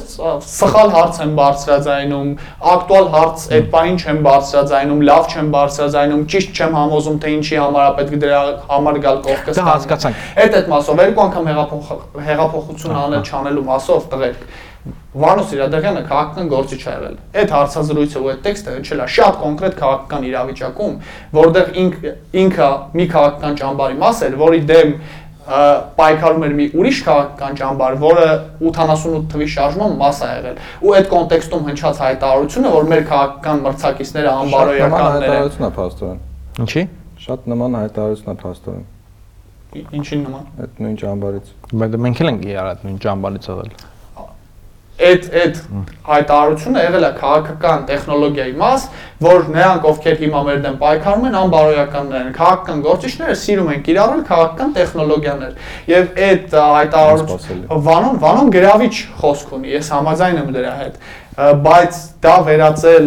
սխալ 0.46 0.92
հարց 0.94 1.16
եմ 1.24 1.32
բարձրաձայնում, 1.40 2.28
ակտուալ 2.70 3.08
հարց 3.14 3.46
այդ 3.56 3.66
բանին 3.72 3.98
չեմ 3.98 4.20
բարձրաձայնում, 4.26 5.02
լավ 5.10 5.26
չեմ 5.34 5.50
բարձրաձայնում, 5.56 6.22
ճիշտ 6.30 6.60
չեմ 6.60 6.78
համոզում, 6.78 7.18
թե 7.24 7.34
ինչի 7.34 7.60
համար 7.60 7.90
է 7.90 7.92
պետք 7.98 8.16
դրա 8.24 8.40
համար 8.70 9.00
գալ 9.10 9.20
կողքը։ 9.26 9.56
Դա 9.58 9.66
հասկացանք։ 9.70 10.24
Այդ 10.46 10.58
այդ 10.60 10.70
մասով 10.70 11.04
երկու 11.10 11.24
անգամ 11.26 11.52
հեղափոխություն 12.30 12.98
անել 13.00 13.30
չանելու 13.34 13.66
մասով 13.74 14.10
տղերք 14.14 14.50
Վանոս 15.20 15.50
Իրադեղյանը 15.52 16.02
քաղաքական 16.08 16.46
գործիչ 16.48 16.78
ա 16.86 16.92
եղել։ 16.94 17.16
Այդ 17.40 17.50
հարցազրույցը 17.52 18.20
ու 18.20 18.28
այդ 18.30 18.38
տեքստը 18.46 18.74
հնչել 18.76 19.02
է 19.04 19.08
շատ 19.16 19.34
կոնկրետ 19.40 19.74
քաղաքական 19.80 20.26
իրավիճակում, 20.30 20.94
որտեղ 21.36 21.72
ինք 21.82 21.96
ինքը 22.40 22.68
մի 22.96 23.06
քաղաքական 23.12 23.58
ճամբարի 23.60 23.98
մաս 24.00 24.22
էր, 24.30 24.38
որի 24.40 24.62
դեմ 24.70 24.94
պայքարում 25.50 26.44
էր 26.46 26.54
մի 26.60 26.66
ուրիշ 26.78 26.98
քաղաքական 27.06 27.56
ճամբար, 27.60 27.96
որը 28.04 28.26
88 28.70 29.26
թվի 29.32 29.48
շարժման 29.54 29.96
մաս 30.00 30.20
է 30.20 30.30
եղել։ 30.30 30.60
Ու 30.86 30.94
այդ 31.00 31.10
կոնտեքստում 31.10 31.68
հնչած 31.70 32.02
հայտարարությունը, 32.06 32.72
որ 32.76 32.90
մեր 32.90 33.04
քաղաքական 33.10 33.62
մրցակիցները 33.66 34.32
անբարոյականներ 34.40 35.20
են։ 35.20 35.30
Հայտարարությունն 35.30 35.70
է 35.70 35.72
փաստորեն։ 35.80 36.20
Ինչի։ 36.64 36.84
Շատ 37.20 37.48
նման 37.50 37.78
հայտարարությունն 37.80 38.34
է 38.34 38.42
փաստորեն։ 38.44 38.84
Ինչին 40.00 40.22
նման։ 40.26 40.46
Այդ 40.60 40.78
նույն 40.84 41.00
ճամբարից։ 41.00 41.50
Բայց 41.80 41.96
մենք 42.06 42.22
էլ 42.24 42.30
ենք 42.30 42.46
եղել 42.50 42.70
այդ 42.70 42.86
նույն 42.86 43.02
ճամբարից 43.06 43.50
եղել 43.50 43.74
այդ 45.00 45.26
այդ 45.40 45.58
հայտարարությունը 46.10 46.82
եղել 46.84 47.06
է 47.06 47.10
քաղաքական 47.20 47.84
տեխնոլոգիայի 47.90 48.54
մաս, 48.60 48.84
որ 49.24 49.46
նրանք 49.54 49.86
ովքեր 49.90 50.18
հիմա 50.20 50.42
մեր 50.48 50.60
դեմ 50.64 50.76
պայքարում 50.80 51.26
են, 51.30 51.38
անբարոյականներ 51.40 52.20
են, 52.20 52.34
քաղաքական 52.40 52.82
գործիչները 52.86 53.36
սիրում 53.40 53.70
են 53.74 53.84
կիրառել 53.88 54.22
քաղաքական 54.30 54.74
տեխնոլոգիաներ։ 54.76 55.56
Եվ 55.90 56.20
այդ 56.28 56.56
հայտարարությունը 56.60 57.80
Վանոն 57.90 58.20
Վանոն 58.24 58.52
գրավիչ 58.56 58.94
խոսք 59.20 59.56
ունի, 59.60 59.74
ես 59.76 59.92
համաձայն 59.96 60.40
եմ 60.40 60.54
դրա 60.56 60.74
հետ 60.80 61.00
բայց 61.40 61.98
դա 62.20 62.32
վերածել 62.44 63.06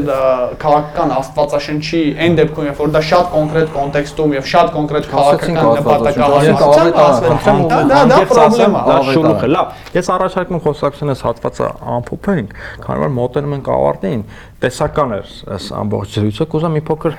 քաղաքական 0.61 1.11
աստվածաշնչի 1.13 1.99
այն 2.23 2.37
դեպքում, 2.39 2.65
երբ 2.69 2.79
որ 2.81 2.93
դա 2.95 3.01
շատ 3.09 3.27
կոնկրետ 3.33 3.67
կոնտեքստում 3.75 4.33
եւ 4.33 4.47
շատ 4.51 4.71
կոնկրետ 4.73 5.09
քաղաքական 5.11 5.67
նպատակահարմարությամբ, 5.77 7.75
դա 7.93 7.99
դա 8.09 8.17
պրոբլեմ 8.31 8.77
է։ 8.79 8.81
Դա 8.89 8.97
շունուխ 9.09 9.43
է, 9.43 9.51
լավ։ 9.53 9.65
Ես 9.99 10.09
առաջարկում 10.17 10.63
խոսակցությունս 10.65 11.23
հատվածը 11.27 11.69
ամփոփենք, 11.93 12.57
քանի 12.87 13.03
որ 13.03 13.13
մոտենում 13.19 13.55
ենք 13.59 13.69
ավարտին, 13.77 14.25
տեսական 14.63 15.09
էր 15.19 15.31
այս 15.53 15.65
ամբողջ 15.83 16.17
զրույցը, 16.17 16.49
կուզեմ 16.53 16.73
մի 16.79 16.83
փոքր 16.89 17.13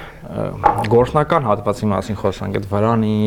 գործնական 0.90 1.44
հատվածի 1.46 1.88
մասին 1.90 2.16
խոսանք, 2.18 2.56
այդ 2.58 2.64
վրանի, 2.72 3.18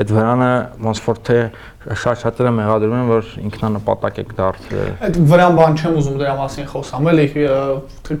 այդ 0.00 0.12
վրանը 0.16 0.50
ոնց 0.86 1.02
որ 1.06 1.18
թե 1.26 1.38
շատ 1.86 2.22
շատերը 2.22 2.52
մեղադրում 2.56 2.96
են, 2.96 3.10
որ 3.10 3.28
ինքնանպատակ 3.46 4.20
եք 4.22 4.32
դարձել։ 4.40 4.88
Այդ 5.06 5.18
վրան 5.32 5.58
բան 5.60 5.76
չեմ 5.76 5.98
ուզում 6.00 6.16
դրա 6.22 6.34
մասին 6.40 6.70
խոսամ, 6.72 7.10
էլի 7.12 7.26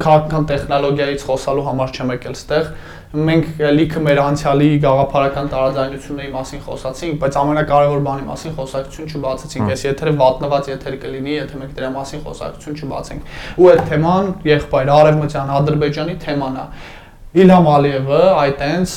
քաղաքական 0.04 0.46
տեխնոլոգիայից 0.52 1.26
խոսալու 1.30 1.66
համար 1.70 1.96
չեմ 1.96 2.14
եկել 2.16 2.36
ստեղ 2.36 2.70
մենք 3.16 3.60
լիքը 3.76 4.00
մեր 4.02 4.18
անցյալի 4.20 4.68
գաղափարական 4.82 5.48
տարաձայնությունների 5.52 6.32
մասին 6.34 6.62
խոսացինք, 6.66 7.14
բայց 7.22 7.38
ամենակարևոր 7.40 8.02
բանի 8.06 8.26
մասին 8.26 8.56
խոսակցություն 8.58 9.12
չբացեցինք։ 9.14 9.72
Այս 9.72 9.84
եթերը 9.86 10.14
վատնված 10.20 10.70
եթեր 10.72 10.98
կլինի, 11.06 11.34
եթե 11.36 11.60
մենք 11.62 11.74
դրա 11.78 11.90
մասին 11.96 12.24
խոսակցություն 12.26 12.78
չբացենք։ 12.82 13.32
Ու 13.56 13.70
այդ 13.72 13.82
թեման 13.92 14.30
եղբայր 14.50 14.92
արևմտյան 14.96 15.52
Ադրբեջանի 15.56 16.18
թեման 16.26 16.60
է։ 16.60 16.66
Իլհամ 17.36 17.66
Ալիևը 17.68 18.18
այտենց 18.40 18.92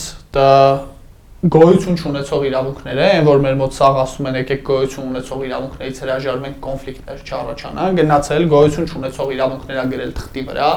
գոյություն 1.52 1.98
չունեցող 2.00 2.46
իրավունքներ 2.48 3.00
են, 3.04 3.26
որ 3.28 3.42
մեր 3.44 3.58
մոտ 3.60 3.76
սաղ 3.76 3.98
ասում 4.06 4.30
են 4.30 4.38
եկեք 4.40 4.62
գոյություն 4.70 5.10
ունեցող 5.10 5.44
իրավունքներից 5.50 6.00
հրաժարվենք 6.04 6.62
կոնֆլիկտներ 6.64 7.20
չառաջանան, 7.28 7.98
գնացել 8.00 8.48
գոյություն 8.54 8.88
չունեցող 8.94 9.34
իրավունքներ 9.36 9.80
ա 9.80 9.86
գրել 9.92 10.14
թղթի 10.20 10.44
վրա, 10.50 10.72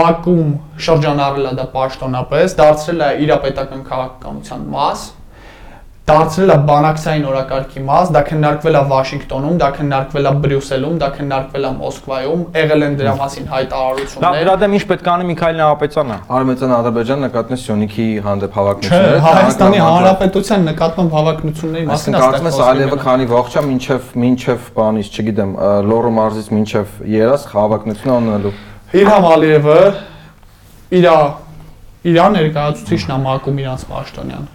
մակում 0.00 0.50
շրջանառել 0.88 1.50
է 1.50 1.54
դա 1.60 1.66
պաշտոնապես, 1.76 2.56
դարձրել 2.60 3.04
է 3.04 3.10
իրապետական 3.28 3.84
քաղաքականության 3.90 4.64
մաս, 4.80 5.04
դարձրել 6.10 6.50
է 6.50 6.56
բանակցային 6.70 7.24
օրակարգի 7.30 7.82
մաս, 7.86 8.10
դա 8.14 8.20
քննարկվել 8.26 8.76
է 8.76 8.82
Վաշինգտոնում, 8.90 9.56
դա 9.60 9.68
քննարկվել 9.76 10.28
է 10.30 10.32
Բրյուսելում, 10.44 10.96
դա 11.00 11.08
քննարկվել 11.16 11.66
է 11.68 11.72
Մոսկվայում, 11.80 12.42
եղել 12.60 12.84
են 12.86 12.96
դրա 13.00 13.14
մասին 13.20 13.46
հայտարարություններ։ 13.50 14.26
Դա 14.26 14.40
դրա 14.40 14.54
դեմ 14.60 14.76
ինչ 14.80 14.84
պետք 14.90 15.06
է 15.06 15.12
անի 15.14 15.28
Միքայել 15.30 15.60
Նահապետյանը։ 15.60 16.16
Արմենիան 16.40 16.74
Ադրբեջան 16.80 17.24
նկատմամբ 17.26 17.62
Սյոնիքի 17.64 18.06
հանդեպ 18.26 18.58
հավակնությունները։ 18.60 19.20
Չէ, 19.20 19.24
Հայաստանի 19.30 19.80
Հանրապետության 19.86 20.66
նկատմամբ 20.70 21.16
հավակնությունների 21.20 21.90
մասին 21.90 22.16
է 22.16 22.22
կարծում 22.24 22.50
ես 22.50 22.60
Ալիևը 22.70 23.00
քանի 23.04 23.28
ողջա 23.30 23.64
մինչև 23.70 24.14
մինչև 24.24 24.70
բանից, 24.80 25.10
չգիտեմ, 25.20 25.52
Լոռու 25.90 26.14
մարզից 26.20 26.48
մինչև 26.56 26.94
երաս 27.20 27.46
հավակնություն 27.54 28.14
անելու։ 28.20 28.54
Իլհամ 29.00 29.28
Ալիևը 29.30 29.80
իր 31.00 31.10
իր 32.10 32.22
ներկայացուցիչն 32.34 33.12
է 33.12 33.20
մակում 33.26 33.60
իրանց 33.60 33.84
պաշտոնյան 33.90 34.48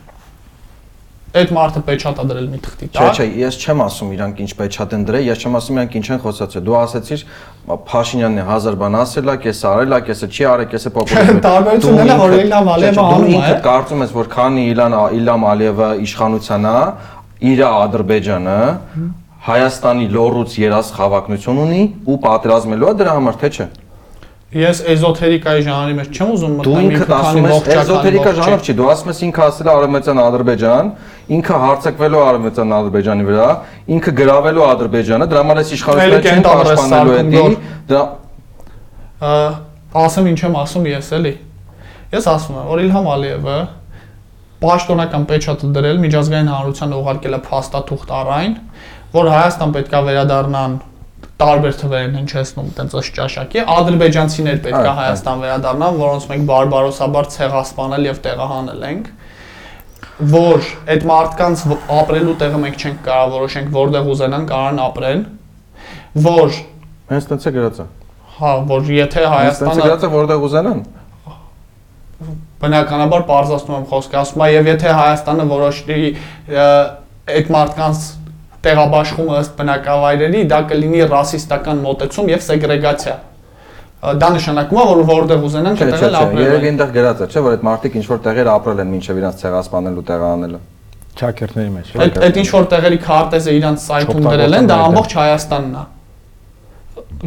այդ 1.35 1.51
մարդը 1.55 1.81
պեչատ 1.85 2.19
է 2.21 2.25
դրել 2.29 2.47
մի 2.51 2.59
թղթի 2.65 2.87
տակ։ 2.95 3.01
Չէ, 3.05 3.25
չէ, 3.25 3.25
ես 3.41 3.57
չեմ 3.65 3.81
ասում 3.85 4.13
իրանք 4.15 4.39
ինչ 4.45 4.51
պեչատ 4.59 4.95
են 4.95 5.03
դրել, 5.09 5.25
ես 5.25 5.43
չեմ 5.45 5.57
ասում 5.59 5.75
իրանք 5.75 5.97
ինչ 5.99 6.07
են 6.15 6.21
խոսացել։ 6.25 6.63
Դու 6.65 6.77
ասացիր 6.79 7.25
Փաշինյանն 7.65 8.39
է 8.39 8.45
հազար 8.45 8.75
բան 8.77 8.95
ասել 9.01 9.25
է, 9.25 9.35
կեսը 9.45 9.65
արել 9.71 9.95
է, 9.95 9.99
կեսը 10.05 10.27
չի 10.35 10.43
արել, 10.45 10.67
կեսը 10.75 10.91
պոպուլիզմ։ 10.95 11.39
Տարբերությունն 11.45 12.05
է, 12.05 12.17
որ 12.21 12.35
Իլհամ 12.45 12.69
Ալիևը 12.75 13.05
անում 13.05 13.25
է։ 13.25 13.35
Ինքդ 13.35 13.61
կարծում 13.65 14.03
ես, 14.05 14.11
որ 14.15 14.29
քանի 14.35 14.65
Իլան 14.75 14.97
Իլհամ 15.17 15.47
Ալիևը 15.49 15.89
իշխանության 16.05 16.67
է, 16.69 16.75
իր 17.45 17.63
Ադրբեջանը 17.65 18.59
Հայաստանի 19.45 20.05
լոռուց 20.09 20.53
երաս 20.57 20.87
խավակնություն 20.95 21.57
ունի 21.65 21.81
ու 22.09 22.15
պատրաստելու 22.23 22.87
է 22.89 22.93
դրա 23.01 23.11
համար, 23.17 23.35
թե 23.41 23.49
չէ։ 23.55 23.67
Ես 24.55 24.79
էզոթերիկայի 24.93 25.63
ժանրի 25.65 25.95
մեջ 25.99 26.09
չեմ 26.15 26.29
ուզում 26.31 26.53
մտնել։ 26.55 26.65
Դու 26.65 26.81
ինքդ 26.85 27.13
ասում 27.15 27.47
ես 27.49 27.69
էզոթերիկա 27.75 28.31
ժանր 28.39 28.61
չի, 28.65 28.75
դու 28.79 28.89
ասում 28.93 29.11
ես 29.11 29.19
ինքը 29.25 29.43
ասել 29.45 29.67
է 29.67 29.73
Արևմտյան 29.75 30.21
Ադրբեջան, 30.25 30.91
ինքը 31.35 31.59
հարցակվելու 31.65 32.21
Արևմտյան 32.25 32.73
Ադրբեջանի 32.75 33.25
վրա, 33.29 33.47
ինքը 33.95 34.11
գրավելու 34.19 34.65
Ադրբեջանը, 34.65 35.27
դրա 35.31 35.41
համար 35.45 35.61
էս 35.61 35.71
իշխանությունը 35.75 36.19
չեն 36.25 36.43
պաշտպանելու 36.45 37.15
էդի, 37.21 37.43
դա 37.89 38.01
ասեմ 40.05 40.29
ինչ 40.31 40.39
եմ 40.45 40.57
ասում 40.61 40.89
ես 40.91 41.11
էլի։ 41.15 41.33
Ես 42.15 42.27
ասում 42.35 42.57
եմ, 42.59 42.65
որ 42.69 42.81
Իլհամ 42.85 43.07
Ալիևը 43.15 43.59
պաշտոնական 44.65 45.23
պեչատը 45.29 45.69
դրել 45.75 46.01
միջազգային 46.05 46.51
հանրության 46.51 46.93
ուղարկել 46.95 47.35
է 47.35 47.39
փաստաթուղթ 47.45 48.13
առայն, 48.19 48.53
որ 49.15 49.31
Հայաստան 49.35 49.73
պետքա 49.75 50.01
վերադառնան 50.05 50.77
տարբեր 51.35 51.73
թվեր 51.81 52.03
են 52.05 52.13
հնչեցնում 52.15 52.67
տենց 52.77 52.93
ըստ 52.95 53.15
ճաշակի 53.17 53.63
ադրբեջանցիներ 53.75 54.59
պետք 54.65 54.85
է 54.87 54.93
Հայաստան 54.99 55.41
վերադառնան, 55.43 55.97
որոնց 55.99 56.27
մենք 56.31 56.45
բարբարոսաբար 56.51 57.29
ցեղասպանել 57.35 58.07
եւ 58.07 58.21
տեղահանել 58.25 58.85
ենք 58.89 59.09
որ 60.31 60.67
այդ 60.95 61.05
մարդկանց 61.11 61.63
ապրելու 61.99 62.35
տեղը 62.41 62.59
մենք 62.63 62.83
չենք 62.85 62.99
կարող 63.05 63.33
որոշենք 63.35 63.71
որտեղ 63.75 64.11
ուզենան 64.15 64.45
կարան 64.51 64.81
ապրեն 64.85 65.23
որ 66.25 66.59
հենց 67.11 67.29
տենց 67.31 67.47
է 67.49 67.53
գրած 67.55 67.81
է 67.83 67.87
հա 68.35 68.51
որ 68.71 68.91
եթե 68.95 69.25
Հայաստանը 69.35 69.73
տենց 69.75 69.85
գրած 69.85 70.05
է 70.05 70.11
որտեղ 70.15 70.45
ուզենան 70.49 70.83
բնականաբար 72.63 73.25
parzasնում 73.27 73.75
եմ 73.81 73.87
խոսքը 73.91 74.19
ասում 74.21 74.45
եմ 74.45 74.55
եւ 74.55 74.69
եթե 74.71 74.93
Հայաստանը 74.95 75.47
որոշի 75.51 75.97
այդ 77.35 77.51
մարդկանց 77.55 78.05
տեղաբաշխումը 78.65 79.39
ըստ 79.43 79.55
բնակավայրերի, 79.59 80.41
դա 80.49 80.59
կլինի 80.71 81.01
ռասիստական 81.11 81.81
մոտեցում 81.85 82.31
եւ 82.33 82.45
սեգրեգացիա 82.45 83.15
դա 84.05 84.29
նշանակում 84.35 84.79
է 84.81 84.85
որ 84.91 85.01
որտեղ 85.09 85.45
ուզենան 85.47 85.79
կտեղել 85.79 86.17
ապրել։ 86.19 86.45
Երևի 86.45 86.69
այնտեղ 86.71 86.93
գրած 86.95 87.23
է, 87.25 87.27
չէ՞ 87.31 87.43
որ 87.45 87.55
այդ 87.55 87.65
մարդիկ 87.65 87.97
ինչ 87.99 88.05
որ 88.11 88.21
տեղեր 88.25 88.51
ապրել 88.55 88.83
են 88.85 88.93
մինչև 88.95 89.19
իրանց 89.21 89.43
ցեղասպանելու 89.45 90.05
տեղանելը։ 90.11 90.59
Չակերտների 91.15 91.71
մեջ։ 91.75 91.91
Այդ 92.05 92.17
այդ 92.27 92.39
ինչ 92.43 92.49
որ 92.55 92.65
տեղերի 92.75 92.99
քարտեզը 93.05 93.55
իրանց 93.55 93.85
սայթում 93.85 94.25
դրել 94.35 94.57
են, 94.59 94.69
դա 94.69 94.79
ամբողջ 94.85 95.15
Հայաստանն 95.15 95.75
է 95.79 95.83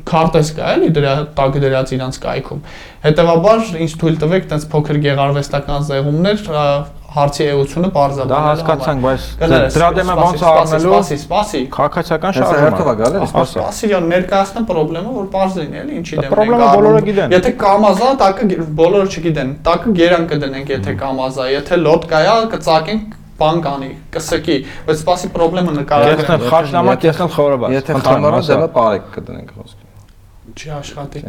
քարտեզ 0.09 0.53
կա 0.59 0.69
էլի 0.75 0.91
դրա 0.99 1.15
տակ 1.39 1.59
դրած 1.65 1.93
իրանց 1.97 2.21
կայքում։ 2.25 2.61
Հետևաբար 3.09 3.67
ինձ 3.87 3.97
թույլ 4.03 4.17
տվեք 4.23 4.47
տենց 4.53 4.69
փոքր 4.73 5.01
գեղարվեստական 5.09 5.87
զեղումներ 5.89 6.47
հարցի 7.09 7.45
էությունը 7.49 7.89
բարձրացնել։ 7.95 8.29
Դա 8.29 8.39
հասկացանք, 8.45 9.05
բայց 9.05 9.23
դրա 9.75 9.87
դեմը 9.97 10.17
ոնց 10.19 10.43
է 10.43 10.49
առնելու։ 10.49 10.91
Սպասի, 10.93 11.17
սպասի։ 11.23 11.61
Քաղաքացիական 11.77 12.35
շարժումը։ 12.37 12.65
Հերթով 12.65 12.91
է 12.93 12.95
գալի, 12.99 13.23
սպասի։ 13.29 13.57
Սպասի, 13.59 13.89
յա 13.93 14.01
ներկայացնեմ 14.13 14.67
խնդրեմը, 14.69 15.15
որ 15.17 15.31
բարձ 15.33 15.57
լինի, 15.59 15.81
էլի, 15.83 15.97
ինչի 15.99 16.19
դեմ։ 16.19 16.37
Խնդրեմը 16.37 16.69
բոլորը 16.75 17.01
գիտեն։ 17.09 17.35
Եթե 17.39 17.53
կամազա, 17.65 18.11
տակը 18.25 18.49
բոլորը 18.83 19.09
չգիտեն։ 19.09 19.55
Տակը 19.69 19.95
գերան 19.99 20.29
կդնենք, 20.35 20.75
եթե 20.77 20.95
կամազա, 21.01 21.49
եթե 21.55 21.81
լոդկա 21.89 22.21
է, 22.29 22.37
կծակենք 22.53 23.17
բան 23.39 23.61
կանի, 23.65 23.91
կսկի, 24.15 24.57
բայց 24.89 24.99
սպասի 25.03 25.29
խնդրեմը 25.39 25.75
նկարագրել։ 25.79 26.23
Եթե 26.23 26.39
խաչնամակ, 26.49 27.07
եթե 27.09 27.29
խորոբա։ 27.37 27.71
Եթե 27.75 27.99
խամարը 28.03 28.41
դեմը 28.49 28.69
բարեք 28.75 29.09
կդնենք 29.15 29.53
խոսքի։ 29.59 29.87
Չի 30.59 30.73
աշխատի։ 30.79 31.23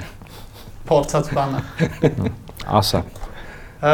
Փորձած 0.90 1.32
բանը։ 1.38 1.60
Ասա։ 2.80 3.02
Ա, 3.80 3.94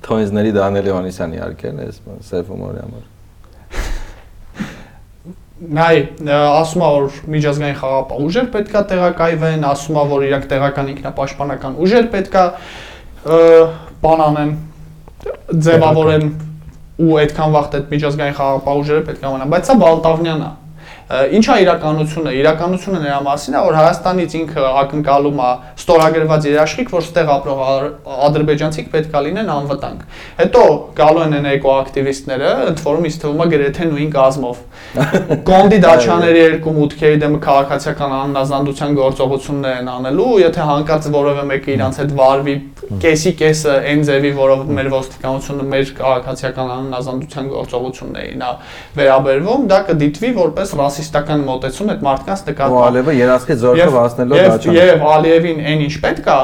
Թոյնզների 0.00 0.52
Դանիել 0.56 0.86
Հովանեսյանի 0.90 1.40
արկել 1.44 1.80
էս 1.84 1.98
սև 2.30 2.50
հումորի 2.50 2.80
համար։ 2.84 3.08
Նայ, 5.76 5.96
ասում 6.40 6.82
է 6.86 6.88
որ 6.94 7.16
միջազգային 7.34 7.76
խաղապահ 7.82 8.20
ուժեր 8.24 8.46
պետքա 8.54 8.80
տեղակայվեն, 8.90 9.66
ասում 9.68 9.98
է 10.00 10.04
որ 10.08 10.24
իրանք 10.30 10.46
տեղական 10.54 10.86
ինքնապաշտպանական 10.94 11.76
ուժեր 11.84 12.06
պետքա 12.14 12.44
բան 14.00 14.22
անեն, 14.24 14.54
ձևավորեն 15.68 16.30
ու 17.00 17.20
այդքան 17.24 17.54
վաղ 17.56 17.70
այդ 17.80 17.94
միջազգային 17.94 18.40
խաղապահ 18.40 18.82
ուժերը 18.84 19.06
պետքա 19.10 19.36
մնան, 19.36 19.54
բայց 19.54 19.70
սա 19.70 19.78
Բալտավնյանն 19.80 20.48
է։ 20.48 20.50
Ինչա 21.10 21.54
իրականությունը։ 21.58 22.32
Իրականությունը 22.38 22.98
նրա 23.02 23.14
մասին 23.24 23.54
է, 23.58 23.60
որ 23.66 23.76
Հայաստանից 23.80 24.34
ինքը 24.40 24.66
ակնկալում 24.80 25.40
է 25.42 25.48
ստորագրված 25.80 26.44
երաշխիք, 26.46 26.92
որ 26.94 27.02
ստեղ 27.02 27.32
ապրող 27.34 27.62
ադրբեջանցիք 28.28 28.92
պետքա 28.92 29.22
լինեն 29.26 29.50
անվտանգ։ 29.56 30.04
Հետո 30.38 30.62
գալու 31.00 31.24
են 31.24 31.34
են 31.40 31.48
էկոակտիվիստները, 31.50 32.52
ընդ 32.70 32.84
որում 32.86 33.08
ինձ 33.10 33.18
թվում 33.24 33.42
է 33.42 33.48
գրեթե 33.50 33.88
նույն 33.90 34.14
գազմով։ 34.14 34.62
Կոնդի 35.50 35.82
դաչաների 35.90 36.40
երկու 36.46 36.76
մուտքերի 36.78 37.20
դեմ 37.26 37.36
քաղաքացիական 37.50 38.14
աննազանդության 38.20 38.96
գործողություններ 39.00 39.82
են 39.82 39.90
անելու, 39.98 40.30
եթե 40.46 40.70
հանկարծ 40.70 41.10
որևէ 41.18 41.44
մեկը 41.50 41.74
իրանց 41.74 42.00
հետ 42.04 42.14
վարվի, 42.20 42.56
կեսի 42.98 43.32
կեսը 43.38 43.74
այն 43.86 44.00
ձևի, 44.08 44.30
որով 44.34 44.62
մեր 44.74 44.88
ոստիկանությունը 44.90 45.66
մեր 45.70 45.90
քաղաքացիական 46.00 46.72
աննազանդության 46.74 47.50
գործողություններին 47.54 48.42
է 48.42 48.50
վերաբերվում, 48.98 49.66
դա 49.70 49.78
կդիտվի 49.90 50.30
որպես 50.40 50.74
ռասիստական 50.80 51.44
մոտեցում 51.50 51.92
այդ 51.94 52.02
մարդկանց 52.08 52.42
Ու 52.42 52.50
նկատմամբ։ 52.50 52.88
Ալիևը 52.90 53.14
երասխի 53.20 53.56
զորքով 53.60 53.98
հասնելով 54.00 54.40
եւ 54.40 54.50
դաչան։ 54.50 54.80
եւ 54.80 55.06
Ալիևին 55.10 55.62
այն 55.70 55.84
ինչ 55.86 55.94
պետք 56.02 56.30
է 56.34 56.40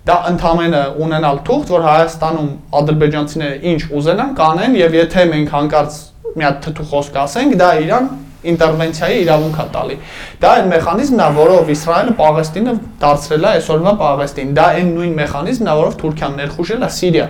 դա 0.00 0.16
ընդամենը 0.30 0.82
ունենալ 1.04 1.42
թուղթ, 1.44 1.70
որ 1.74 1.82
Հայաստանում 1.90 2.50
ադրբեջանցիները 2.80 3.58
ինչ 3.70 3.80
ուզենան 4.00 4.30
կանեն 4.38 4.78
եւ 4.80 4.96
եթե 4.96 5.24
մենք 5.34 5.52
հանկարծ 5.58 5.98
մի 6.30 6.46
հատ 6.46 6.60
թթու 6.64 6.86
խոսք 6.90 7.18
ասենք, 7.20 7.56
դա 7.60 7.70
իրան 7.84 8.08
ինտերվենցիայի 8.50 9.16
իրավունք 9.24 9.58
է 9.60 9.66
տալի։ 9.74 9.96
Դա 10.40 10.52
այն 10.60 10.70
մեխանիզմն 10.74 11.20
է, 11.20 11.28
որով 11.40 11.72
Իսրայելը 11.76 12.14
Պաղեստինը 12.20 12.74
դարձրել 13.04 13.44
է 13.44 13.50
այսօրվա 13.50 13.92
Պաղեստին։ 14.00 14.54
Դա 14.56 14.68
այն 14.80 14.94
նույն 14.96 15.18
մեխանիզմն 15.20 15.70
է, 15.70 15.74
որով 15.80 15.98
Թուրքիան 16.00 16.38
ներխուժել 16.40 16.80
է 16.80 16.90
Սիրիա։ 17.00 17.26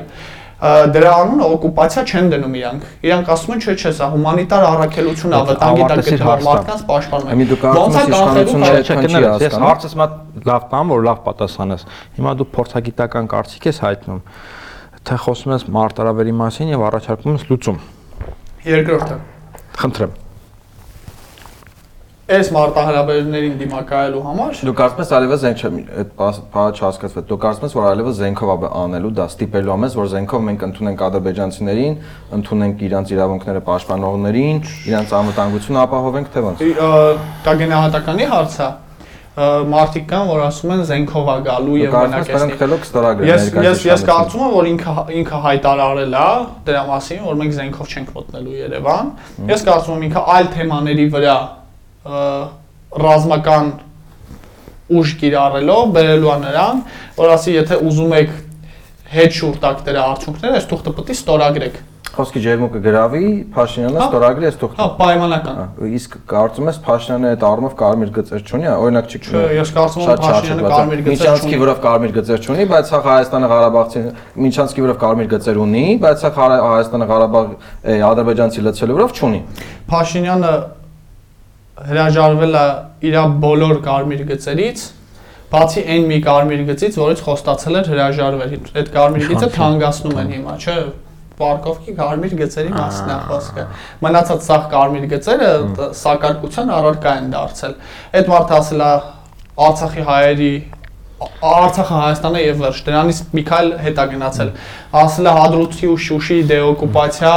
Դրա 0.61 1.11
անունը 1.17 1.47
օկուպացիա 1.57 2.03
չեն 2.05 2.27
դնում 2.35 2.57
իրանք։ 2.61 2.83
Իրանք 3.09 3.29
ասում 3.33 3.53
են, 3.55 3.61
չէ, 3.65 3.75
չէ, 3.81 3.93
սա 3.97 4.09
հումանիտար 4.13 4.67
առաքելություն 4.71 5.33
է, 5.33 5.41
վտանգի 5.51 5.87
տակ 5.89 6.03
գտնվող 6.11 6.43
մարդկանց 6.45 6.83
պաշտպանում 6.91 7.45
դու 7.51 7.59
Ոնց 7.81 7.97
է 7.97 8.05
կարծում 8.05 8.05
ես 8.05 8.13
կանխելու 8.13 8.45
իշխանությունը 8.45 8.69
կարող- 8.69 8.77
այդքան 8.77 9.09
չի 9.09 9.41
Ես 9.41 9.57
հարցս 9.65 9.97
մա 9.97 10.09
լավ 10.51 10.69
բան, 10.69 10.93
որ 10.93 11.05
լավ 11.09 11.19
պատասխանես։ 11.31 11.87
Հիմա 12.21 12.35
դու 12.41 12.49
փորձագիտական 12.61 13.31
կարծիք 13.33 13.69
ես 13.73 13.79
հայտնում, 13.89 14.21
թե 15.01 15.15
խոսում 15.25 15.55
ես 15.57 15.63
մարտարավերի 15.81 16.35
մասին 16.45 16.75
եւ 16.77 16.89
առաջարկում 16.91 17.39
ես 17.41 17.45
լուծում։ 17.49 17.79
Երկրորդը 18.69 19.17
Խնդրեմ։ 19.81 20.30
այս 22.31 22.51
մարտահրավերներին 22.55 23.55
դիմակայելու 23.61 24.21
համար 24.27 24.61
Դու 24.69 24.75
կարծում 24.81 25.01
ես 25.03 25.13
Ալիևը 25.19 25.39
զենք 25.45 25.61
չէ, 25.61 25.71
այդ 26.01 26.13
բանը 26.21 26.75
չհասկացվեց։ 26.81 27.25
Դու 27.31 27.39
կարծում 27.45 27.67
ես 27.67 27.75
որ 27.79 27.89
Ալիևը 27.91 28.13
զենքով 28.21 28.51
է 28.51 28.71
անելու 28.81 29.11
դա 29.19 29.27
ստիպելու 29.31 29.73
ամես, 29.75 29.97
որ 30.01 30.11
զենքով 30.15 30.45
մենք 30.51 30.67
ընդունենք 30.71 31.03
ադրբեջանցիներին, 31.11 31.97
ընդունենք 32.39 32.85
իրանց 32.91 33.15
իրավունքները 33.17 33.65
պաշտպանողներին, 33.71 34.63
իրանց 34.91 35.17
անվտանգությունը 35.21 35.83
ապահովենք 35.87 36.31
թե 36.31 36.45
ոնց։ 36.47 36.63
դա 37.47 37.57
գնահատականի 37.65 38.31
հարց 38.31 38.57
է 38.61 38.71
մարդիկ 39.41 40.07
կան 40.11 40.25
որ 40.27 40.41
ասում 40.43 40.73
են 40.75 40.81
զենքով 40.89 41.29
է 41.31 41.35
գալու 41.47 41.77
եւ 41.81 41.95
մնակեսնի 41.95 42.57
Ես 43.31 43.45
ես 43.63 43.85
ես 43.87 44.03
կարծում 44.09 44.43
եմ 44.43 44.57
որ 44.57 44.69
ինքը 44.73 44.95
ինքը 45.21 45.39
հայտարարել 45.45 46.17
է 46.19 46.27
դրա 46.67 46.83
մասին 46.91 47.23
որ 47.29 47.39
մենք 47.41 47.57
զենքով 47.61 47.95
չենք 47.95 48.13
մտնելու 48.19 48.59
Երևան 48.59 49.15
ես 49.55 49.65
կարծում 49.71 49.97
եմ 49.97 50.05
ինքը 50.11 50.25
այլ 50.35 50.51
թեմաների 50.59 51.07
վրա 51.15 51.37
ռազմական 52.05 53.71
ուժ 55.01 55.13
կիրառելով 55.21 55.93
բերելու 55.95 56.31
է 56.33 56.39
նրան 56.47 56.81
որ 57.21 57.35
ասի 57.37 57.53
եթե 57.61 57.77
ուզում 57.91 58.17
եք 58.21 58.33
հետ 59.11 59.37
շուրջ 59.37 59.61
տակ 59.63 59.85
դրա 59.87 60.03
արդյունքները 60.15 60.59
այս 60.61 60.67
թուղթը 60.71 60.95
պետք 60.97 61.11
է 61.11 61.17
ստորագրեք 61.21 61.79
Խոսքի 62.11 62.41
ջերմուկը 62.43 62.81
գրավի, 62.83 63.27
Փաշինյանը 63.55 63.99
Հա։ 64.01 64.07
ստորագրի 64.11 64.47
այս 64.49 64.57
թուղթը։ 64.61 64.81
հա 64.81 64.87
պայմանական 64.99 65.59
Հա, 65.61 65.67
Իսկ 65.95 66.17
կարծում 66.33 66.71
ես 66.71 66.81
Փաշինյանը 66.87 67.29
այդ 67.31 67.45
առումով 67.51 67.77
կարմիր 67.81 68.11
գծեր 68.17 68.43
չունի, 68.51 68.67
օրինակ 68.73 69.07
չի 69.15 69.21
Չէ, 69.31 69.43
ես 69.61 69.71
կարծում 69.77 70.03
եմ 70.03 70.19
Փաշինյանը 70.25 70.73
կարմիր 70.75 71.05
գծեր 71.07 71.39
չունի։ 71.39 71.61
վրով 71.63 71.79
կարմիր 71.87 72.15
գծեր 72.19 72.43
չունի, 72.51 72.67
բայց 72.75 72.91
հա 72.91 73.01
Հայաստանը 73.07 73.51
Ղարաբաղցի 73.55 74.03
Միչանսկի 74.43 74.85
վրով 74.91 74.99
կարմիր 75.07 75.31
գծեր 75.31 75.63
ունի, 75.71 75.85
բայց 76.03 76.27
հա 76.27 76.33
Հայաստանը 76.41 77.09
Ղարաբաղ 77.15 77.47
ադրբեջանցի 78.11 78.67
լցելու 78.67 78.99
վրով 78.99 79.17
չունի։ 79.21 79.41
Փաշինյանը 79.91 80.53
հրաժարվել 81.89 82.57
է 82.61 82.65
իր 83.09 83.17
բոլոր 83.45 83.79
կարմիր 83.87 84.25
գծերից, 84.31 84.83
բացի 85.51 85.85
այն 85.95 86.05
մի 86.11 86.19
կարմիր 86.27 86.65
գծից, 86.71 86.99
որից 87.01 87.23
խոստացել 87.27 87.79
էր 87.81 87.89
հրաժարվել։ 87.91 88.53
Այդ 88.81 88.91
կարմիր 88.97 89.25
Իշխանություն։ 89.25 89.55
թանգացնում 89.57 90.19
են 90.21 90.35
հիմա, 90.35 90.57
չէ՞։ 90.61 90.77
Պարկովքի 91.41 91.95
կարմիր 91.97 92.35
գծերի 92.37 92.73
մասն 92.75 93.11
է 93.11 93.17
խոսքը։ 93.31 93.65
Մնացած 94.05 94.43
սաղ 94.45 94.67
կարմիր 94.75 95.07
գծերը 95.15 95.51
սակարկության 96.01 96.73
առարկա 96.77 97.15
են 97.21 97.31
դարձել։ 97.33 97.77
Այդ 98.21 98.31
մարդը 98.35 98.57
ասել 98.61 98.85
է 98.85 98.91
Արցախի 99.71 100.05
հայերի 100.11 100.53
Արցախը 101.21 101.97
Հայաստանը 102.01 102.43
եւ 102.43 102.63
վերջ։ 102.65 102.79
Դրանից 102.87 103.19
Միքայել 103.37 103.71
հետա 103.85 104.05
գնացել։ 104.13 104.53
Ասել 105.01 105.29
է 105.29 105.35
Հադրութի 105.37 105.91
ու 105.91 105.97
Շուշի 106.07 106.39
դեօկուպացիա, 106.51 107.35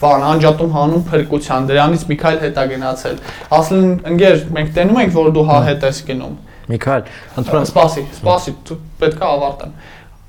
բան 0.00 0.24
անջատում 0.30 0.72
հանուն 0.76 1.04
փրկության։ 1.10 1.68
Դրանից 1.70 2.06
Միքայել 2.12 2.40
հետա 2.46 2.64
գնացել։ 2.72 3.20
Ասել 3.60 3.78
են, 3.82 3.92
ընկեր, 4.12 4.40
մենք 4.56 4.72
տենում 4.76 5.00
ենք, 5.04 5.14
որ 5.16 5.30
դու 5.36 5.46
հա 5.52 5.58
հետ 5.68 5.86
ես 5.86 6.00
գնում։ 6.08 6.34
Միքայել, 6.66 7.10
խնդրում 7.36 7.66
Սպասի, 7.66 8.02
սպասի, 8.16 8.52
դու 8.66 8.76
պետքա 9.00 9.26
ավարտեմ։ 9.36 9.74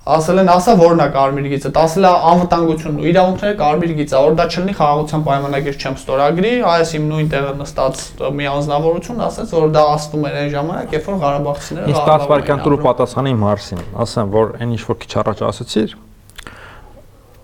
Ասել 0.08 0.40
են, 0.40 0.50
ասա 0.54 0.74
որն 0.80 1.02
է 1.04 1.08
կարմիր 1.12 1.48
գիծը։ 1.52 1.70
Ասել 1.82 2.06
է 2.08 2.12
անվտանգությունն 2.32 3.00
ու 3.02 3.08
իրավունքները 3.12 3.56
կարմիր 3.60 3.92
գիծը, 3.98 4.20
որ 4.24 4.36
դա 4.38 4.46
չլինի 4.48 4.76
խաղաղության 4.78 5.26
պայմանագիր 5.28 5.80
չեմ 5.84 5.98
ստորագրի, 5.98 6.52
այս 6.72 6.94
իմ 6.96 7.10
նույն 7.12 7.28
տեղը 7.34 7.52
նստած 7.60 8.04
մի 8.38 8.48
անձնավորություն 8.54 9.20
ասաց, 9.28 9.52
որ 9.58 9.74
դա 9.76 9.84
ասվում 9.98 10.28
էր 10.28 10.38
այն 10.38 10.52
ժամանակ, 10.56 10.96
երբ 10.96 11.10
որ 11.12 11.20
Ղարաբաղցիները 11.28 11.92
Ինձ 11.92 11.98
10 11.98 12.08
Ղարաբաղում 12.08 12.32
վայրկյան 12.32 12.58
էին 12.58 12.68
տուրը 12.68 12.80
պատասխանի 12.88 13.34
իմ 13.36 13.44
հարցին։ 13.48 13.84
Ասեմ, 14.08 14.32
որ 14.38 14.56
այն 14.58 14.72
ինչ 14.78 14.82
որ 14.88 14.98
քիչ 15.04 15.12
առաջ 15.28 15.44
ասացիր, 15.48 15.98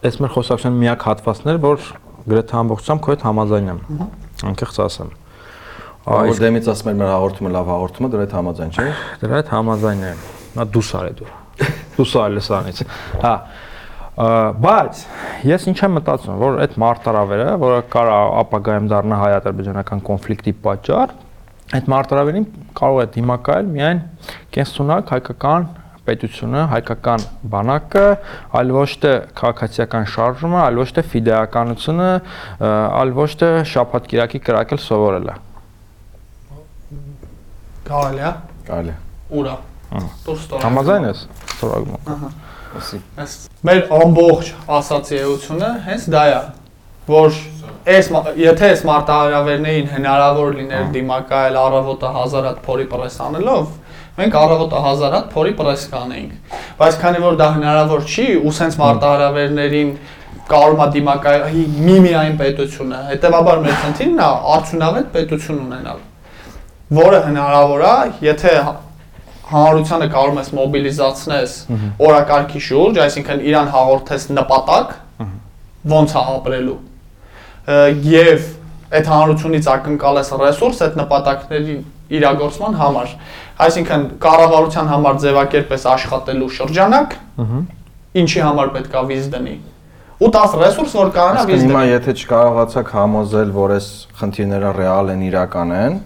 այս 0.03 0.18
մեր 0.23 0.34
խոսակցության 0.34 0.80
միակ 0.84 1.06
հատվածն 1.10 1.52
էր, 1.53 1.60
որ 1.64 1.85
գրեթե 2.23 2.57
ամբողջությամբ 2.64 3.03
քո 3.03 3.14
հետ 3.14 3.27
համաձայն 3.27 3.69
եմ։ 3.73 3.84
Անկեղծ 4.53 4.80
ասեմ։ 4.84 5.14
Այս 6.03 6.41
դեմից 6.44 6.68
ասում 6.73 6.90
էր 6.91 6.98
մեր 6.99 7.14
հաղորդումը 7.14 7.53
լավ 7.53 7.72
հաղորդումը, 7.73 8.10
դրա 8.11 8.26
հետ 8.27 8.35
համաձայն 8.40 8.73
չէ։ 8.73 8.90
դրա 9.23 9.40
հետ 9.40 9.53
համաձայն 9.56 10.03
եմ։ 10.10 10.27
Նա 10.60 10.68
դուս 10.76 10.91
արի 10.99 11.15
դու։ 11.23 11.43
Դուս 11.97 12.17
արի 12.23 12.43
սանից։ 12.47 12.84
Հա։ 13.23 13.34
Ա, 13.34 13.35
Բայց 14.13 14.99
ես 15.49 15.63
ինչ 15.71 15.80
եմ 15.81 15.95
մտածում, 15.97 16.35
որ 16.38 16.57
այդ 16.61 16.73
մարտարավերը, 16.84 17.45
որը 17.63 17.77
կարա 17.93 18.17
ապագայում 18.43 18.89
դառնա 18.91 19.17
հայ-ադրբեջանական 19.23 20.03
կոնֆլիկտի 20.05 20.53
պատճառ, 20.67 21.15
այդ 21.73 21.88
մարտարավերին 21.93 22.45
կարող 22.77 23.01
է 23.01 23.07
դիմակայել 23.15 23.71
միայն 23.73 24.03
կենսունակ 24.53 25.13
հայկական 25.15 25.65
պետությունը, 26.03 26.61
հայկական 26.75 27.25
բանակը, 27.55 28.05
այլ 28.59 28.73
ոչ 28.77 28.89
թե 29.01 29.13
քաղաքացիական 29.39 30.07
շարժումը, 30.13 30.59
այլ 30.61 30.80
ոչ 30.84 30.88
թե 30.93 31.05
ֆիդեականությունը, 31.09 32.09
այլ 32.69 33.13
ոչ 33.17 33.30
թե 33.41 33.51
շաբաթ 33.73 34.09
կիրակի 34.13 34.43
կրակել 34.45 34.84
սովորելը։ 34.84 35.38
Կարելի 37.88 38.27
է։ 38.30 38.34
Կարելի։ 38.67 38.97
Ուրա։ 39.41 39.55
Ահա։ 39.93 40.11
Դուրս 40.27 40.45
տոր։ 40.51 40.63
Համաձայն 40.67 41.07
ես 41.09 41.25
ստորագրում։ 41.53 42.11
Ահա։ 42.13 42.34
Ասի։ 42.73 42.99
մեր 43.69 43.81
ամբողջ 43.93 44.47
ասոցիացիությունը 44.80 45.67
հենց 45.88 46.05
դա 46.13 46.23
է, 46.34 46.38
որ 47.05 47.35
այս 47.93 48.07
եթե 48.39 48.69
այս 48.73 48.81
մարտահրավերներին 48.89 49.89
հնարավոր 49.91 50.57
լիներ 50.57 50.88
դիմակայել 50.95 51.59
առավոտը 51.63 52.11
1000 52.23 52.47
հատ 52.49 52.61
փորի 52.65 52.88
պրես 52.93 53.17
անելով, 53.27 53.67
մենք 54.17 54.38
առավոտը 54.39 54.81
1000 54.89 55.15
հատ 55.17 55.27
փորի 55.34 55.53
պրես 55.59 55.85
կանեինք։ 55.93 56.55
Բայց 56.80 56.97
քանի 57.03 57.21
որ 57.23 57.38
դա 57.43 57.49
հնարավոր 57.57 58.07
չի, 58.07 58.27
ու 58.41 58.53
սենց 58.57 58.80
մարտահրավերներին 58.81 59.91
կարող 60.53 60.81
է 60.84 60.88
դիմակայել 60.93 61.59
մի 61.88 61.97
միայն 62.07 62.39
պետությունը, 62.39 63.03
հետեւաբար 63.11 63.61
մեր 63.63 63.77
խնդիրն 63.84 64.23
է 64.23 64.30
արդյունավետ 64.53 65.11
պետություն 65.13 65.61
ունենալ, 65.63 66.01
որը 67.03 67.21
հնարավոր 67.27 67.85
է, 67.89 67.93
եթե 68.27 68.55
հանրությանը 69.53 70.07
կարող 70.13 70.39
ես 70.41 70.51
մոբիլիզացնես 70.59 71.55
օրակարգի 72.07 72.61
շուրջ, 72.67 72.99
այսինքն 73.05 73.45
իրան 73.49 73.71
հաղորդես 73.73 74.27
նպատակ 74.39 74.93
ոնց 75.93 76.13
է 76.13 76.23
ապրելու 76.34 76.77
եւ 78.13 78.47
այդ 78.93 79.09
հանրությունից 79.09 79.67
ակնկալես 79.73 80.31
ռեսուրս 80.43 80.81
այդ 80.85 80.97
նպատակների 80.99 81.75
իրագործման 82.13 82.75
համար։ 82.77 83.13
Այսինքն 83.63 84.03
կառավարության 84.21 84.89
համար 84.91 85.19
ձևակերպես 85.23 85.85
աշխատելու 85.93 86.49
շրջանակ, 86.57 87.15
ինչի 88.21 88.43
համար 88.43 88.73
պետք 88.77 88.97
է 88.99 89.03
վիզ 89.09 89.30
դնի։ 89.34 89.55
Ու 90.23 90.30
10 90.34 90.53
ռեսուրս, 90.61 90.93
որ 90.99 91.09
կարողանա 91.15 91.45
վիզ 91.49 91.63
հիմա 91.63 91.80
դնել։ 91.80 91.93
եթե 91.93 92.13
չկարողացաք 92.21 92.91
համոզել, 92.95 93.49
որ 93.55 93.73
այս 93.77 93.88
խնդիրները 94.19 94.73
ռեալ 94.77 95.09
են, 95.13 95.23
իրական 95.30 95.73
են, 95.80 95.97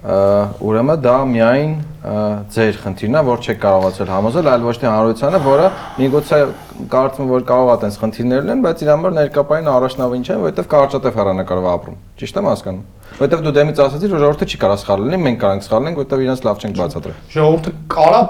ուրեմն 0.00 1.00
դա 1.04 1.14
միայն 1.28 1.72
ձեր 2.54 2.76
խնդիրն 2.80 3.16
է, 3.20 3.22
որ 3.26 3.42
չեք 3.44 3.58
կարողացել 3.60 4.10
համոզել, 4.14 4.46
այլ 4.48 4.62
ոչ 4.64 4.76
թե 4.80 4.86
հանրությանը, 4.88 5.40
որը 5.44 5.66
միգուցե 6.00 6.38
կարծում 6.94 7.28
որ 7.28 7.44
կարող 7.50 7.68
է 7.68 7.76
տես 7.82 7.98
խնդիրներ 8.00 8.40
լինեն, 8.46 8.62
բայց 8.64 8.80
իր 8.80 8.90
համար 8.94 9.12
ներկապային 9.18 9.68
առաջնավին 9.74 10.24
չէ, 10.24 10.38
որովհետև 10.40 10.70
կարճատև 10.72 11.20
հեռանկարով 11.20 11.68
է 11.68 11.70
ապրում։ 11.74 11.98
Ճիշտ 12.20 12.40
եմ 12.40 12.48
հասկանում։ 12.48 12.84
Որովհետև 13.20 13.44
դու 13.44 13.54
դեմից 13.60 13.82
ասացիր, 13.84 14.10
որ 14.14 14.22
ժողովուրդը 14.24 14.48
չի 14.48 14.60
կարող 14.64 14.80
սխալ 14.80 15.04
լինի, 15.04 15.20
մենք 15.20 15.38
կարանք 15.44 15.66
սխալ 15.68 15.84
լինենք, 15.84 16.00
որովհետև 16.00 16.24
իրենց 16.24 16.40
լավ 16.48 16.64
չենք 16.64 16.80
բացատրել։ 16.80 17.16
Ժողովուրդը 17.34 17.72
կարա 17.90 18.22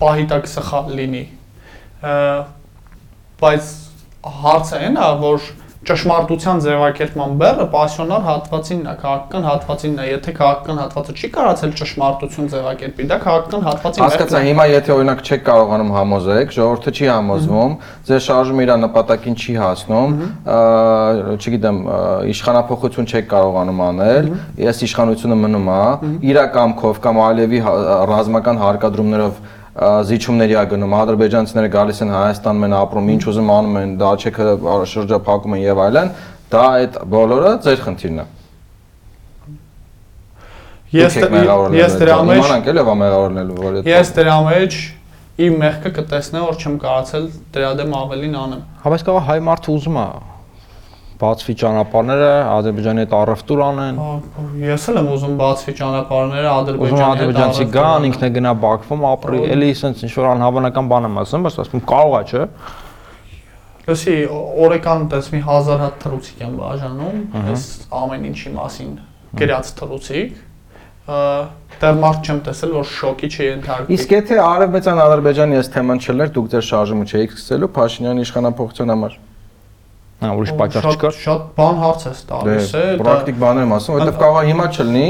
պահի 0.00 0.26
տակ 0.30 0.50
սխալ 0.50 0.94
լինի։ 1.00 1.24
Բայց 3.40 3.64
հարցը 4.40 4.80
այն 4.80 5.00
է, 5.00 5.08
որ 5.20 5.50
ճշմարտության 5.80 6.58
ձևակերպման 6.60 7.30
բեռը 7.40 7.64
պասիոնար 7.72 8.24
հատվածինն 8.26 8.88
է, 8.90 8.92
քաղաքական 9.00 9.44
հատվածինն 9.48 10.00
է։ 10.00 10.08
Եթե 10.10 10.32
քաղաքական 10.36 10.80
հատվածը 10.80 11.14
չի 11.16 11.28
կարացել 11.36 11.70
ճշմարտություն 11.80 12.50
ձևակերպի, 12.52 13.06
դա 13.10 13.16
քաղաքական 13.24 13.64
հատվածին 13.64 14.04
Հասկացա, 14.04 14.42
հիմա 14.44 14.66
եթե 14.70 14.92
օրինակ 14.96 15.22
չեք 15.24 15.46
կարողանում 15.48 15.92
համոզեք, 15.96 16.52
ժողովուրդը 16.56 16.92
չի 17.00 17.08
համոզվում, 17.10 17.72
ձեր 18.10 18.20
շարժումը 18.28 18.66
իր 18.66 18.72
նպատակին 18.84 19.38
չի 19.40 19.54
հասնում, 19.60 20.18
չգիտեմ, 21.40 21.78
իշխանապողություն 22.34 23.08
չեք 23.08 23.30
կարողանում 23.32 23.80
անել, 23.88 24.28
ես 24.68 24.84
իշխանությունը 24.84 25.40
մնում 25.40 25.72
է, 25.80 25.80
իր 26.28 26.42
կամքով 26.60 27.00
կամ 27.08 27.24
այլևի 27.30 27.64
հա- 27.64 27.80
ռազմական 28.10 28.60
հարկադրումներով 28.60 29.40
զիջումների 29.78 30.56
ա 30.58 30.64
գնում, 30.70 30.94
ադրբեջանցիները 30.98 31.70
գալիս 31.70 32.00
են 32.02 32.10
Հայաստանում 32.10 32.64
են 32.66 32.74
ապրում, 32.80 33.10
ինչ 33.14 33.22
ուզում 33.30 33.50
անում 33.54 33.76
են, 33.80 33.92
դաչեքը 34.00 34.46
շրջափակում 34.90 35.54
են 35.56 35.62
եւ 35.62 35.82
այլն, 35.84 36.10
դա 36.50 36.62
այդ 36.80 36.98
բոլորը 37.14 37.52
ձեր 37.66 37.84
խնդիրն 37.86 38.18
է։ 38.20 38.26
Ես 40.90 41.20
ես 41.22 41.94
դրա 42.00 42.16
մեջ 42.26 42.40
իմանանք 42.40 42.70
էլ 42.72 42.80
է 42.80 42.84
մեղավորնելու, 43.04 43.58
որ 43.60 43.78
այդ 43.78 43.90
ես 43.92 44.10
դրա 44.16 44.38
մեջ 44.48 44.78
իմ 45.46 45.54
մեղքը 45.60 45.92
կտեսնեմ, 46.00 46.46
որ 46.50 46.58
չեմ 46.58 46.74
կարացել 46.82 47.28
դրա 47.54 47.70
դեմ 47.78 47.94
ավելին 48.00 48.34
անեմ։ 48.40 48.64
Հա 48.82 48.90
բայց 48.90 49.04
կարող 49.06 49.24
հայ 49.30 49.38
մարդը 49.46 49.70
ուզում 49.76 50.00
է 50.00 50.08
բացվի 51.20 51.54
ճանապարհները, 51.60 52.28
Ադրբեջանի 52.50 53.02
հետ 53.04 53.14
առևտուր 53.20 53.62
անեն, 53.66 53.98
Ես 54.64 54.86
էլ 54.90 55.00
եմ 55.00 55.08
ուզում 55.14 55.34
բացվի 55.40 55.74
ճանապարհները 55.80 56.50
Ադրբեջանի 56.50 57.00
հետ 57.00 57.06
ադրբեջանցի 57.10 57.66
գան, 57.76 58.06
ինքն 58.10 58.26
է 58.26 58.30
գնա 58.36 58.52
Բաքվում 58.64 59.04
ապրի, 59.10 59.40
էլի 59.56 59.70
sense 59.80 60.04
ինչ 60.06 60.12
որ 60.16 60.28
անհավանական 60.30 60.90
բան 60.90 61.08
եմ 61.10 61.20
ասում, 61.20 61.46
բայց 61.46 61.58
ասում 61.64 61.84
կարող 61.90 62.16
է, 62.20 62.22
չէ։ 62.30 62.44
Լսի, 63.90 64.16
օրեկան 64.64 65.06
տես 65.10 65.30
մի 65.34 65.40
1000 65.50 65.80
հատ 65.80 65.94
թռուցիկ 66.04 66.42
եմ 66.46 66.52
բաժանում, 66.60 67.22
այս 67.50 67.64
ամեն 68.00 68.26
ինչի 68.30 68.52
մասին 68.54 68.92
գրած 69.40 69.72
թռուցիկ։ 69.80 70.38
Ա, 71.10 71.18
Դեռ 71.80 71.96
մարդ 71.96 72.28
չեմ 72.28 72.40
տեսել, 72.44 72.72
որ 72.76 72.86
շոկի 72.90 73.28
չի 73.32 73.46
ենթարկվի։ 73.46 73.96
Իսկ 73.96 74.10
եթե 74.12 74.38
Արևմտյան 74.44 75.00
Ադրբեջանի 75.06 75.58
այս 75.60 75.70
թեման 75.74 76.02
չլներ, 76.04 76.32
դուք 76.36 76.50
ձեր 76.52 76.66
շարժումը 76.68 77.06
չէիք 77.08 77.34
սկսելու 77.38 77.70
Փաշինյանի 77.78 78.26
իշխանապողության 78.26 78.92
համար։ 78.94 79.14
Հա, 80.20 80.30
ուրիշ 80.36 80.50
պատճառ 80.60 80.82
Շատ- 80.84 80.96
չկար։ 80.96 81.14
Շատ 81.20 81.44
բան 81.56 81.76
հարց 81.80 82.02
Դե 82.04 82.12
տալիս 82.30 82.70
է։ 82.76 82.82
դա- 82.90 82.98
պրակտիկ 83.00 83.36
բաներ 83.40 83.62
եմ 83.64 83.72
ասում, 83.76 83.94
որովհետև 83.96 84.18
կարող 84.20 84.40
է 84.40 84.46
հիմա 84.50 84.66
չլինի, 84.76 85.08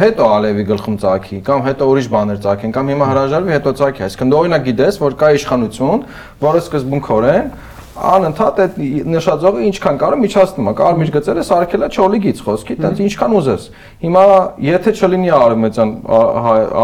հետո 0.00 0.24
Ալևի 0.34 0.64
գլխում 0.70 0.96
ծագի, 1.04 1.38
կամ 1.44 1.60
հետո 1.68 1.82
ուրիշ 1.92 2.06
բաներ 2.14 2.38
ծագեն, 2.44 2.70
կամ 2.74 2.84
հիմա 2.94 3.06
հրաժարվի, 3.10 3.52
հետո 3.54 3.70
ծագի։ 3.78 4.00
Այսինքն 4.06 4.28
դու 4.32 4.38
օրինակ 4.40 4.62
գիտես, 4.68 4.94
որ 5.04 5.12
կա 5.20 5.28
իշխանություն, 5.38 6.00
որը 6.40 6.60
սկզբունքորեն 6.64 7.46
անընդհատ 7.94 8.60
այդ 8.64 8.78
նշածողը 9.14 9.60
ինչքան 9.68 9.98
կարող 10.00 10.20
միջացնում 10.24 10.68
է, 10.70 10.72
կարմիր 10.80 11.10
գծերը 11.14 11.44
սարքելա 11.46 11.88
չոլիգից 11.94 12.40
խոսքի, 12.44 12.76
տենց 12.82 13.02
ինչքան 13.04 13.34
ուզես։ 13.38 13.66
Հիմա 14.04 14.24
եթե 14.66 14.94
չլինի 14.98 15.30
արևմտյան 15.38 15.92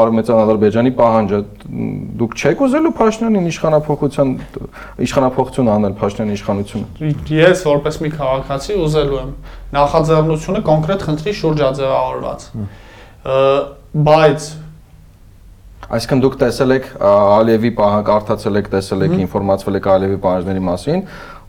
արևմտյան 0.00 0.42
Ադրբեջանի 0.44 0.92
պահանջը, 1.00 1.40
դուք 2.20 2.36
չեք 2.40 2.62
ուզելու 2.66 2.94
Փաշինյանին 3.00 3.50
իշխանապողության 3.50 4.32
իշխանապողություն 5.10 5.72
անել 5.74 5.98
Փաշինյանի 6.00 6.38
իշխանությունը։ 6.38 7.10
Ես 7.40 7.66
որպես 7.70 8.00
մի 8.06 8.12
քաղաքացի 8.20 8.78
ուզելու 8.86 9.20
եմ 9.20 9.34
նախաձեռնությունը 9.80 10.62
կոնկրետ 10.70 11.04
խնդրի 11.10 11.34
շուրջ 11.40 11.60
է 11.60 11.70
ձևավորված։ 11.80 12.48
Ա, 12.50 13.42
Բայց 13.90 14.44
Այսինքն 15.90 16.20
դուք 16.22 16.34
տեսել 16.40 16.74
եք 16.76 16.88
Ալիևի 17.10 17.70
պահանջ, 17.80 18.04
կարդացել 18.10 18.58
եք, 18.60 18.68
տեսել 18.74 19.04
եք, 19.06 19.14
ինֆորմացվել 19.24 19.78
եք 19.80 19.88
Ալիևի 19.90 20.18
պահանջների 20.26 20.62
մասին 20.66 21.00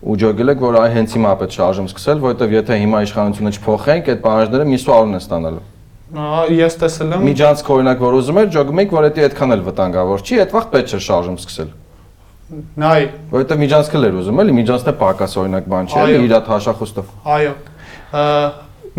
ու 0.01 0.15
ջոգել 0.21 0.51
եք, 0.55 0.63
որ 0.65 0.77
այ 0.81 0.93
հենց 0.95 1.13
հիմա 1.13 1.33
պետք 1.41 1.53
շարժում 1.57 1.89
սկսել, 1.91 2.21
որովհետև 2.23 2.55
եթե 2.57 2.77
հիմա 2.81 3.01
իշխանությունը 3.05 3.51
չփոխենք, 3.51 4.09
այդ 4.11 4.23
պահանջները 4.25 4.65
միսու 4.71 4.95
առուն 4.97 5.13
են 5.13 5.21
ստանալու։ 5.21 5.61
ես 6.57 6.77
տեսել 6.81 7.13
եմ 7.15 7.21
Միջանցք 7.27 7.69
օրինակ 7.71 8.01
որ 8.01 8.17
ուզում 8.17 8.39
եք, 8.41 8.49
ջոգում 8.55 8.81
եք, 8.81 8.95
որ 8.97 9.05
դա 9.11 9.21
այդքան 9.27 9.55
էլ 9.55 9.61
վտանգավոր 9.67 10.25
չի, 10.25 10.39
այդ 10.41 10.55
վաղ 10.57 10.65
պետք 10.73 10.91
չէ 10.91 10.99
շարժում 11.05 11.37
սկսել։ 11.41 11.69
նայ, 12.51 13.03
Որովհետև 13.31 13.61
միջանցքը 13.61 13.99
լեր 14.01 14.17
ուզում 14.21 14.41
էլի, 14.41 14.55
միջանցքը 14.57 14.93
պակաս 14.99 15.35
օրինակ 15.39 15.69
բան 15.71 15.91
Այո։ 16.01 16.17
իր 16.25 16.33
հաշախոստով։ 16.51 17.13
այո։ 17.31 17.53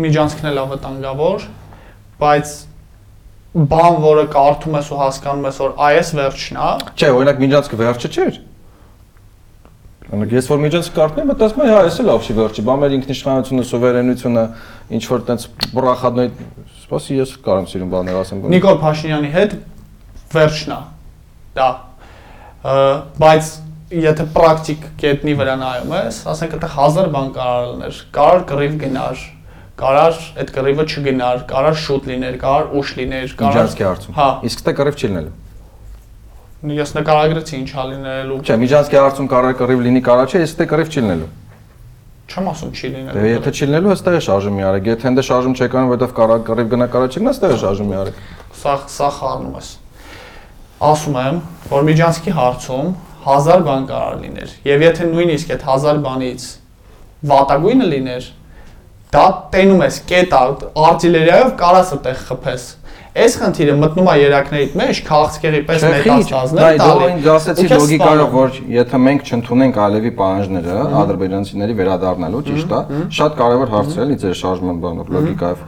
Միջանցքն 0.03 0.49
է 0.49 0.53
վտանգավոր, 0.73 1.45
բայց 2.23 2.55
բան, 3.53 3.97
որը 4.01 4.23
կարդում 4.33 4.75
ես 4.79 4.87
ու 4.89 4.97
հասկանում 4.97 5.45
ես, 5.45 5.57
որ 5.61 5.73
այս 5.87 6.09
վերջն 6.17 6.57
է, 6.57 6.69
Չէ, 6.97 7.09
օրինակ 7.13 7.41
միջանցքը 7.43 7.79
վերջը 7.83 8.09
չէր։ 8.13 8.39
Օրինակ 10.13 10.33
ես 10.33 10.49
որ 10.49 10.63
միջանցքը 10.63 10.95
կարդում 10.97 11.21
եմ, 11.23 11.29
մտածում 11.33 11.61
եմ, 11.63 11.69
հա, 11.73 11.83
էս 11.89 11.99
էլ 12.01 12.09
լավ 12.09 12.23
չի 12.23 12.35
վերջի, 12.39 12.63
բա 12.69 12.77
մեր 12.81 12.95
ինքնիշխանությունը, 12.97 13.65
սուվերենությունը, 13.69 14.45
ինչ 14.97 15.03
որ 15.13 15.23
տենց 15.29 15.45
բռախադնոյ, 15.73 16.31
սպասի 16.83 17.19
ես 17.21 17.35
կարամ 17.45 17.69
սիրուն 17.73 17.93
բաներ 17.93 18.19
ասեմ։ 18.23 18.43
Նիկոլ 18.53 18.79
Փաշինյանի 18.83 19.31
հետ 19.33 19.55
վերջն 20.33 20.73
է։ 20.73 20.81
Դա։ 21.57 21.69
Բայց 23.21 23.53
եթե 23.93 24.25
պրակտիկ 24.33 24.85
կետնի 25.01 25.33
վրա 25.37 25.55
նայում 25.61 25.91
ես, 25.93 26.19
ասենք 26.33 26.55
այդտեղ 26.57 26.77
1000 26.83 27.09
բան 27.13 27.27
կարող 27.37 27.65
լիներ։ 27.73 27.99
Կարող 28.17 28.45
կռիվ 28.49 28.77
գնար, 28.83 29.25
կարող 29.79 30.17
այդ 30.43 30.51
կռիվը 30.53 30.83
չգնար, 30.93 31.39
կարող 31.49 31.77
շուտ 31.83 32.09
լիներ, 32.09 32.35
կարող 32.43 32.73
ուշ 32.77 32.89
լիներ, 32.99 33.31
կարող 33.39 33.53
Միջանցքի 33.53 33.85
հարցում։ 33.87 34.17
Հա, 34.17 34.27
Իսկ 34.49 34.65
դա 34.67 34.73
կռիվ 34.79 34.99
չի 34.99 35.07
լինելու։ 35.13 35.33
ես 36.63 36.91
նկարագրեցի 36.95 37.55
ինչ 37.59 37.71
ա 37.73 37.85
լինելու։ 37.89 38.37
Չէ, 38.43 38.57
միջանցքի 38.63 38.99
հարցում 39.03 39.29
կարող 39.33 39.49
է 39.49 39.55
կռիվ 39.63 39.81
լինի, 39.83 40.01
կարող 40.07 40.27
չէ, 40.29 40.43
իսկ 40.47 40.61
դա 40.61 40.67
կռիվ 40.73 40.93
չի 40.93 41.01
լինելու։ 41.03 41.31
Չեմ 42.23 42.45
ասում 42.53 42.69
չի 42.73 42.87
Դե 42.87 42.93
լինելու։ 42.93 43.25
եթե 43.33 43.51
չի 43.53 43.65
լինելու, 43.67 43.89
հստակ 43.93 44.15
է 44.15 44.21
շարժումի 44.23 44.63
արեք։ 44.63 44.85
Եթե 44.93 45.07
հենց 45.09 45.19
շարժում 45.27 45.55
չեք 45.59 45.73
անում, 45.73 45.89
որովհետև 45.93 46.13
կարող 46.19 46.45
կռիվ 46.47 46.69
գնա, 46.73 46.87
կարող 46.93 47.09
չգնա, 47.13 47.33
հստակ 47.33 47.51
է 47.53 47.57
շարժումի 47.63 47.97
արեք։ 47.99 48.21
Սա 48.63 48.75
սա 48.93 49.09
խառնում 49.17 49.57
ես։ 49.59 49.67
Ասում 50.87 51.17
եմ, 51.23 51.41
որ 51.73 51.85
Միջանցքի 51.89 52.33
հարցում 52.37 52.87
1000 53.23 53.65
բան 53.67 53.85
կարող 53.91 54.23
լիներ։ 54.23 54.55
Եվ 54.71 54.85
եթե 54.87 55.09
նույնիսկ 55.13 55.51
այդ 55.53 55.67
1000 55.73 56.01
բանից 56.07 56.47
վատագույնը 57.33 57.89
լիներ, 57.93 58.25
դա 59.13 59.25
տենում 59.53 59.83
ես 59.85 59.97
կետա 60.09 60.39
արտիլերիայով 60.83 61.51
կարաս 61.59 61.91
այդտեղ 61.97 62.23
խփես։ 62.29 62.63
Այս 63.13 63.35
խնդիրը 63.37 63.73
մտնում 63.77 64.07
է 64.09 64.13
երակներիդ 64.17 64.71
մեջ, 64.79 64.99
քաղցկեղի 65.05 65.59
պես 65.67 65.83
մետաստազներ 65.85 66.77
Դա 66.81 66.87
դու 66.97 67.09
ինձ 67.11 67.27
ասացի 67.29 67.65
լոգիկայով, 67.69 68.31
որ 68.33 68.55
եթե 68.73 68.99
մենք 69.03 69.27
չընդունենք 69.29 69.77
Ալևի 69.83 70.11
պահանջները 70.17 70.77
ադրբեջանցիների 71.03 71.75
վերադառնալու, 71.77 72.41
ճիշտ 72.49 72.73
է, 72.73 72.81
շատ 73.13 73.37
կարևոր 73.37 73.73
հարց 73.73 73.93
է 73.93 74.01
էլի 74.03 74.17
ձեր 74.23 74.33
շարժման 74.41 74.79
բանով 74.81 75.13
լոգիկայով։ 75.13 75.61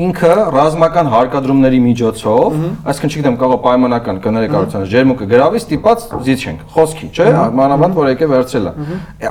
Ինքը 0.00 0.34
ռազմական 0.54 1.08
հարկադրումների 1.10 1.78
միջոցով, 1.88 2.58
այսինքն 2.90 3.10
չգիտեմ, 3.10 3.38
կարող 3.40 3.56
է 3.56 3.62
պայմանական 3.64 4.20
կներեք 4.22 4.52
արարության 4.60 4.84
ջերմուկը 4.92 5.26
գրավի 5.30 5.60
ստիպած 5.60 6.04
զիջենք, 6.28 6.60
խոսքի, 6.76 7.08
չէ՞, 7.10 7.26
մանավանդ 7.58 7.98
որ 7.98 8.10
եկե 8.12 8.28
վերցել 8.30 8.68
է։ 8.70 8.74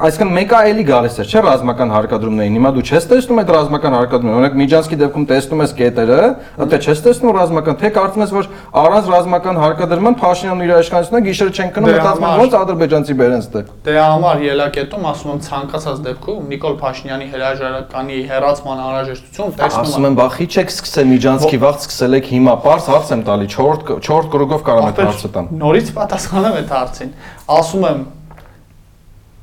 Այսինքն 0.10 0.34
մեկը 0.36 0.60
էլի 0.74 0.86
գալիս 0.90 1.16
է, 1.16 1.28
չէ՞, 1.30 1.44
ռազմական 1.48 1.94
հարկադրումներին։ 1.96 2.60
Հիմա 2.60 2.74
դու 2.76 2.84
չես 2.90 3.08
տեսնում 3.14 3.40
այդ 3.40 3.54
ռազմական 3.56 3.96
հարկադրումները, 4.00 4.40
օրինակ 4.40 4.60
Միջանցքի 4.60 5.00
դեպքում 5.00 5.26
տեսնում 5.30 5.64
ես 5.64 5.74
կետերը, 5.80 6.20
դա 6.60 6.80
չես 6.80 7.04
տեսնում 7.08 7.34
ռազմական, 7.40 7.59
թե 7.80 7.90
կարծում 7.96 8.24
ես, 8.24 8.32
որ 8.36 8.48
առանց 8.80 9.10
ռազմական 9.14 9.60
հարկադրման 9.60 10.16
Փաշինյանն 10.20 10.64
իր 10.66 10.74
իշխանությունը 10.80 11.22
գիշերը 11.26 11.54
չեն 11.60 11.72
կնում, 11.76 11.90
Դե 11.90 11.96
մտածում 12.00 12.40
ոնց 12.40 12.56
ադրբեջանցի 12.60 13.16
բերեն 13.20 13.44
ստե։ 13.44 13.64
Դրա 13.90 14.06
համար 14.10 14.44
ելակետում 14.50 15.08
ասում 15.10 15.32
եմ 15.34 15.42
ցանկացած 15.50 16.02
դեպքում 16.10 16.50
Նիկոլ 16.50 16.78
Փաշինյանի 16.80 17.28
հրաժարականի 17.34 18.20
հերացման 18.30 18.84
անհրաժեշտություն 18.90 19.56
տեսնում 19.60 19.90
Ասում 19.90 20.08
եմ, 20.10 20.20
բախի 20.20 20.48
չեք 20.50 20.74
սկսել 20.76 21.10
Միջանցքի 21.10 21.60
վաղ 21.64 21.76
սկսել 21.80 22.20
եք 22.20 22.30
հիմա, 22.30 22.54
པարս 22.60 22.90
հարց 22.90 23.12
եմ 23.16 23.26
տալի, 23.30 23.50
4 23.56 24.00
4 24.10 24.32
կրուգով 24.34 24.64
կարող 24.70 24.90
եմ 24.90 25.04
հարցը 25.10 25.34
տամ։ 25.36 25.52
Նորից 25.60 25.92
պատասխանեմ 26.00 26.58
այդ 26.60 26.74
հարցին։ 26.80 27.14
Ասում 27.60 27.86
եմ 27.90 28.08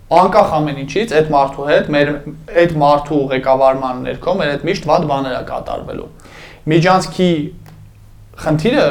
անկախ 0.06 0.52
ամեն 0.54 0.76
ինչից 0.84 1.12
այդ 1.18 1.30
մարդու 1.34 1.64
հետ 1.66 1.88
մեր 1.90 2.10
այդ 2.62 2.74
մարդու 2.78 3.16
ղեկավարման 3.32 4.04
ներքո 4.06 4.34
մեր 4.38 4.50
այդ 4.52 4.66
միշտ 4.68 4.84
վատ 4.86 5.06
բաներ 5.10 5.34
է 5.34 5.40
կատարվելու։ 5.48 6.06
Միջանցքի 6.70 7.30
խնդիրը 8.44 8.86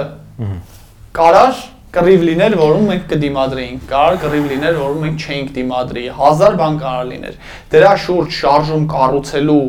կարար 1.15 1.63
կռիվ 1.95 2.23
լիներ, 2.27 2.55
որում 2.59 2.87
մենք 2.91 3.03
կդիմադրեինք, 3.11 3.83
կարար 3.91 4.17
կռիվ 4.25 4.47
լիներ, 4.51 4.77
որում 4.81 5.03
մենք 5.05 5.25
չէինք 5.25 5.51
դիմադրի, 5.55 6.03
հազար 6.19 6.57
բան 6.59 6.79
կարող 6.81 7.09
լիներ։ 7.13 7.37
Դրա 7.71 7.93
շուրջ 8.05 8.35
շարժում 8.35 8.87
կառուցելու 8.91 9.65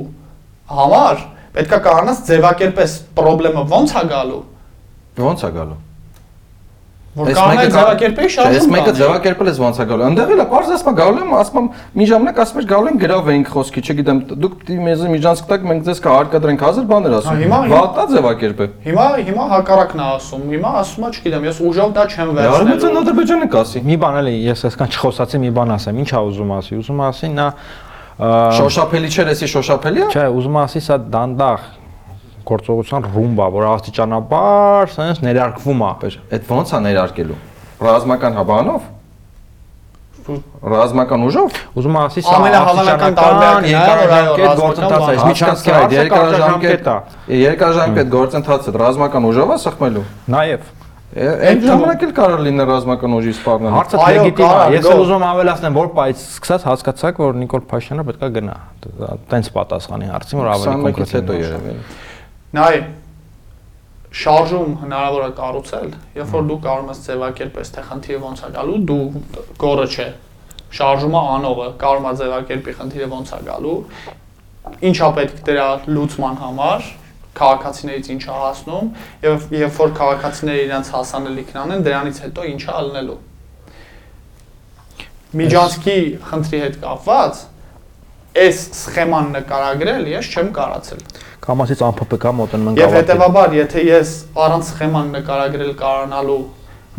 համար 0.77 1.25
պետքա 1.57 1.79
կարողանաս 1.87 2.23
ձևակերպես 2.27 2.97
խնդրեմը 3.17 3.67
ոնց 3.77 3.95
է 3.97 4.05
գալու, 4.11 4.43
Ոնց 5.17 5.45
է 5.47 5.51
գալու։ 5.55 5.79
որ 7.17 7.29
Այս 7.31 7.37
կարողանա 7.37 7.57
մեկը 7.57 7.71
կա- 7.73 7.77
ձևակերպել 7.77 8.27
Չէ, 8.27 8.27
Այս 8.27 8.35
շարժում 8.37 8.73
մեկը 8.77 8.93
ձևակերպել 8.97 9.49
ես 9.51 9.59
ոնց 9.63 9.77
է 9.81 9.85
գալու։ 9.91 10.05
Այնտեղ 10.07 10.33
էլա, 10.37 10.45
բարձ 10.53 10.69
ասма 10.77 10.93
գալու 11.01 11.21
եմ, 11.25 11.31
ասում 11.41 11.57
եմ, 11.57 11.69
մի 11.97 12.05
ժամանակ 12.11 12.41
ասում 12.45 12.59
ես 12.61 12.67
գալու 12.73 12.91
են 12.93 12.99
գրավ 13.07 13.31
էինք 13.33 13.49
խոսքի, 13.57 13.81
չգիտեմ, 13.87 14.19
դուք 14.37 14.55
մեզ 14.87 15.01
միջանցք 15.17 15.45
տակ 15.51 15.61
մենք 15.71 15.81
ձեզ 15.87 15.99
կհարկադրենք 16.07 16.61
հազար 16.67 16.87
բաներ 16.93 17.13
ասում։ 17.17 17.33
Հա, 17.33 17.41
հիմա- 17.47 17.63
Վատա 17.73 18.03
ձևակերպե։ 18.13 18.65
Հիմա 18.87 19.07
հիմա 19.27 19.45
հակառակն 19.57 19.97
է 19.97 20.07
ասում։ 20.17 20.43
Հիմա 20.57 20.71
ասում 20.83 21.03
է, 21.07 21.09
չգիտեմ, 21.17 21.43
ես 21.47 21.57
ուժով 21.67 21.89
դա 21.97 22.03
չեմ 22.13 22.29
Արմենիան 22.37 22.69
վերցնելու։ 22.69 23.01
Ադրբեջանը 23.07 23.47
կասի։ 23.57 23.79
Մի 23.87 23.97
բան 24.05 24.15
էլի, 24.21 24.35
ես 24.53 24.61
այսքան 24.67 24.89
չխոսացի 24.97 25.37
մի 25.47 25.51
բան 25.57 25.69
ասեմ։ 25.77 25.95
Ինչ 26.05 26.11
է 26.13 26.21
ուզում 26.27 26.51
ասի։ 26.61 26.73
Ուզում 26.85 27.01
ասի 27.07 27.29
նա 27.37 27.47
Շոշափելի 28.17 29.09
չէր, 29.13 29.29
էսի 29.35 29.47
շոշափելի 29.53 30.01
է։ 30.01 30.07
Չէ, 30.17 30.23
ուզում 30.41 30.55
ասի 30.63 30.81
սա 30.87 30.97
դանդաղ 31.13 31.65
գործողության 32.47 33.09
ռումբա, 33.15 33.47
որ 33.57 33.67
աստիճանաբար 33.71 34.93
sense 34.97 35.25
ներարկվում 35.27 35.83
է։ 35.87 36.13
Այդ 36.37 36.53
ոնց 36.53 36.75
է 36.77 36.81
ներարկելու։ 36.87 37.41
Ռազմական 37.87 38.39
հաբանով։ 38.41 38.93
Ռազմական 40.27 41.25
ուժով։ 41.27 41.59
Ուզում 41.79 41.99
ասի 42.01 42.23
սա 42.27 42.39
Ամենահավանական 42.41 43.19
տարբերակն 43.19 43.67
է, 43.67 43.75
երկարաժամկետ 43.77 44.57
գործընթաց 44.63 44.97
է, 44.97 45.13
ռազմական 45.13 45.29
միջանցքային 45.31 45.95
երկարաժամկետ 45.97 46.89
է։ 46.91 47.39
երկարաժամկետ 47.43 48.11
գործընթացը 48.17 48.75
ռազմական 48.83 49.29
ուժով 49.31 49.55
է 49.55 49.59
սխմելու։ 49.67 50.05
Նաև 50.35 50.67
Այդ 51.17 51.63
ժամանակ 51.65 52.03
էլ 52.03 52.11
կարող 52.17 52.41
լինի 52.45 52.65
ռազմական 52.69 53.13
ուժի 53.17 53.33
սպառնալը։ 53.37 53.77
հարցը 53.77 54.01
լեգիտիմ 54.03 54.51
է։ 54.51 54.65
Ես 54.75 54.89
էլ 54.91 55.03
ուզում 55.05 55.25
ավելացնեմ, 55.27 55.77
որ 55.79 55.89
բայց 55.97 56.25
սկսած 56.27 56.67
հասկացաք, 56.67 57.21
որ 57.23 57.39
Նիկոլ 57.41 57.63
Փաշինյանը 57.71 58.05
պետքա 58.11 58.29
գնա։ 58.37 58.57
Տենց 59.31 59.49
պատասխանի 59.57 60.11
հարցին, 60.13 60.41
որ 60.43 60.51
ավելի 60.57 60.75
21-ից 60.75 60.85
կոնկրետ 60.85 61.15
հետո 61.17 61.39
երևի։ 61.41 61.77
Նայ 62.55 62.77
շարժում 64.17 64.77
հնարավոր 64.81 65.25
է 65.27 65.33
կառուցել, 65.37 65.89
երբ 66.17 66.31
որ 66.37 66.45
դու 66.51 66.59
կարող 66.67 66.93
ես 66.93 67.01
ձևակերպես 67.07 67.73
թե 67.75 67.83
խնդիրը 67.89 68.21
ոնց 68.23 68.45
է 68.47 68.51
գալու, 68.55 68.77
դու 68.91 69.01
գորը 69.61 69.87
չէ։ 69.93 70.07
Շարժումը 70.77 71.23
անողը 71.37 71.67
կարող 71.83 72.07
է 72.07 72.13
ձևակերպի 72.21 72.77
խնդիրը 72.79 73.09
ոնց 73.13 73.33
է 73.37 73.41
գալու, 73.51 73.75
ինչա 74.91 75.11
պետք 75.19 75.43
դրա 75.47 75.67
լուծման 75.91 76.41
համար 76.43 76.89
քաղաքացիներից 77.37 78.09
ինչա 78.15 78.37
հասնում 78.41 78.89
եւ 79.27 79.45
երբ 79.57 79.77
որ 79.83 79.93
քաղաքացիները 79.99 80.63
իրենց 80.67 80.91
հասանելիքն 80.97 81.59
անեն, 81.63 81.85
դրանից 81.87 82.21
հետո 82.25 82.47
ինչա 82.53 82.77
ալնելու։ 82.81 83.19
Միջանցքի 85.37 85.99
խնդրի 86.31 86.61
հետ 86.65 86.79
կապված 86.87 87.45
այս 88.47 88.63
սխեման 88.81 89.31
նկարագրել 89.37 90.09
ես 90.15 90.31
չեմ 90.33 90.51
կարացել։ 90.57 91.03
կամասից 91.47 91.83
անփպկա 91.87 92.31
մոտենում 92.41 92.69
ենք 92.73 92.81
Եվ 92.83 92.95
հետեւաբար, 92.97 93.53
եթե 93.57 93.83
ես 93.87 94.13
առանց 94.47 94.71
սխեման 94.73 95.13
նկարագրել 95.15 95.73
կարողանալու 95.79 96.39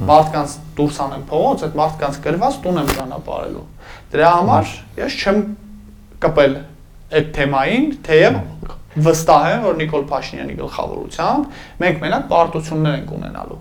մարդկանց 0.08 0.54
դուրս 0.78 1.00
անեմ 1.08 1.24
փողոց, 1.28 1.64
այդ 1.68 1.78
մարդկանց 1.82 2.20
գրված 2.28 2.60
տուն 2.64 2.80
եմ 2.82 2.92
ճանապարհելու։ 2.98 3.66
Դրա 4.14 4.30
համար 4.38 4.74
ես 5.02 5.18
չեմ 5.18 5.42
կպել 6.24 6.56
այդ 7.18 7.32
թեմային, 7.38 7.88
թեև 8.08 8.40
վստահ 9.08 9.48
եմ, 9.52 9.66
որ 9.68 9.78
Նիկոլ 9.82 10.06
Փաշինյանի 10.12 10.56
գլխավորությամբ 10.58 11.60
մենք 11.84 12.00
մենակ 12.04 12.26
պարտություններ 12.32 12.98
ենք 12.98 13.12
ունենալու։ 13.18 13.60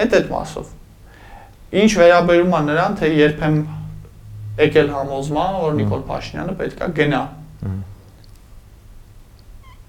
Այդ 0.00 0.16
այդ 0.20 0.30
մասով։ 0.30 0.70
Ինչ 1.80 1.90
վերաբերում 2.00 2.56
է 2.56 2.62
նրան, 2.70 2.96
թե 3.00 3.10
երբեմ 3.18 3.58
եկել 4.60 4.90
համոզմա, 4.94 5.44
որ 5.60 5.76
Նիկոլ 5.80 6.02
Փաշինյանը 6.10 6.56
պետքա 6.60 6.88
գնա 7.00 7.22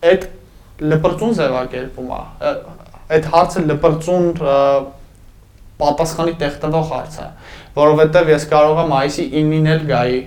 այդ 0.10 0.28
լպրծուն 0.92 1.34
ձևակերպում 1.40 2.12
է 2.18 2.22
այդ 3.16 3.26
հարցը 3.36 3.64
լպրծուն 3.72 4.28
պատասխանի 5.82 6.34
տեղ 6.42 6.58
հարց 6.92 7.18
է 7.22 7.28
որովհետև 7.78 8.30
ես 8.32 8.46
կարող 8.52 8.80
եմ 8.84 8.94
այսի 8.98 9.26
9-ին 9.34 9.70
էլ 9.76 9.84
գայի 9.92 10.20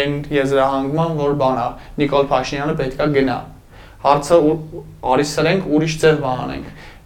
այն 0.00 0.14
եզրահանգման 0.36 1.12
որ 1.20 1.34
բանա 1.42 1.66
Նիկոլ 2.00 2.28
Փաշինյանը 2.32 2.74
պետքա 2.80 3.06
գնա 3.16 3.36
հարցը 4.06 4.38
ու- 4.50 4.82
արի 5.12 5.26
սրենք 5.32 5.68
ուրիշ 5.76 5.94
ձև 6.02 6.18
բան 6.24 6.40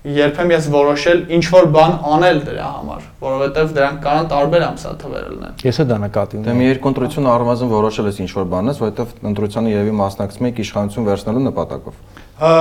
անենք 0.01 0.17
երբեմ 0.17 0.51
ես 0.55 0.67
որոշել 0.73 1.19
ինչ 1.37 1.43
որ 1.53 1.67
բան 1.75 1.93
անել 2.15 2.39
դրա 2.47 2.69
համար 2.77 3.03
որովհետև 3.21 3.73
դրանք 3.77 3.99
կարան 4.07 4.29
տարբեր 4.31 4.63
ամսաթվեր 4.71 5.27
լինեն 5.31 5.65
Ես 5.69 5.81
էլ 5.85 5.89
դա 5.91 5.99
նկատի 6.05 6.37
Դե 6.41 6.41
ունեմ։ 6.41 6.57
մի 6.61 6.65
երկու 6.71 6.91
ընտրություն 6.91 7.29
առնվազն 7.35 7.71
որոշել 7.75 8.09
ես 8.11 8.21
ինչ 8.25 8.31
որ 8.41 8.47
բանես, 8.55 8.81
որովհետև 8.81 9.29
ընտրությանը 9.31 9.75
երևի 9.77 9.95
մասնակցում 10.01 10.49
եք 10.51 10.63
իշխանություն 10.65 11.09
վերցնելու 11.11 11.45
նպատակով, 11.51 11.95
Ա, 12.41 12.53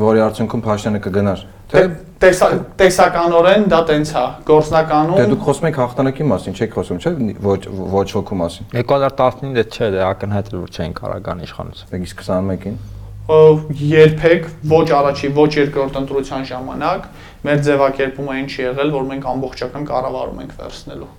որի 0.00 0.20
արդյունքում 0.30 0.62
Փաշինյանը 0.70 1.00
կգնար։ 1.10 1.40
Թե 1.70 1.80
տե- 1.80 1.90
տեսա- 2.20 2.50
տեսականորեն 2.78 3.64
դա 3.70 3.80
տենց 3.90 4.10
է 4.10 4.22
դե 4.22 4.46
գործնականում 4.50 5.30
դուք 5.34 5.42
խոսում 5.50 5.66
եք 5.70 5.76
հաղթանակի 5.80 6.24
մասին, 6.30 6.54
չեք 6.60 6.72
խոսում, 6.78 6.98
չէ՞ 7.00 7.10
ոչ 7.50 7.60
ոչ 7.98 8.06
հոգու 8.14 8.38
մասին։ 8.40 8.64
2015-ը 8.76 9.64
չէ, 9.74 9.86
դե 9.94 10.00
ակնհայտ 10.10 10.46
էր 10.50 10.58
որ 10.60 10.70
չէին 10.78 10.94
կարող 11.00 11.20
գան 11.26 11.42
իշխանություն։ 11.46 11.94
Եք 11.98 12.02
իսկ 12.10 12.22
21-ին։ 12.30 12.76
ը, 12.76 12.99
երբեք 13.30 14.46
ոչ 14.70 14.86
առաջի, 15.00 15.28
ոչ 15.36 15.50
երկրորդ 15.56 15.98
ընտրության 16.00 16.46
ժամանակ 16.50 17.08
մեր 17.46 17.60
ձևակերպումը 17.66 18.38
չի 18.50 18.62
եղել, 18.64 18.94
որ 18.96 19.04
մենք 19.10 19.28
ամբողջական 19.34 19.84
կառավարում 19.90 20.40
ենք 20.44 20.54
վերցնելու։ 20.60 21.10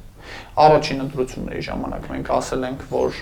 Առաջին 0.65 1.03
ընտրությունների 1.05 1.63
ժամանակ 1.67 2.09
մենք 2.11 2.31
ասել 2.37 2.65
ենք, 2.71 2.83
որ 2.91 3.21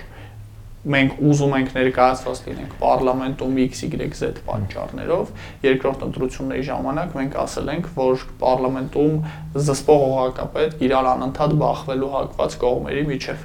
մենք 0.87 1.17
ուզում 1.27 1.53
ենք 1.59 1.71
ներկայացված 1.75 2.37
լինենք 2.47 2.75
parlamentum 2.79 3.57
XYZ 3.65 4.37
պատճառներով, 4.47 5.31
երկրորդ 5.65 6.05
ընտրությունների 6.07 6.63
ժամանակ 6.69 7.17
մենք 7.19 7.35
ասել 7.43 7.71
ենք, 7.73 7.89
որ 7.99 8.23
parlamentum 8.39 9.17
զսպող 9.59 10.05
օղակապետ 10.07 10.83
իրար 10.87 11.09
անընդհատ 11.13 11.55
բախվելու 11.59 12.11
հակված 12.15 12.55
կողմերի 12.63 13.03
միջև։ 13.11 13.43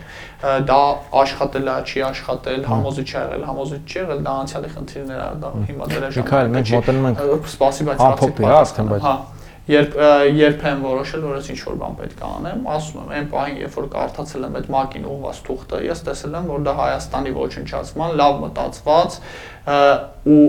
Դա 0.71 0.79
աշխատել 1.25 1.69
է, 1.75 1.77
չի 1.91 2.05
աշխատել, 2.15 2.65
համոզիչ 2.71 3.09
է 3.11 3.19
եղել, 3.19 3.45
համոզիչ 3.51 3.83
չի 3.91 3.99
եղել, 4.05 4.21
դա 4.25 4.35
անցյալի 4.45 4.71
խնդիրներ 4.75 5.21
է, 5.25 5.29
դա 5.45 5.53
հիմա 5.75 5.89
դրա 5.95 6.11
Միքայել, 6.15 6.51
մենք 6.55 6.73
մոտենում 6.75 7.07
ենք 7.11 7.23
Ա, 7.25 7.39
Սպասի, 7.55 7.87
բայց 7.89 8.05
ամփոփի, 8.05 8.45
հա, 8.45 8.59
արդեն, 8.65 8.91
բայց- 8.95 9.05
Հա։ 9.09 9.15
Երբ 9.65 9.95
երբ 10.37 10.65
եմ 10.69 10.83
որոշել, 10.85 11.23
որ 11.25 11.37
ես 11.39 11.47
ինչ 11.55 11.61
որ 11.65 11.77
բան 11.81 11.95
պետք 11.97 12.19
է 12.21 12.27
անեմ, 12.29 12.67
ասում 12.69 12.99
եմ, 13.01 13.13
այն 13.17 13.29
պահին, 13.33 13.55
երբ 13.65 13.77
որ 13.79 13.87
կարդացել 13.95 14.45
եմ 14.45 14.59
այդ 14.61 14.67
ՄԱԿ-ին 14.69 15.07
ուղված 15.09 15.39
թուղթը, 15.47 15.79
ես 15.89 16.03
տեսել 16.05 16.37
եմ, 16.37 16.51
որ 16.53 16.67
դա 16.69 16.75
Հայաստանի 16.81 17.33
ոչնչացման 17.39 18.13
լավ 18.21 18.35
մտածված 18.45 19.17
ու 20.35 20.45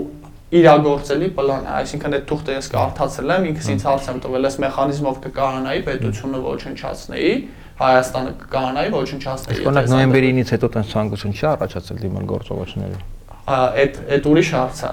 իրագործելի 0.56 1.30
պլան 1.36 1.64
է, 1.64 1.72
այսինքն 1.80 2.16
այդ 2.16 2.26
թուղթը 2.30 2.56
ես 2.56 2.68
կարդացել 2.76 3.32
եմ, 3.36 3.48
ինքս 3.56 3.70
ինձ 3.76 3.86
հարց 3.88 4.10
եմ 4.12 4.20
տվել, 4.26 4.46
այս 4.52 4.58
մեխանիզմով 4.66 5.18
կկարանայի 5.26 5.82
պետությունը 5.88 6.42
ոչնչացնեի, 6.46 7.32
Հայաստանը 7.76 8.32
կկանայի 8.40 8.92
ոչնչացնեի։ 8.94 9.56
Իսկ 9.56 9.66
օրինակ 9.68 9.84
եթե 9.84 9.92
սա 9.92 9.96
նոյեմբերի 9.96 10.28
9-ից 10.36 10.52
հետո 10.56 10.68
տես 10.76 10.92
ցանկություն 10.94 11.34
չի 11.36 11.48
առաջացել 11.50 11.98
դիմել 12.06 12.30
գործողությունների։ 12.30 13.00
այդ 13.52 13.98
այդ 14.16 14.30
ուրիշ 14.32 14.52
հարց 14.56 14.80
է։ 14.86 14.92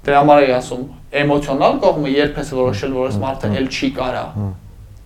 Դրա 0.00 0.20
համար 0.20 0.42
եմ 0.46 0.54
ասում, 0.56 0.84
էմոցիոնալ 1.20 1.74
կողմը 1.84 2.12
երբ 2.14 2.38
ես 2.40 2.52
որոշել, 2.56 2.92
որ 2.96 3.08
այս 3.10 3.18
մարդը 3.20 3.50
ել 3.60 3.66
չի 3.70 3.88
կարա։ 3.98 4.24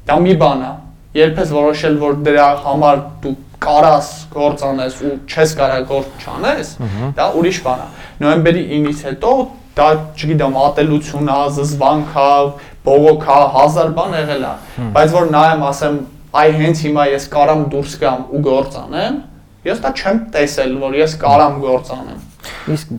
Դա 0.05 0.17
մի 0.25 0.35
բան 0.45 0.63
է։ 0.65 0.73
Երբ 1.19 1.41
ես 1.43 1.51
որոշել, 1.55 1.99
որ 2.05 2.17
դրա 2.29 2.47
համար 2.65 3.03
դու 3.25 3.35
կարաս 3.65 4.09
գործ 4.35 4.65
անես 4.69 4.97
ու 5.09 5.13
չես 5.31 5.53
կարա 5.59 5.77
գործ 5.89 6.25
չանես, 6.25 6.73
դա 7.17 7.29
ուրիշ 7.41 7.61
բան 7.65 7.85
է։ 7.85 7.87
Նոյեմբերի 8.25 8.65
9-ից 8.75 9.05
հետո 9.09 9.31
դա, 9.79 9.87
չգիտեմ, 10.15 10.59
ատելություն 10.65 11.31
է, 11.35 11.39
զզվանք 11.59 12.19
է, 12.25 12.35
բողոք 12.85 13.25
է, 13.25 13.39
հազար 13.55 13.95
բան 13.97 14.13
եղել 14.21 14.45
է։ 14.45 14.53
Բայց 14.95 15.15
որ 15.15 15.31
նայեմ, 15.35 15.65
ասեմ, 15.71 15.97
այ 16.35 16.51
հենց 16.61 16.85
հիմա 16.85 17.07
ես 17.15 17.27
կարամ 17.35 17.65
դուրս 17.73 17.97
գամ 18.05 18.23
ու 18.35 18.43
գործ 18.45 18.79
անեմ, 18.85 19.19
ես 19.65 19.83
դա 19.85 19.93
չեմ 19.95 20.21
տեսել, 20.35 20.77
որ 20.85 20.97
ես 21.01 21.17
կարամ 21.25 21.59
գործ 21.65 21.93
անեմ։ 21.95 22.23
Իսկ 22.75 22.95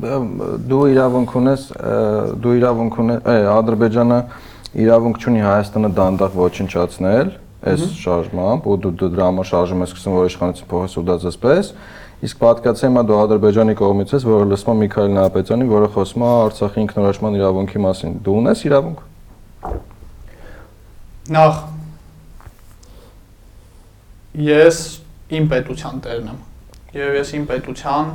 դու 0.69 0.83
իրավունք 0.93 1.35
ունես, 1.39 1.65
դու 2.43 2.53
իրավունք 2.59 2.99
ունես, 3.05 3.19
է, 3.25 3.37
Ադրբեջանը 3.55 4.19
իրավունք 4.85 5.19
չունի 5.21 5.43
Հայաստանը 5.45 5.91
դանդաղ 5.99 6.39
ոչնչացնել 6.45 7.33
այս 7.65 7.83
շարժմամբ, 7.97 8.65
ու 8.69 8.75
դու 8.83 9.09
դրա 9.15 9.27
համար 9.31 9.47
շարժում 9.49 9.83
ես 9.85 9.93
սկսում, 9.95 10.15
որ 10.15 10.27
իշխանություն 10.29 10.69
փոխես 10.69 10.97
ու 10.99 11.05
դա 11.05 11.15
զսպես։ 11.23 11.69
Իսկ 12.25 12.41
պատկացա 12.41 12.89
հիմա 12.89 13.01
դու 13.09 13.17
Ադրբեջանի 13.21 13.75
կողմից 13.79 14.13
ես, 14.15 14.25
որը 14.29 14.45
լսում 14.51 14.71
եմ 14.71 14.83
Միքայել 14.85 15.15
Նահապետյանի, 15.15 15.65
որը 15.71 15.89
խոսում 15.95 16.25
է 16.25 16.29
Արցախի 16.45 16.79
ինքնորոշման 16.85 17.37
իրավունքի 17.39 17.81
մասին։ 17.85 18.13
Դու 18.25 18.37
ունես 18.41 18.61
իրավունք։ 18.69 18.99
Նախ 21.35 21.59
ես 24.45 24.79
իմ 25.35 25.49
պետության 25.51 26.01
տերն 26.05 26.31
եմ։ 26.31 26.39
Եվ 26.95 27.19
ես 27.19 27.29
իմ 27.35 27.45
պետության 27.49 28.09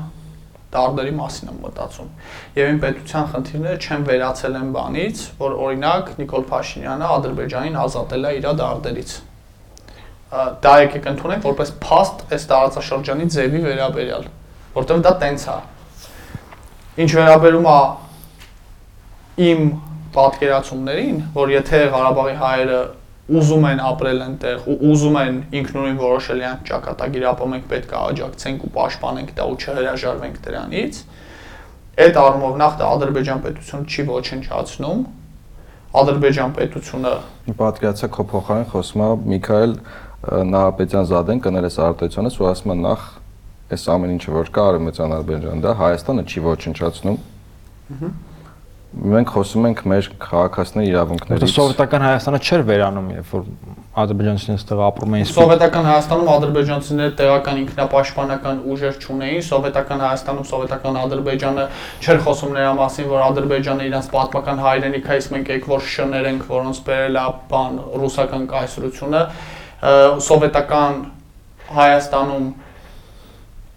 դարդերի 0.70 1.12
մասին 1.18 1.50
եմ 1.50 1.58
մտածում։ 1.64 2.10
Եվ 2.56 2.68
իմ 2.70 2.78
պետության 2.84 3.24
խնդիրները 3.32 3.80
չեն 3.80 4.04
վերացել 4.10 4.58
այն 4.60 4.68
բանից, 4.76 5.22
որ 5.40 5.56
օրինակ 5.66 6.12
Նիկոլ 6.20 6.44
Փաշինյանը 6.50 7.08
Ադրբեջանին 7.16 7.78
ազատել 7.80 8.28
է 8.30 8.32
իր 8.38 8.46
դարդերից։ 8.60 9.14
Դա 10.30 10.74
եկեք 10.84 11.08
ընդունենք 11.10 11.46
որպես 11.50 11.72
փաստ 11.82 12.20
այս 12.36 12.44
տարածաշրջանի 12.50 13.24
ձևի 13.34 13.62
վերաբերյալ, 13.66 14.28
որտեղ 14.76 15.00
դա 15.06 15.12
տենց 15.24 15.46
է։ 15.50 15.56
Ինչ 17.02 17.10
վերաբերում 17.18 17.66
է 17.70 17.80
իմ 19.50 19.64
պատկերացումներին, 20.14 21.18
որ 21.34 21.52
եթե 21.56 21.80
Ղարաբաղի 21.90 22.36
հայերը 22.44 22.78
ուզում 23.30 23.64
են 23.70 23.80
ապրել 23.86 24.22
այնտեղ 24.24 24.64
ու 24.70 24.76
ուզում 24.90 25.16
են 25.20 25.36
ինքնուրույն 25.60 25.98
որոշել 26.00 26.40
իրենց 26.40 26.62
ճակատագիրը, 26.70 27.26
ապա 27.30 27.46
մենք 27.50 27.66
պետք 27.70 27.92
է 27.94 27.98
աջակցենք 28.00 28.64
ու 28.66 28.70
պաշտպանենք 28.76 29.30
դա 29.38 29.46
ու 29.50 29.56
չհրաժարվենք 29.60 30.38
դրանից։ 30.46 31.00
Այդ 32.00 32.18
առումով 32.20 32.58
նախ 32.60 32.76
դա 32.80 32.88
Ադրբեջան 32.90 33.42
պետությունը 33.44 33.90
չի 33.90 34.04
ոչնչացնում։ 34.10 35.00
Ադրբեջան 36.00 36.54
պետությունը 36.58 37.14
Պատկերացա 37.60 38.08
քո 38.14 38.26
փոխարեն 38.30 38.68
խոսում 38.70 39.04
է 39.04 39.10
Միքայել 39.30 39.72
Նահապետյան 40.50 41.06
Զադեն 41.10 41.44
կներես 41.44 41.78
արտահայտությունից 41.86 42.40
ու 42.40 42.48
ասում 42.50 42.74
է 42.74 42.76
նախ 42.80 43.06
այս 43.74 43.86
ամեն 43.94 44.14
ինչը 44.16 44.34
որ 44.38 44.50
կա 44.54 44.66
Արևմտյան 44.70 45.14
Ադրբեջան 45.18 45.64
դա 45.66 45.74
Հայաստանը 45.80 46.26
չի 46.30 46.44
ոչնչացնում։ 46.46 47.20
Ահա 47.90 48.10
մենք 48.90 49.28
խոսում 49.30 49.66
ենք 49.68 49.80
մեր 49.86 50.06
քաղաքացիների 50.18 50.88
իրավունքներից։ 50.90 51.40
Որտե 51.40 51.48
սովետական 51.54 52.02
Հայաստանը 52.04 52.38
չէր 52.42 52.62
վերանում, 52.70 53.10
երբ 53.14 53.28
որ 53.30 53.44
ադրբեջանցիները 54.02 54.56
այստեղ 54.58 54.80
ապրում 54.86 55.14
էին։ 55.18 55.28
Սովետական 55.30 55.86
Հայաստանում 55.90 56.30
ադրբեջանցիները 56.34 57.12
տեղական 57.20 57.60
ինքնապաշտպանական 57.60 58.58
ուժեր 58.74 58.98
չունեին, 59.00 59.44
սովետական 59.46 60.02
Հայաստանում 60.06 60.48
սովետական 60.50 60.98
Ադրբեջանը 61.00 61.66
չէր 62.02 62.20
խոսում 62.26 62.54
նրա 62.58 62.72
մասին, 62.80 63.08
որ 63.10 63.24
Ադրբեջանը 63.30 63.86
իրենց 63.90 64.10
պատմական 64.10 64.64
հայրենիք 64.66 65.06
է, 65.06 65.20
իսկ 65.20 65.34
մենք 65.36 65.52
եք 65.54 65.70
որ 65.70 65.86
շներենք, 65.94 66.42
որոնց 66.50 66.82
բերել 66.90 67.20
է 67.20 67.26
բան 67.50 67.78
ռուսական 68.00 68.50
կայսրությունը, 68.50 69.22
սովետական 70.30 71.00
Հայաստանում 71.70 72.46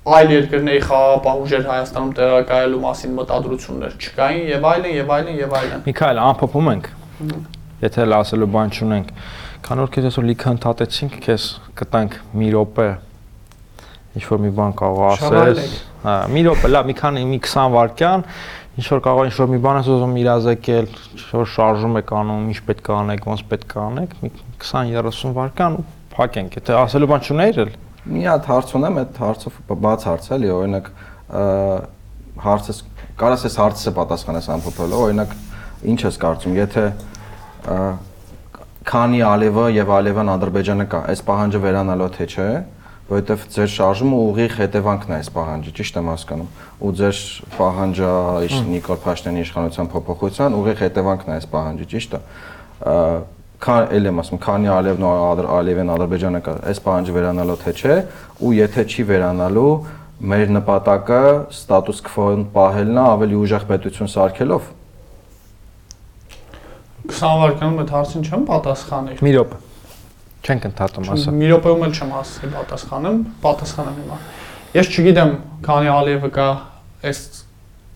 այլ 0.03 0.31
երկրների 0.33 0.79
խաղաղապահ 0.83 1.37
ուժեր 1.43 1.61
Հայաստանում 1.69 2.09
տեղակայելու 2.17 2.79
մասին 2.83 3.13
մտադրություններ 3.19 3.93
չկային 4.03 4.49
եւ 4.51 4.65
այլն 4.67 4.95
եւ 4.97 5.13
այլն 5.15 5.37
եւ 5.39 5.53
այլն։ 5.59 5.83
Միքայել, 5.87 6.19
ամփոփում 6.23 6.67
ենք։ 6.73 6.89
Եթե 7.83 8.03
էլ 8.03 8.15
ասելու 8.17 8.49
բան 8.51 8.73
չունենք, 8.73 9.13
քան 9.63 9.81
որ 9.83 9.93
քեզ 9.95 10.07
այսօր 10.09 10.27
լիքը 10.27 10.51
ընդհատեցինք, 10.53 11.15
քեզ 11.23 11.45
կտանք 11.79 12.17
մի 12.35 12.49
րոպե 12.51 12.87
ինչ 14.13 14.25
որ 14.27 14.43
մի 14.43 14.51
բան 14.59 14.75
կարող 14.83 15.07
ասես։ 15.13 15.63
Հա, 16.03 16.17
մի 16.35 16.43
րոպե, 16.49 16.71
լավ, 16.73 16.89
մի 16.91 16.95
քանի 16.99 17.23
մի 17.31 17.39
20 17.47 17.73
վայրկյան, 17.73 18.25
ինչ 18.73 18.85
որ 18.91 19.01
կարող 19.07 19.29
ինչ 19.29 19.35
որ 19.39 19.49
մի 19.53 19.59
բան 19.63 19.79
ես 19.79 19.89
ուզում 19.93 20.15
իրազեկել, 20.23 20.87
որ 21.31 21.49
շարժում 21.53 21.97
եք 22.03 22.13
անում, 22.19 22.45
ինչ 22.51 22.59
պետք 22.67 22.91
է 22.91 22.95
անեք, 22.99 23.27
ոնց 23.31 23.43
պետք 23.53 23.73
է 23.73 23.81
անեք, 23.83 24.15
մի 24.23 24.31
20-30 24.67 25.35
վայրկյան 25.39 25.77
ու 25.79 25.85
փակենք։ 26.13 26.57
Եթե 26.59 26.77
ասելու 26.83 27.09
բան 27.13 27.23
չունեիր, 27.23 27.61
Մի 28.03 28.23
հատ 28.27 28.47
հարց 28.51 28.71
ունեմ, 28.77 28.97
այդ 28.99 29.19
հարցով 29.23 29.59
բաց 29.83 30.05
հարց 30.09 30.25
էլի, 30.35 30.49
օրինակ 30.53 30.87
հարցս 32.43 32.79
կարաս 33.19 33.45
այս 33.47 33.55
հարցը 33.61 33.93
պատասխանես 33.95 34.49
ամփոփելով, 34.57 35.03
օրինակ 35.07 35.35
ինչ 35.93 35.99
ես 36.03 36.17
կարծում, 36.23 36.57
եթե 36.59 36.85
քանի 38.83 39.21
Ալևը 39.23 39.65
եւ 39.77 39.91
Ալևան 39.97 40.31
Ադրբեջանը 40.33 40.87
կա, 40.91 40.99
այս 41.13 41.21
պահանջը 41.29 41.61
վերանալու 41.63 42.09
թե 42.17 42.27
չէ, 42.33 42.47
որովհետեւ 43.07 43.45
ձեր 43.53 43.69
շարժումը 43.73 44.19
ուղիղ 44.23 44.57
հետևանքն 44.59 45.13
է 45.13 45.15
այս 45.19 45.29
պահանջի, 45.37 45.71
ճիշտ 45.79 45.97
եմ 45.99 46.09
հասկանում։ 46.11 46.49
Ու 46.83 46.91
ձեր 46.99 47.21
պահանջը 47.55 48.11
Նիկոլ 48.73 48.99
Փաշինյանի 49.03 49.43
իշխանության 49.43 49.89
փոփոխության 49.93 50.57
ուղիղ 50.59 50.83
հետևանքն 50.83 51.31
է 51.31 51.35
այս 51.37 51.47
պահանջի, 51.53 51.87
ճիշտ 51.93 52.15
է 52.17 52.21
քան 53.63 53.91
էլ 53.95 54.07
եմ 54.09 54.21
ասում, 54.23 54.39
քանի 54.43 54.71
Ալևն 54.73 55.05
Ալևեն 55.57 55.91
Ադրբեջանը 55.93 56.39
կա, 56.43 56.53
այս 56.67 56.79
պահանջը 56.83 57.13
վերանալու 57.15 57.57
թե 57.63 57.73
չէ, 57.79 57.95
ու 58.43 58.51
եթե 58.59 58.83
չի 58.91 59.05
վերանալու, 59.11 59.73
մեր 60.33 60.51
նպատակը 60.57 61.19
ստատուս 61.53 62.01
քվոն 62.07 62.43
պահելն 62.53 62.99
է 62.99 63.05
ավելի 63.13 63.39
ուժեղ 63.43 63.67
պետություն 63.71 64.11
սարքելով։ 64.13 64.67
20 67.13 67.39
վայրկյանում 67.43 67.79
այդ 67.83 67.93
հարցին 67.93 68.27
չեմ 68.27 68.43
պատասխանել։ 68.47 69.23
Մի 69.23 69.33
րոպե։ 69.37 69.57
Չենք 70.43 70.67
ընդհատում 70.69 71.09
ասա։ 71.13 71.33
Մի 71.39 71.49
րոպեում 71.53 71.83
էլ 71.87 71.97
չեմ 71.97 72.13
հասցի 72.13 72.51
պատասխանեմ, 72.53 73.17
պատասխանեմ 73.43 73.97
հիմա։ 74.03 74.19
Ես 74.73 74.89
չգիտեմ, 74.93 75.33
քանի 75.67 75.91
Ալիևը 75.93 76.29
կա 76.35 76.47
այս 77.03 77.19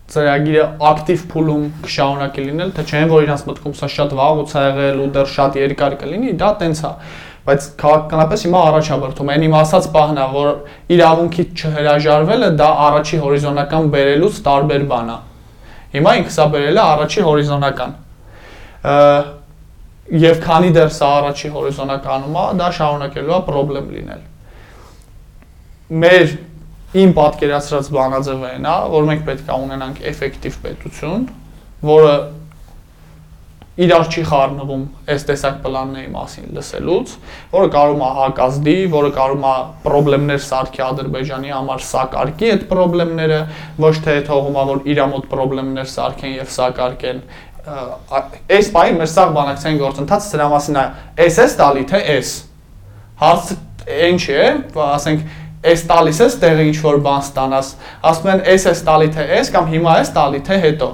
ծրագիրը 0.08 0.66
ակտիվ 0.88 1.24
փուլում 1.32 1.64
կշարունակի 1.84 2.44
լինել, 2.48 2.70
թե 2.78 2.84
չէ 2.88 3.00
որ 3.12 3.24
իրանց 3.28 3.42
մտքում 3.48 3.74
սա 3.78 3.88
շատ 3.94 4.14
վաղուց 4.18 4.54
ա 4.56 4.62
եղել 4.68 5.02
ու 5.04 5.08
դեռ 5.18 5.32
շատ 5.34 5.58
երկար 5.60 5.96
կլինի, 6.02 6.32
դա 6.40 6.50
տենց 6.62 6.80
է 6.88 6.92
բայց 7.48 7.66
քաղաքականապես 7.80 8.42
հիմա 8.44 8.60
առաջաբերթում 8.68 9.30
են 9.32 9.44
իմ 9.46 9.54
ասած 9.56 9.86
պահն 9.94 10.18
է 10.20 10.24
որ 10.34 10.48
իրավունքից 10.96 11.62
չհրաժարվելը 11.62 12.50
դա 12.60 12.68
առաջի 12.88 13.20
հորիզոնական 13.22 13.88
բերելուց 13.94 14.40
տարբեր 14.48 14.84
բան 14.90 15.12
է 15.14 15.16
հիմա 15.94 16.12
բերել 16.54 16.76
է 16.76 16.82
առաջի 16.84 17.24
հորիզոնական 17.28 17.94
եւ 20.18 20.38
քանի 20.44 20.70
դեռ 20.76 20.92
սա 20.98 21.08
առաջի 21.20 21.48
հորիզոնականում 21.56 22.36
է 22.42 22.44
դա 22.58 22.68
շարունակելու 22.78 23.34
է 23.38 23.40
խնդրեմ 23.48 23.88
լինել 23.96 24.22
մեր 26.04 26.26
իմ 26.96 27.14
պատկերացրած 27.18 27.92
բանաձևը 27.92 28.50
այն 28.54 28.66
է, 28.68 28.76
որ 28.96 29.08
մենք 29.08 29.24
պետք 29.28 29.48
է 29.48 29.56
ունենանք 29.68 30.04
էֆեկտիվ 30.08 30.54
պետություն, 30.64 31.24
որը 31.88 32.12
իրար 33.78 34.08
չի 34.10 34.22
խառնվում 34.26 34.80
այս 35.12 35.24
տեսակ 35.28 35.58
պլանների 35.62 36.08
մասին 36.10 36.46
լսելուց, 36.56 37.12
որը 37.52 37.68
կարում 37.74 38.00
է 38.02 38.08
հակազդի, 38.16 38.74
որը 38.94 39.10
կարում 39.18 39.44
է 39.46 39.52
խնդիրներ 39.84 40.40
սարքի 40.48 40.82
Ադրբեջանի 40.88 41.52
համար 41.54 41.84
սակարկի 41.88 42.50
այդ 42.54 42.64
խնդիրները, 42.72 43.38
ոչ 43.84 43.94
թե 44.08 44.16
թողումա 44.26 44.64
որ 44.72 44.82
իր 44.88 45.02
մոտ 45.12 45.28
խնդիրներ 45.30 45.92
սարքեն 45.94 46.34
եւ 46.38 46.50
սակարկեն 46.56 47.22
այս 47.68 48.68
բանը 48.74 48.98
մեր 48.98 49.10
սաղ 49.12 49.32
բանակցային 49.36 49.80
գործընթացը 49.82 50.30
դրա 50.34 50.46
մասին 50.54 50.78
է, 50.78 50.84
էս 51.24 51.38
էս 51.44 51.56
տալի 51.58 51.82
թե 51.90 52.00
էս։ 52.16 52.30
Հարցը 53.22 53.56
ինչ 54.08 54.22
է, 54.32 54.46
ասենք 54.88 55.26
այս 55.66 55.82
տալիս 55.88 56.18
ես 56.22 56.36
տեղը 56.42 56.64
ինչ 56.68 56.76
որ 56.84 56.98
բան 57.02 57.22
ստանաս, 57.24 57.70
ասում 58.10 58.28
են 58.32 58.42
այս 58.52 58.66
էս 58.70 58.82
տալի 58.86 59.08
թե 59.16 59.24
այս 59.38 59.50
կամ 59.54 59.70
հիմա 59.72 59.94
էս 60.02 60.12
տալի 60.14 60.40
թե 60.46 60.58
հետո։ 60.64 60.88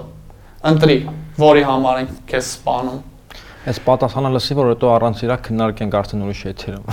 Ընտրի, 0.71 0.97
որի 1.45 1.65
համար 1.69 2.01
են 2.01 2.09
քեզ 2.31 2.49
սպանում։ 2.55 3.01
Այս 3.65 3.81
պատասխանը 3.85 4.31
լսի, 4.35 4.57
որ 4.61 4.71
հետո 4.73 4.91
առանց 4.95 5.23
իրա 5.25 5.37
քննարկենք 5.45 5.99
արդեն 6.01 6.25
ուրիշ 6.25 6.41
եթերում։ 6.49 6.85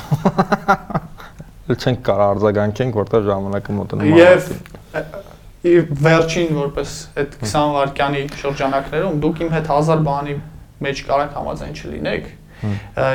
Չենք 1.81 1.99
կարող 2.07 2.27
արձագանքենք, 2.35 2.99
որտեղ 2.99 3.25
ժամանակը 3.31 3.75
մոտենում 3.79 4.11
է։ 4.11 5.01
Եվ 5.61 5.91
վերջին 6.01 6.55
որպես 6.57 6.93
այդ 7.21 7.35
20 7.45 7.73
վայրկյանի 7.75 8.21
շրջանակներում 8.41 9.19
դուք 9.21 9.41
իմ 9.45 9.51
հետ 9.55 9.67
1000 9.77 10.05
բանի 10.07 10.35
մեջ 10.81 11.01
կարաք 11.05 11.35
համաձայն 11.37 11.75
չլինեք, 11.77 12.29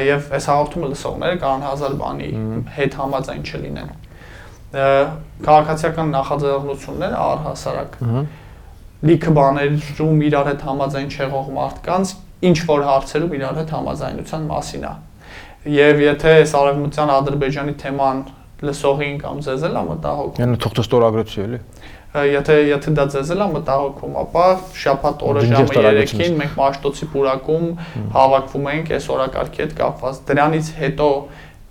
եւ 0.07 0.31
այս 0.39 0.47
հաղորդումը 0.53 0.91
լսողները 0.93 1.41
կարող 1.43 1.67
1000 1.67 1.97
բանի 2.01 2.31
հետ 2.77 2.97
համաձայն 3.03 3.43
չլինեն 3.51 3.91
քաղաքացիական 4.75 6.09
նախաձեռնությունները 6.17 7.19
առհասարակ 7.27 7.99
լիքը 9.07 9.35
բաներում 9.37 10.23
իրար 10.27 10.51
հետ 10.51 10.65
համաձայն 10.67 11.11
չեղող 11.17 11.51
մարդկանց 11.57 12.15
ինչ 12.51 12.57
որ 12.71 12.87
հարցերում 12.91 13.37
իրար 13.37 13.61
հետ 13.61 13.75
համաձայնության 13.77 14.49
մասին 14.51 14.87
է 14.87 14.95
եւ 15.77 16.03
եթե 16.07 16.35
այս 16.41 16.57
արևմտյան 16.61 17.13
ադրբեջանի 17.17 17.77
թեման 17.83 18.25
լսողին 18.67 19.17
կամ 19.23 19.41
ձեզել 19.47 19.77
է 19.77 19.85
մտահոգում 19.87 20.43
yəni 20.45 20.61
թողտը 20.65 20.85
ստորագրեցի 20.87 21.41
էլի 21.47 21.61
եթե 22.25 22.55
եթե 22.71 22.93
դա 22.97 23.05
ձեզել 23.13 23.43
է 23.45 23.47
մտահոգում, 23.53 24.15
ապա 24.23 24.45
շաբաթ 24.81 25.25
օրը 25.27 25.43
ժամը 25.51 25.75
3-ին 25.77 26.39
մենք 26.41 26.55
Մաշտոցի 26.61 27.09
պուրակում 27.13 27.67
հավաքվում 28.15 28.69
ենք 28.73 28.93
այս 28.97 29.09
օրակարգի 29.17 29.63
հետ 29.63 29.75
կապված։ 29.81 30.21
Դրանից 30.31 30.71
հետո 30.81 31.09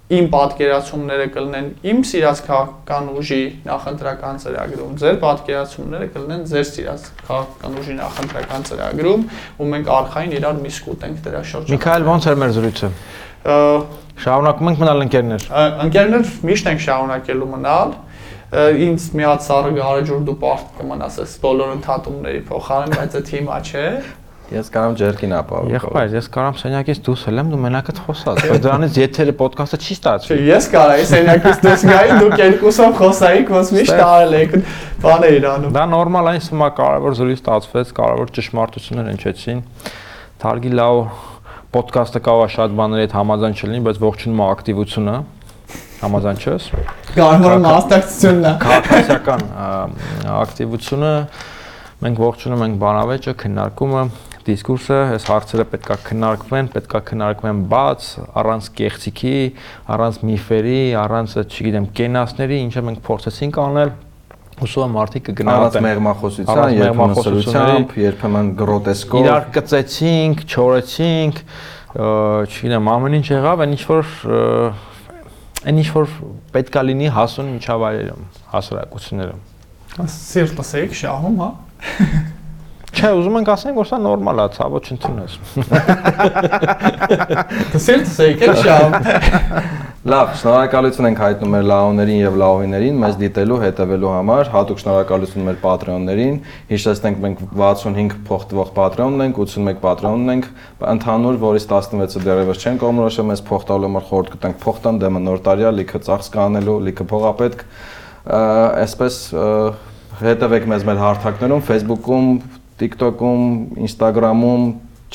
իմ 0.05 0.27
պատկերացումները 0.29 1.23
կլինեն 1.33 1.69
իմ 1.89 2.01
սիրած 2.05 2.41
քաղաքական 2.45 3.07
ուժի 3.17 3.39
նախընտրական 3.65 4.35
ծրագրում, 4.43 4.91
ձեր 5.01 5.15
պատկերացումները 5.23 6.09
կլինեն 6.13 6.43
ձեր 6.51 6.67
սիրած 6.69 7.07
քաղաքական 7.25 7.79
ուժի 7.81 7.95
նախընտրական 7.97 8.67
ծրագրում, 8.69 9.23
ու 9.57 9.69
մենք 9.73 9.89
արխային 9.95 10.35
իրար 10.37 10.59
միսկ 10.61 10.89
ուտենք 10.93 11.23
դրա 11.25 11.41
շրջանում։ 11.49 11.73
Միքայել, 11.73 12.05
ոնց 12.05 12.27
էր 12.29 12.37
մեր 12.45 12.53
զրույցը։ 12.55 12.89
Շարունակում 14.25 14.69
ենք 14.71 14.83
մնալ 14.85 15.05
ընկերներ։ 15.05 15.47
Ընկերներ 15.85 16.29
միշտ 16.49 16.69
ենք 16.69 16.85
շարունակելու 16.85 17.49
մնալ 17.55 17.95
ինձ 18.85 19.07
մի 19.17 19.25
հատ 19.25 19.41
սառը 19.45 19.71
գարեջուր 19.75 20.21
դու 20.29 20.35
պարտ 20.45 20.67
կմնաս 20.77 21.17
այս 21.25 21.33
բոլոր 21.43 21.71
ընդհատումների 21.75 22.41
փոխարեն, 22.45 22.93
բայց 22.95 23.17
այդ 23.19 23.31
հիմա 23.35 23.57
չէ։ 23.65 23.85
Ես 24.53 24.67
կարամ 24.69 24.95
ջերկին 24.99 25.31
ապահովում։ 25.39 25.71
Եղբայր, 25.73 26.11
ես 26.13 26.27
կարամ 26.35 26.57
սենյակից 26.59 26.99
դուրս 27.05 27.21
ելեմ, 27.25 27.47
դու 27.49 27.59
մենակդ 27.63 28.01
խոսած։ 28.05 28.41
Բայց 28.45 28.59
դրանից 28.65 28.97
եթերը 28.99 29.33
ոդկասթը 29.39 29.79
չի 29.81 29.95
ստացվի։ 29.95 30.37
Ես 30.45 30.67
կարայի 30.75 31.07
սենյակից 31.09 31.61
դուրս 31.65 31.85
գայի, 31.89 32.11
դուք 32.21 32.35
երկուսով 32.43 32.93
խոսայիք, 32.99 33.49
ոնց 33.55 33.71
միշտ 33.75 34.03
արել 34.05 34.35
եք 34.37 34.53
բաներ 35.05 35.47
անում։ 35.49 35.73
Դա 35.75 35.85
նորմալ 35.95 36.29
այն 36.29 36.43
հիմա 36.45 36.69
կարևոր 36.77 37.17
զրույց 37.17 37.41
ստացվեց, 37.41 37.93
կարևոր 37.97 38.33
ճշմարտություններ 38.37 39.09
հնչեցին։ 39.15 39.63
Թարգի 40.45 40.71
լավ 40.77 41.01
ոդկասթը 41.75 42.21
կարող 42.29 42.45
է 42.45 42.53
շատ 42.55 42.77
բաների 42.77 43.05
հետ 43.05 43.15
համաձայն 43.17 43.57
չլինի, 43.59 43.81
բայց 43.89 43.97
ողջունում 44.05 44.37
եմ 44.37 44.45
ակտիվությունը։ 44.45 45.15
Համաձայն 46.05 46.39
չես։ 46.45 46.69
Կարևորը 47.15 47.59
մասնակցությունն 47.65 48.45
է։ 48.45 48.53
Քաղաքացիական 48.61 49.43
ակտիվությունը 50.35 51.11
մենք 52.05 52.21
ողջունում 52.21 52.63
ենք 52.65 52.79
բանավեճը, 52.83 53.33
քննարկումը, 53.41 54.01
դիսկուրսը, 54.45 54.97
այս 55.15 55.27
հարցերը 55.31 55.65
պետքա 55.73 55.95
քննարկվեն, 56.05 56.69
պետքա 56.75 57.01
քննարկվեն 57.09 57.61
բաց, 57.71 58.09
առանց 58.41 58.69
կեղծիքի, 58.79 59.37
առանց 59.95 60.19
միֆերի, 60.29 60.81
առանց, 61.01 61.37
չգիտեմ, 61.45 61.87
կենասների, 61.99 62.59
ինչը 62.65 62.83
մենք 62.89 63.05
փորձեցինք 63.09 63.61
անել, 63.65 63.95
Ուսում 64.55 64.83
եմ 64.85 64.93
մարդիկ 64.95 65.23
կգնահատեն։ 65.27 65.59
Առանց 65.59 65.83
մեղմախոսության, 65.83 66.75
երբեմն 66.79 67.15
սրությամբ, 67.19 67.95
երբեմն 67.99 68.51
գրոտեսկով։ 68.61 69.25
Իրար 69.25 69.47
կծեցինք, 69.57 70.43
չորեցինք, 70.47 71.41
չգիտեմ, 71.95 72.87
ամեն 72.93 73.17
ինչ 73.19 73.25
եղավ, 73.33 73.65
այն 73.65 73.75
ինչ 73.75 73.83
որ 73.89 74.13
այն 75.65 75.81
ինչ 75.81 75.89
որ 75.95 76.15
պետքա 76.55 76.85
լինի 76.85 77.11
հասուն 77.15 77.51
միջավայրերում, 77.55 78.25
հասարակություններում։ 78.53 79.43
Սիրտս 80.15 80.71
եք 80.85 80.97
շահում, 81.01 81.43
հա։ 81.43 81.51
Չէ, 82.95 83.09
ուզում 83.19 83.39
ենք 83.41 83.49
ասենք, 83.51 83.75
որ 83.75 83.87
սա 83.89 83.97
նորմալ 83.99 84.37
է, 84.39 84.45
ցավը 84.55 84.79
չընդունես։ 84.87 85.33
Դու 87.73 87.81
սիրտս 87.85 88.15
եք 88.25 88.45
շահում։ 88.61 88.93
Լավ, 90.05 90.31
շնորհակալություն 90.37 91.07
ենք 91.09 91.19
հայտնում 91.23 91.53
մեր 91.55 91.63
լաոներին 91.65 92.19
եւ 92.21 92.35
լաովիներին 92.37 92.97
մեզ 93.01 93.15
դիտելու, 93.23 93.55
հետեւելու 93.63 94.11
համար։ 94.13 94.51
Հատուկ 94.53 94.81
շնորհակալություն 94.83 95.47
մեր 95.47 95.57
Patreon-ներին։ 95.63 96.35
Հիշեցնենք 96.69 97.23
մենք 97.25 97.41
65 97.57 98.13
փոխտվող 98.29 98.69
Patreon-ն 98.75 99.25
ենք, 99.25 99.39
81 99.41 99.81
Patreon-ն 99.81 100.33
ենք, 100.35 100.45
ընդհանուր, 100.93 101.39
որից 101.41 101.65
16-ը 101.73 102.21
դեռևս 102.27 102.61
չեն 102.61 102.79
կողմնորոշել, 102.85 103.27
մեզ 103.31 103.43
փոխ 103.49 103.65
տալու 103.71 103.89
համար 103.89 104.05
խորտ 104.13 104.31
կտանք 104.35 104.61
փոխտան 104.61 105.01
դեմը 105.01 105.23
նոր 105.25 105.41
տարյա, 105.49 105.73
լիքը 105.81 106.03
ծախս 106.05 106.31
կանելու, 106.37 106.77
լիքը 106.85 107.09
փողապետք։ 107.09 107.65
Այսպես 108.85 109.19
հետևեք 110.21 110.69
մեզ 110.71 110.85
մեր 110.87 111.01
հարթակներում, 111.01 111.65
Facebook-ում, 111.65 112.29
TikTok-ում, 112.81 113.43
Instagram-ում, 113.85 114.63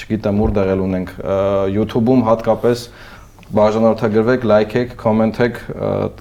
չգիտեմ 0.00 0.42
ուր 0.44 0.52
դեղել 0.56 0.84
ունենք, 0.86 1.10
YouTube-ում 1.74 2.22
հատկապես 2.28 2.84
բաժանորդագրվեք, 3.50 4.44
լայքեք, 4.46 4.92
կոմենթեք, 5.00 5.56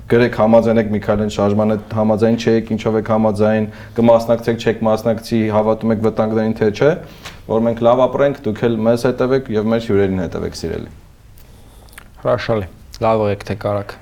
գրեք 0.10 0.40
համաձայնեք 0.42 0.90
Միքայելին 0.96 1.32
շարժմանը 1.36 1.78
համաձայն 2.00 2.40
չեք, 2.42 2.72
ինչով 2.74 2.98
եք 3.00 3.12
համաձայն, 3.14 3.70
կմասնակցեք, 4.00 4.66
չեք 4.66 4.84
մասնակցի, 4.90 5.42
հավատում 5.54 5.96
եք 5.96 6.04
վտանգներին 6.10 6.58
թե 6.58 6.72
չէ, 6.74 6.92
որ 7.54 7.66
մենք 7.70 7.86
լավ 7.86 8.04
ապրենք, 8.10 8.44
դուք 8.50 8.66
էլ 8.66 8.82
մեզ 8.90 9.08
հետևեք 9.12 9.56
եւ 9.60 9.74
մեր 9.76 9.88
հյուրերին 9.90 10.22
հետևեք 10.26 10.62
սիրելի։ 10.66 10.94
Հրաշալի։ 12.26 12.70
Լավ 13.06 13.28
եք 13.30 13.50
թե 13.54 13.62
կարաք։ 13.70 14.00